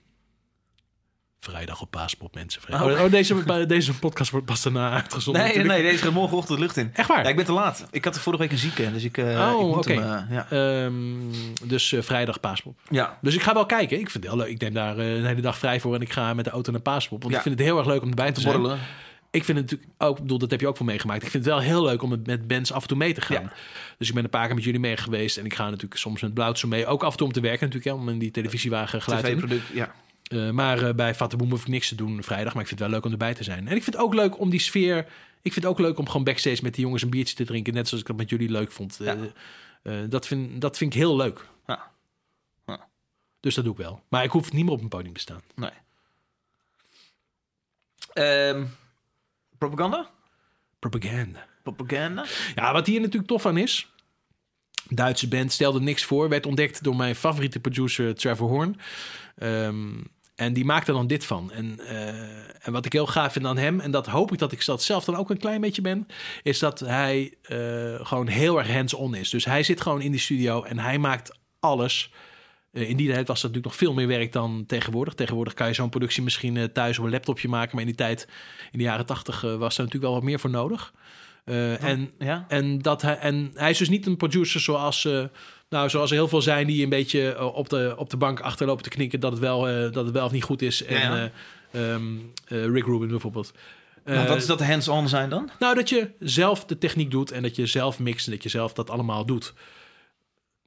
Vrijdag 1.41 1.81
op 1.81 1.91
Paaspop, 1.91 2.35
mensen. 2.35 2.63
Oh, 2.71 2.83
oké. 2.83 3.03
Oh, 3.03 3.11
deze, 3.11 3.67
deze 3.67 3.99
podcast 3.99 4.31
wordt 4.31 4.47
pas 4.47 4.63
daarna 4.63 4.91
uitgezonden. 4.93 5.43
Nee, 5.43 5.51
nee, 5.51 5.59
natuurlijk. 5.63 5.83
nee, 5.85 5.93
deze 5.93 6.05
gaat 6.05 6.15
morgenochtend 6.15 6.59
de 6.59 6.65
lucht 6.65 6.77
in. 6.77 6.91
Echt 6.95 7.09
waar? 7.09 7.23
Ja, 7.23 7.29
ik 7.29 7.37
ben 7.37 7.45
te 7.45 7.53
laat. 7.53 7.87
Ik 7.91 8.05
had 8.05 8.15
er 8.15 8.21
vorige 8.21 8.43
week 8.43 8.53
een 8.53 8.59
zieke, 8.59 8.93
dus 8.93 9.05
ik, 9.05 9.19
eh 9.19 9.25
Oh, 9.55 9.61
ik 9.61 9.67
moet 9.67 9.77
oké. 9.77 9.93
hem... 10.01 10.29
eh, 10.29 10.35
ja. 10.51 10.51
Ehm, 10.85 10.95
dus 11.69 11.93
eh, 11.93 12.03
vrijdag 12.03 12.41
Paaspop. 12.41 12.79
ja. 12.91 13.19
Dus 13.23 13.35
ik 13.35 13.43
ga 13.43 13.55
wel 13.55 13.67
kijken. 13.67 14.01
Ik 14.01 14.11
vind 14.11 14.25
het 14.25 14.33
heel 14.33 14.43
leuk. 14.43 14.51
Ik 14.53 14.61
neem 14.61 14.75
daar 14.75 14.99
een 14.99 15.25
hele 15.27 15.41
dag 15.41 15.59
vrij 15.59 15.81
voor 15.81 15.95
en 15.95 16.01
ik 16.01 16.13
ga 16.13 16.35
met 16.35 16.45
de 16.45 16.51
auto 16.51 16.73
naar 16.73 16.81
Paaspop. 16.81 17.21
Want 17.21 17.33
Ja. 17.33 17.37
ik 17.39 17.45
vind 17.45 17.59
het 17.59 17.67
heel 17.69 17.79
erg 17.79 17.87
leuk 17.87 18.03
om 18.03 18.09
erbij 18.09 18.27
te 18.29 18.33
Te 18.35 18.41
zijn. 18.41 18.55
borrelen. 18.55 18.79
Ik 19.31 19.45
vind 19.45 19.59
het 19.59 19.71
natuurlijk 19.71 19.99
ook, 20.01 20.21
bedoel, 20.21 20.39
dat 20.39 20.51
heb 20.51 20.61
je 20.61 20.69
ook 20.69 20.79
wel 20.79 20.89
meegemaakt. 20.89 21.23
Ik 21.23 21.31
vind 21.31 21.45
het 21.45 21.53
wel 21.55 21.63
heel 21.63 21.83
leuk 21.85 22.03
om 22.03 22.23
met 22.25 22.47
bands 22.49 22.73
af 22.73 22.83
en 22.83 22.89
toe 22.89 22.97
mee 22.97 23.15
te 23.15 23.21
gaan. 23.21 23.43
Ja. 23.43 23.53
Dus 23.99 24.09
ik 24.09 24.15
ben 24.15 24.25
een 24.25 24.31
paar 24.31 24.47
keer 24.47 24.55
met 24.55 24.65
jullie 24.65 24.81
mee 24.81 24.97
geweest. 24.97 25.37
En 25.37 25.45
ik 25.45 25.55
ga 25.55 25.65
natuurlijk 25.65 26.01
soms 26.01 26.21
met 26.23 26.35
Blauwtse 26.35 26.67
mee. 26.69 26.87
Ook 26.87 27.03
af 27.03 27.11
en 27.11 27.17
toe 27.17 27.27
om 27.27 27.33
te 27.33 27.41
werken 27.41 27.67
natuurlijk, 27.69 27.95
hè, 27.97 28.03
om 28.03 28.09
in 28.09 28.19
die 28.19 28.31
televisiewagen 28.31 29.03
geluid 29.03 29.25
te. 29.25 29.31
TV-product, 29.31 29.67
ja. 29.73 29.95
Eh, 30.29 30.51
maar 30.51 30.83
eh, 30.83 30.95
bij 30.95 31.15
Fattenboom 31.15 31.51
hoef 31.51 31.61
ik 31.61 31.69
niks 31.69 31.89
te 31.89 31.95
doen 31.95 32.23
vrijdag. 32.23 32.53
Maar 32.53 32.63
ik 32.63 32.69
vind 32.69 32.81
het 32.81 32.89
wel 32.89 32.99
leuk 32.99 33.07
om 33.07 33.13
erbij 33.13 33.35
te 33.35 33.45
zijn. 33.45 33.69
En 33.69 33.77
ik 33.77 33.83
vind 33.83 33.97
het 33.97 34.05
ook 34.05 34.15
leuk 34.15 34.39
om 34.39 34.51
die 34.51 34.61
sfeer... 34.61 35.07
Ik 35.43 35.53
vind 35.53 35.65
het 35.65 35.75
ook 35.75 35.81
leuk 35.81 35.99
om 35.99 36.07
gewoon 36.07 36.25
backstage 36.25 36.63
met 36.63 36.75
die 36.75 36.85
jongens 36.85 37.03
een 37.03 37.11
biertje 37.11 37.35
te 37.35 37.45
drinken. 37.45 37.75
Net 37.75 37.89
zoals 37.89 38.03
ik 38.03 38.09
dat 38.09 38.17
met 38.17 38.31
jullie 38.31 38.51
leuk 38.51 38.73
vond. 38.73 38.99
Ja. 39.01 39.17
Eh, 39.83 39.95
dat, 40.09 40.27
vind, 40.27 40.61
dat 40.61 40.77
vind 40.77 40.95
ik 40.95 40.99
heel 40.99 41.17
leuk. 41.17 41.47
Ja. 41.67 41.91
Ja. 42.67 42.89
Dus 43.41 43.55
dat 43.55 43.65
doe 43.65 43.73
ik 43.73 43.79
wel. 43.79 44.03
Maar 44.09 44.25
ik 44.25 44.31
hoef 44.31 44.53
niet 44.53 44.65
meer 44.65 44.73
op 44.73 44.81
een 44.81 44.89
podium 44.89 45.15
te 45.15 45.21
staan. 45.21 45.43
Nee. 45.55 45.71
Ehm, 48.13 48.65
propaganda? 49.59 50.11
Propaganda. 50.79 51.47
Propaganda? 51.63 52.25
Ja, 52.55 52.73
wat 52.73 52.87
hier 52.87 53.01
natuurlijk 53.01 53.29
tof 53.29 53.47
aan 53.47 53.57
is. 53.57 53.89
Duitse 54.89 55.29
band 55.29 55.53
stelde 55.53 55.81
niks 55.81 56.05
voor. 56.05 56.29
Werd 56.29 56.47
ontdekt 56.47 56.83
door 56.83 56.97
mijn 56.97 57.15
favoriete 57.15 57.61
producer 57.61 58.15
Trevor 58.15 58.49
Horn. 58.49 58.81
Ehm, 59.37 60.01
en 60.39 60.53
die 60.53 60.65
maakte 60.65 60.93
dan 60.93 61.07
dit 61.07 61.25
van. 61.25 61.53
En, 61.53 61.81
eh, 61.87 62.09
en 62.67 62.73
wat 62.73 62.87
ik 62.87 62.93
heel 62.93 63.07
gaaf 63.07 63.33
vind 63.33 63.47
aan 63.47 63.59
hem, 63.59 63.81
en 63.81 63.91
dat 63.91 64.07
hoop 64.07 64.33
ik 64.33 64.39
dat 64.39 64.53
ik 64.53 64.63
zelf 64.63 65.05
dan 65.05 65.17
ook 65.17 65.31
een 65.31 65.39
klein 65.39 65.61
beetje 65.61 65.83
ben, 65.83 66.07
is 66.43 66.59
dat 66.59 66.81
hij 66.81 67.35
eh, 67.43 67.59
gewoon 68.07 68.27
heel 68.27 68.59
erg 68.59 68.73
hands-on 68.73 69.15
is. 69.15 69.31
Dus 69.31 69.45
hij 69.45 69.63
zit 69.63 69.81
gewoon 69.81 70.01
in 70.01 70.11
die 70.11 70.21
studio 70.21 70.63
en 70.63 70.79
hij 70.79 70.99
maakt 70.99 71.39
alles. 71.61 72.13
Eh, 72.73 72.89
in 72.89 72.97
die 72.97 73.09
tijd 73.09 73.29
was 73.29 73.41
dat 73.41 73.51
natuurlijk 73.51 73.65
nog 73.65 73.77
veel 73.77 73.95
meer 73.95 74.19
werk 74.19 74.33
dan 74.33 74.65
tegenwoordig. 74.67 75.15
Tegenwoordig 75.15 75.55
kan 75.55 75.67
je 75.67 75.75
zo'n 75.75 75.89
productie 75.89 76.23
misschien 76.23 76.73
thuis 76.73 76.99
op 76.99 77.05
een 77.05 77.11
laptopje 77.11 77.49
maken. 77.49 77.71
Maar 77.73 77.85
in 77.85 77.91
die 77.91 77.97
tijd, 77.97 78.29
in 78.73 78.79
de 78.79 78.85
jaren 78.85 79.07
tachtig, 79.07 79.41
was 79.41 79.59
daar 79.59 79.87
natuurlijk 79.87 80.03
wel 80.03 80.13
wat 80.13 80.23
meer 80.23 80.41
voor 80.41 80.51
nodig. 80.51 80.93
Eh, 81.49 81.83
en, 81.83 82.11
Ja? 82.19 82.45
en, 82.49 82.79
dat 82.79 83.03
hij, 83.03 83.19
en 83.19 83.51
hij 83.55 83.71
is 83.71 83.79
dus 83.79 83.89
niet 83.89 84.07
een 84.07 84.17
producer 84.17 84.61
zoals, 84.61 85.05
eh, 85.05 85.25
nou, 85.69 85.89
zoals 85.89 86.11
er 86.11 86.17
heel 86.17 86.29
veel 86.29 86.43
zijn 86.43 86.67
die 86.67 86.83
een 86.83 86.89
beetje 86.89 87.33
eh, 87.33 87.55
op, 87.55 87.69
de, 87.69 87.95
op 87.97 88.11
de 88.11 88.17
bank 88.17 88.41
achterlopen 88.41 88.83
te 88.83 88.89
knikken 88.89 89.21
dat 89.21 89.31
het 89.33 89.41
wel, 89.41 89.61
dat 89.93 90.05
het 90.05 90.11
wel 90.11 90.25
of 90.25 90.33
niet 90.33 90.43
goed 90.45 90.63
is. 90.63 90.85
En, 90.85 90.99
Ja. 91.01 91.31
eh, 91.71 91.93
ehm, 91.95 92.17
eh, 92.47 92.65
Rick 92.65 92.85
Rubin 92.85 93.09
bijvoorbeeld. 93.09 93.53
Nou, 94.05 94.29
wat 94.29 94.37
is 94.37 94.47
dat 94.47 94.63
hands-on 94.63 95.09
zijn 95.09 95.29
dan? 95.31 95.51
nou, 95.59 95.75
dat 95.75 95.89
je 95.89 96.11
zelf 96.21 96.65
de 96.65 96.79
techniek 96.79 97.11
doet 97.11 97.31
en 97.31 97.43
dat 97.43 97.57
je 97.57 97.67
zelf 97.67 97.99
mixt 97.99 98.27
en 98.27 98.33
dat 98.33 98.43
je 98.43 98.49
zelf 98.49 98.73
dat 98.73 98.91
allemaal 98.91 99.27
doet. 99.27 99.53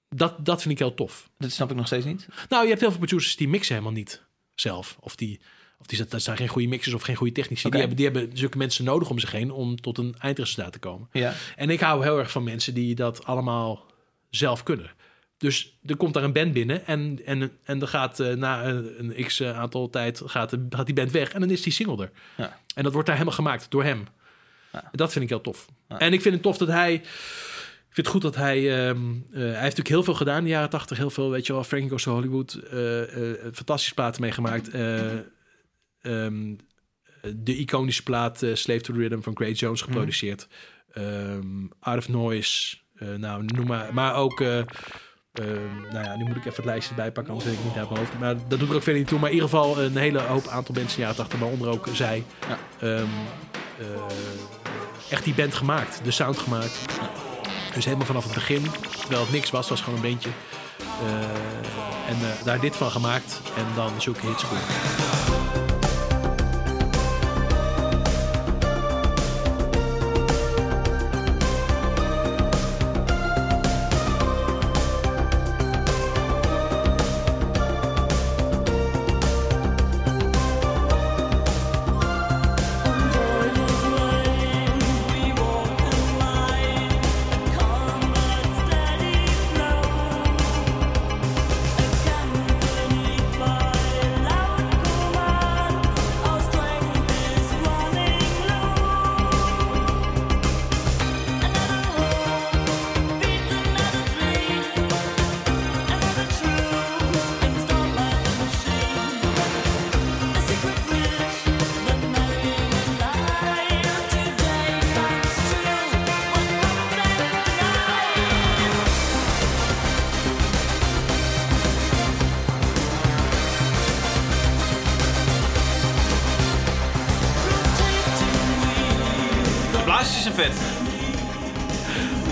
Dat, 0.09 0.45
dat 0.45 0.61
vind 0.61 0.73
ik 0.73 0.79
heel 0.79 0.93
tof. 0.93 1.29
Dat 1.37 1.51
snap 1.51 1.71
ik 1.71 1.75
nog 1.77 1.85
steeds 1.85 2.05
niet. 2.05 2.27
Nou, 2.49 2.63
je 2.63 2.69
hebt 2.69 2.81
heel 2.81 2.89
veel 2.89 2.99
producers 2.99 3.35
die 3.35 3.47
mixen 3.47 3.73
helemaal 3.75 3.95
niet 3.95 4.23
zelf. 4.55 4.97
Of 4.99 5.15
die, 5.15 5.39
of 5.81 5.87
die 5.87 6.05
dat 6.05 6.21
zijn 6.21 6.37
geen 6.37 6.47
goede 6.47 6.67
mixers 6.67 6.95
of 6.95 7.01
geen 7.01 7.15
goede 7.15 7.33
technici. 7.33 7.69
Die, 7.69 7.79
hebben, 7.79 7.97
die 7.97 8.05
hebben 8.05 8.37
zulke 8.37 8.57
mensen 8.57 8.85
nodig 8.85 9.09
om 9.09 9.19
zich 9.19 9.31
heen 9.31 9.51
om 9.51 9.81
tot 9.81 9.97
een 9.97 10.15
eindresultaat 10.19 10.71
te 10.71 10.79
komen. 10.79 11.07
Ja. 11.11 11.33
En 11.55 11.69
ik 11.69 11.79
hou 11.79 12.03
heel 12.03 12.19
erg 12.19 12.31
van 12.31 12.43
mensen 12.43 12.73
die 12.73 12.95
dat 12.95 13.25
allemaal 13.25 13.85
zelf 14.29 14.63
kunnen. 14.63 14.91
Dus 15.37 15.77
er 15.85 15.95
komt 15.95 16.13
daar 16.13 16.23
een 16.23 16.33
band 16.33 16.53
binnen 16.53 16.85
en, 16.85 17.19
en, 17.25 17.51
en 17.63 17.79
dan 17.79 17.87
gaat 17.87 18.19
eh, 18.19 18.33
na 18.33 18.65
een, 18.65 18.99
een 18.99 19.25
x 19.25 19.39
eh, 19.39 19.59
aantal 19.59 19.89
tijd 19.89 20.21
gaat, 20.25 20.55
die 20.85 20.93
band 20.93 21.11
weg 21.11 21.31
en 21.31 21.39
dan 21.39 21.49
is 21.49 21.61
die 21.61 21.73
single 21.73 22.03
er. 22.03 22.11
Ja. 22.37 22.59
En 22.75 22.83
dat 22.83 22.91
wordt 22.91 23.07
daar 23.07 23.17
helemaal 23.17 23.37
gemaakt 23.37 23.65
door 23.69 23.83
hem. 23.83 24.07
Ja. 24.71 24.89
Dat 24.91 25.11
vind 25.11 25.23
ik 25.23 25.29
heel 25.29 25.41
tof. 25.41 25.65
Ja. 25.89 25.99
En 25.99 26.13
ik 26.13 26.21
vind 26.21 26.33
het 26.33 26.43
tof 26.43 26.57
dat 26.57 26.67
hij. 26.67 26.93
Ik 26.93 27.97
vind 27.97 28.07
het 28.07 28.15
goed 28.15 28.21
dat 28.21 28.35
hij. 28.35 28.87
ehm, 28.87 28.97
eh, 29.31 29.39
hij 29.39 29.47
heeft 29.47 29.59
natuurlijk 29.61 29.87
heel 29.87 30.03
veel 30.03 30.13
gedaan 30.13 30.37
in 30.37 30.43
de 30.43 30.49
jaren 30.49 30.69
tachtig. 30.69 30.97
Heel 30.97 31.09
veel, 31.09 31.29
weet 31.29 31.45
je 31.47 31.53
wel. 31.53 31.63
Frankie 31.63 31.89
Goes 31.89 32.03
to 32.03 32.13
Hollywood. 32.13 32.59
fantastische 33.53 33.93
platen 33.93 34.21
meegemaakt. 34.21 34.71
Eh, 36.01 36.25
ehm, 36.25 36.55
de 37.35 37.55
iconische 37.57 38.03
plaat 38.03 38.41
eh, 38.43 38.55
Slave 38.55 38.81
to 38.81 38.93
the 38.93 38.99
Rhythm 38.99 39.21
van 39.21 39.35
Great 39.35 39.59
Jones 39.59 39.81
geproduceerd. 39.81 40.47
Ehm, 40.93 41.65
Out 41.79 41.97
of 41.97 42.09
Noise. 42.09 42.77
eh, 42.95 43.07
nou, 43.07 43.43
noem 43.45 43.67
maar. 43.67 43.93
Maar 43.93 44.15
ook... 44.15 44.41
eh, 44.41 44.57
ehm, 44.57 44.65
nou 45.91 46.03
ja, 46.05 46.15
nu 46.15 46.23
moet 46.23 46.35
ik 46.35 46.45
even 46.45 46.55
het 46.55 46.65
lijstje 46.65 46.89
erbij 46.89 47.11
pakken, 47.11 47.33
anders 47.33 47.49
weet 47.51 47.59
ik 47.59 47.65
niet 47.65 47.75
uit 47.77 47.89
mijn 47.89 47.99
hoofd. 48.01 48.19
Maar 48.19 48.35
dat 48.47 48.59
doet 48.59 48.69
er 48.69 48.75
ook 48.75 48.83
verder 48.83 48.99
niet 49.01 49.07
toe. 49.09 49.19
Maar 49.19 49.29
in 49.29 49.35
ieder 49.35 49.49
geval 49.49 49.79
een 49.81 49.95
hele 49.97 50.19
hoop 50.21 50.47
aantal 50.47 50.75
mensen 50.75 51.01
in 51.01 51.07
de 51.07 51.13
jaren 51.13 51.15
80, 51.15 51.39
waaronder 51.39 51.69
ook 51.69 51.87
zij. 51.93 52.23
Ja. 52.79 53.05
Echt 55.09 55.23
die 55.23 55.33
band 55.33 55.53
gemaakt, 55.53 56.01
de 56.03 56.11
sound 56.11 56.37
gemaakt. 56.37 56.85
Dus 57.73 57.85
helemaal 57.85 58.05
vanaf 58.05 58.23
het 58.23 58.33
begin, 58.33 58.61
terwijl 58.99 59.21
het 59.21 59.31
niks 59.31 59.49
was, 59.49 59.69
was 59.69 59.81
gewoon 59.81 59.95
een 59.95 60.09
bandje. 60.09 60.29
En 62.07 62.17
daar 62.45 62.59
dit 62.59 62.75
van 62.75 62.91
gemaakt 62.91 63.41
en 63.57 63.65
dan 63.75 64.01
zulke 64.01 64.25
hits 64.27 64.41
scoren. 64.43 65.50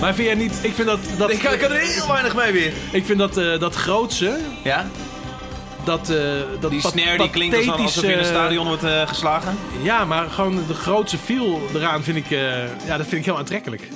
Maar 0.09 0.17
vind 0.17 0.29
jij 0.29 0.37
niet... 0.37 0.59
Ik 0.61 0.73
vind 0.73 0.87
dat... 0.87 0.99
dat 1.17 1.29
Ik 1.31 1.39
kan, 1.39 1.53
ik 1.53 1.59
kan 1.59 1.71
er 1.71 1.79
heel 1.79 2.07
weinig 2.07 2.35
mee 2.35 2.51
weer. 2.51 2.73
ik 2.91 3.05
vind 3.05 3.19
dat, 3.19 3.37
eh, 3.37 3.59
dat 3.59 3.75
grootse... 3.75 4.37
Ja? 4.63 4.87
Dat, 5.83 6.09
eh 6.09 6.17
dat 6.59 6.71
Die 6.71 6.81
snare 6.81 7.17
die 7.17 7.29
klinkt 7.29 7.55
alsof 7.57 7.79
alsof 7.79 8.03
je 8.03 8.11
in 8.11 8.17
een 8.17 8.25
stadion 8.25 8.67
wordt 8.67 8.83
eh, 8.83 9.07
geslagen. 9.07 9.57
Ja, 9.81 10.05
maar 10.05 10.29
gewoon 10.29 10.63
de 10.67 10.73
grootste 10.73 11.17
feel 11.17 11.61
eraan 11.73 12.03
vind 12.03 12.17
ik, 12.17 12.29
ja, 12.85 12.97
dat 12.97 13.07
vind 13.07 13.11
ik 13.11 13.25
heel 13.25 13.37
aantrekkelijk. 13.37 13.87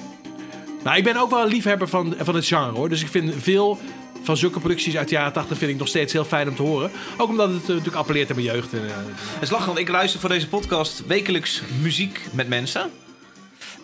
Nou, 0.84 0.98
ik 0.98 1.04
ben 1.04 1.18
ook 1.18 1.30
wel 1.30 1.42
een 1.42 1.48
liefhebber 1.48 1.88
van, 1.88 2.16
van 2.20 2.36
het 2.36 2.46
genre 2.46 2.72
hoor. 2.72 2.90
Dus 2.90 3.02
ik 3.02 3.08
vind 3.08 3.34
veel 3.38 3.80
van 4.24 4.38
zulke 4.38 4.60
producties 4.60 4.98
uit 4.98 5.10
de 5.10 5.16
jaren 5.16 5.34
80 5.34 5.58
vind 5.58 5.72
ik 5.72 5.78
nog 5.78 5.88
steeds 5.88 6.14
heel 6.14 6.26
fijn 6.26 6.50
om 6.50 6.56
te 6.56 6.62
horen. 6.62 6.92
Ook 7.18 7.30
omdat 7.30 7.50
het 7.50 7.68
natuurlijk 7.68 7.96
appelleert 7.96 8.30
aan 8.30 8.36
mijn 8.36 8.48
jeugd. 8.48 8.74
En, 8.74 8.86
eh, 8.86 8.96
Het 9.34 9.42
is 9.42 9.50
lachen, 9.50 9.68
want 9.68 9.80
ik 9.80 9.90
luister 9.90 10.20
voor 10.20 10.30
deze 10.30 10.48
podcast 10.48 11.04
wekelijks 11.08 11.62
muziek 11.82 12.20
met 12.32 12.48
mensen. 12.48 12.92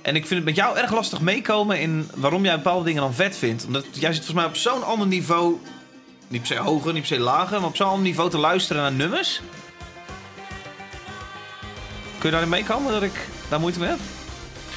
En 0.01 0.15
ik 0.15 0.27
vind 0.27 0.39
het 0.39 0.45
met 0.45 0.55
jou 0.55 0.77
erg 0.77 0.93
lastig 0.93 1.21
meekomen 1.21 1.79
in 1.79 2.09
waarom 2.15 2.43
jij 2.43 2.55
bepaalde 2.55 2.85
dingen 2.85 3.01
dan 3.01 3.13
vet 3.13 3.37
vindt. 3.37 3.65
Omdat 3.65 3.85
jij 3.91 4.13
zit 4.13 4.25
volgens 4.25 4.33
mij 4.33 4.45
op 4.45 4.55
zo'n 4.55 4.83
ander 4.83 5.07
niveau, 5.07 5.57
niet 6.27 6.41
per 6.41 6.55
se 6.55 6.61
hoger, 6.61 6.93
niet 6.93 7.07
per 7.07 7.15
se 7.15 7.19
lager, 7.19 7.59
maar 7.59 7.69
op 7.69 7.75
zo'n 7.75 7.87
ander 7.87 8.03
niveau 8.03 8.29
te 8.29 8.37
luisteren 8.37 8.81
naar 8.81 8.91
nummers. 8.91 9.41
Kun 12.17 12.29
je 12.29 12.31
daarin 12.31 12.49
meekomen 12.49 12.91
dat 12.91 13.03
ik 13.03 13.27
daar 13.49 13.59
moeite 13.59 13.79
mee 13.79 13.89
heb? 13.89 13.99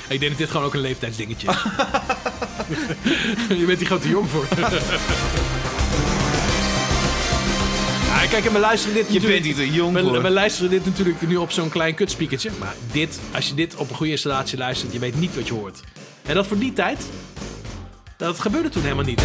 ik 0.08 0.20
denk 0.20 0.30
dat 0.30 0.40
dit 0.40 0.50
gewoon 0.50 0.66
ook 0.66 0.74
een 0.74 0.80
leeftijdsdingetje 0.80 1.48
is. 1.48 1.56
Je 3.58 3.64
bent 3.66 3.78
hier 3.78 3.86
gewoon 3.86 4.02
te 4.02 4.08
jong 4.08 4.28
voor. 4.28 4.46
ja, 8.22 8.28
kijk, 8.28 8.44
en 8.44 8.52
we 8.52 8.58
luisteren 8.58 8.94
dit 8.94 9.06
Je 9.06 9.12
natuurlijk... 9.12 9.42
bent 9.42 9.56
hier 9.56 9.66
te 9.66 9.72
jong 9.72 9.94
We, 9.94 10.20
we 10.20 10.30
luisteren 10.30 10.70
dit 10.70 10.84
natuurlijk 10.84 11.20
nu 11.28 11.36
op 11.36 11.50
zo'n 11.50 11.68
klein 11.68 11.94
kutspiekertje. 11.94 12.50
Maar 12.58 12.74
dit, 12.92 13.20
als 13.34 13.48
je 13.48 13.54
dit 13.54 13.74
op 13.74 13.90
een 13.90 13.96
goede 13.96 14.12
installatie 14.12 14.58
luistert, 14.58 14.92
je 14.92 14.98
weet 14.98 15.16
niet 15.16 15.34
wat 15.34 15.46
je 15.46 15.54
hoort. 15.54 15.80
En 16.26 16.34
dat 16.34 16.46
voor 16.46 16.58
die 16.58 16.72
tijd, 16.72 17.06
dat 18.16 18.40
gebeurde 18.40 18.68
toen 18.68 18.82
helemaal 18.82 19.04
niet. 19.04 19.22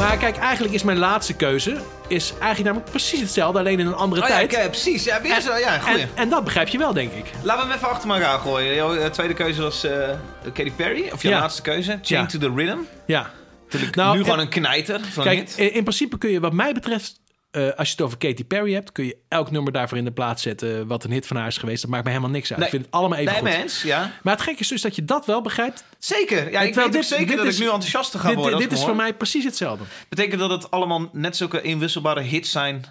Maar 0.00 0.16
kijk, 0.16 0.36
eigenlijk 0.36 0.74
is 0.74 0.82
mijn 0.82 0.98
laatste 0.98 1.34
keuze 1.34 1.76
is 2.08 2.30
eigenlijk 2.30 2.64
namelijk 2.64 2.90
precies 2.90 3.20
hetzelfde, 3.20 3.58
alleen 3.58 3.78
in 3.80 3.86
een 3.86 3.94
andere 3.94 4.22
Oh 4.22 4.28
ja, 4.28 4.34
tijd. 4.34 4.54
oké, 4.56 4.66
precies. 4.68 5.04
Ja, 5.04 5.20
weer 5.22 5.40
zo, 5.40 5.56
ja, 5.56 5.78
goeie. 5.78 6.00
en, 6.02 6.08
en 6.14 6.28
dat 6.28 6.44
begrijp 6.44 6.68
je 6.68 6.78
wel, 6.78 6.92
denk 6.92 7.12
ik. 7.12 7.24
Laten 7.42 7.62
we 7.62 7.68
hem 7.68 7.76
even 7.78 7.90
achter 7.90 8.10
elkaar 8.10 8.38
gooien. 8.38 8.74
Jouw 8.74 8.94
eh, 8.96 9.06
tweede 9.10 9.34
keuze 9.34 9.62
was 9.62 9.84
eh, 9.84 10.08
Katy 10.42 10.72
Perry, 10.72 11.10
of 11.12 11.22
jouw 11.22 11.32
Ja. 11.32 11.38
laatste 11.40 11.62
keuze, 11.62 11.98
Chain 12.02 12.20
Ja. 12.20 12.26
to 12.26 12.38
the 12.38 12.52
Rhythm. 12.54 12.78
Ja. 13.06 13.30
Natuurlijk 13.64 13.94
Nou, 13.96 14.12
nu 14.12 14.18
en- 14.18 14.24
gewoon 14.24 14.40
een 14.40 14.48
knijter 14.48 15.00
van 15.12 15.24
Kijk, 15.24 15.50
in 15.50 15.82
principe 15.82 16.18
kun 16.18 16.30
je 16.30 16.40
wat 16.40 16.52
mij 16.52 16.72
betreft, 16.72 17.19
eh, 17.50 17.62
als 17.76 17.86
je 17.88 17.92
het 17.94 18.00
over 18.02 18.18
Katy 18.18 18.44
Perry 18.44 18.72
hebt, 18.72 18.92
kun 18.92 19.04
je 19.04 19.16
elk 19.28 19.50
nummer 19.50 19.72
daarvoor 19.72 19.98
in 19.98 20.04
de 20.04 20.12
plaats 20.12 20.42
zetten 20.42 20.86
wat 20.86 21.04
een 21.04 21.10
hit 21.10 21.26
van 21.26 21.36
haar 21.36 21.46
is 21.46 21.56
geweest. 21.56 21.82
Dat 21.82 21.90
maakt 21.90 22.04
me 22.04 22.10
helemaal 22.10 22.30
niks 22.32 22.48
uit. 22.50 22.58
Nee. 22.58 22.68
Ik 22.68 22.74
vind 22.74 22.84
het 22.86 22.94
allemaal 22.94 23.18
even 23.18 23.32
Nee, 23.32 23.52
goed. 23.52 23.58
mens, 23.60 23.82
ja. 23.82 24.12
Maar 24.22 24.34
het 24.34 24.42
gekke 24.42 24.60
is 24.60 24.68
dus 24.68 24.82
dat 24.82 24.94
je 24.96 25.04
dat 25.04 25.26
wel 25.26 25.42
begrijpt. 25.42 25.84
Zeker. 25.98 26.50
Ja, 26.50 26.60
ik 26.60 26.74
weet 26.74 26.84
ook 26.84 26.92
dit- 26.92 27.04
zeker 27.04 27.26
dit 27.26 27.36
dat 27.36 27.46
is- 27.46 27.54
ik 27.54 27.60
nu 27.60 27.64
enthousiaster 27.70 28.20
ga 28.20 28.28
dit 28.28 28.36
worden. 28.36 28.58
dit, 28.58 28.70
ik 28.72 28.76
is 28.78 28.84
voor 28.84 28.96
mij 28.96 29.14
precies 29.14 29.44
hetzelfde. 29.44 29.84
Betekent 30.08 30.40
dat 30.40 30.50
het 30.50 30.70
allemaal 30.70 31.08
net 31.12 31.36
zulke 31.36 31.62
inwisselbare 31.62 32.20
hits 32.20 32.50
zijn? 32.50 32.84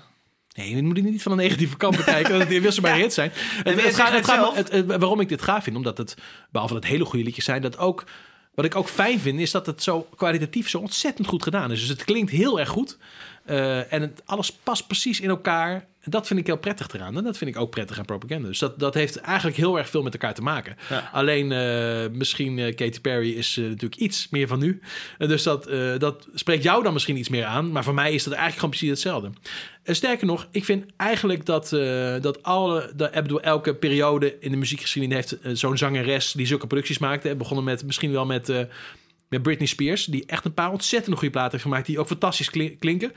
Nee, 0.55 0.76
je 0.76 0.84
moet 0.84 0.95
het 0.97 1.05
niet 1.05 1.22
van 1.22 1.32
een 1.32 1.38
negatieve 1.38 1.78
kant 1.78 1.97
bekijken. 1.97 2.32
dat 2.32 2.39
het 2.41 2.51
inwisselbare 2.60 3.01
hits 3.01 3.16
zijn. 3.16 3.32
Het, 3.64 3.95
gaat, 4.26 4.55
het- 4.70 4.86
waarom 4.86 5.20
ik 5.20 5.30
dit 5.30 5.41
gaaf 5.41 5.64
vind, 5.64 5.76
omdat 5.76 5.97
het, 5.97 6.16
behalve 6.51 6.74
dat 6.74 6.84
het 6.84 6.91
hele 6.91 7.05
goede 7.05 7.26
liedjes 7.26 7.45
zijn, 7.45 7.62
dat 7.62 7.78
ook... 7.78 8.03
Wat 8.55 8.66
ik 8.68 8.76
ook 8.76 8.89
fijn 8.89 9.20
vind, 9.20 9.39
is 9.39 9.51
dat 9.51 9.66
het 9.66 9.84
zo 9.84 10.07
kwalitatief 10.16 10.70
zo 10.70 10.78
ontzettend 10.78 11.28
goed 11.28 11.43
gedaan 11.43 11.72
is. 11.72 11.80
Dus 11.80 11.89
het 11.89 12.03
klinkt 12.05 12.32
heel 12.32 12.60
erg 12.60 12.70
goed. 12.70 12.97
Eh, 13.50 13.93
en 13.93 14.02
het, 14.02 14.22
alles 14.26 14.52
past 14.52 14.88
precies 14.88 15.20
in 15.20 15.30
elkaar. 15.30 15.88
Dat 16.04 16.28
vind 16.28 16.39
ik 16.39 16.45
heel 16.45 16.58
prettig 16.58 16.93
eraan. 16.93 17.18
En 17.18 17.24
dat 17.24 17.38
vind 17.38 17.56
ik 17.56 17.62
ook 17.62 17.70
prettig 17.70 18.00
aan 18.00 18.06
propaganda. 18.06 18.47
Dus 18.47 18.60
dat, 18.60 18.80
dat 18.80 18.93
heeft 18.93 19.18
eigenlijk 19.18 19.58
heel 19.58 19.78
erg 19.78 19.89
veel 19.89 20.04
met 20.04 20.14
elkaar 20.14 20.34
te 20.34 20.41
maken. 20.41 20.76
Ja. 20.89 21.10
Alleen 21.14 21.52
eh, 21.52 22.12
misschien 22.12 22.60
eh, 22.60 22.76
Katy 22.76 23.02
Perry 23.02 23.32
is 23.32 23.56
natuurlijk 23.56 23.95
iets 23.95 24.28
meer 24.30 24.47
van 24.47 24.60
nu. 24.60 24.82
Dus 25.18 25.43
dat, 25.43 25.70
dat 25.97 26.28
spreekt 26.34 26.64
jou 26.64 26.84
dan 26.84 26.93
misschien 26.93 27.18
iets 27.18 27.30
meer 27.30 27.45
aan. 27.45 27.72
Maar 27.72 27.84
voor 27.84 27.93
mij 27.93 28.14
is 28.14 28.24
dat 28.24 28.34
eigenlijk 28.34 28.56
gewoon 28.56 28.70
precies 28.70 28.89
hetzelfde. 28.89 29.30
Sterker 29.84 30.26
nog, 30.26 30.47
ik 30.52 30.66
vind 30.66 30.86
eigenlijk 30.97 31.45
dat, 31.45 31.70
dat 32.22 32.43
alle, 32.43 32.91
dat, 32.95 33.16
ik 33.16 33.22
bedoel, 33.22 33.41
elke 33.41 33.76
periode 33.76 34.39
in 34.39 34.52
de 34.52 34.58
muziekgeschiedenis 34.58 35.16
heeft 35.16 35.60
zo'n 35.60 35.78
zangeres 35.78 36.32
die 36.32 36.45
zulke 36.45 36.68
producties 36.68 36.97
maakte. 36.97 37.36
Begonnen 37.36 37.66
met 37.66 37.86
misschien 37.86 38.12
wel 38.12 38.26
met, 38.26 38.52
met 39.30 39.41
Britney 39.41 39.67
Spears, 39.67 40.05
die 40.05 40.23
echt 40.25 40.45
een 40.45 40.53
paar 40.53 40.71
ontzettend 40.71 41.15
goede 41.15 41.32
platen 41.32 41.51
heeft 41.51 41.63
gemaakt, 41.63 41.86
die 41.86 41.99
ook 41.99 42.07
fantastisch 42.07 42.49
kli- 42.49 42.75
klinken. 42.80 43.11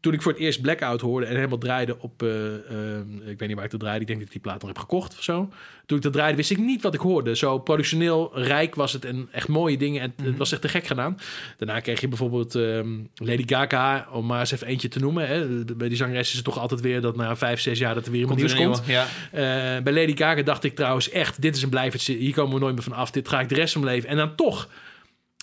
Toen 0.00 0.12
ik 0.12 0.22
voor 0.22 0.32
het 0.32 0.40
eerst 0.40 0.60
Blackout 0.60 1.00
hoorde 1.00 1.26
en 1.26 1.34
helemaal 1.36 1.58
draaide 1.58 1.98
op, 1.98 2.22
eh, 2.22 2.54
eh, 2.54 2.98
ik 3.26 3.38
weet 3.38 3.48
niet 3.48 3.54
waar 3.56 3.64
ik 3.64 3.70
dat 3.70 3.80
draaide, 3.80 4.00
ik 4.00 4.06
denk 4.06 4.18
dat 4.18 4.26
ik 4.28 4.32
die 4.32 4.42
plaat 4.42 4.58
nog 4.60 4.68
heb 4.68 4.78
gekocht 4.78 5.12
of 5.16 5.22
zo. 5.22 5.48
Toen 5.86 5.96
ik 5.96 6.02
dat 6.02 6.12
draaide, 6.12 6.36
wist 6.36 6.50
ik 6.50 6.58
niet 6.58 6.82
wat 6.82 6.94
ik 6.94 7.00
hoorde. 7.00 7.36
Zo 7.36 7.58
productioneel 7.58 8.30
rijk 8.34 8.74
was 8.74 8.92
het 8.92 9.04
en 9.04 9.28
echt 9.32 9.48
mooie 9.48 9.76
dingen. 9.76 10.00
En 10.02 10.12
het 10.24 10.36
was 10.36 10.52
echt 10.52 10.60
te 10.60 10.68
gek 10.68 10.86
gedaan. 10.86 11.18
Daarna 11.58 11.80
kreeg 11.80 12.00
je 12.00 12.08
bijvoorbeeld 12.08 12.54
ehm, 12.54 12.88
Lady 13.14 13.42
Gaga, 13.46 14.08
om 14.12 14.26
maar 14.26 14.40
eens 14.40 14.50
even 14.52 14.66
eentje 14.66 14.88
te 14.88 14.98
noemen. 14.98 15.28
Hè. 15.28 15.64
Bij 15.64 15.88
die 15.88 15.96
zangeres 15.96 16.28
is 16.28 16.34
het 16.34 16.44
toch 16.44 16.58
altijd 16.58 16.80
weer 16.80 17.00
dat 17.00 17.16
na 17.16 17.36
vijf, 17.36 17.60
zes 17.60 17.78
jaar 17.78 17.94
dat 17.94 18.04
er 18.06 18.12
weer 18.12 18.20
iemand 18.20 18.40
Komt 18.40 18.54
nieuws 18.58 18.66
komt. 18.66 18.86
Ja. 18.86 19.06
Eh, 19.30 19.82
bij 19.82 19.92
Lady 19.92 20.16
Gaga 20.16 20.42
dacht 20.42 20.64
ik 20.64 20.74
trouwens 20.74 21.10
echt, 21.10 21.42
dit 21.42 21.56
is 21.56 21.62
een 21.62 21.68
blijvertje. 21.70 22.14
Hier 22.14 22.34
komen 22.34 22.54
we 22.54 22.60
nooit 22.60 22.74
meer 22.74 22.84
van 22.84 22.92
af. 22.92 23.10
Dit 23.10 23.28
ga 23.28 23.40
ik 23.40 23.48
de 23.48 23.54
rest 23.54 23.72
van 23.72 23.82
mijn 23.82 23.94
leven. 23.94 24.10
En 24.10 24.16
dan 24.16 24.34
toch, 24.36 24.68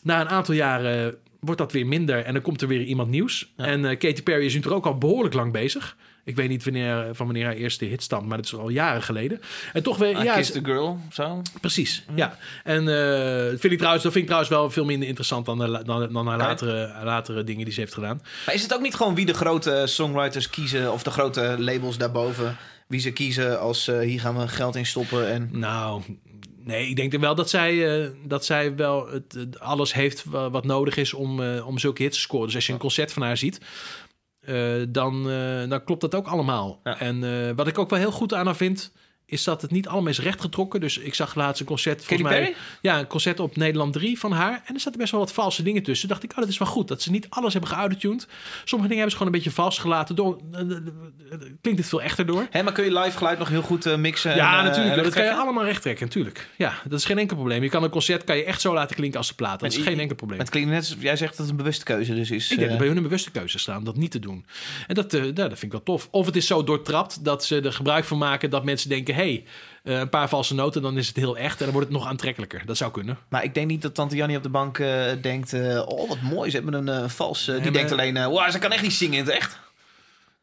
na 0.03 0.21
een 0.21 0.29
aantal 0.29 0.53
jaren 0.53 1.17
wordt 1.39 1.59
dat 1.59 1.71
weer 1.71 1.87
minder. 1.87 2.23
En 2.23 2.33
dan 2.33 2.41
komt 2.41 2.61
er 2.61 2.67
weer 2.67 2.81
iemand 2.81 3.09
nieuws. 3.09 3.51
En 3.55 3.85
eh, 3.85 3.97
Katy 3.97 4.23
Perry 4.23 4.45
is 4.45 4.53
natuurlijk 4.53 4.85
ook 4.85 4.93
al 4.93 4.97
behoorlijk 4.97 5.33
lang 5.33 5.51
bezig. 5.51 5.95
Ik 6.23 6.35
weet 6.35 6.49
niet 6.49 6.63
wanneer, 6.63 7.09
van 7.11 7.25
wanneer 7.25 7.45
haar 7.45 7.55
eerste 7.55 7.85
hit 7.85 8.03
stamt, 8.03 8.27
maar 8.27 8.37
dat 8.37 8.45
is 8.45 8.55
al 8.55 8.69
jaren 8.69 9.03
geleden. 9.03 9.41
En 9.73 9.83
toch 9.83 9.97
weer, 9.97 10.19
I 10.19 10.23
ja, 10.23 10.35
Kissed 10.35 10.63
the 10.63 10.71
Girl, 10.71 10.99
zo. 11.11 11.41
precies. 11.61 12.03
Ja. 12.15 12.37
En 12.63 12.87
eh, 12.87 13.47
vind 13.47 13.73
ik 13.73 13.77
trouwens, 13.77 14.03
dat 14.03 14.11
vind 14.11 14.15
ik 14.15 14.25
trouwens 14.25 14.49
wel 14.49 14.69
veel 14.69 14.85
minder 14.85 15.07
interessant 15.07 15.45
dan, 15.45 15.57
de 15.57 15.81
dan, 15.85 16.13
dan 16.13 16.27
haar 16.27 16.37
latere, 16.37 16.93
latere 17.03 17.43
dingen 17.43 17.63
die 17.65 17.73
ze 17.73 17.79
heeft 17.79 17.93
gedaan. 17.93 18.21
Maar 18.45 18.55
is 18.55 18.61
het 18.61 18.73
ook 18.73 18.81
niet 18.81 18.95
gewoon 18.95 19.15
wie 19.15 19.25
de 19.25 19.33
grote 19.33 19.83
songwriters 19.85 20.49
kiezen, 20.49 20.93
of 20.93 21.03
de 21.03 21.11
grote 21.11 21.55
labels 21.59 21.97
daarboven, 21.97 22.57
wie 22.87 22.99
ze 22.99 23.11
kiezen 23.11 23.59
als 23.59 23.87
eh, 23.87 23.99
hier 23.99 24.19
gaan 24.19 24.37
we 24.37 24.47
geld 24.47 24.75
in 24.75 24.85
stoppen 24.85 25.29
en... 25.29 25.49
Nou, 25.51 26.01
nee, 26.69 26.87
ik 26.89 26.95
denk 26.95 27.17
wel 27.17 27.35
dat 27.35 27.49
zij, 27.49 28.01
eh, 28.03 28.09
dat 28.23 28.45
zij 28.45 28.75
wel 28.75 29.07
het, 29.07 29.59
alles 29.59 29.93
heeft 29.93 30.23
wa- 30.25 30.49
wat 30.49 30.65
nodig 30.65 30.97
is 30.97 31.13
om, 31.13 31.41
eh, 31.43 31.67
om 31.67 31.77
zulke 31.77 32.01
hits 32.01 32.15
te 32.15 32.21
scoren. 32.21 32.45
Dus 32.45 32.55
als 32.55 32.67
je 32.67 32.73
een 32.73 32.79
concert 32.79 33.11
van 33.13 33.21
haar 33.21 33.37
ziet, 33.37 33.61
eh, 34.39 34.73
dan, 34.89 35.23
dan 35.69 35.83
klopt 35.83 36.01
dat 36.01 36.15
ook 36.15 36.27
allemaal. 36.27 36.79
Ja. 36.83 36.99
En 36.99 37.55
wat 37.55 37.67
ik 37.67 37.77
ook 37.77 37.89
wel 37.89 37.99
heel 37.99 38.11
goed 38.11 38.33
aan 38.33 38.45
haar 38.45 38.55
vind, 38.55 38.91
is 39.29 39.43
dat 39.43 39.61
het 39.61 39.71
niet 39.71 39.87
allemaal 39.87 40.09
is 40.09 40.19
rechtgetrokken. 40.19 40.79
Dus 40.79 40.97
ik 40.97 41.15
zag 41.15 41.35
laatst 41.35 41.59
een 41.59 41.67
concert, 41.67 42.05
volgens 42.05 42.29
mij, 42.29 42.55
ja, 42.81 42.99
een 42.99 43.07
concert 43.07 43.39
op 43.39 43.55
Nederland 43.55 43.93
3 43.93 44.19
van 44.19 44.31
haar. 44.31 44.61
En 44.65 44.73
er 44.73 44.79
zaten 44.79 44.99
best 44.99 45.11
wel 45.11 45.19
wat 45.19 45.33
valse 45.33 45.63
dingen 45.63 45.83
tussen. 45.83 46.07
Dacht 46.07 46.23
ik, 46.23 46.31
oh, 46.31 46.37
dat 46.37 46.47
is 46.47 46.57
wel 46.57 46.67
goed. 46.67 46.87
Dat 46.87 47.01
ze 47.01 47.11
niet 47.11 47.29
alles 47.29 47.53
hebben 47.53 47.71
geautotuned. 47.71 48.27
Sommige 48.63 48.89
dingen 48.89 48.89
hebben 48.89 49.11
ze 49.11 49.17
gewoon 49.17 49.27
een 49.27 49.39
beetje 49.39 49.51
vals 49.51 49.77
gelaten. 49.77 50.15
Door, 50.15 50.39
eh, 50.51 50.59
eh, 50.59 50.69
eh, 50.71 51.39
klinkt 51.61 51.79
het 51.79 51.89
veel 51.89 52.01
echter 52.01 52.25
door. 52.25 52.47
Hé, 52.49 52.63
maar 52.63 52.73
kun 52.73 52.83
je 52.83 52.99
live 52.99 53.17
geluid 53.17 53.39
nog 53.39 53.49
heel 53.49 53.61
goed 53.61 53.97
mixen? 53.97 54.35
Ja, 54.35 54.57
en, 54.57 54.63
natuurlijk. 54.63 54.97
en 54.97 55.03
dat 55.03 55.13
kan 55.13 55.23
je 55.23 55.33
allemaal 55.33 55.65
recht 55.65 55.81
trekken, 55.81 56.05
natuurlijk. 56.05 56.49
Ja, 56.57 56.73
dat 56.83 56.99
is 56.99 57.05
geen 57.05 57.17
enkel 57.17 57.35
probleem. 57.35 57.63
Je 57.63 57.69
kan 57.69 57.83
een 57.83 57.89
concert 57.89 58.23
kan 58.23 58.37
je 58.37 58.43
echt 58.43 58.61
zo 58.61 58.73
laten 58.73 58.95
klinken 58.95 59.17
als 59.17 59.27
de 59.27 59.33
plaat. 59.33 59.59
Dat 59.59 59.71
is 59.71 59.77
geen 59.77 59.99
enkel 59.99 60.15
probleem. 60.15 60.39
Het 60.39 60.49
klinkt 60.49 60.69
net 60.69 60.79
alsof 60.79 61.01
jij 61.01 61.15
zegt 61.15 61.31
dat 61.31 61.39
het 61.39 61.49
een 61.49 61.55
bewuste 61.55 61.83
keuze 61.83 62.15
dus 62.15 62.31
is. 62.31 62.51
Ik 62.51 62.57
denk 62.57 62.69
dat 62.69 62.77
bij 62.77 62.87
hun 62.87 62.97
een 62.97 63.03
bewuste 63.03 63.31
keuze 63.31 63.59
staan 63.59 63.77
om 63.77 63.83
dat 63.83 63.97
niet 63.97 64.11
te 64.11 64.19
doen. 64.19 64.45
En 64.87 64.95
dat, 64.95 65.11
ja, 65.11 65.31
dat 65.31 65.47
vind 65.47 65.61
ik 65.61 65.71
wel 65.71 65.83
tof. 65.83 66.07
Of 66.11 66.25
het 66.25 66.35
is 66.35 66.47
zo 66.47 66.63
doortrapt 66.63 67.23
dat 67.23 67.45
ze 67.45 67.61
er 67.61 67.73
gebruik 67.73 68.05
van 68.05 68.17
maken 68.17 68.49
dat 68.49 68.63
mensen 68.63 68.89
denken... 68.89 69.15
hey, 69.19 69.43
eh, 69.83 69.99
een 69.99 70.09
paar 70.09 70.29
valse 70.29 70.53
noten, 70.53 70.81
dan 70.81 70.97
is 70.97 71.07
het 71.07 71.15
heel 71.15 71.37
echt. 71.37 71.57
En 71.57 71.63
dan 71.63 71.73
wordt 71.73 71.87
het 71.87 71.97
nog 71.97 72.07
aantrekkelijker. 72.07 72.65
Dat 72.65 72.77
zou 72.77 72.91
kunnen. 72.91 73.17
Maar 73.29 73.43
ik 73.43 73.53
denk 73.53 73.67
niet 73.67 73.81
dat 73.81 73.95
tante 73.95 74.15
Jannie 74.15 74.37
op 74.37 74.43
de 74.43 74.49
bank 74.49 74.79
eh, 74.79 75.05
denkt... 75.21 75.53
eh, 75.53 75.87
oh, 75.87 76.09
wat 76.09 76.21
mooi, 76.21 76.49
ze 76.49 76.55
hebben 76.55 76.87
een 76.87 77.03
eh, 77.03 77.09
vals... 77.09 77.45
die 77.45 77.59
maar- 77.59 77.71
denkt 77.71 77.91
alleen, 77.91 78.23
wow, 78.23 78.49
ze 78.49 78.59
kan 78.59 78.71
echt 78.71 78.83
niet 78.83 78.93
zingen 78.93 79.17
in 79.17 79.25
het 79.25 79.33
echt. 79.33 79.59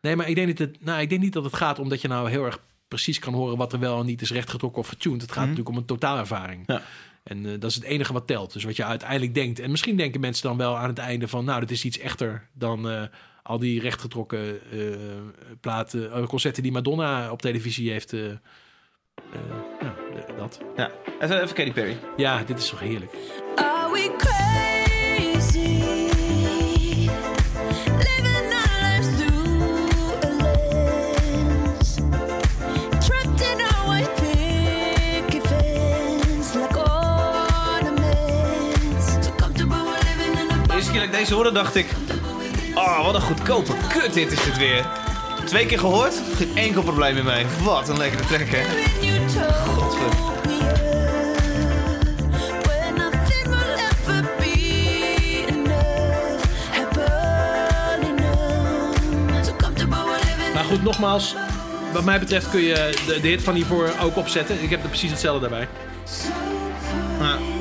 Nee, 0.00 0.16
maar 0.16 0.28
ik 0.28 0.34
denk, 0.34 0.46
niet 0.46 0.58
dat, 0.58 0.70
nou, 0.80 1.00
ik 1.00 1.08
denk 1.08 1.20
niet 1.20 1.32
dat 1.32 1.44
het 1.44 1.56
gaat 1.56 1.78
om 1.78 1.88
dat 1.88 2.00
je 2.00 2.08
nou 2.08 2.30
heel 2.30 2.44
erg 2.44 2.60
precies 2.88 3.18
kan 3.18 3.34
horen... 3.34 3.56
wat 3.56 3.72
er 3.72 3.78
wel 3.78 4.00
en 4.00 4.06
niet 4.06 4.20
is 4.20 4.30
rechtgetrokken 4.30 4.82
of 4.82 4.88
getuned. 4.88 5.20
Het 5.20 5.32
gaat 5.32 5.42
natuurlijk 5.42 5.68
om 5.68 5.76
een 5.76 5.84
totaalervaring. 5.84 6.62
Ja. 6.66 6.82
En 7.22 7.42
dat 7.42 7.70
is 7.70 7.74
het 7.74 7.84
enige 7.84 8.12
wat 8.12 8.26
telt. 8.26 8.52
Dus 8.52 8.64
wat 8.64 8.76
je 8.76 8.84
uiteindelijk 8.84 9.34
denkt. 9.34 9.58
En 9.58 9.70
misschien 9.70 9.96
denken 9.96 10.20
mensen 10.20 10.48
dan 10.48 10.56
wel 10.56 10.78
aan 10.78 10.88
het 10.88 10.98
einde 10.98 11.28
van... 11.28 11.44
nou, 11.44 11.60
dit 11.60 11.70
is 11.70 11.84
iets 11.84 11.98
echter 11.98 12.48
dan 12.52 13.08
al 13.42 13.58
die 13.58 13.80
rechtgetrokken 13.80 14.70
eh, 14.70 14.78
platen... 15.60 16.26
concerten 16.26 16.62
die 16.62 16.72
Madonna 16.72 17.30
op 17.30 17.42
televisie 17.42 17.90
heeft... 17.90 18.14
ja, 19.80 19.94
eh, 20.16 20.36
dat. 20.38 20.58
Ja, 20.76 20.90
even, 21.20 21.42
even 21.42 21.54
Katy 21.54 21.72
Perry. 21.72 21.96
Ja, 22.16 22.42
dit 22.46 22.58
is 22.58 22.68
toch 22.68 22.80
heerlijk. 22.80 23.12
Are 23.54 23.92
we 23.92 24.10
crazy? 24.18 25.84
Living 27.98 28.26
our 28.26 28.42
lives 28.50 29.08
through 29.16 30.24
a 30.24 30.28
lens. 30.42 31.94
Trapped 33.06 33.40
in 33.40 33.60
our 33.60 33.86
white 33.86 34.10
picket 34.14 35.46
fence 35.46 36.58
like 36.58 36.78
ornaments. 36.78 38.04
So 39.24 39.30
comfortable 39.36 39.76
we're 39.84 40.02
living 40.16 40.38
in 40.38 40.50
a 40.50 40.66
De 40.66 40.72
eerste 40.74 40.90
keer 40.90 41.00
dat 41.00 41.08
ik 41.08 41.16
deze 41.18 41.34
hoorde, 41.34 41.52
dacht 41.52 41.74
ik... 41.74 41.86
Oh, 42.74 43.04
wat 43.04 43.14
een 43.14 43.20
goedkope 43.20 43.72
kut 43.88 44.12
dit 44.14 44.32
is 44.32 44.44
dit 44.44 44.56
weer. 44.56 45.05
Twee 45.46 45.66
keer 45.66 45.78
gehoord, 45.78 46.14
geen 46.36 46.56
enkel 46.56 46.82
probleem 46.82 47.14
meer 47.14 47.24
mee. 47.24 47.46
Wat 47.62 47.88
een 47.88 47.96
lekkere 47.96 48.24
track, 48.26 48.46
hè? 48.46 48.62
Godver. 49.64 50.34
Maar 60.54 60.64
goed, 60.64 60.82
nogmaals. 60.82 61.34
Wat 61.92 62.04
mij 62.04 62.18
betreft 62.18 62.50
kun 62.50 62.60
je 62.60 63.02
de, 63.06 63.20
de 63.20 63.28
hit 63.28 63.42
van 63.42 63.54
hiervoor 63.54 63.92
ook 64.02 64.16
opzetten. 64.16 64.62
Ik 64.62 64.70
heb 64.70 64.82
er 64.82 64.88
precies 64.88 65.10
hetzelfde 65.10 65.40
daarbij. 65.40 65.68
Ja. 67.20 67.55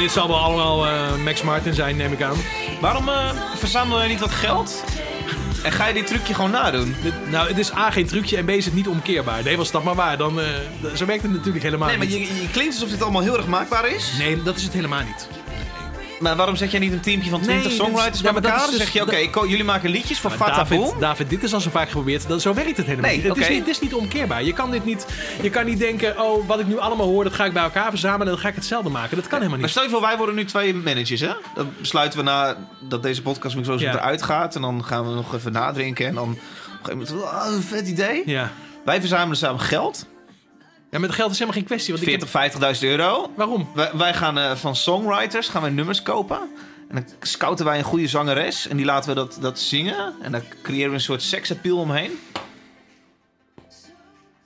En 0.00 0.06
dit 0.06 0.14
zal 0.14 0.28
wel 0.28 0.38
allemaal 0.38 0.86
eh, 0.86 1.14
Max 1.24 1.42
Martin 1.42 1.74
zijn, 1.74 1.96
neem 1.96 2.12
ik 2.12 2.22
aan. 2.22 2.36
Waarom 2.80 3.08
eh, 3.08 3.30
verzamel 3.56 4.02
je 4.02 4.08
niet 4.08 4.20
wat 4.20 4.30
geld? 4.30 4.84
En 5.62 5.72
ga 5.72 5.86
je 5.86 5.94
dit 5.94 6.06
trucje 6.06 6.34
gewoon 6.34 6.50
nadoen? 6.50 6.94
Dit- 7.02 7.30
nou, 7.30 7.48
het 7.48 7.58
is 7.58 7.74
A, 7.74 7.90
geen 7.90 8.06
trucje 8.06 8.36
en 8.36 8.44
B, 8.44 8.50
is 8.50 8.64
het 8.64 8.74
niet 8.74 8.88
omkeerbaar. 8.88 9.42
Nee, 9.42 9.56
was 9.56 9.70
dat 9.70 9.84
maar 9.84 9.94
waar. 9.94 10.18
Dan, 10.18 10.34
d- 10.82 10.98
zo 10.98 11.04
werkt 11.06 11.22
het 11.22 11.32
natuurlijk 11.32 11.64
helemaal 11.64 11.88
Nee, 11.88 11.96
maar 11.96 12.06
niet. 12.06 12.28
je, 12.28 12.40
je 12.42 12.48
klinkt 12.50 12.74
alsof 12.74 12.88
dit 12.90 13.02
allemaal 13.02 13.22
heel 13.22 13.36
erg 13.36 13.46
maakbaar 13.46 13.88
is. 13.88 14.12
Nee, 14.18 14.42
dat 14.42 14.56
is 14.56 14.62
het 14.62 14.72
helemaal 14.72 15.02
niet. 15.02 15.28
Maar 16.20 16.36
waarom 16.36 16.56
zet 16.56 16.70
jij 16.70 16.80
niet 16.80 16.92
een 16.92 17.00
teampje 17.00 17.30
van 17.30 17.40
20 17.40 17.54
Nee, 17.64 17.72
dit 17.72 17.80
is- 17.80 17.86
songwriters 17.86 18.22
bij 18.22 18.32
maar 18.32 18.42
elkaar? 18.42 18.58
Dan 18.60 18.68
dus- 18.70 18.78
zeg 18.78 18.90
je, 18.92 19.02
oké, 19.02 19.40
jullie 19.46 19.64
maken 19.64 19.90
liedjes 19.90 20.20
voor 20.20 20.30
Maar 20.30 20.38
Fata. 20.38 20.54
David, 20.56 20.94
David, 21.00 21.30
dit 21.30 21.42
is 21.42 21.54
al 21.54 21.60
zo 21.60 21.70
vaak 21.70 21.86
geprobeerd. 21.86 22.28
Dat, 22.28 22.40
zo 22.42 22.54
werkt 22.54 22.76
het 22.76 22.86
helemaal 22.86 23.06
Nee, 23.10 23.14
niet. 23.16 23.22
Het, 23.28 23.32
oké. 23.32 23.40
is 23.40 23.48
niet. 23.48 23.58
het 23.58 23.68
is 23.68 23.80
niet 23.80 23.94
omkeerbaar. 23.94 24.42
Je 24.42 24.52
kan 24.52 24.70
dit 24.70 24.84
niet. 24.84 25.06
Je 25.42 25.50
kan 25.50 25.64
niet 25.64 25.78
denken, 25.78 26.20
oh, 26.20 26.46
wat 26.46 26.60
ik 26.60 26.66
nu 26.66 26.78
allemaal 26.78 27.06
hoor, 27.06 27.24
dat 27.24 27.32
ga 27.32 27.44
ik 27.44 27.52
bij 27.52 27.62
elkaar 27.62 27.90
verzamelen 27.90 28.26
en 28.26 28.32
dan 28.32 28.38
ga 28.42 28.48
ik 28.48 28.54
hetzelfde 28.54 28.90
maken. 28.90 29.16
Dat 29.16 29.26
kan 29.26 29.38
helemaal 29.38 29.50
Maar 29.50 29.60
niet. 29.60 29.70
stel 29.70 29.82
je 29.82 29.90
voor, 29.90 30.00
wij 30.00 30.16
worden 30.16 30.34
nu 30.34 30.44
twee 30.44 30.74
managers, 30.74 31.20
hè? 31.20 31.32
Dan 31.54 31.72
besluiten 31.78 32.18
we 32.18 32.24
na 32.24 32.56
dat 32.80 33.02
deze 33.02 33.22
podcast 33.22 33.56
zo 33.64 33.74
Ja. 33.78 33.92
eruit 33.92 34.22
gaat. 34.22 34.54
En 34.54 34.62
dan 34.62 34.84
gaan 34.84 35.08
we 35.08 35.14
nog 35.14 35.34
even 35.34 35.52
nadrinken. 35.52 36.06
En 36.06 36.14
dan 36.14 36.22
op 36.30 36.30
een 36.30 36.40
gegeven 36.82 37.16
moment, 37.16 37.32
oh, 37.34 37.54
een 37.54 37.62
vet 37.62 37.88
idee. 37.88 38.22
Ja. 38.26 38.50
Wij 38.84 39.00
verzamelen 39.00 39.36
samen 39.36 39.60
geld. 39.60 40.06
Ja, 40.90 40.98
met 40.98 41.12
geld 41.12 41.30
is 41.30 41.38
helemaal 41.38 41.58
geen 41.60 41.68
kwestie. 41.68 41.94
Want 41.94 42.06
ik 42.06 42.28
40, 42.28 42.78
50.000 42.78 42.88
euro. 42.88 43.22
heb- 43.22 43.30
waarom? 43.36 43.68
Wij, 43.74 43.90
wij 43.94 44.14
gaan 44.14 44.38
eh, 44.38 44.56
van 44.56 44.76
songwriters 44.76 45.48
gaan 45.48 45.62
wij 45.62 45.70
nummers 45.70 46.02
kopen. 46.02 46.38
En 46.88 46.94
dan 46.94 47.04
scouten 47.20 47.64
wij 47.64 47.78
een 47.78 47.84
goede 47.84 48.06
zangeres. 48.08 48.68
En 48.68 48.76
die 48.76 48.86
laten 48.86 49.08
we 49.08 49.14
dat, 49.14 49.38
dat 49.40 49.58
zingen. 49.58 50.14
En 50.22 50.32
dan 50.32 50.42
creëren 50.62 50.88
we 50.88 50.94
een 50.94 51.00
soort 51.00 51.22
seksappeal 51.22 51.78
omheen. 51.78 52.18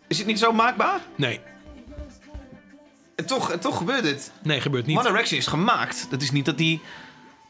Is 0.08 0.18
het 0.18 0.26
niet 0.26 0.38
zo 0.38 0.52
maakbaar? 0.52 1.00
Nee. 1.14 1.40
En 3.16 3.26
toch, 3.26 3.50
en 3.50 3.60
toch 3.60 3.76
gebeurt 3.76 4.02
dit. 4.02 4.32
Nee, 4.42 4.60
gebeurt 4.60 4.86
niet. 4.86 4.98
One 4.98 5.08
Direction 5.08 5.38
is 5.38 5.46
gemaakt. 5.46 6.06
Dat 6.10 6.22
is 6.22 6.30
niet 6.30 6.44
dat 6.44 6.58
die, 6.58 6.80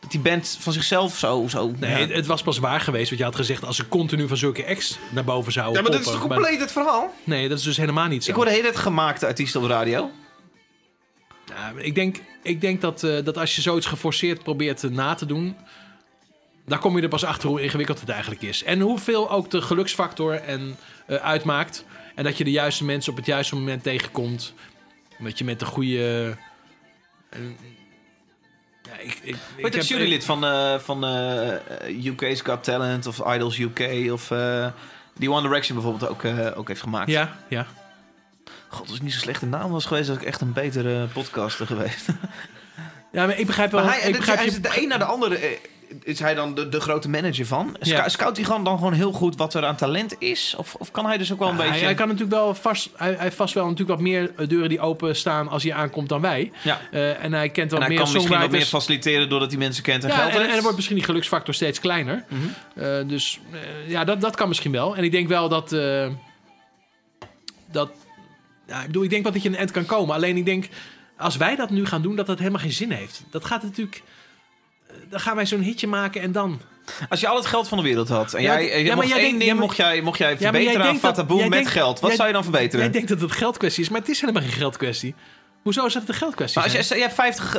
dat 0.05 0.13
die 0.13 0.33
band 0.33 0.57
van 0.61 0.73
zichzelf 0.73 1.19
zo... 1.19 1.47
zo 1.49 1.73
Nee, 1.79 1.91
ja. 1.91 1.97
het, 1.97 2.11
het 2.11 2.27
was 2.27 2.43
pas 2.43 2.59
waar 2.59 2.81
geweest 2.81 3.11
wat 3.11 3.19
je 3.19 3.25
had 3.25 3.37
gezegd 3.37 3.65
als 3.65 3.77
ze 3.77 3.89
continu 3.89 4.29
van 4.29 4.37
zulke 4.37 4.67
acts 4.67 4.99
naar 5.11 5.25
boven 5.25 5.53
zouden 5.53 5.77
ja, 5.77 5.83
maar 5.83 5.91
dat 5.91 6.01
is 6.01 6.07
toch 6.07 6.21
compleet 6.21 6.61
het 6.61 6.73
verhaal? 6.73 7.15
Nee, 7.25 7.49
dat 7.49 7.59
is 7.59 7.65
dus 7.65 7.77
helemaal 7.77 8.09
niet 8.09 8.25
zo. 8.25 8.31
Ik 8.31 8.45
de 8.45 8.51
hele 8.51 8.63
tijd 8.63 8.77
gemaakte 8.77 9.27
artiesten 9.27 9.61
op 9.61 9.67
de 9.67 9.73
radio. 9.73 10.11
Ja, 11.45 11.73
ik 11.77 11.95
denk, 11.95 12.21
ik 12.43 12.61
denk 12.61 12.81
dat, 12.81 13.03
eh, 13.03 13.25
dat 13.25 13.39
als 13.39 13.57
je 13.57 13.63
zoiets 13.63 13.87
geforceerd 13.87 14.43
probeert 14.43 14.85
eh, 14.85 14.91
na 14.91 15.15
te 15.15 15.27
doen... 15.27 15.57
dan 16.67 16.79
kom 16.79 16.97
je 16.97 17.03
er 17.03 17.09
pas 17.09 17.25
achter 17.25 17.49
hoe 17.49 17.63
ingewikkeld 17.63 18.01
het 18.01 18.09
eigenlijk 18.09 18.43
is. 18.43 18.63
En 18.63 18.81
hoeveel 18.81 19.31
ook 19.31 19.51
de 19.51 19.63
geluksfactor 19.63 20.35
en, 20.35 20.77
eh, 21.07 21.17
uitmaakt. 21.17 21.85
En 22.15 22.25
dat 22.25 22.39
je 22.39 22.45
de 22.45 22.51
juiste 22.51 22.85
mensen 22.85 23.11
op 23.11 23.19
het 23.19 23.27
juiste 23.27 23.55
moment 23.55 23.83
tegenkomt. 23.83 24.55
Dat 25.19 25.39
je 25.39 25.45
met 25.45 25.59
de 25.59 25.67
goede... 25.67 26.37
eh, 29.05 29.11
ik, 29.11 29.19
ik, 29.23 29.35
ik 29.57 29.63
Weet 29.63 29.73
je, 29.73 29.79
heb- 29.81 29.89
jurylid 29.89 30.25
van, 30.25 30.45
eh, 30.45 30.79
van 30.79 31.05
eh, 31.05 32.05
UK's 32.05 32.41
Got 32.41 32.65
Talent 32.65 33.07
of 33.07 33.35
Idols 33.35 33.59
UK 33.59 34.11
of... 34.13 34.31
eh, 34.31 34.67
die 35.17 35.31
One 35.31 35.43
Direction 35.43 35.79
bijvoorbeeld 35.81 36.11
ook, 36.11 36.23
eh, 36.23 36.59
ook 36.59 36.69
heeft 36.69 36.81
gemaakt. 36.81 37.11
Ja, 37.11 37.37
ja. 37.49 37.67
God, 38.69 38.87
als 38.89 38.97
ik 38.97 39.03
niet 39.03 39.13
zo 39.13 39.19
slechte 39.19 39.47
naam 39.47 39.71
was 39.71 39.85
geweest, 39.87 40.09
was 40.09 40.17
ik 40.17 40.23
echt 40.25 40.41
een 40.41 40.53
betere 40.53 41.07
podcaster 41.07 41.67
geweest. 41.67 42.07
ja, 43.13 43.27
maar 43.27 43.39
ik 43.39 43.47
begrijp 43.47 43.71
wel... 43.71 43.85
Maar 43.85 44.01
hij, 44.01 44.09
ik 44.09 44.17
begrijp 44.17 44.37
hij 44.39 44.47
je, 44.47 44.53
is 44.53 44.61
de 44.61 44.81
een 44.83 44.89
na 44.89 44.99
de 44.99 45.05
andere. 45.05 45.59
Is 46.03 46.19
hij 46.19 46.35
dan 46.35 46.55
de, 46.55 46.69
de 46.69 46.81
grote 46.81 47.09
manager 47.09 47.47
van? 47.47 47.77
Ja. 47.81 48.09
Scout 48.09 48.37
hij 48.37 48.63
dan 48.63 48.77
gewoon 48.77 48.93
heel 48.93 49.13
goed 49.13 49.37
wat 49.37 49.55
er 49.55 49.65
aan 49.65 49.77
talent 49.77 50.15
is? 50.19 50.55
Of, 50.57 50.75
of 50.75 50.91
kan 50.91 51.07
hij 51.07 51.19
dus 51.19 51.33
ook 51.33 51.39
wel 51.39 51.49
een 51.49 51.57
hij, 51.57 51.69
beetje... 51.69 51.85
hij 51.85 51.95
kan 51.95 52.09
natuurlijk 52.09 52.35
wel 52.35 52.55
vast... 52.55 52.91
Hij, 52.97 53.13
hij 53.13 53.23
heeft 53.23 53.37
vast 53.37 53.55
wel 53.55 53.65
natuurlijk 53.65 53.91
wat 53.91 54.01
meer 54.01 54.33
eh, 54.37 54.49
deuren 54.49 54.69
die 54.69 54.81
open 54.81 55.17
staan 55.17 55.49
als 55.49 55.63
hij 55.63 55.73
aankomt 55.73 56.09
dan 56.09 56.21
wij. 56.21 56.53
ja. 56.63 56.81
Eh, 56.91 57.25
en 57.25 57.33
hij 57.33 57.49
kent 57.49 57.71
wel 57.71 57.81
En 57.81 57.87
hij 57.87 57.95
meer 57.95 58.05
kan 58.05 58.13
misschien 58.13 58.39
wat 58.39 58.51
meer 58.51 58.65
faciliteren 58.65 59.29
doordat 59.29 59.51
hij 59.51 59.59
mensen 59.59 59.83
kent 59.83 60.03
en 60.03 60.09
Ja, 60.09 60.15
geld 60.15 60.29
en, 60.29 60.33
heeft. 60.33 60.47
en 60.47 60.53
dan 60.53 60.63
wordt 60.63 60.77
misschien 60.77 60.97
die 60.97 61.05
geluksfactor 61.05 61.55
steeds 61.55 61.81
kleiner. 61.81 62.25
Mhm. 62.29 62.41
Eh, 62.75 63.09
dus 63.09 63.41
ja, 63.87 64.05
dat, 64.05 64.21
dat 64.21 64.37
kan 64.37 64.49
misschien 64.49 64.73
wel. 64.73 64.97
En 64.97 65.05
ik 65.05 65.11
denk 65.11 65.29
wel 65.29 65.49
dat. 65.49 65.71
dat 67.71 67.91
ja, 68.67 68.81
ik 68.81 68.87
bedoel, 68.87 69.03
ik 69.03 69.11
denk 69.11 69.23
wel 69.23 69.33
dat 69.33 69.43
je 69.43 69.49
een 69.49 69.57
eind 69.57 69.71
kan 69.71 69.87
komen. 69.87 70.15
Alleen 70.15 70.37
ik 70.37 70.45
denk, 70.45 70.69
als 71.17 71.37
wij 71.37 71.57
dat 71.57 71.71
nu 71.71 71.87
gaan 71.87 72.03
doen, 72.03 72.17
dat 72.17 72.27
dat 72.27 72.39
helemaal 72.39 72.61
geen 72.61 72.73
zin 72.73 72.91
heeft. 72.91 73.23
Dat 73.31 73.45
gaat 73.45 73.63
natuurlijk. 73.63 74.03
Dan 75.11 75.21
gaan 75.21 75.37
wij 75.37 75.47
zo'n 75.47 75.61
hitje 75.61 75.87
maken 75.87 76.21
en 76.21 76.33
dan. 76.33 76.61
Als 77.09 77.21
je 77.21 77.29
al 77.29 77.37
het 77.37 77.47
geld 77.47 77.69
van 77.69 77.79
de 77.79 77.85
wereld 77.85 78.09
had 78.09 78.35
en 78.35 78.43
Ja, 78.43 78.61
jij, 78.63 78.85
ja, 78.85 78.95
mocht 78.95 79.11
één 79.13 79.39
ding 79.39 79.45
ja, 79.51 79.55
mocht 79.55 79.77
jij, 79.77 80.01
mocht 80.01 80.19
jij 80.19 80.37
verbeteren 80.39 80.87
aan 80.87 80.99
Fataboom 80.99 81.41
met 81.41 81.51
denkt- 81.51 81.69
geld. 81.71 82.01
Wat 82.01 82.07
jij- 82.09 82.17
zou 82.17 82.29
je 82.29 82.35
dan 82.35 82.43
verbeteren? 82.43 82.81
Jij 82.85 82.91
denkt 82.93 83.09
dat 83.09 83.21
het 83.21 83.33
geldkwestie 83.33 83.83
is, 83.83 83.89
maar 83.89 84.01
het 84.01 84.09
is 84.09 84.21
helemaal 84.21 84.43
geen 84.43 84.53
geldkwestie. 84.53 85.15
Hoezo 85.63 85.85
is 85.87 85.95
het 85.95 86.09
een 86.09 86.15
geldkwestie? 86.15 86.61
maar 86.61 86.77
als 86.77 86.89
je, 86.89 86.95
je 86.95 87.01
hebt 87.01 87.15
50 87.15 87.57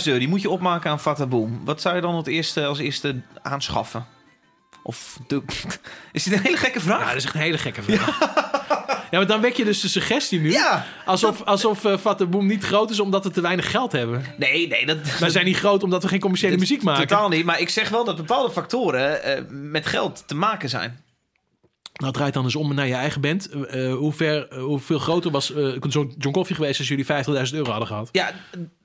50.000 0.00 0.06
euro, 0.06 0.18
die 0.18 0.28
moet 0.28 0.42
je 0.42 0.50
opmaken 0.50 0.90
aan 0.90 1.00
Fataboom. 1.00 1.60
Wat 1.64 1.80
zou 1.80 1.94
je 1.94 2.00
dan 2.00 2.16
het 2.16 2.26
eerste, 2.26 2.64
als 2.66 2.78
eerste 2.78 3.20
aanschaffen? 3.42 4.06
Of 4.82 5.18
de... 5.26 5.42
Is 6.12 6.22
dit 6.22 6.32
een 6.32 6.42
hele 6.42 6.56
gekke 6.56 6.80
vraag? 6.80 7.00
Ja, 7.00 7.06
dat 7.06 7.16
is 7.16 7.24
echt 7.24 7.34
een 7.34 7.40
hele 7.40 7.58
gekke 7.58 7.82
vraag. 7.82 8.18
Ja, 9.10 9.18
maar 9.18 9.26
dan 9.26 9.40
wek 9.40 9.56
je 9.56 9.64
dus 9.64 9.80
de 9.80 9.88
suggestie 9.88 10.40
nu. 10.40 10.50
Ja. 10.50 10.86
Alsof, 11.04 11.42
alsof 11.44 11.84
eh 11.84 11.98
Fataboom 11.98 12.46
niet 12.46 12.64
groot 12.64 12.90
is 12.90 13.00
omdat 13.00 13.24
we 13.24 13.30
te 13.30 13.40
weinig 13.40 13.70
geld 13.70 13.92
hebben. 13.92 14.24
Nee, 14.36 14.68
nee, 14.68 14.86
dat... 14.86 15.18
Wij 15.18 15.30
zijn 15.30 15.44
niet 15.44 15.56
groot 15.56 15.82
omdat 15.82 16.02
we 16.02 16.08
geen 16.08 16.20
commerciële 16.20 16.56
muziek 16.56 16.82
maken. 16.82 17.06
Totaal 17.06 17.28
niet, 17.28 17.44
maar 17.44 17.60
ik 17.60 17.68
zeg 17.68 17.88
wel 17.88 18.04
dat 18.04 18.16
bepaalde 18.16 18.52
factoren 18.52 19.22
eh, 19.22 19.42
met 19.50 19.86
geld 19.86 20.22
te 20.26 20.34
maken 20.34 20.68
zijn. 20.68 21.06
Nou, 21.98 22.12
draait 22.12 22.34
dan 22.34 22.44
eens 22.44 22.56
om 22.56 22.74
naar 22.74 22.86
je 22.86 22.94
eigen 22.94 23.20
band. 23.20 23.48
Eh, 23.48 23.94
hoe 23.94 24.12
ver, 24.12 24.48
eh, 24.48 24.62
hoeveel 24.62 24.98
groter 24.98 25.30
was 25.30 25.52
eh, 25.52 25.76
John, 26.18 26.30
Coffee 26.30 26.56
geweest 26.56 26.78
als 26.78 26.88
jullie 26.88 27.04
50.000 27.04 27.54
euro 27.54 27.70
hadden 27.70 27.88
gehad? 27.88 28.08
Ja, 28.12 28.32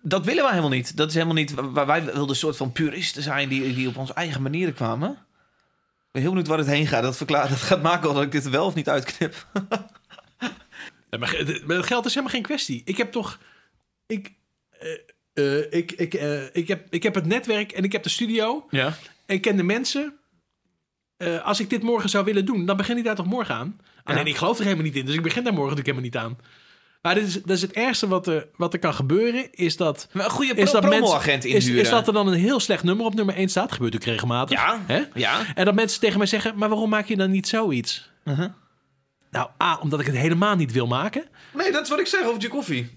dat 0.01 0.25
willen 0.25 0.43
wij 0.43 0.51
helemaal 0.51 0.75
niet. 0.75 0.97
Dat 0.97 1.07
is 1.07 1.13
helemaal 1.13 1.35
niet 1.35 1.53
waar 1.53 1.85
wij 1.85 2.03
wilden 2.03 2.29
een 2.29 2.35
soort 2.35 2.57
van 2.57 2.71
puristen 2.71 3.23
zijn 3.23 3.49
die, 3.49 3.73
die 3.73 3.87
op 3.87 3.97
onze 3.97 4.13
eigen 4.13 4.41
manieren 4.41 4.73
kwamen. 4.73 5.09
Ik 5.09 6.11
ben 6.11 6.21
heel 6.21 6.31
benieuwd 6.31 6.47
waar 6.47 6.57
het 6.57 6.67
heen 6.67 6.87
gaat. 6.87 7.03
Dat, 7.03 7.17
verklaart, 7.17 7.49
dat 7.49 7.61
gaat 7.61 7.81
maken 7.81 8.13
dat 8.13 8.23
ik 8.23 8.31
dit 8.31 8.49
wel 8.49 8.65
of 8.65 8.73
niet 8.73 8.89
uitknip. 8.89 9.45
Maar, 11.19 11.37
het 11.77 11.85
geld 11.85 12.05
is 12.05 12.13
helemaal 12.13 12.35
geen 12.35 12.41
kwestie. 12.41 12.81
Ik 12.85 12.97
heb 12.97 13.11
toch... 13.11 13.39
Ik, 14.07 14.31
eh, 15.33 15.59
eh, 15.59 15.65
ik, 15.69 15.91
ik, 15.91 16.13
eh, 16.13 16.55
ik, 16.55 16.67
heb, 16.67 16.87
ik 16.89 17.03
heb 17.03 17.15
het 17.15 17.25
netwerk 17.25 17.71
en 17.71 17.83
ik 17.83 17.91
heb 17.91 18.03
de 18.03 18.09
studio. 18.09 18.65
Ja. 18.69 18.85
En 19.25 19.35
ik 19.35 19.41
ken 19.41 19.55
de 19.55 19.63
mensen. 19.63 20.17
Als 21.43 21.59
ik 21.59 21.69
dit 21.69 21.83
morgen 21.83 22.09
zou 22.09 22.25
willen 22.25 22.45
doen, 22.45 22.65
dan 22.65 22.77
begin 22.77 22.97
ik 22.97 23.03
daar 23.03 23.15
toch 23.15 23.25
morgen 23.25 23.55
aan. 23.55 23.79
Alleen 24.03 24.27
ik 24.27 24.35
geloof 24.35 24.57
er 24.57 24.63
helemaal 24.63 24.85
niet 24.85 24.95
in, 24.95 25.05
dus 25.05 25.15
ik 25.15 25.21
begin 25.21 25.43
daar 25.43 25.53
morgen 25.53 25.75
natuurlijk 25.75 26.07
helemaal 26.11 26.29
niet 26.29 26.41
aan. 26.41 26.61
Maar 27.03 27.15
dit 27.15 27.27
is, 27.27 27.33
dat 27.33 27.55
is 27.55 27.61
het 27.61 27.71
ergste 27.71 28.07
wat 28.07 28.27
er, 28.27 28.47
wat 28.55 28.73
er 28.73 28.79
kan 28.79 28.93
gebeuren, 28.93 29.53
is 29.53 29.77
dat... 29.77 30.07
Maar 30.11 30.25
een 30.25 30.31
goede 30.31 30.53
pro 30.53 30.71
dat, 30.71 30.81
promo-agent 30.81 31.45
is, 31.45 31.67
is 31.67 31.89
dat 31.89 32.07
er 32.07 32.13
dan 32.13 32.27
een 32.27 32.33
heel 32.39 32.59
slecht 32.59 32.83
nummer 32.83 33.05
op 33.05 33.13
nummer 33.13 33.35
1 33.35 33.49
staat? 33.49 33.71
Gebeurt 33.71 33.93
natuurlijk 33.93 34.21
regelmatig. 34.21 34.59
Ja, 34.59 34.81
Hè? 34.85 35.03
ja. 35.13 35.55
En 35.55 35.65
dat 35.65 35.75
mensen 35.75 35.99
tegen 35.99 36.17
mij 36.17 36.27
zeggen, 36.27 36.57
maar 36.57 36.69
waarom 36.69 36.89
maak 36.89 37.07
je 37.07 37.17
dan 37.17 37.31
niet 37.31 37.47
zoiets? 37.47 38.09
Uh-huh. 38.23 38.49
Nou, 39.33 39.49
A, 39.63 39.77
omdat 39.81 39.99
ik 39.99 40.05
het 40.05 40.15
helemaal 40.15 40.55
niet 40.55 40.71
wil 40.71 40.87
maken. 40.87 41.25
Nee, 41.53 41.71
dat 41.71 41.83
is 41.83 41.89
wat 41.89 41.99
ik 41.99 42.07
zeg 42.07 42.25
over 42.25 42.41
je 42.41 42.47
koffie. 42.47 42.93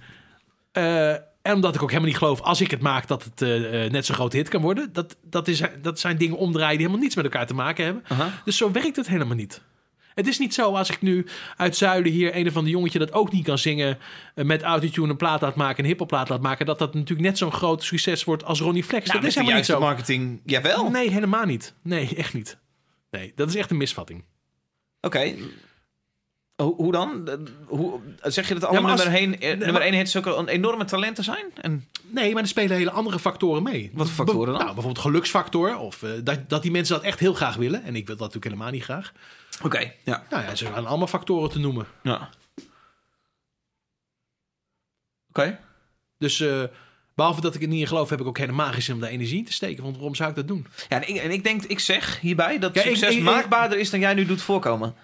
Eh, 0.73 1.11
en 1.43 1.55
omdat 1.55 1.75
ik 1.75 1.83
ook 1.83 1.89
helemaal 1.89 2.11
niet 2.11 2.19
geloof, 2.19 2.41
als 2.41 2.61
ik 2.61 2.71
het 2.71 2.81
maak, 2.81 3.07
dat 3.07 3.25
het 3.25 3.43
eh, 3.43 3.85
eh, 3.85 3.91
net 3.91 4.07
zo'n 4.07 4.15
grote 4.15 4.37
hit 4.37 4.49
kan 4.49 4.63
worden. 4.63 4.93
Dat, 4.93 5.17
dat, 5.23 5.49
is, 5.49 5.63
dat 5.83 6.01
zijn 6.01 6.17
dingen 6.17 6.37
omdraaien 6.37 6.71
die 6.71 6.79
helemaal 6.79 7.01
niets 7.03 7.15
met 7.15 7.25
elkaar 7.25 7.47
te 7.47 7.55
maken 7.55 7.85
hebben. 7.85 8.03
Dus 8.45 8.57
zo 8.57 8.71
werkt 8.71 8.97
het 8.97 9.09
helemaal 9.09 9.37
niet. 9.37 9.63
Het 10.17 10.27
is 10.27 10.39
niet 10.39 10.55
zo 10.55 10.75
als 10.75 10.91
ik 10.91 11.03
nu 11.03 11.27
uit 11.57 11.77
Zuiden 11.77 12.13
hier 12.13 12.37
een 12.37 12.47
of 12.47 12.57
ander 12.57 12.73
jongetje 12.73 12.99
dat 12.99 13.13
ook 13.13 13.33
niet 13.33 13.45
kan 13.45 13.59
zingen 13.59 13.99
eh, 14.35 14.45
met 14.45 14.63
autotune 14.63 15.09
een 15.09 15.17
plaat 15.17 15.41
laat 15.41 15.55
maken, 15.55 15.85
een 15.85 15.91
hiphopplaat 15.91 16.29
laat 16.29 16.41
maken, 16.41 16.67
dat 16.67 16.79
dat 16.79 16.95
natuurlijk 16.95 17.29
net 17.29 17.39
zo'n 17.39 17.53
groot 17.53 17.85
succes 17.85 18.25
wordt 18.25 18.45
als 18.45 18.61
Ronnie 18.61 18.85
Flex. 18.85 19.07
Nou, 19.07 19.13
dat 19.13 19.21
met 19.21 19.29
is 19.29 19.35
de 19.35 19.41
helemaal 19.41 19.59
niet 19.61 19.69
juiste 19.69 19.87
zo. 19.87 19.93
marketing, 19.93 20.41
jawel. 20.45 20.91
Nee, 20.91 21.11
helemaal 21.11 21.45
niet. 21.45 21.75
Nee, 21.83 22.15
echt 22.17 22.35
niet. 22.35 22.59
Nee, 23.11 23.33
dat 23.35 23.49
is 23.49 23.55
echt 23.55 23.71
een 23.71 23.77
misvatting. 23.77 24.25
Hoe, 26.63 26.93
dan? 26.93 27.29
Eh, 27.29 27.35
Hoe, 27.67 28.01
zeg 28.23 28.49
je 28.49 28.55
dat 28.55 28.65
allemaal 28.65 28.91
als- 28.91 29.03
nummer 29.05 29.21
1 29.21 29.31
nee, 29.39 29.57
nummer 29.57 29.83
één 29.83 29.95
hits 29.95 30.17
ook 30.17 30.27
een 30.27 30.49
enorme 30.49 30.85
talenten 30.85 31.25
zijn? 31.25 31.45
En 31.61 31.89
Nee, 32.09 32.33
maar 32.33 32.43
er 32.43 32.49
spelen 32.49 32.77
hele 32.77 32.91
andere 32.91 33.19
factoren 33.19 33.63
mee. 33.63 33.91
Wat 33.95 34.07
voor 34.11 34.25
factoren 34.27 34.47
dan? 34.53 34.63
Nou, 34.63 34.75
bijvoorbeeld 34.75 35.05
geluksfactor. 35.05 35.77
Of 35.79 36.03
eh, 36.03 36.11
dat, 36.25 36.49
dat 36.49 36.63
die 36.63 36.71
mensen 36.71 36.95
dat 36.95 37.05
echt 37.05 37.19
heel 37.19 37.35
graag 37.35 37.57
willen. 37.57 37.83
En 37.83 37.97
ik 37.97 38.07
wil 38.07 38.17
dat 38.17 38.27
natuurlijk 38.35 38.45
helemaal 38.45 38.73
niet 38.73 38.83
graag. 38.83 39.13
Oké, 39.63 39.93
ja. 40.05 40.25
Nou 40.31 40.43
ja, 40.43 40.55
ze 40.55 40.65
zijn 40.73 40.87
allemaal 40.87 41.07
factoren 41.07 41.51
te 41.51 41.59
noemen. 41.59 41.87
ja. 42.03 42.31
Oké. 45.29 45.59
Dus 46.19 46.41
eh, 46.41 46.63
behalve 47.15 47.41
dat 47.41 47.55
ik 47.55 47.63
er 47.63 47.69
niet 47.69 47.81
in 47.81 47.87
geloof, 47.87 48.11
heb 48.11 48.21
ik 48.21 48.27
ook 48.27 48.39
helemaal 48.39 48.73
geen 48.73 48.83
zin 48.83 48.95
om 48.95 49.01
daar 49.01 49.11
energie 49.11 49.39
in 49.39 49.45
te 49.45 49.53
steken. 49.53 49.83
Want 49.83 49.95
waarom 49.97 50.15
zou 50.15 50.31
ik 50.31 50.37
dat 50.37 50.49
doen? 50.49 50.67
Ja, 50.89 51.03
en 51.03 51.09
ik, 51.09 51.17
en 51.17 51.31
ik 51.31 51.45
denk, 51.45 51.63
ik 51.65 51.79
zeg 51.81 52.21
hierbij 52.21 52.59
dat 52.59 52.75
Ja, 52.75 52.83
succes 52.83 53.11
ik- 53.11 53.17
ik- 53.17 53.23
maakbaarder 53.25 53.79
is 53.79 53.91
dan 53.91 54.01
jij 54.01 54.15
nu 54.15 54.25
doet 54.27 54.43
voorkomen. 54.43 54.95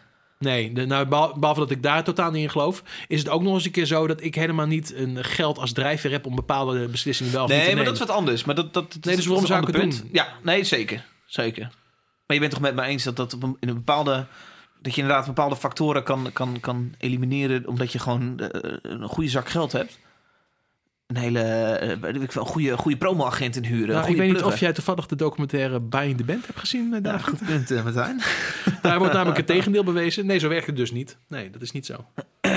Nee, 0.42 0.72
de, 0.72 0.86
nou, 0.86 1.06
behal- 1.06 1.38
behalve 1.38 1.60
dat 1.60 1.70
ik 1.70 1.82
daar 1.82 2.04
totaal 2.04 2.30
niet 2.30 2.42
in 2.42 2.50
geloof, 2.50 2.82
is 3.08 3.18
het 3.18 3.28
ook 3.28 3.42
nog 3.42 3.54
eens 3.54 3.64
een 3.64 3.70
keer 3.70 3.86
zo 3.86 4.06
dat 4.06 4.22
ik 4.22 4.34
helemaal 4.34 4.66
niet 4.66 4.94
een 4.94 5.24
geld 5.24 5.58
als 5.58 5.72
drijfveer 5.72 6.10
heb 6.10 6.26
om 6.26 6.34
bepaalde 6.34 6.88
beslissingen 6.88 7.32
wel 7.32 7.40
niet 7.46 7.50
te 7.50 7.54
Nee, 7.56 7.64
maar 7.66 7.74
nemen. 7.74 7.92
dat 7.92 8.00
is 8.02 8.06
wat 8.08 8.16
anders. 8.16 8.44
Maar 8.44 8.54
dat, 8.54 8.74
dat, 8.74 8.98
Nee, 9.00 9.16
dus 9.16 9.26
waarom 9.26 9.46
dat 9.46 9.56
is 9.56 9.56
zou 9.56 9.60
ik 9.60 9.66
het 9.66 9.76
ander 9.76 9.90
doen? 9.90 10.00
punt. 10.00 10.14
Ja, 10.14 10.28
nee, 10.42 10.64
zeker. 10.64 11.04
Zeker. 11.26 11.62
Maar 12.26 12.36
je 12.36 12.38
bent 12.38 12.50
toch 12.52 12.60
met 12.60 12.74
me 12.74 12.82
eens 12.82 13.02
dat 13.02 13.16
dat 13.16 13.34
op 13.34 13.42
een, 13.42 13.56
in 13.60 13.68
een 13.68 13.74
bepaalde... 13.74 14.26
Dat 14.82 14.94
je 14.94 15.00
inderdaad 15.00 15.26
bepaalde 15.26 15.56
factoren 15.56 16.02
kan, 16.02 16.30
kan, 16.32 16.60
kan 16.60 16.94
elimineren... 16.98 17.66
omdat 17.66 17.92
je 17.92 17.98
gewoon 17.98 18.38
eh, 18.38 18.72
een 18.82 19.08
goede 19.08 19.30
zak 19.30 19.48
geld 19.48 19.72
hebt. 19.72 19.98
Een 21.12 21.20
hele... 21.22 21.40
eh, 21.40 21.98
weet 21.98 22.22
ik 22.22 22.34
een 22.34 22.46
goede, 22.46 22.76
goede 22.76 22.96
promo-agent 22.96 23.56
inhuren. 23.56 23.88
Nou, 23.94 24.04
een 24.04 24.10
ik 24.10 24.16
weet 24.16 24.32
niet 24.32 24.42
of 24.42 24.60
jij 24.60 24.72
toevallig 24.72 25.06
de 25.06 25.16
documentaire 25.16 25.80
Buying 25.80 26.16
the 26.16 26.24
Band 26.24 26.46
hebt 26.46 26.58
gezien, 26.58 26.90
Ja, 26.92 27.00
David. 27.00 27.28
goed 27.38 27.46
punt, 27.46 27.70
eh, 27.70 27.82
Martijn. 27.84 28.20
Daar 28.82 28.98
wordt 28.98 29.12
namelijk 29.12 29.36
het 29.36 29.46
tegendeel 29.56 29.84
bewezen. 29.84 30.26
Nee, 30.26 30.38
zo 30.38 30.48
werkt 30.48 30.66
het 30.66 30.76
dus 30.76 30.90
niet. 30.90 31.16
Nee, 31.28 31.50
dat 31.50 31.62
is 31.62 31.70
niet 31.70 31.86
zo. 31.86 32.04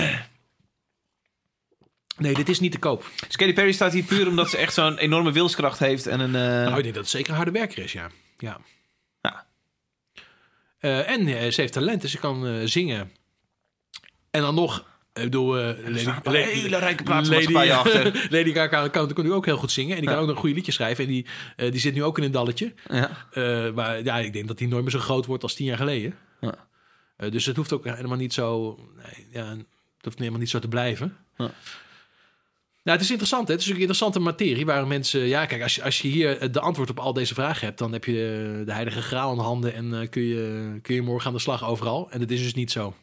Nee, 2.17 2.33
dit 2.33 2.49
is 2.49 2.59
niet 2.59 2.71
te 2.71 2.79
koop. 2.79 3.09
Dus 3.27 3.35
Katy 3.35 3.53
Perry 3.53 3.71
staat 3.71 3.93
hier 3.93 4.03
puur 4.03 4.27
omdat 4.27 4.49
ze 4.49 4.57
echt 4.57 4.73
zo'n 4.73 4.97
enorme 4.97 5.31
wilskracht 5.31 5.79
heeft. 5.79 6.07
En 6.07 6.19
een... 6.19 6.35
eh, 6.35 6.41
Nou, 6.41 6.67
ik 6.77 6.83
denk 6.83 6.85
dat 6.95 7.03
het 7.03 7.09
zeker 7.09 7.33
harde 7.33 7.51
werker 7.51 7.83
is, 7.83 7.91
ja. 7.91 8.09
ja. 8.37 8.57
Ja. 9.21 9.45
Eh, 10.79 11.09
en 11.09 11.53
ze 11.53 11.61
heeft 11.61 11.73
talent, 11.73 12.01
dus 12.01 12.11
ze 12.11 12.17
kan 12.17 12.47
eh, 12.47 12.53
zingen. 12.63 13.11
En 14.31 14.41
dan 14.41 14.55
nog... 14.55 14.85
Ik 15.15 15.23
bedoel, 15.23 15.57
eh, 15.57 15.65
Lady, 15.65 16.05
een 16.23 16.33
hele 16.33 16.77
rijke 16.77 17.03
platenmaatschappijen 17.03 17.77
achter. 17.77 18.03
Lady 18.37 18.53
Gaga 18.53 18.87
kan, 18.87 19.07
natuurlijk 19.07 19.35
ook 19.35 19.45
heel 19.45 19.57
goed 19.57 19.71
zingen. 19.71 19.95
En 19.95 20.01
die 20.01 20.09
kan 20.09 20.19
ook 20.19 20.25
nog 20.25 20.35
een 20.35 20.41
goede 20.41 20.55
liedje 20.55 20.71
schrijven. 20.71 21.03
En 21.03 21.09
die, 21.09 21.25
eh, 21.55 21.71
die 21.71 21.79
zit 21.79 21.93
nu 21.93 22.03
ook 22.03 22.17
in 22.17 22.23
een 22.23 22.31
dalletje. 22.31 22.73
ja. 22.89 23.27
Eh, 23.31 23.71
maar 23.73 24.03
ja, 24.03 24.17
ik 24.17 24.33
denk 24.33 24.47
dat 24.47 24.57
die 24.57 24.67
nooit 24.67 24.83
meer 24.83 24.91
zo 24.91 24.99
groot 24.99 25.25
wordt 25.25 25.43
als 25.43 25.53
tien 25.53 25.65
jaar 25.65 25.77
geleden. 25.77 26.15
Ja. 26.41 26.55
Dus 27.29 27.45
het 27.45 27.55
hoeft 27.55 27.73
ook 27.73 27.83
helemaal 27.83 28.17
niet 28.17 28.33
zo... 28.33 28.79
Nee, 28.95 29.27
ja, 29.31 29.49
het 29.49 29.65
hoeft 30.01 30.17
helemaal 30.17 30.39
niet 30.39 30.49
zo 30.49 30.59
te 30.59 30.67
blijven. 30.67 31.17
Ja. 31.37 31.51
Nou, 32.83 32.97
het 32.97 33.01
is 33.01 33.09
interessant. 33.09 33.47
Hè? 33.47 33.53
Het 33.53 33.63
is 33.63 33.69
een 33.69 33.75
interessante 33.75 34.19
materie 34.19 34.65
waar 34.65 34.87
mensen... 34.87 35.21
Ja, 35.21 35.45
kijk, 35.45 35.61
als 35.61 35.75
je, 35.75 35.83
als 35.83 35.99
je 35.99 36.07
hier 36.07 36.51
de 36.51 36.59
antwoord 36.59 36.89
op 36.89 36.99
al 36.99 37.13
deze 37.13 37.33
vragen 37.33 37.65
hebt... 37.65 37.79
dan 37.79 37.91
heb 37.91 38.05
je 38.05 38.63
de 38.65 38.73
heilige 38.73 39.01
graal 39.01 39.33
in 39.33 39.39
handen... 39.39 39.73
en 39.73 40.09
kun, 40.09 40.23
je, 40.23 40.77
kun 40.81 40.95
je 40.95 41.01
morgen 41.01 41.27
aan 41.27 41.33
de 41.35 41.39
slag 41.41 41.65
overal. 41.65 42.11
En 42.11 42.19
dat 42.19 42.29
is 42.29 42.41
dus 42.41 42.53
niet 42.53 42.71
zo. 42.71 42.95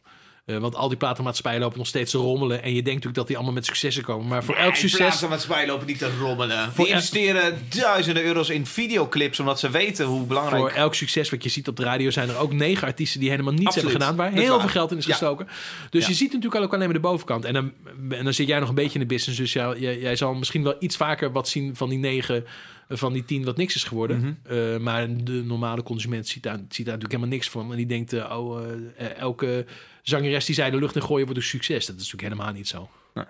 Eh, 0.45 0.57
want 0.59 0.74
al 0.74 0.88
die 0.88 0.97
platenmaatschappijen 0.97 1.61
lopen 1.61 1.78
nog 1.78 1.86
steeds 1.86 2.11
te 2.11 2.18
rommelen... 2.18 2.62
en 2.62 2.68
je 2.68 2.74
denkt 2.74 2.88
natuurlijk 2.88 3.14
dat 3.14 3.26
die 3.26 3.36
allemaal 3.36 3.55
met 3.55 3.66
successen 3.66 4.03
komen. 4.03 4.26
Maar 4.28 4.45
voor 4.45 4.55
elk 4.55 4.74
succes... 4.74 5.20
maatschappij 5.28 5.66
lopen 5.66 5.86
niet 5.86 5.99
te 5.99 6.11
rommelen. 6.20 6.72
Voor 6.72 6.84
Die 6.84 6.95
investeren 6.95 7.59
duizenden 7.68 8.24
euro's 8.24 8.49
in 8.51 8.66
videoclips... 8.66 9.40
omdat 9.40 9.59
ze 9.61 9.70
weten 9.70 10.07
hoe 10.07 10.26
belangrijk... 10.26 10.61
Voor 10.62 10.70
elk 10.70 10.95
succes 10.95 11.30
wat 11.30 11.43
je 11.43 11.49
ziet 11.49 11.68
op 11.68 11.76
de 11.76 11.82
radio 11.84 12.11
zijn 12.11 12.28
er 12.28 12.36
ook 12.38 12.53
negen 12.53 12.86
artiesten 12.86 13.20
die 13.20 13.30
helemaal 13.30 13.53
niets 13.53 13.66
Absoluut. 13.66 13.90
hebben 13.90 14.09
gedaan. 14.09 14.30
Waar 14.30 14.40
heel 14.40 14.51
waar. 14.51 14.61
veel 14.61 14.68
geld 14.68 14.90
in 14.90 14.97
is 14.99 15.05
Ja. 15.05 15.11
gestoken. 15.11 15.47
Dus 15.90 16.03
Ja. 16.03 16.09
je 16.09 16.14
ziet 16.14 16.32
natuurlijk 16.32 16.64
ook 16.64 16.72
alleen 16.72 16.84
maar 16.84 16.95
de 16.95 17.01
bovenkant. 17.01 17.45
En 17.45 17.53
dan, 17.53 17.72
en 18.11 18.24
dan 18.24 18.34
zit 18.34 18.47
jij 18.47 18.59
nog 18.59 18.68
een 18.68 18.74
beetje 18.74 18.99
in 18.99 19.09
de 19.09 19.14
business. 19.14 19.38
Dus 19.40 19.53
jij, 19.53 19.78
jij, 19.78 19.99
jij 19.99 20.16
zal 20.16 20.34
misschien 20.34 20.62
wel 20.62 20.76
iets 20.78 20.97
vaker 20.97 21.32
wat 21.32 21.49
zien 21.49 21.76
van 21.76 21.88
die 21.88 21.99
negen, 21.99 22.45
van 22.89 23.12
die 23.12 23.24
tien 23.24 23.45
wat 23.45 23.57
niks 23.57 23.74
is 23.74 23.85
geworden. 23.85 24.18
Mhm. 24.18 24.33
Eh, 24.43 24.78
maar 24.78 25.24
de 25.24 25.33
normale 25.45 25.83
consument 25.83 26.28
ziet 26.28 26.43
daar, 26.43 26.57
ziet 26.57 26.68
daar 26.68 26.85
natuurlijk 26.85 27.12
helemaal 27.12 27.28
niks 27.35 27.51
van. 27.51 27.70
En 27.70 27.76
die 27.76 27.87
denkt, 27.87 28.12
eh, 28.12 28.39
oh, 28.39 28.70
eh, 28.97 29.16
elke 29.16 29.66
zangeres 30.03 30.45
die 30.45 30.55
zij 30.55 30.70
de 30.70 30.76
lucht 30.76 30.95
in 30.97 31.03
gooien 31.03 31.24
wordt 31.24 31.41
een 31.41 31.47
succes. 31.47 31.87
Dat 31.87 31.97
is 31.97 32.12
natuurlijk 32.12 32.33
helemaal 32.33 32.53
niet 32.53 32.68
zo. 32.68 32.91
Nee. 33.14 33.24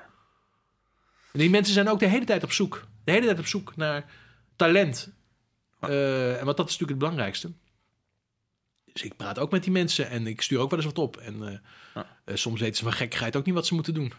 En 1.33 1.39
die 1.39 1.51
mensen 1.51 1.75
zijn 1.75 1.89
ook 1.89 1.99
de 1.99 2.07
hele 2.07 2.25
tijd 2.25 2.45
op 2.45 2.53
zoek. 2.53 2.87
De 3.05 3.13
hele 3.13 3.27
tijd 3.27 3.39
op 3.39 3.47
zoek 3.47 3.77
naar 3.77 4.11
talent. 4.57 5.13
En 5.81 6.45
wat 6.45 6.57
dat 6.57 6.69
is 6.69 6.79
natuurlijk 6.79 6.91
het 6.91 6.99
belangrijkste. 6.99 7.53
Dus 8.93 9.03
ik 9.03 9.17
praat 9.17 9.39
ook 9.39 9.51
met 9.51 9.63
die 9.63 9.73
mensen 9.73 10.09
en 10.09 10.27
ik 10.27 10.41
stuur 10.43 10.59
ook 10.59 10.71
wel 10.71 10.79
eens 10.79 10.89
wat 10.89 10.99
op. 10.99 11.17
En 11.17 11.61
Ja. 11.95 12.07
soms 12.35 12.61
weten 12.61 12.77
ze 12.77 12.83
van 12.83 12.93
gekkigheid 12.93 13.37
ook 13.37 13.45
niet 13.45 13.55
wat 13.55 13.67
ze 13.67 13.75
moeten 13.75 13.95
doen. 13.95 14.13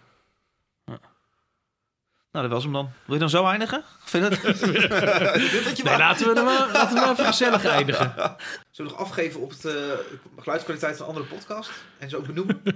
Nou, 2.33 2.45
dat 2.45 2.53
was 2.53 2.63
hem 2.63 2.73
dan. 2.73 2.89
Wil 3.05 3.13
je 3.13 3.19
dan 3.19 3.29
zo 3.29 3.45
eindigen? 3.45 3.83
Vind 4.03 4.37
je 4.41 5.81
Nee, 5.83 5.97
laten 5.97 6.27
we, 6.27 6.39
er 6.39 6.43
maar, 6.43 6.69
laten 6.73 6.95
we 6.95 6.99
maar 7.01 7.11
even 7.11 7.25
gezellig 7.25 7.65
eindigen. 7.65 8.13
Zullen 8.71 8.91
we 8.91 8.97
nog 8.97 9.07
afgeven 9.07 9.41
op 9.41 9.49
het, 9.49 9.65
eh, 9.65 9.73
geluidskwaliteit 10.39 10.97
van 10.97 11.05
een 11.05 11.15
andere 11.15 11.35
podcast? 11.35 11.71
En 11.99 12.09
zo 12.09 12.17
ook 12.17 12.25
benoemen? 12.25 12.61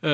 Eh, 0.00 0.12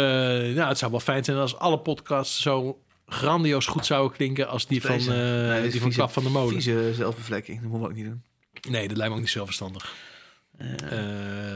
nou, 0.55 0.69
het 0.69 0.79
zou 0.79 0.91
wel 0.91 1.01
fijn 1.01 1.25
zijn 1.25 1.37
als 1.37 1.59
alle 1.59 1.79
podcasts 1.79 2.43
zo 2.43 2.83
grandioos 3.07 3.67
goed 3.67 3.87
zouden 3.87 4.17
klinken 4.17 4.49
als 4.49 4.67
die 4.67 4.83
van, 4.83 4.99
eh, 4.99 5.07
Nee, 5.07 5.71
die 5.71 5.81
van 5.81 5.93
Kap 5.93 6.11
van 6.11 6.23
de 6.23 6.29
Molen. 6.29 6.53
Vieze 6.53 6.95
zelfbevlekking. 6.95 7.61
Dat 7.61 7.71
moeten 7.71 7.89
we 7.89 7.89
ook 7.89 8.03
niet 8.03 8.05
doen. 8.05 8.23
Nee, 8.73 8.89
dat 8.89 8.97
lijkt 8.97 9.11
me 9.11 9.17
ook 9.17 9.25
niet 9.25 9.33
zo 9.33 9.45
verstandig. 9.45 9.95
Eh 10.59 10.67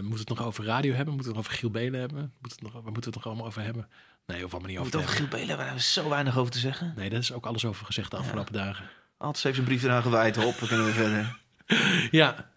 moeten 0.01 0.11
we 0.11 0.19
het 0.19 0.29
nog 0.29 0.47
over 0.47 0.65
radio 0.65 0.95
hebben? 0.95 1.15
Moeten 1.15 1.33
we 1.33 1.39
het 1.39 1.47
nog 1.47 1.53
over 1.53 1.53
Giel 1.53 1.71
Belen 1.71 2.01
hebben? 2.01 2.19
Moeten 2.19 2.41
we 2.41 2.49
het 2.49 2.63
nog, 2.63 2.73
waar 2.73 2.93
moeten 2.93 3.03
we 3.03 3.07
het 3.07 3.15
nog 3.15 3.27
allemaal 3.27 3.47
over 3.47 3.63
hebben? 3.63 3.89
Nee, 4.27 4.45
of 4.45 4.53
allemaal 4.53 4.69
niet 4.71 4.79
We 4.79 4.85
over 4.85 4.93
te 4.93 4.99
over 4.99 5.11
hebben. 5.11 5.29
Giel 5.29 5.39
Belen 5.41 5.57
hebben 5.57 5.75
we 5.77 5.83
zo 5.83 6.09
weinig 6.09 6.39
over 6.39 6.53
te 6.53 6.59
zeggen. 6.59 6.93
Nee, 6.97 7.11
daar 7.11 7.19
is 7.19 7.33
ook 7.33 7.47
alles 7.47 7.65
over 7.65 7.87
gezegd 7.87 8.11
de 8.11 8.17
afgelopen 8.17 8.53
dagen. 8.53 8.89
Altijd 9.19 9.45
heeft 9.45 9.55
zijn 9.57 9.67
brief 9.67 9.83
eraan 9.83 10.03
gewijd. 10.03 10.37
Hop, 10.37 10.59
dan 10.59 10.69
kunnen 10.69 10.87
we 10.87 10.93
verder. 10.93 11.37
Ja. 12.11 12.51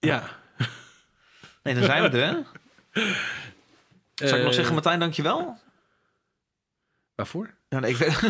Ja. 0.00 0.22
Nee, 1.62 1.74
dan 1.74 1.82
zijn 1.84 2.02
we 2.10 2.18
er, 2.18 2.26
hè? 2.26 2.32
Zou 4.14 4.36
ik 4.36 4.38
nog 4.38 4.48
Eh, 4.48 4.52
zeggen, 4.52 4.74
Martijn, 4.74 4.98
dankjewel? 4.98 5.58
Waarvoor? 7.14 7.54
Ja, 7.68 7.78
nee, 7.78 7.90
ik 7.90 7.96
weet... 7.96 8.18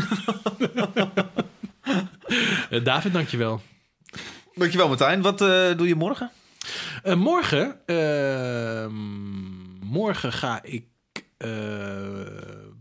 Eh, 2.71 2.85
David, 2.85 3.12
dankjewel. 3.12 3.62
Dankjewel, 4.55 4.89
Martijn. 4.89 5.23
Wat 5.23 5.41
eh, 5.41 5.77
doe 5.77 5.89
je 5.89 5.95
morgen? 5.95 6.31
Morgen, 7.05 7.81
ehm, 7.87 8.95
morgen 9.87 10.33
ga 10.33 10.63
ik 10.63 10.84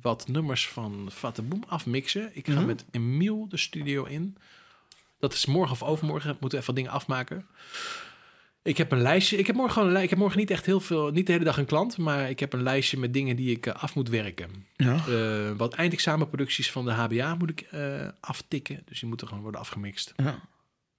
wat 0.08 0.28
nummers 0.28 0.68
van 0.68 1.10
Fateboom 1.14 1.64
afmixen. 1.68 2.30
Ik 2.34 2.46
ga 2.48 2.54
Mhm. 2.54 2.66
met 2.66 2.86
Emiel 2.92 3.46
de 3.50 3.58
studio 3.58 4.04
in. 4.04 4.38
Dat 5.20 5.34
is 5.34 5.46
morgen 5.46 5.72
of 5.72 5.84
overmorgen. 5.84 6.30
We 6.32 6.38
moeten 6.40 6.60
even 6.60 6.74
wat 6.74 6.84
dingen 6.84 6.98
afmaken. 7.00 7.46
Ik 8.64 8.78
heb 8.78 8.92
een 8.92 9.02
lijstje. 9.02 9.38
Ik 9.38 9.48
heb 9.48 9.56
morgen 9.56 9.74
gewoon 9.74 9.96
een 9.96 10.02
Ik 10.04 10.10
heb 10.10 10.20
morgen 10.20 10.40
niet 10.40 10.52
echt 10.52 10.66
heel 10.66 10.80
veel. 10.80 11.10
Niet 11.12 11.26
de 11.26 11.32
hele 11.32 11.44
dag 11.44 11.58
een 11.58 11.66
klant. 11.66 11.98
Maar 11.98 12.30
ik 12.30 12.40
heb 12.40 12.54
een 12.54 12.64
lijstje 12.64 12.98
met 12.98 13.14
dingen 13.14 13.36
die 13.36 13.52
ik 13.56 13.66
eh, 13.66 13.74
af 13.74 13.96
moet 13.96 14.10
werken. 14.10 14.50
Ja. 14.76 14.96
Eh, 15.08 15.52
wat 15.58 15.74
eindexamenproducties 15.74 16.72
van 16.72 16.86
de 16.86 16.92
HBA 16.92 17.36
moet 17.36 17.50
ik 17.50 17.62
eh, 17.62 18.08
aftikken. 18.20 18.82
Dus 18.86 19.00
die 19.00 19.10
moeten 19.10 19.28
gewoon 19.28 19.44
worden 19.44 19.62
afgemixt. 19.62 20.14
ja. 20.18 20.40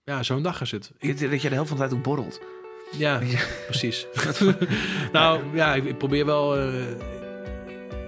Ja, 0.05 0.23
zo'n 0.23 0.43
dag 0.43 0.61
is 0.61 0.71
het. 0.71 0.93
Ik, 0.99 1.31
Dat 1.31 1.43
je 1.43 1.49
de 1.49 1.55
helft 1.55 1.69
van 1.69 1.79
de 1.79 1.83
tijd 1.85 1.95
ook 1.99 2.03
borrelt. 2.03 2.41
ja, 2.93 3.21
precies. 3.67 4.07
nou 5.13 5.57
ja, 5.57 5.75
ik, 5.75 5.85
ik 5.85 5.99
probeer 5.99 6.27
wel. 6.27 6.57
eh, 6.57 7.18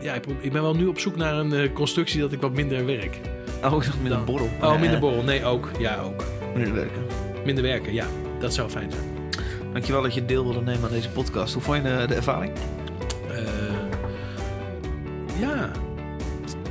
ja, 0.01 0.15
ik, 0.41 0.53
ben 0.53 0.63
wel 0.63 0.75
nu 0.75 0.87
op 0.87 0.99
zoek 0.99 1.17
naar 1.17 1.35
een 1.35 1.53
eh, 1.53 1.73
constructie 1.73 2.21
dat 2.21 2.33
ik 2.33 2.41
wat 2.41 2.53
minder 2.53 2.87
werk. 2.87 3.19
Oh, 3.65 3.77
ik 3.77 3.85
dacht 3.85 4.09
Dan- 4.09 4.25
borrel. 4.25 4.51
Oh, 4.63 4.81
minder 4.81 4.99
borrel. 4.99 5.23
Nee, 5.23 5.45
ook. 5.45 5.71
Ja, 5.79 6.01
ook. 6.01 6.25
Minder 6.55 6.75
werken. 6.75 7.03
Minder 7.45 7.65
werken, 7.65 7.93
ja. 7.93 8.07
Dat 8.39 8.55
zou 8.55 8.71
fijn 8.71 8.91
zijn. 8.91 9.05
Dankjewel 9.73 10.03
dat 10.03 10.15
je 10.15 10.25
deel 10.25 10.45
wilde 10.45 10.61
nemen 10.63 10.83
aan 10.85 10.95
deze 10.95 11.09
podcast. 11.11 11.53
Hoe 11.55 11.63
vond 11.63 11.77
je 11.77 11.83
de, 11.83 12.05
de 12.09 12.15
ervaring? 12.15 12.53
Eh, 13.31 13.43
ja, 15.41 15.71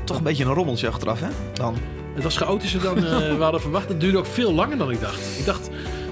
Toch 0.04 0.18
een 0.18 0.24
beetje 0.24 0.46
een 0.46 0.54
rommeltje 0.54 0.88
achteraf, 0.88 1.20
hè? 1.20 1.28
Dan. 1.54 1.76
het 2.14 2.24
was 2.24 2.38
chaotischer 2.38 2.82
dan 2.82 2.98
eh, 2.98 3.36
we 3.36 3.44
hadden 3.44 3.62
verwacht. 3.62 3.88
Het 3.90 4.00
duurde 4.02 4.18
ook 4.18 4.26
veel 4.26 4.54
langer 4.54 4.78
dan 4.78 4.92
ik 4.92 5.02
dacht. 5.02 5.40
Ik 5.40 5.46
dacht, 5.46 5.70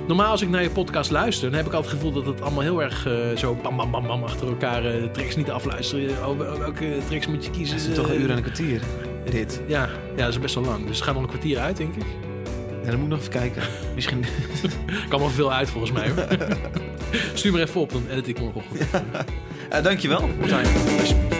normaal 0.07 0.31
als 0.31 0.41
ik 0.41 0.49
naar 0.49 0.63
je 0.63 0.69
podcast 0.69 1.11
luister, 1.11 1.49
dan 1.49 1.57
heb 1.57 1.67
ik 1.67 1.73
altijd 1.73 1.91
het 1.91 2.01
gevoel 2.01 2.15
dat 2.23 2.25
het 2.34 2.41
allemaal 2.41 2.63
heel 2.63 2.84
erg 2.84 3.05
eh, 3.07 3.13
zo 3.38 3.55
bam, 3.61 3.75
bam, 3.77 3.91
bam, 3.91 4.07
bam 4.07 4.23
achter 4.23 4.47
elkaar 4.47 4.85
eh, 4.85 5.01
de 5.01 5.11
tracks 5.11 5.35
niet 5.35 5.49
afluisteren. 5.51 6.27
Oh, 6.27 6.38
wel- 6.38 6.59
welke 6.59 6.97
tracks 7.09 7.27
moet 7.27 7.45
je 7.45 7.51
kiezen? 7.51 7.77
Het 7.77 7.88
is 7.88 7.95
toch 7.95 8.07
een 8.09 8.15
Eh, 8.15 8.21
uur 8.21 8.29
en 8.29 8.38
een 8.38 8.43
kwartier, 8.43 8.81
rit. 9.25 9.61
Ja, 9.67 9.89
ja, 10.15 10.23
dat 10.23 10.27
is 10.34 10.39
best 10.39 10.55
wel 10.55 10.63
lang. 10.63 10.85
Dus 10.88 10.95
het 10.95 11.05
gaat 11.05 11.13
nog 11.13 11.23
een 11.23 11.29
kwartier 11.29 11.59
uit, 11.59 11.77
denk 11.77 11.95
ik. 11.95 12.05
Ja, 12.84 12.89
dan 12.89 12.95
moet 12.99 13.03
ik 13.03 13.09
nog 13.09 13.19
even 13.19 13.31
kijken. 13.31 13.61
Misschien... 13.95 14.25
kan 15.09 15.19
wel 15.19 15.29
veel 15.29 15.53
uit 15.53 15.69
volgens 15.69 15.91
mij. 15.91 16.09
Hoor. 16.09 16.25
Stuur 17.34 17.51
maar 17.51 17.61
even 17.61 17.81
op, 17.81 17.91
dan 17.91 18.03
edit 18.11 18.27
ik 18.27 18.39
morgenochtend. 18.39 18.81
Eh, 19.69 19.84
dankjewel, 19.84 20.29
Martijn. 20.39 20.65
Alsjeblieft. 20.99 21.36